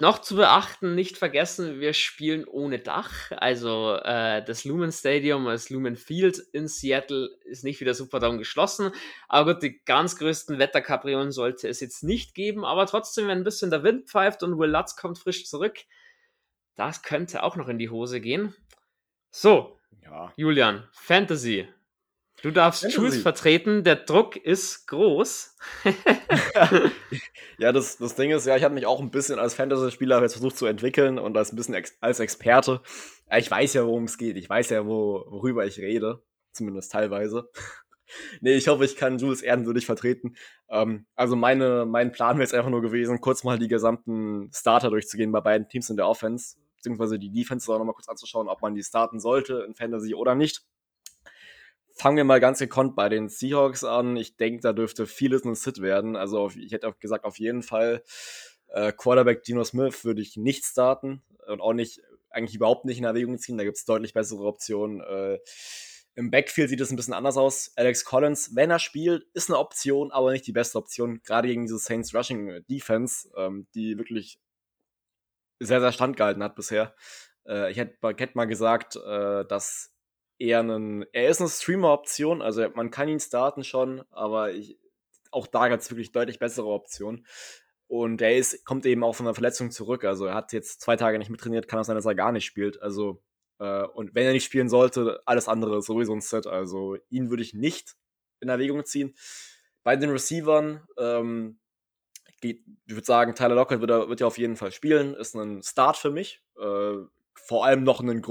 noch 0.00 0.20
zu 0.20 0.36
beachten, 0.36 0.94
nicht 0.94 1.16
vergessen, 1.16 1.80
wir 1.80 1.92
spielen 1.92 2.44
ohne 2.44 2.78
Dach. 2.78 3.32
Also 3.32 3.96
äh, 3.96 4.44
das 4.44 4.64
Lumen 4.64 4.92
Stadium, 4.92 5.46
das 5.46 5.70
Lumen 5.70 5.96
Field 5.96 6.38
in 6.52 6.68
Seattle 6.68 7.30
ist 7.44 7.64
nicht 7.64 7.80
wieder 7.80 7.94
Superdome 7.94 8.38
geschlossen. 8.38 8.92
Aber 9.28 9.54
gut, 9.54 9.62
die 9.64 9.80
ganz 9.84 10.16
größten 10.16 10.60
Wetterkapriolen 10.60 11.32
sollte 11.32 11.68
es 11.68 11.80
jetzt 11.80 12.04
nicht 12.04 12.36
geben. 12.36 12.64
Aber 12.64 12.86
trotzdem, 12.86 13.26
wenn 13.26 13.38
ein 13.38 13.44
bisschen 13.44 13.70
der 13.70 13.82
Wind 13.82 14.08
pfeift 14.08 14.44
und 14.44 14.56
Will 14.58 14.70
Lutz 14.70 14.94
kommt 14.94 15.18
frisch 15.18 15.46
zurück, 15.46 15.78
das 16.78 17.02
könnte 17.02 17.42
auch 17.42 17.56
noch 17.56 17.68
in 17.68 17.78
die 17.78 17.90
Hose 17.90 18.20
gehen. 18.20 18.54
So, 19.30 19.78
ja. 20.04 20.32
Julian, 20.36 20.88
Fantasy. 20.92 21.68
Du 22.40 22.52
darfst 22.52 22.82
Fantasy. 22.82 23.00
Jules 23.00 23.22
vertreten, 23.22 23.82
der 23.82 23.96
Druck 23.96 24.36
ist 24.36 24.86
groß. 24.86 25.56
ja, 27.58 27.72
das, 27.72 27.96
das 27.96 28.14
Ding 28.14 28.30
ist, 28.30 28.46
ja, 28.46 28.56
ich 28.56 28.62
habe 28.62 28.74
mich 28.74 28.86
auch 28.86 29.00
ein 29.00 29.10
bisschen 29.10 29.40
als 29.40 29.54
Fantasy-Spieler 29.54 30.22
jetzt 30.22 30.34
versucht 30.34 30.56
zu 30.56 30.66
entwickeln 30.66 31.18
und 31.18 31.36
als 31.36 31.52
ein 31.52 31.56
bisschen 31.56 31.74
ex 31.74 31.98
als 32.00 32.20
Experte. 32.20 32.80
Ich 33.36 33.50
weiß 33.50 33.74
ja, 33.74 33.84
worum 33.84 34.04
es 34.04 34.16
geht. 34.16 34.36
Ich 34.36 34.48
weiß 34.48 34.70
ja, 34.70 34.86
wo, 34.86 35.24
worüber 35.28 35.66
ich 35.66 35.78
rede. 35.78 36.22
Zumindest 36.52 36.92
teilweise. 36.92 37.50
nee, 38.40 38.54
ich 38.54 38.68
hoffe, 38.68 38.84
ich 38.84 38.94
kann 38.94 39.18
Jules 39.18 39.42
ehrenwürdig 39.42 39.84
vertreten. 39.84 40.36
Ähm, 40.68 41.06
also 41.16 41.34
meine, 41.34 41.86
mein 41.86 42.12
Plan 42.12 42.36
wäre 42.36 42.44
jetzt 42.44 42.54
einfach 42.54 42.70
nur 42.70 42.82
gewesen, 42.82 43.20
kurz 43.20 43.42
mal 43.42 43.58
die 43.58 43.68
gesamten 43.68 44.48
Starter 44.54 44.90
durchzugehen 44.90 45.32
bei 45.32 45.40
beiden 45.40 45.68
Teams 45.68 45.90
in 45.90 45.96
der 45.96 46.06
Offense 46.06 46.56
beziehungsweise 46.78 47.18
die 47.18 47.30
Defense 47.30 47.70
auch 47.72 47.78
nochmal 47.78 47.94
kurz 47.94 48.08
anzuschauen, 48.08 48.48
ob 48.48 48.62
man 48.62 48.74
die 48.74 48.82
starten 48.82 49.20
sollte 49.20 49.64
in 49.66 49.74
Fantasy 49.74 50.14
oder 50.14 50.34
nicht. 50.34 50.62
Fangen 51.94 52.16
wir 52.16 52.24
mal 52.24 52.40
ganz 52.40 52.60
gekonnt 52.60 52.94
bei 52.94 53.08
den 53.08 53.28
Seahawks 53.28 53.82
an. 53.82 54.16
Ich 54.16 54.36
denke, 54.36 54.60
da 54.62 54.72
dürfte 54.72 55.06
vieles 55.06 55.44
ein 55.44 55.56
Sit 55.56 55.82
werden. 55.82 56.14
Also 56.14 56.38
auf, 56.38 56.56
ich 56.56 56.72
hätte 56.72 56.88
auch 56.88 56.98
gesagt, 57.00 57.24
auf 57.24 57.38
jeden 57.38 57.62
Fall 57.62 58.04
äh, 58.68 58.92
Quarterback 58.92 59.42
Dino 59.42 59.64
Smith 59.64 60.04
würde 60.04 60.22
ich 60.22 60.36
nicht 60.36 60.64
starten 60.64 61.22
und 61.48 61.60
auch 61.60 61.72
nicht, 61.72 62.00
eigentlich 62.30 62.54
überhaupt 62.54 62.84
nicht 62.84 62.98
in 62.98 63.04
Erwägung 63.04 63.38
ziehen. 63.38 63.58
Da 63.58 63.64
gibt 63.64 63.76
es 63.76 63.84
deutlich 63.84 64.12
bessere 64.12 64.44
Optionen. 64.44 65.00
Äh, 65.00 65.38
Im 66.14 66.30
Backfield 66.30 66.70
sieht 66.70 66.80
es 66.80 66.90
ein 66.90 66.96
bisschen 66.96 67.14
anders 67.14 67.36
aus. 67.36 67.72
Alex 67.74 68.04
Collins, 68.04 68.54
wenn 68.54 68.70
er 68.70 68.78
spielt, 68.78 69.26
ist 69.34 69.50
eine 69.50 69.58
Option, 69.58 70.12
aber 70.12 70.30
nicht 70.30 70.46
die 70.46 70.52
beste 70.52 70.78
Option. 70.78 71.20
Gerade 71.24 71.48
gegen 71.48 71.62
diese 71.62 71.78
Saints 71.78 72.14
Rushing 72.14 72.64
Defense, 72.68 73.28
ähm, 73.36 73.66
die 73.74 73.98
wirklich 73.98 74.38
sehr, 75.60 75.80
sehr 75.80 75.92
standgehalten 75.92 76.42
hat 76.42 76.54
bisher. 76.54 76.94
Äh, 77.46 77.70
ich 77.70 77.78
hätte, 77.78 77.96
hätte 78.02 78.36
mal 78.36 78.46
gesagt, 78.46 78.96
äh, 78.96 79.44
dass 79.44 79.94
er 80.38 80.60
einen, 80.60 81.04
er 81.12 81.28
ist 81.28 81.40
eine 81.40 81.50
Streamer-Option, 81.50 82.42
also 82.42 82.68
man 82.74 82.90
kann 82.90 83.08
ihn 83.08 83.20
starten 83.20 83.64
schon, 83.64 84.04
aber 84.10 84.52
ich, 84.52 84.78
auch 85.30 85.46
da 85.46 85.68
gibt 85.68 85.82
es 85.82 85.90
wirklich 85.90 86.12
deutlich 86.12 86.38
bessere 86.38 86.68
Optionen. 86.68 87.26
Und 87.88 88.20
er 88.20 88.36
ist, 88.36 88.64
kommt 88.66 88.84
eben 88.84 89.02
auch 89.02 89.14
von 89.14 89.26
einer 89.26 89.34
Verletzung 89.34 89.70
zurück. 89.70 90.04
Also 90.04 90.26
er 90.26 90.34
hat 90.34 90.52
jetzt 90.52 90.82
zwei 90.82 90.96
Tage 90.96 91.18
nicht 91.18 91.30
mittrainiert, 91.30 91.68
kann 91.68 91.80
auch 91.80 91.84
sein, 91.84 91.96
dass 91.96 92.04
er 92.04 92.14
gar 92.14 92.32
nicht 92.32 92.44
spielt. 92.44 92.80
Also, 92.82 93.22
äh, 93.58 93.82
und 93.82 94.14
wenn 94.14 94.26
er 94.26 94.32
nicht 94.32 94.44
spielen 94.44 94.68
sollte, 94.68 95.22
alles 95.24 95.48
andere 95.48 95.78
ist 95.78 95.86
sowieso 95.86 96.12
ein 96.12 96.20
Set. 96.20 96.46
Also 96.46 96.98
ihn 97.08 97.30
würde 97.30 97.42
ich 97.42 97.54
nicht 97.54 97.96
in 98.40 98.50
Erwägung 98.50 98.84
ziehen. 98.84 99.14
Bei 99.84 99.96
den 99.96 100.10
Receivern, 100.10 100.86
ähm, 100.98 101.58
geht, 102.40 102.64
ich 102.86 102.94
würde 102.94 103.06
sagen, 103.06 103.34
Tyler 103.34 103.54
Lockett 103.54 103.80
wird, 103.80 104.08
wird 104.08 104.20
ja 104.20 104.26
auf 104.26 104.38
jeden 104.38 104.56
Fall 104.56 104.72
spielen. 104.72 105.14
Ist 105.14 105.34
ein 105.34 105.62
Start 105.62 105.96
für 105.96 106.10
mich. 106.10 106.42
Äh, 106.58 106.96
vor 107.34 107.64
allem 107.64 107.82
noch 107.82 108.00
ein 108.00 108.22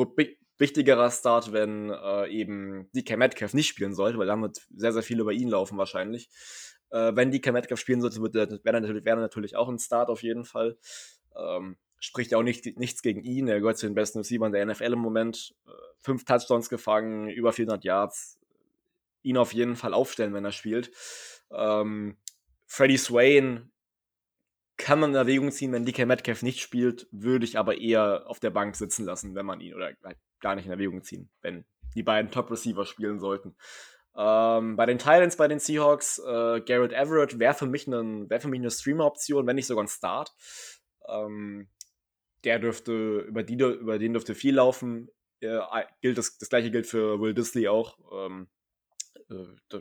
wichtigerer 0.58 1.12
Start, 1.12 1.52
wenn 1.52 1.90
äh, 1.92 2.28
eben 2.28 2.90
DK 2.94 3.18
Metcalf 3.18 3.54
nicht 3.54 3.68
spielen 3.68 3.94
sollte, 3.94 4.18
weil 4.18 4.28
dann 4.28 4.42
wird 4.42 4.66
sehr, 4.76 4.94
sehr 4.94 5.04
viel 5.04 5.20
über 5.20 5.32
ihn 5.32 5.50
laufen 5.50 5.78
wahrscheinlich. 5.78 6.30
Äh, 6.90 7.16
wenn 7.16 7.32
DK 7.32 7.52
Metcalf 7.52 7.80
spielen 7.80 8.02
sollte, 8.02 8.22
wäre 8.22 8.60
er 8.64 8.82
natürlich, 8.82 9.06
wär 9.06 9.16
natürlich 9.16 9.56
auch 9.56 9.70
ein 9.70 9.80
Start 9.80 10.10
auf 10.10 10.24
jeden 10.24 10.46
Fall. 10.46 10.78
Ähm, 11.36 11.78
spricht 12.00 12.32
ja 12.32 12.38
auch 12.38 12.44
nicht, 12.44 12.78
nichts 12.78 13.02
gegen 13.02 13.24
ihn. 13.24 13.48
Er 13.48 13.60
gehört 13.60 13.78
zu 13.78 13.88
den 13.88 13.96
besten 13.96 14.20
Receivern 14.20 14.52
der 14.52 14.66
NFL 14.66 14.94
im 14.94 15.00
Moment. 15.00 15.56
Äh, 15.66 15.72
fünf 16.00 16.26
Touchdowns 16.26 16.70
gefangen, 16.70 17.30
über 17.30 17.54
400 17.54 17.84
Yards. 17.84 18.40
Ihn 19.24 19.38
auf 19.38 19.54
jeden 19.54 19.76
Fall 19.76 19.94
aufstellen, 19.94 20.34
wenn 20.34 20.46
er 20.46 20.52
spielt. 20.52 20.92
Ähm, 21.52 22.18
Freddie 22.66 22.98
Swain 22.98 23.72
kann 24.78 25.00
man 25.00 25.12
in 25.12 25.16
Erwägung 25.16 25.52
ziehen, 25.52 25.72
wenn 25.72 25.86
DK 25.86 26.06
Metcalf 26.06 26.44
nicht 26.44 26.62
spielt, 26.62 27.08
würde 27.12 27.46
ich 27.46 27.58
aber 27.58 27.78
eher 27.78 28.24
auf 28.28 28.40
der 28.40 28.52
Bank 28.52 28.76
sitzen 28.76 29.06
lassen, 29.06 29.36
wenn 29.36 29.46
man 29.46 29.60
ihn, 29.60 29.74
oder 29.74 29.94
halt 30.04 30.18
gar 30.40 30.56
nicht 30.56 30.66
in 30.66 30.72
Erwägung 30.72 31.04
ziehen, 31.04 31.30
wenn 31.42 31.66
die 31.96 32.04
beiden 32.04 32.32
Top-Receiver 32.32 32.86
spielen 32.86 33.20
sollten. 33.20 33.56
Ähm, 34.16 34.76
bei 34.76 34.86
den 34.86 34.98
Titans, 34.98 35.36
bei 35.36 35.48
den 35.48 35.60
Seahawks, 35.60 36.20
äh, 36.20 36.62
Garrett 36.62 36.94
Everett 36.94 37.40
wäre 37.40 37.54
für 37.54 37.66
mich, 37.68 37.88
wär 37.88 38.44
eine 38.44 38.72
Streamer-Option, 38.72 39.46
wenn 39.46 39.56
nicht 39.56 39.68
sogar 39.68 39.84
ein 39.84 39.90
Start. 39.90 40.34
Ähm, 41.08 41.70
der 42.44 42.60
dürfte, 42.60 43.20
über, 43.20 43.44
die, 43.44 43.56
über 43.56 44.00
den 44.00 44.14
dürfte 44.14 44.36
viel 44.36 44.56
laufen. 44.56 45.10
Äh, 45.40 45.60
gilt 46.02 46.18
das, 46.18 46.38
das 46.38 46.50
gleiche 46.50 46.72
gilt 46.72 46.88
für 46.88 47.20
Will 47.20 47.34
Disley 47.34 47.68
auch. 47.68 47.98
Ähm, 48.12 48.48
äh, 48.48 48.57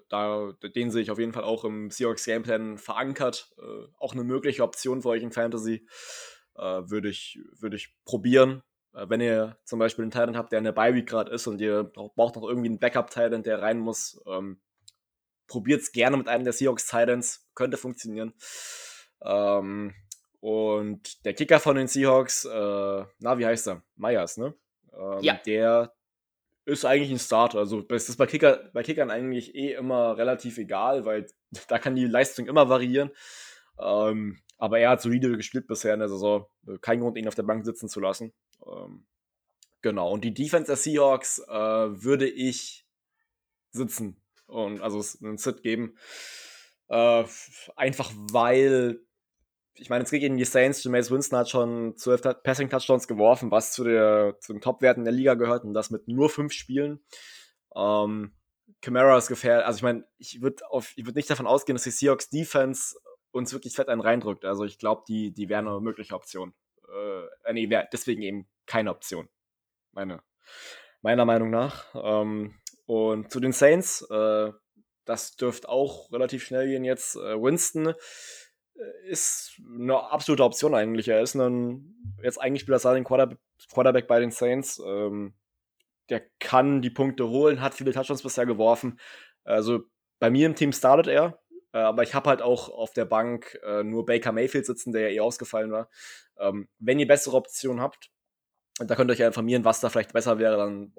da, 0.09 0.53
den 0.75 0.91
sehe 0.91 1.03
ich 1.03 1.11
auf 1.11 1.19
jeden 1.19 1.33
Fall 1.33 1.45
auch 1.45 1.65
im 1.65 1.91
Seahawks 1.91 2.25
Gameplan 2.25 2.79
verankert. 2.79 3.51
Äh, 3.59 3.87
auch 3.99 4.13
eine 4.13 4.25
mögliche 4.25 4.63
Option 4.63 5.03
für 5.03 5.11
euch 5.11 5.23
in 5.23 5.33
Fantasy. 5.33 5.87
Äh, 6.57 6.63
würde 6.63 7.09
ich, 7.09 7.39
würd 7.59 7.75
ich 7.75 7.95
probieren. 8.05 8.63
Äh, 8.95 9.09
wenn 9.09 9.21
ihr 9.21 9.59
zum 9.65 9.79
Beispiel 9.79 10.05
einen 10.05 10.11
Titan 10.11 10.37
habt, 10.37 10.53
der 10.53 10.59
in 10.59 10.65
der 10.65 10.73
Bye-Week 10.73 11.07
gerade 11.07 11.33
ist 11.33 11.47
und 11.47 11.61
ihr 11.61 11.85
braucht 11.85 12.37
noch 12.37 12.49
irgendwie 12.49 12.69
einen 12.69 12.79
Backup-Titan, 12.79 13.43
der 13.43 13.63
rein 13.63 13.79
muss, 13.79 14.21
ähm, 14.27 14.61
probiert 15.47 15.83
es 15.83 15.93
gerne 15.93 16.17
mit 16.17 16.29
einem 16.29 16.45
der 16.45 16.53
Seahawks 16.53 16.87
Titans. 16.87 17.47
Könnte 17.55 17.77
funktionieren. 17.77 18.35
Ähm, 19.23 19.95
und 20.41 21.25
der 21.25 21.35
Kicker 21.35 21.61
von 21.61 21.77
den 21.77 21.89
Seahawks, 21.89 22.45
äh, 22.45 23.05
na, 23.19 23.39
wie 23.39 23.47
heißt 23.47 23.69
er? 23.69 23.83
Myers, 23.97 24.37
ne? 24.37 24.55
Ähm, 24.93 25.19
ja. 25.21 25.41
Der 25.47 25.96
ist 26.67 26.85
eigentlich 26.85 27.11
ein 27.11 27.19
Starter. 27.19 27.59
Also 27.59 27.81
das 27.81 28.09
ist 28.09 28.17
bei, 28.17 28.27
Kicker, 28.27 28.71
bei 28.75 28.83
Kickern 28.83 29.11
eigentlich 29.11 29.55
eh 29.55 29.73
immer 29.73 30.19
relativ 30.19 30.59
egal, 30.59 31.07
weil 31.07 31.27
da 31.69 31.79
kann 31.79 31.95
die 31.95 32.05
Leistung 32.05 32.47
immer 32.47 32.69
variieren. 32.69 33.11
Ähm, 33.79 34.41
aber 34.59 34.79
er 34.81 34.91
hat 34.91 35.03
solide 35.03 35.37
gespielt 35.37 35.67
bisher 35.67 35.95
in 35.95 36.01
der 36.01 36.09
Saison. 36.09 36.47
Kein 36.81 37.01
Grund, 37.01 37.17
ihn 37.17 37.29
auf 37.29 37.35
der 37.35 37.45
Bank 37.45 37.65
sitzen 37.65 37.89
zu 37.89 38.01
lassen. 38.01 38.33
Ähm, 38.67 39.07
genau. 39.81 40.11
Und 40.11 40.25
die 40.25 40.35
Defense 40.35 40.67
der 40.67 40.77
Seahawks 40.77 41.39
äh, 41.39 41.53
würde 41.53 42.29
ich 42.29 42.85
sitzen 43.71 44.21
und 44.47 44.81
also 44.81 45.05
einen 45.25 45.39
Sit 45.39 45.63
geben. 45.63 45.97
Äh, 46.89 47.25
einfach 47.77 48.13
weil 48.15 49.06
ich 49.79 49.91
meine, 49.91 50.05
geht 50.05 50.21
gegen 50.21 50.37
die 50.37 50.45
Saints. 50.45 50.83
Jameis 50.83 51.11
Winston 51.11 51.39
hat 51.39 51.51
schon 51.51 51.97
zwölf 51.97 52.23
Passing 52.43 52.71
Touchdowns 52.71 53.09
geworfen, 53.09 53.51
was 53.51 53.73
zu, 53.73 53.85
der, 53.85 54.37
zu 54.41 54.53
den 54.53 54.61
Top-Werten 54.61 55.05
der 55.05 55.13
Liga 55.13 55.35
gehört 55.35 55.65
und 55.65 55.75
das 55.75 55.91
mit 55.91 56.09
nur 56.09 56.31
fünf 56.31 56.53
Spielen. 56.53 57.01
Ähm, 57.75 58.33
Camara 58.81 59.17
ist 59.17 59.29
gefährlich. 59.29 59.67
Also 59.67 59.79
ich 59.79 59.83
meine, 59.83 60.07
ich 60.19 60.43
würde 60.43 60.63
würd 60.71 61.17
nicht 61.17 61.31
davon 61.31 61.47
ausgehen, 61.47 61.77
dass 61.77 61.85
die 61.85 61.91
Seahawks 61.91 62.31
Defense 62.31 62.97
uns 63.31 63.53
wirklich 63.53 63.75
fett 63.75 63.89
einen 63.89 64.01
reindrückt. 64.01 64.45
Also 64.45 64.65
ich 64.65 64.79
glaube, 64.79 65.05
die, 65.09 65.33
die 65.33 65.49
wäre 65.49 65.61
eine 65.61 65.81
mögliche 65.81 66.15
Option. 66.15 66.55
Äh, 66.89 67.53
nee, 67.53 67.71
wär 67.71 67.89
deswegen 67.93 68.23
eben 68.23 68.49
keine 68.67 68.91
Option. 68.91 69.29
Meine, 69.93 70.23
meiner 71.03 71.25
Meinung 71.25 71.51
nach. 71.51 71.85
Ähm, 71.95 72.55
und 72.87 73.31
zu 73.31 73.41
den 73.41 73.53
Saints, 73.53 74.03
äh, 74.11 74.53
das 75.05 75.37
dürfte 75.37 75.69
auch 75.69 76.11
relativ 76.13 76.45
schnell 76.45 76.67
gehen 76.69 76.85
jetzt. 76.85 77.17
Äh, 77.17 77.41
Winston 77.41 77.95
ist 79.07 79.61
eine 79.65 80.11
absolute 80.11 80.45
Option 80.45 80.75
eigentlich. 80.75 81.09
Er 81.09 81.23
ist 81.23 81.35
ein, 81.35 82.17
jetzt 82.23 82.41
eigentlich 82.41 82.63
spielt 82.63 82.85
er 82.85 82.95
den 82.95 83.05
Quarterback 83.05 84.07
bei 84.07 84.21
den 84.21 84.31
Saints. 84.31 84.81
Ähm, 84.85 85.35
der 86.09 86.23
kann 86.39 86.83
die 86.83 86.91
Punkte 86.91 87.29
holen, 87.29 87.61
hat 87.61 87.75
viele 87.75 87.93
Touchdowns 87.93 88.23
bisher 88.23 88.47
geworfen. 88.47 89.01
Also 89.45 89.81
bei 90.19 90.31
mir 90.31 90.47
im 90.47 90.55
Team 90.55 90.73
startet 90.73 91.09
er, 91.09 91.41
äh, 91.73 91.79
aber 91.79 92.03
ich 92.03 92.15
habe 92.15 92.29
halt 92.29 92.43
auch 92.43 92.69
auf 92.69 92.93
der 92.93 93.05
Bank 93.05 93.59
äh, 93.65 93.83
nur 93.83 94.07
Baker 94.07 94.33
Mayfield 94.33 94.67
sitzen, 94.67 94.93
der 94.93 95.03
ja 95.03 95.17
eh 95.17 95.21
ausgefallen 95.21 95.73
war. 95.73 95.89
Ähm, 96.39 96.69
wenn 96.79 96.99
ihr 96.99 97.07
bessere 97.07 97.37
Optionen 97.37 97.81
habt, 97.81 98.11
da 98.79 98.95
könnt 98.95 99.11
ihr 99.11 99.15
euch 99.15 99.21
ja 99.21 99.27
informieren, 99.27 99.65
was 99.65 99.81
da 99.81 99.89
vielleicht 99.89 100.13
besser 100.13 100.39
wäre, 100.39 100.57
dann 100.57 100.95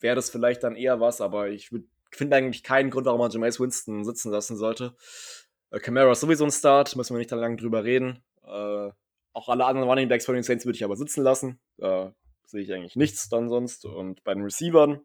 wäre 0.00 0.16
das 0.16 0.30
vielleicht 0.30 0.62
dann 0.62 0.76
eher 0.76 1.00
was, 1.00 1.20
aber 1.20 1.48
ich 1.48 1.70
finde 2.10 2.36
eigentlich 2.36 2.62
keinen 2.62 2.90
Grund, 2.90 3.06
warum 3.06 3.20
man 3.20 3.30
Jameis 3.30 3.60
Winston 3.60 4.04
sitzen 4.04 4.30
lassen 4.30 4.56
sollte. 4.56 4.96
Äh, 5.76 5.80
Camara 5.80 6.12
ist 6.12 6.20
sowieso 6.20 6.44
ein 6.44 6.50
Start, 6.50 6.96
müssen 6.96 7.14
wir 7.14 7.18
nicht 7.18 7.30
lange 7.30 7.56
drüber 7.56 7.84
reden. 7.84 8.22
Äh, 8.44 8.90
auch 9.32 9.48
alle 9.48 9.66
anderen 9.66 9.88
Running 9.88 10.08
Backs 10.08 10.24
von 10.24 10.34
den 10.34 10.44
Saints 10.44 10.64
würde 10.64 10.76
ich 10.76 10.84
aber 10.84 10.96
sitzen 10.96 11.22
lassen. 11.22 11.60
Da 11.76 12.14
sehe 12.46 12.62
ich 12.62 12.72
eigentlich 12.72 12.96
nichts 12.96 13.28
dann 13.28 13.48
sonst. 13.48 13.84
Und 13.84 14.24
bei 14.24 14.34
den 14.34 14.44
Receivern, 14.44 15.02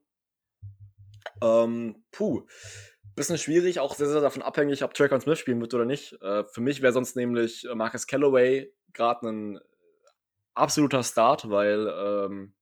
ähm, 1.44 2.04
puh, 2.12 2.44
bisschen 3.16 3.38
schwierig, 3.38 3.80
auch 3.80 3.96
sehr, 3.96 4.08
sehr 4.08 4.22
davon 4.22 4.42
abhängig, 4.42 4.84
ob 4.84 4.94
Trackon 4.94 5.20
Smith 5.20 5.40
spielen 5.40 5.60
wird 5.60 5.74
oder 5.74 5.86
nicht. 5.86 6.14
Äh, 6.22 6.46
für 6.46 6.62
mich 6.62 6.82
wäre 6.82 6.94
sonst 6.94 7.16
nämlich 7.16 7.68
Marcus 7.74 8.08
Callaway 8.08 8.74
gerade 8.94 9.28
ein 9.28 9.60
absoluter 10.54 11.04
Start, 11.04 11.50
weil 11.50 11.88
ähm, 11.88 12.54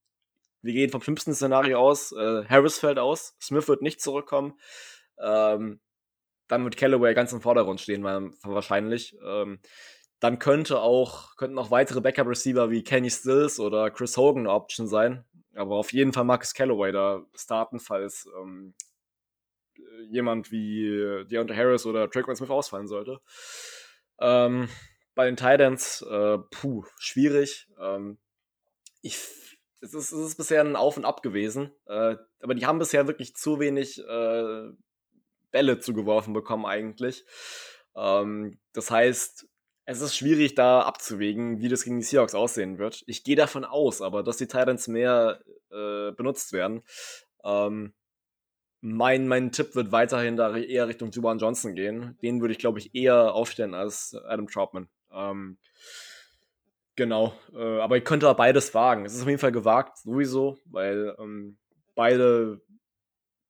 wir 0.62 0.74
gehen 0.74 0.90
vom 0.90 1.02
schlimmsten 1.02 1.34
Szenario 1.34 1.80
aus. 1.80 2.12
Äh, 2.12 2.46
Harris 2.46 2.80
fällt 2.80 2.98
aus, 2.98 3.36
Smith 3.42 3.68
wird 3.68 3.82
nicht 3.82 4.02
zurückkommen. 4.02 4.60
Ähm, 5.20 5.82
dann 6.50 6.66
wird 6.66 6.76
Callaway 6.76 7.14
ganz 7.14 7.32
im 7.32 7.42
Vordergrund 7.42 7.80
stehen, 7.80 8.04
wahrscheinlich. 8.04 9.16
Ähm, 9.24 9.60
dann 10.20 10.40
könnte 10.40 10.82
auch, 10.82 11.38
könnten 11.38 11.58
auch 11.58 11.72
weitere 11.72 12.02
Backup-Receiver 12.02 12.70
wie 12.70 12.84
Kenny 12.84 13.10
Stills 13.10 13.60
oder 13.60 13.90
Chris 13.90 14.18
Hogan 14.18 14.42
eine 14.42 14.52
Option 14.52 14.88
sein. 14.88 15.24
Aber 15.56 15.76
auf 15.76 15.94
jeden 15.94 16.12
Fall 16.12 16.26
Marcus 16.26 16.54
Callaway 16.54 16.92
da 16.92 17.24
starten, 17.34 17.80
falls 17.80 18.28
ähm, 18.42 18.74
jemand 20.10 20.52
wie 20.52 21.26
Deontay 21.30 21.56
Harris 21.56 21.86
oder 21.86 22.10
Traquan 22.10 22.36
Smith 22.36 22.50
ausfallen 22.50 22.88
sollte. 22.88 23.22
Ähm, 24.20 24.68
bei 25.16 25.26
den 25.26 25.38
Titans, 25.38 26.02
äh, 26.02 26.38
puh, 26.52 26.86
schwierig. 26.98 27.68
Ähm, 27.80 28.18
ich, 29.02 29.16
es, 29.82 29.94
ist, 29.94 30.12
es 30.12 30.28
ist 30.28 30.36
bisher 30.36 30.62
ein 30.62 30.76
Auf 30.76 30.98
und 30.98 31.06
Ab 31.06 31.22
gewesen. 31.22 31.72
Äh, 31.86 32.16
aber 32.42 32.56
die 32.56 32.66
haben 32.66 32.80
bisher 32.80 33.08
wirklich 33.08 33.36
zu 33.36 33.60
wenig 33.60 34.00
äh, 34.00 34.70
Bälle 35.52 35.80
zugeworfen 35.80 36.34
bekommen 36.34 36.66
eigentlich. 36.66 37.26
Ähm, 37.96 38.60
das 38.74 38.92
heißt, 38.92 39.48
es 39.86 40.02
ist 40.02 40.16
schwierig 40.16 40.54
da 40.54 40.82
abzuwägen, 40.82 41.62
wie 41.62 41.68
das 41.68 41.84
gegen 41.84 42.00
die 42.00 42.06
Seahawks 42.06 42.36
aussehen 42.36 42.78
wird. 42.78 43.04
Ich 43.08 43.24
gehe 43.24 43.36
davon 43.36 43.66
aus, 43.66 44.02
aber 44.02 44.22
dass 44.22 44.38
die 44.38 44.48
Titans 44.48 44.88
mehr 44.88 45.40
äh, 45.72 46.12
benutzt 46.12 46.54
werden. 46.54 46.84
Ähm, 47.44 47.94
mein, 48.82 49.28
mein 49.28 49.52
Tipp 49.52 49.76
wird 49.76 49.92
weiterhin 49.92 50.38
da 50.38 50.56
eher 50.56 50.88
Richtung 50.88 51.12
Juban 51.12 51.40
Johnson 51.40 51.76
gehen. 51.76 52.18
Den 52.22 52.40
würde 52.40 52.54
ich, 52.54 52.60
glaube 52.60 52.80
ich, 52.80 52.94
eher 52.94 53.34
aufstellen 53.34 53.74
als 53.74 54.16
Adam 54.26 54.48
Troutman. 54.48 54.90
Ähm, 55.12 55.58
genau. 56.96 57.34
Äh, 57.54 57.80
aber 57.80 57.98
ich 57.98 58.06
könnte 58.06 58.34
beides 58.36 58.74
wagen. 58.74 59.06
Es 59.06 59.16
ist 59.16 59.24
auf 59.24 59.28
jeden 59.28 59.40
Fall 59.40 59.52
gewagt, 59.52 59.98
sowieso, 59.98 60.58
weil 60.66 61.16
ähm, 61.20 61.58
beide 61.96 62.62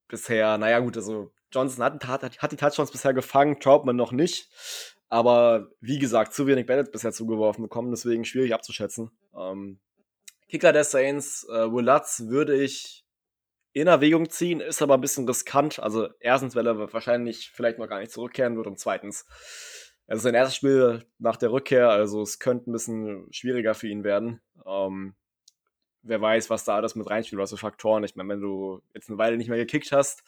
bisher, 0.07 0.57
naja, 0.57 0.79
gut, 0.79 0.97
also 0.97 1.31
Johnson 1.51 1.83
hat, 1.83 2.07
hat, 2.07 2.37
hat 2.39 2.51
die 2.51 2.55
Touchdowns 2.55 2.91
bisher 2.91 3.13
gefangen, 3.13 3.59
Troutman 3.59 3.95
noch 3.95 4.11
nicht. 4.11 4.49
Aber 5.09 5.71
wie 5.81 5.99
gesagt, 5.99 6.33
zu 6.33 6.45
wenig 6.45 6.67
Bälle 6.67 6.83
bisher 6.83 7.11
zugeworfen 7.11 7.63
bekommen, 7.63 7.91
deswegen 7.91 8.25
schwierig 8.25 8.53
abzuschätzen. 8.53 9.11
Ähm, 9.35 9.79
Kicker 10.47 10.71
der 10.71 10.83
Saints, 10.83 11.47
äh, 11.49 11.71
Will 11.71 11.85
Lutz 11.85 12.23
würde 12.27 12.55
ich 12.55 13.05
in 13.73 13.87
Erwägung 13.87 14.29
ziehen, 14.29 14.59
ist 14.59 14.81
aber 14.81 14.95
ein 14.95 15.01
bisschen 15.01 15.27
riskant. 15.27 15.79
Also 15.79 16.09
erstens, 16.19 16.55
weil 16.55 16.67
er 16.67 16.93
wahrscheinlich 16.93 17.51
vielleicht 17.51 17.79
noch 17.79 17.87
gar 17.87 17.99
nicht 17.99 18.11
zurückkehren 18.11 18.55
wird 18.55 18.67
und 18.67 18.79
zweitens, 18.79 19.25
es 20.07 20.17
ist 20.17 20.23
sein 20.23 20.33
erstes 20.33 20.55
Spiel 20.55 21.05
nach 21.19 21.37
der 21.37 21.51
Rückkehr, 21.51 21.89
also 21.89 22.21
es 22.23 22.39
könnte 22.39 22.69
ein 22.69 22.73
bisschen 22.73 23.27
schwieriger 23.31 23.75
für 23.75 23.87
ihn 23.87 24.03
werden. 24.03 24.41
Ähm, 24.65 25.15
wer 26.01 26.21
weiß, 26.21 26.49
was 26.49 26.63
da 26.63 26.75
alles 26.75 26.95
mit 26.95 27.09
reinspielt, 27.09 27.41
was 27.41 27.51
für 27.51 27.57
Faktoren. 27.57 28.03
Ich 28.03 28.15
meine, 28.15 28.29
wenn 28.29 28.41
du 28.41 28.81
jetzt 28.93 29.09
eine 29.09 29.17
Weile 29.17 29.37
nicht 29.37 29.49
mehr 29.49 29.57
gekickt 29.57 29.91
hast, 29.91 30.23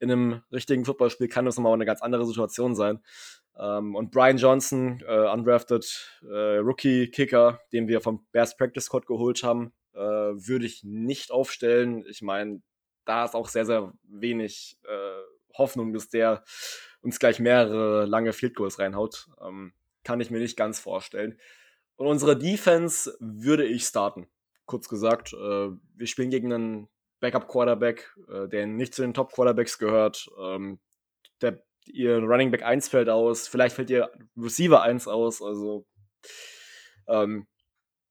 in 0.00 0.10
einem 0.10 0.42
richtigen 0.52 0.84
Footballspiel 0.84 1.28
kann 1.28 1.44
das 1.44 1.56
nochmal 1.56 1.74
eine 1.74 1.84
ganz 1.84 2.02
andere 2.02 2.26
Situation 2.26 2.74
sein. 2.74 3.00
Ähm, 3.58 3.94
und 3.94 4.10
Brian 4.10 4.38
Johnson, 4.38 5.02
äh, 5.06 5.30
undrafted 5.30 6.20
äh, 6.22 6.56
Rookie-Kicker, 6.58 7.60
den 7.72 7.88
wir 7.88 8.00
vom 8.00 8.26
Bears 8.32 8.56
Practice 8.56 8.84
Squad 8.84 9.06
geholt 9.06 9.42
haben, 9.42 9.72
äh, 9.94 9.98
würde 9.98 10.66
ich 10.66 10.82
nicht 10.84 11.30
aufstellen. 11.30 12.04
Ich 12.08 12.22
meine, 12.22 12.62
da 13.04 13.24
ist 13.24 13.34
auch 13.34 13.48
sehr, 13.48 13.66
sehr 13.66 13.92
wenig 14.04 14.78
äh, 14.84 15.56
Hoffnung, 15.58 15.92
dass 15.92 16.08
der 16.08 16.44
uns 17.02 17.18
gleich 17.18 17.40
mehrere 17.40 18.06
lange 18.06 18.32
Field 18.32 18.54
Goals 18.54 18.78
reinhaut. 18.78 19.28
Ähm, 19.44 19.72
kann 20.04 20.20
ich 20.20 20.30
mir 20.30 20.38
nicht 20.38 20.56
ganz 20.56 20.78
vorstellen. 20.80 21.38
Und 21.96 22.06
unsere 22.06 22.38
Defense 22.38 23.14
würde 23.20 23.66
ich 23.66 23.84
starten 23.84 24.26
kurz 24.70 24.88
gesagt, 24.88 25.32
äh, 25.32 25.70
wir 25.96 26.06
spielen 26.06 26.30
gegen 26.30 26.52
einen 26.52 26.88
Backup-Quarterback, 27.20 28.16
äh, 28.28 28.48
der 28.48 28.66
nicht 28.66 28.94
zu 28.94 29.02
den 29.02 29.14
Top-Quarterbacks 29.14 29.78
gehört. 29.78 30.30
Ähm, 30.40 30.78
der, 31.42 31.62
ihr 31.86 32.18
Running 32.18 32.50
Back 32.50 32.62
1 32.62 32.88
fällt 32.88 33.08
aus, 33.08 33.48
vielleicht 33.48 33.74
fällt 33.74 33.90
ihr 33.90 34.10
Receiver 34.36 34.82
1 34.82 35.08
aus, 35.08 35.42
also 35.42 35.86
ähm, 37.08 37.46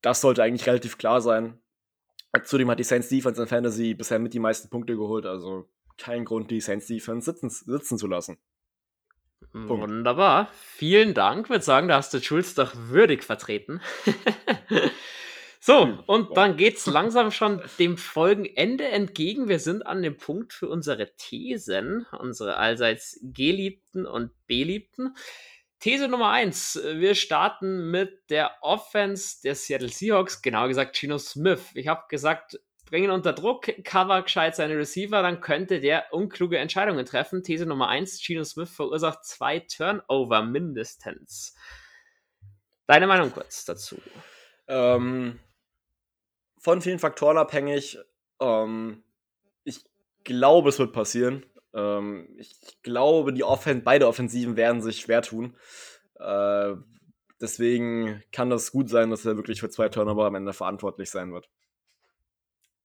das 0.01 0.21
sollte 0.21 0.43
eigentlich 0.43 0.67
relativ 0.67 0.97
klar 0.97 1.21
sein. 1.21 1.61
Zudem 2.43 2.69
hat 2.69 2.79
die 2.79 2.83
Saints 2.83 3.09
Defense 3.09 3.41
in 3.41 3.47
Fantasy 3.47 3.93
bisher 3.95 4.19
mit 4.19 4.33
die 4.33 4.39
meisten 4.39 4.69
Punkte 4.69 4.95
geholt, 4.95 5.25
also 5.25 5.67
kein 5.97 6.25
Grund, 6.25 6.51
die 6.51 6.61
Saints 6.61 6.87
Defense 6.87 7.31
sitzen, 7.31 7.49
sitzen 7.49 7.97
zu 7.97 8.07
lassen. 8.07 8.37
Punkt. 9.51 9.69
Wunderbar. 9.69 10.49
Vielen 10.53 11.13
Dank. 11.13 11.45
Ich 11.45 11.49
würde 11.49 11.63
sagen, 11.63 11.87
da 11.87 11.95
hast 11.95 12.13
du 12.13 12.21
Schulz 12.21 12.53
doch 12.53 12.73
würdig 12.75 13.23
vertreten. 13.23 13.81
So, 15.59 15.83
hm, 15.83 15.99
und 16.07 16.37
dann 16.37 16.57
geht 16.57 16.77
es 16.77 16.85
langsam 16.87 17.31
schon 17.31 17.61
dem 17.77 17.97
Folgenende 17.97 18.87
entgegen. 18.87 19.49
Wir 19.49 19.59
sind 19.59 19.85
an 19.85 20.01
dem 20.01 20.17
Punkt 20.17 20.53
für 20.53 20.69
unsere 20.69 21.13
Thesen, 21.15 22.05
unsere 22.17 22.57
allseits 22.57 23.19
geliebten 23.21 24.05
und 24.05 24.31
beliebten. 24.47 25.15
These 25.79 26.09
Nummer 26.09 26.31
1. 26.31 26.81
Wir 26.95 27.15
starten 27.15 27.89
mit 27.89 28.29
der 28.29 28.51
Offense 28.61 29.41
der 29.43 29.55
Seattle 29.55 29.89
Seahawks, 29.89 30.41
genauer 30.41 30.67
gesagt 30.67 30.97
Gino 30.97 31.17
Smith. 31.17 31.61
Ich 31.73 31.87
habe 31.87 32.03
gesagt, 32.09 32.59
bringen 32.85 33.11
unter 33.11 33.33
Druck, 33.33 33.71
cover 33.83 34.23
gescheit 34.23 34.55
seine 34.55 34.77
Receiver, 34.77 35.21
dann 35.21 35.39
könnte 35.41 35.79
der 35.79 36.11
unkluge 36.11 36.57
Entscheidungen 36.57 37.05
treffen. 37.05 37.43
These 37.43 37.65
Nummer 37.65 37.87
1. 37.87 38.21
Gino 38.21 38.43
Smith 38.43 38.69
verursacht 38.69 39.23
zwei 39.23 39.59
Turnover 39.59 40.41
mindestens. 40.41 41.55
Deine 42.87 43.07
Meinung 43.07 43.31
kurz 43.31 43.63
dazu? 43.65 44.01
Ähm, 44.67 45.39
von 46.59 46.81
vielen 46.81 46.99
Faktoren 46.99 47.37
abhängig. 47.37 47.97
Ähm, 48.39 49.03
ich 49.63 49.83
glaube, 50.23 50.69
es 50.69 50.79
wird 50.79 50.93
passieren. 50.93 51.45
Ähm, 51.73 52.27
ich 52.37 52.55
glaube, 52.83 53.33
die 53.33 53.43
Offen 53.43 53.83
beide 53.83 54.07
Offensiven 54.07 54.55
werden 54.55 54.81
sich 54.81 54.99
schwer 54.99 55.21
tun. 55.21 55.55
Äh, 56.19 56.75
deswegen 57.41 58.23
kann 58.31 58.49
das 58.49 58.71
gut 58.71 58.89
sein, 58.89 59.09
dass 59.09 59.25
er 59.25 59.37
wirklich 59.37 59.61
für 59.61 59.69
zwei 59.69 59.89
Turnover 59.89 60.25
am 60.25 60.35
Ende 60.35 60.53
verantwortlich 60.53 61.09
sein 61.09 61.31
wird. 61.33 61.49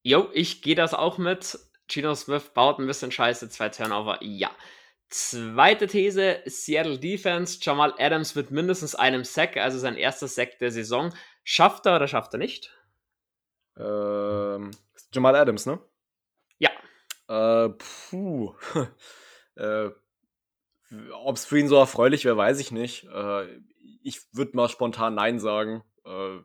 Jo, 0.03 0.29
ich 0.33 0.63
gehe 0.63 0.75
das 0.75 0.95
auch 0.95 1.19
mit. 1.19 1.59
Gino 1.89 2.15
Smith 2.15 2.51
baut 2.55 2.79
ein 2.79 2.87
bisschen 2.87 3.11
Scheiße, 3.11 3.49
zwei 3.49 3.69
Turnover, 3.69 4.19
ja. 4.23 4.51
Zweite 5.09 5.87
These, 5.87 6.41
Seattle 6.47 6.99
Defense. 6.99 7.59
Jamal 7.61 7.95
Adams 7.99 8.37
wird 8.37 8.51
mindestens 8.51 8.95
einem 8.95 9.25
Sack, 9.25 9.57
also 9.57 9.79
sein 9.79 9.97
erster 9.97 10.29
Sack 10.29 10.59
der 10.59 10.71
Saison. 10.71 11.15
Schafft 11.43 11.87
er 11.87 11.97
oder 11.97 12.09
schafft 12.09 12.35
er 12.35 12.39
nicht? 12.39 12.75
Ähm, 13.77 14.71
Jamal 15.13 15.37
Adams, 15.37 15.67
ne? 15.67 15.81
Ja. 16.59 16.71
Äh, 17.29 17.71
puh. 17.71 18.55
äh, 19.57 19.91
Ob 21.13 21.37
es 21.37 21.45
für 21.45 21.59
ihn 21.59 21.69
so 21.69 21.77
erfreulich 21.77 22.25
wäre, 22.25 22.37
weiß 22.37 22.61
ich 22.61 22.71
nicht. 22.71 23.05
Äh, 23.05 23.47
ich 24.03 24.21
würde 24.33 24.57
mal 24.57 24.69
spontan 24.69 25.15
Nein 25.15 25.39
sagen. 25.39 25.83
Äh, 26.05 26.39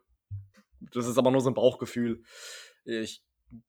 das 0.93 1.07
ist 1.07 1.17
aber 1.17 1.31
nur 1.31 1.41
so 1.41 1.49
ein 1.49 1.55
Bauchgefühl. 1.55 2.23
Ich 2.85 3.23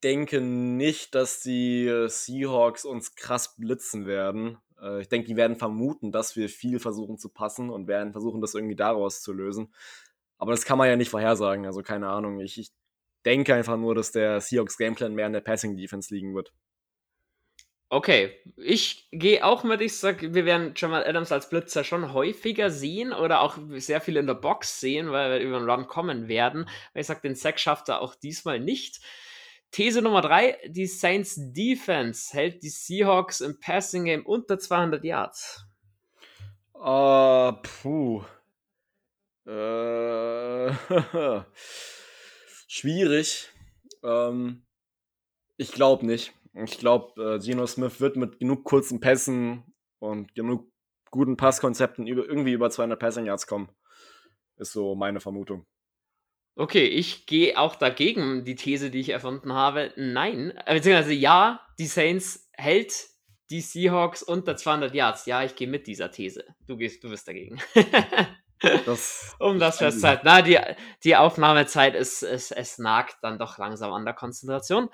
denke 0.04 0.40
nicht, 0.40 1.14
dass 1.14 1.40
die 1.40 2.06
Seahawks 2.08 2.84
uns 2.84 3.14
krass 3.14 3.56
blitzen 3.56 4.06
werden. 4.06 4.58
Äh, 4.80 5.00
ich 5.00 5.08
denke, 5.08 5.26
die 5.26 5.36
werden 5.36 5.56
vermuten, 5.56 6.12
dass 6.12 6.36
wir 6.36 6.48
viel 6.48 6.78
versuchen 6.78 7.18
zu 7.18 7.28
passen 7.28 7.70
und 7.70 7.86
werden 7.86 8.12
versuchen, 8.12 8.40
das 8.40 8.54
irgendwie 8.54 8.76
daraus 8.76 9.22
zu 9.22 9.32
lösen. 9.32 9.72
Aber 10.38 10.52
das 10.52 10.64
kann 10.64 10.78
man 10.78 10.88
ja 10.88 10.96
nicht 10.96 11.11
vorhersagen, 11.11 11.66
also 11.66 11.82
keine 11.82 12.08
Ahnung. 12.08 12.40
Ich, 12.40 12.58
ich 12.58 12.72
denke 13.24 13.54
einfach 13.54 13.76
nur, 13.76 13.94
dass 13.94 14.12
der 14.12 14.40
Seahawks 14.40 14.78
Gameplan 14.78 15.14
mehr 15.14 15.26
in 15.26 15.32
der 15.32 15.40
Passing 15.40 15.76
Defense 15.76 16.12
liegen 16.14 16.34
wird. 16.34 16.52
Okay, 17.92 18.36
ich 18.56 19.08
gehe 19.10 19.44
auch 19.44 19.64
mit. 19.64 19.80
Ich 19.80 19.98
sage, 19.98 20.32
wir 20.32 20.44
werden 20.44 20.74
Jamal 20.76 21.04
Adams 21.04 21.32
als 21.32 21.48
Blitzer 21.48 21.82
schon 21.82 22.12
häufiger 22.12 22.70
sehen 22.70 23.12
oder 23.12 23.40
auch 23.40 23.58
sehr 23.78 24.00
viel 24.00 24.16
in 24.16 24.28
der 24.28 24.34
Box 24.34 24.78
sehen, 24.78 25.10
weil 25.10 25.32
wir 25.32 25.40
über 25.40 25.58
den 25.58 25.68
Run 25.68 25.88
kommen 25.88 26.28
werden. 26.28 26.68
Ich 26.94 27.08
sage, 27.08 27.22
den 27.22 27.34
Sack 27.34 27.58
schafft 27.58 27.88
er 27.88 28.00
auch 28.00 28.14
diesmal 28.14 28.60
nicht. 28.60 29.00
These 29.72 30.02
Nummer 30.02 30.20
drei, 30.20 30.56
die 30.68 30.86
Saints 30.86 31.34
Defense 31.52 32.32
hält 32.32 32.62
die 32.62 32.68
Seahawks 32.68 33.40
im 33.40 33.58
Passing 33.58 34.04
Game 34.04 34.24
unter 34.24 34.60
200 34.60 35.02
Yards. 35.02 35.64
Uh, 36.74 37.52
puh. 37.82 38.22
Äh, 39.46 40.70
schwierig. 42.70 43.48
Ähm, 44.02 44.62
ich 45.56 45.72
glaube 45.72 46.06
nicht. 46.06 46.32
Ich 46.54 46.78
glaube, 46.78 47.36
äh, 47.36 47.38
Geno 47.38 47.66
Smith 47.66 48.00
wird 48.00 48.16
mit 48.16 48.38
genug 48.38 48.64
kurzen 48.64 49.00
Pässen 49.00 49.64
und 49.98 50.34
genug 50.34 50.70
guten 51.10 51.36
Passkonzepten 51.36 52.06
über, 52.06 52.24
irgendwie 52.24 52.52
über 52.52 52.70
200 52.70 52.98
Passing 52.98 53.26
Yards 53.26 53.46
kommen. 53.46 53.68
Ist 54.56 54.72
so 54.72 54.94
meine 54.94 55.20
Vermutung. 55.20 55.66
Okay, 56.56 56.86
ich 56.86 57.26
gehe 57.26 57.58
auch 57.58 57.74
dagegen 57.74 58.44
die 58.44 58.54
These, 58.54 58.90
die 58.90 59.00
ich 59.00 59.10
erfunden 59.10 59.52
habe. 59.52 59.92
Nein, 59.96 60.52
äh, 60.66 60.74
beziehungsweise 60.74 61.14
ja, 61.14 61.66
die 61.78 61.86
Saints 61.86 62.50
hält 62.52 63.08
die 63.50 63.60
Seahawks 63.60 64.22
unter 64.22 64.56
200 64.56 64.94
Yards. 64.94 65.26
Ja, 65.26 65.42
ich 65.42 65.56
gehe 65.56 65.68
mit 65.68 65.86
dieser 65.86 66.10
These. 66.10 66.44
Du 66.66 66.76
gehst, 66.76 67.02
du 67.02 67.10
bist 67.10 67.26
dagegen. 67.26 67.60
das 68.61 69.34
um 69.38 69.58
das 69.58 69.78
festzuhalten. 69.78 70.22
Na, 70.24 70.42
die, 70.42 70.58
die 71.04 71.16
Aufnahmezeit 71.16 71.94
ist, 71.94 72.22
ist, 72.22 72.52
es 72.52 72.78
nagt 72.78 73.16
dann 73.22 73.38
doch 73.38 73.58
langsam 73.58 73.92
an 73.92 74.04
der 74.04 74.14
Konzentration. 74.14 74.88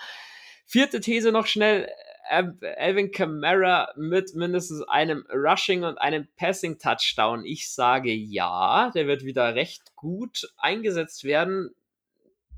Vierte 0.66 1.00
These 1.00 1.32
noch 1.32 1.46
schnell. 1.46 1.88
Alvin 2.28 3.12
Kamara 3.12 3.92
mit 3.96 4.34
mindestens 4.34 4.82
einem 4.82 5.24
Rushing 5.32 5.84
und 5.84 5.98
einem 5.98 6.26
Passing 6.36 6.76
Touchdown. 6.78 7.44
Ich 7.44 7.72
sage 7.72 8.12
ja, 8.12 8.90
der 8.94 9.06
wird 9.06 9.24
wieder 9.24 9.54
recht 9.54 9.94
gut 9.94 10.52
eingesetzt 10.56 11.22
werden. 11.22 11.70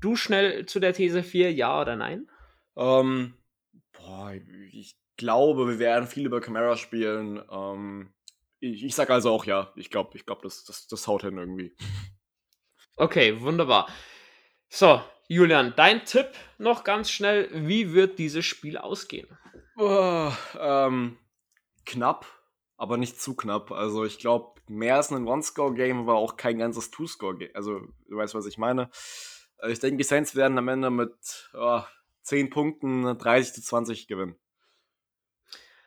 Du 0.01 0.15
schnell 0.15 0.65
zu 0.65 0.79
der 0.79 0.93
These 0.93 1.21
4, 1.21 1.53
ja 1.53 1.79
oder 1.79 1.95
nein? 1.95 2.27
Ähm, 2.75 3.35
boah, 3.93 4.33
ich 4.71 4.95
glaube, 5.17 5.67
wir 5.67 5.79
werden 5.79 6.07
viel 6.07 6.25
über 6.25 6.41
Kamara 6.41 6.75
spielen. 6.75 7.39
Ähm, 7.51 8.11
ich, 8.59 8.83
ich 8.83 8.95
sage 8.95 9.13
also 9.13 9.31
auch 9.31 9.45
ja. 9.45 9.71
Ich 9.75 9.89
glaube, 9.89 10.17
ich 10.17 10.25
glaube, 10.25 10.41
das, 10.43 10.63
das, 10.65 10.87
das 10.87 11.07
haut 11.07 11.23
hin 11.23 11.37
irgendwie. 11.37 11.75
Okay, 12.97 13.39
wunderbar. 13.41 13.87
So, 14.67 15.01
Julian, 15.27 15.73
dein 15.75 16.05
Tipp 16.05 16.27
noch 16.57 16.83
ganz 16.83 17.09
schnell. 17.09 17.49
Wie 17.53 17.93
wird 17.93 18.19
dieses 18.19 18.45
Spiel 18.45 18.77
ausgehen? 18.77 19.27
Oh, 19.77 20.31
ähm, 20.59 21.17
knapp, 21.85 22.25
aber 22.75 22.97
nicht 22.97 23.21
zu 23.21 23.35
knapp. 23.35 23.71
Also 23.71 24.03
ich 24.03 24.19
glaube, 24.19 24.59
mehr 24.67 24.95
als 24.95 25.11
ein 25.11 25.27
One-Score-Game 25.27 26.05
war 26.07 26.15
auch 26.15 26.35
kein 26.35 26.57
ganzes 26.57 26.91
Two-Score-Game. 26.91 27.51
Also 27.53 27.79
du 28.07 28.17
weißt, 28.17 28.35
was 28.35 28.45
ich 28.45 28.57
meine. 28.57 28.89
Äh, 29.59 29.71
ich 29.71 29.79
denke, 29.79 29.97
die 29.97 30.03
Saints 30.03 30.35
werden 30.35 30.57
am 30.57 30.67
Ende 30.67 30.89
mit 30.89 31.49
oh, 31.53 31.81
10 32.23 32.49
Punkten 32.49 33.17
30 33.17 33.53
zu 33.53 33.61
20 33.61 34.07
gewinnen. 34.07 34.35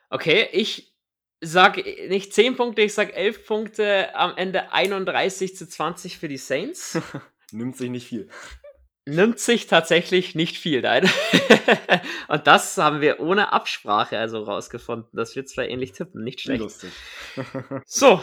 Okay, 0.09 0.47
ich 0.51 0.92
sage 1.43 1.83
nicht 2.09 2.33
10 2.33 2.55
Punkte, 2.55 2.81
ich 2.81 2.93
sage 2.93 3.13
11 3.13 3.45
Punkte, 3.45 4.15
am 4.15 4.35
Ende 4.35 4.71
31 4.71 5.55
zu 5.55 5.67
20 5.67 6.17
für 6.17 6.27
die 6.27 6.37
Saints. 6.37 6.99
Nimmt 7.51 7.77
sich 7.77 7.89
nicht 7.89 8.07
viel 8.07 8.29
nimmt 9.05 9.39
sich 9.39 9.67
tatsächlich 9.67 10.35
nicht 10.35 10.57
viel, 10.57 10.81
nein. 10.81 11.09
und 12.27 12.47
das 12.47 12.77
haben 12.77 13.01
wir 13.01 13.19
ohne 13.19 13.51
Absprache 13.51 14.17
also 14.17 14.43
rausgefunden, 14.43 15.09
dass 15.13 15.35
wir 15.35 15.45
zwei 15.45 15.67
ähnlich 15.67 15.91
tippen. 15.91 16.23
Nicht 16.23 16.41
schlecht. 16.41 16.61
Lustig. 16.61 16.91
so, 17.85 18.21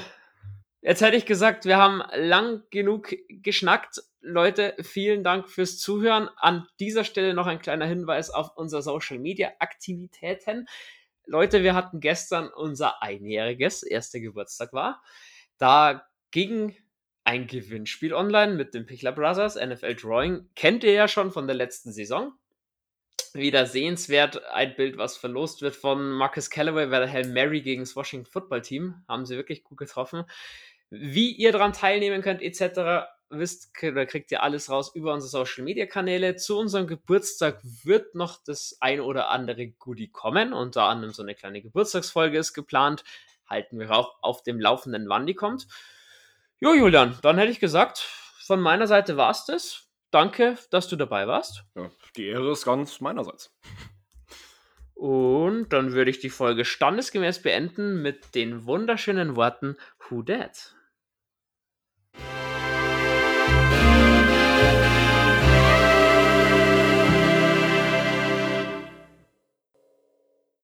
jetzt 0.81 1.03
hätte 1.03 1.17
ich 1.17 1.27
gesagt, 1.27 1.65
wir 1.65 1.77
haben 1.77 2.03
lang 2.15 2.63
genug 2.71 3.15
geschnackt. 3.29 4.03
Leute, 4.23 4.75
vielen 4.81 5.25
Dank 5.25 5.49
fürs 5.49 5.79
Zuhören. 5.79 6.29
An 6.37 6.67
dieser 6.79 7.05
Stelle 7.05 7.35
noch 7.35 7.47
ein 7.47 7.61
kleiner 7.61 7.87
Hinweis 7.87 8.31
auf 8.31 8.57
unsere 8.57 8.83
Social 8.83 9.19
Media 9.19 9.51
Aktivitäten. 9.59 10.67
Leute, 11.27 11.63
wir 11.63 11.75
hatten 11.75 12.01
gestern 12.01 12.49
unser 12.49 13.03
einjähriges, 13.03 13.83
erster 13.83 14.21
Geburtstag 14.21 14.73
war. 14.73 15.03
Da 15.59 16.07
ging 16.31 16.75
ein 17.25 17.47
Gewinnspiel 17.47 18.15
online 18.15 18.55
mit 18.55 18.75
den 18.75 18.87
Pichler 18.87 19.13
Brothers, 19.13 19.55
NFL 19.55 19.95
Drawing. 19.95 20.49
Kennt 20.57 20.85
ihr 20.85 20.93
ja 20.93 21.07
schon 21.07 21.31
von 21.31 21.47
der 21.47 21.57
letzten 21.57 21.93
Saison. 21.93 22.33
Wieder 23.35 23.67
sehenswert 23.67 24.45
ein 24.47 24.75
Bild, 24.75 24.99
was 24.99 25.17
verlost 25.17 25.63
wird 25.63 25.77
von 25.77 26.11
Marcus 26.11 26.51
Callaway 26.51 26.87
bei 26.87 26.99
der 26.99 27.13
Hail 27.13 27.29
Mary 27.29 27.61
gegen 27.61 27.83
das 27.83 27.95
Washington 27.95 28.31
Football 28.31 28.63
Team. 28.63 29.05
Haben 29.07 29.27
sie 29.27 29.37
wirklich 29.37 29.63
gut 29.63 29.79
getroffen. 29.79 30.25
Wie 30.89 31.31
ihr 31.31 31.53
daran 31.53 31.73
teilnehmen 31.73 32.23
könnt, 32.23 32.43
etc., 32.43 33.07
wisst, 33.31 33.71
da 33.81 34.05
kriegt 34.05 34.31
ihr 34.31 34.43
alles 34.43 34.71
raus 34.71 34.95
über 34.95 35.15
unsere 35.15 35.31
Social 35.31 35.65
Media 35.65 35.87
Kanäle. 35.87 36.37
Zu 36.37 36.59
unserem 36.59 36.87
Geburtstag 36.87 37.61
wird 37.63 38.15
noch 38.15 38.43
das 38.45 38.77
ein 38.81 39.01
oder 39.01 39.31
andere 39.31 39.69
Goodie 39.69 40.11
kommen. 40.11 40.53
Unter 40.53 40.85
anderem 40.85 41.13
so 41.13 41.23
eine 41.23 41.35
kleine 41.35 41.63
Geburtstagsfolge 41.63 42.39
ist 42.39 42.53
geplant. 42.53 43.05
Halten 43.47 43.79
wir 43.79 43.91
auch 43.91 44.23
auf 44.23 44.43
dem 44.43 44.61
Laufenden, 44.61 45.09
wann 45.09 45.27
die 45.27 45.35
kommt. 45.35 45.67
Jo, 46.59 46.75
Julian, 46.75 47.19
dann 47.23 47.39
hätte 47.39 47.53
ich 47.53 47.61
gesagt, 47.61 47.99
von 47.99 48.61
meiner 48.61 48.87
Seite 48.87 49.17
war 49.17 49.31
es 49.31 49.45
das. 49.47 49.89
Danke, 50.11 50.59
dass 50.71 50.89
du 50.89 50.97
dabei 50.97 51.27
warst. 51.27 51.65
Ja, 51.75 51.91
die 52.17 52.27
Ehre 52.27 52.53
ist 52.53 52.65
ganz 52.65 53.01
meinerseits. 53.01 53.55
Und 54.95 55.71
dann 55.71 55.93
würde 55.93 56.11
ich 56.11 56.19
die 56.19 56.31
Folge 56.31 56.65
standesgemäß 56.65 57.41
beenden 57.41 58.03
mit 58.03 58.35
den 58.35 58.67
wunderschönen 58.67 59.35
Worten 59.37 59.77
Who 60.09 60.23
Dat? 60.23 60.75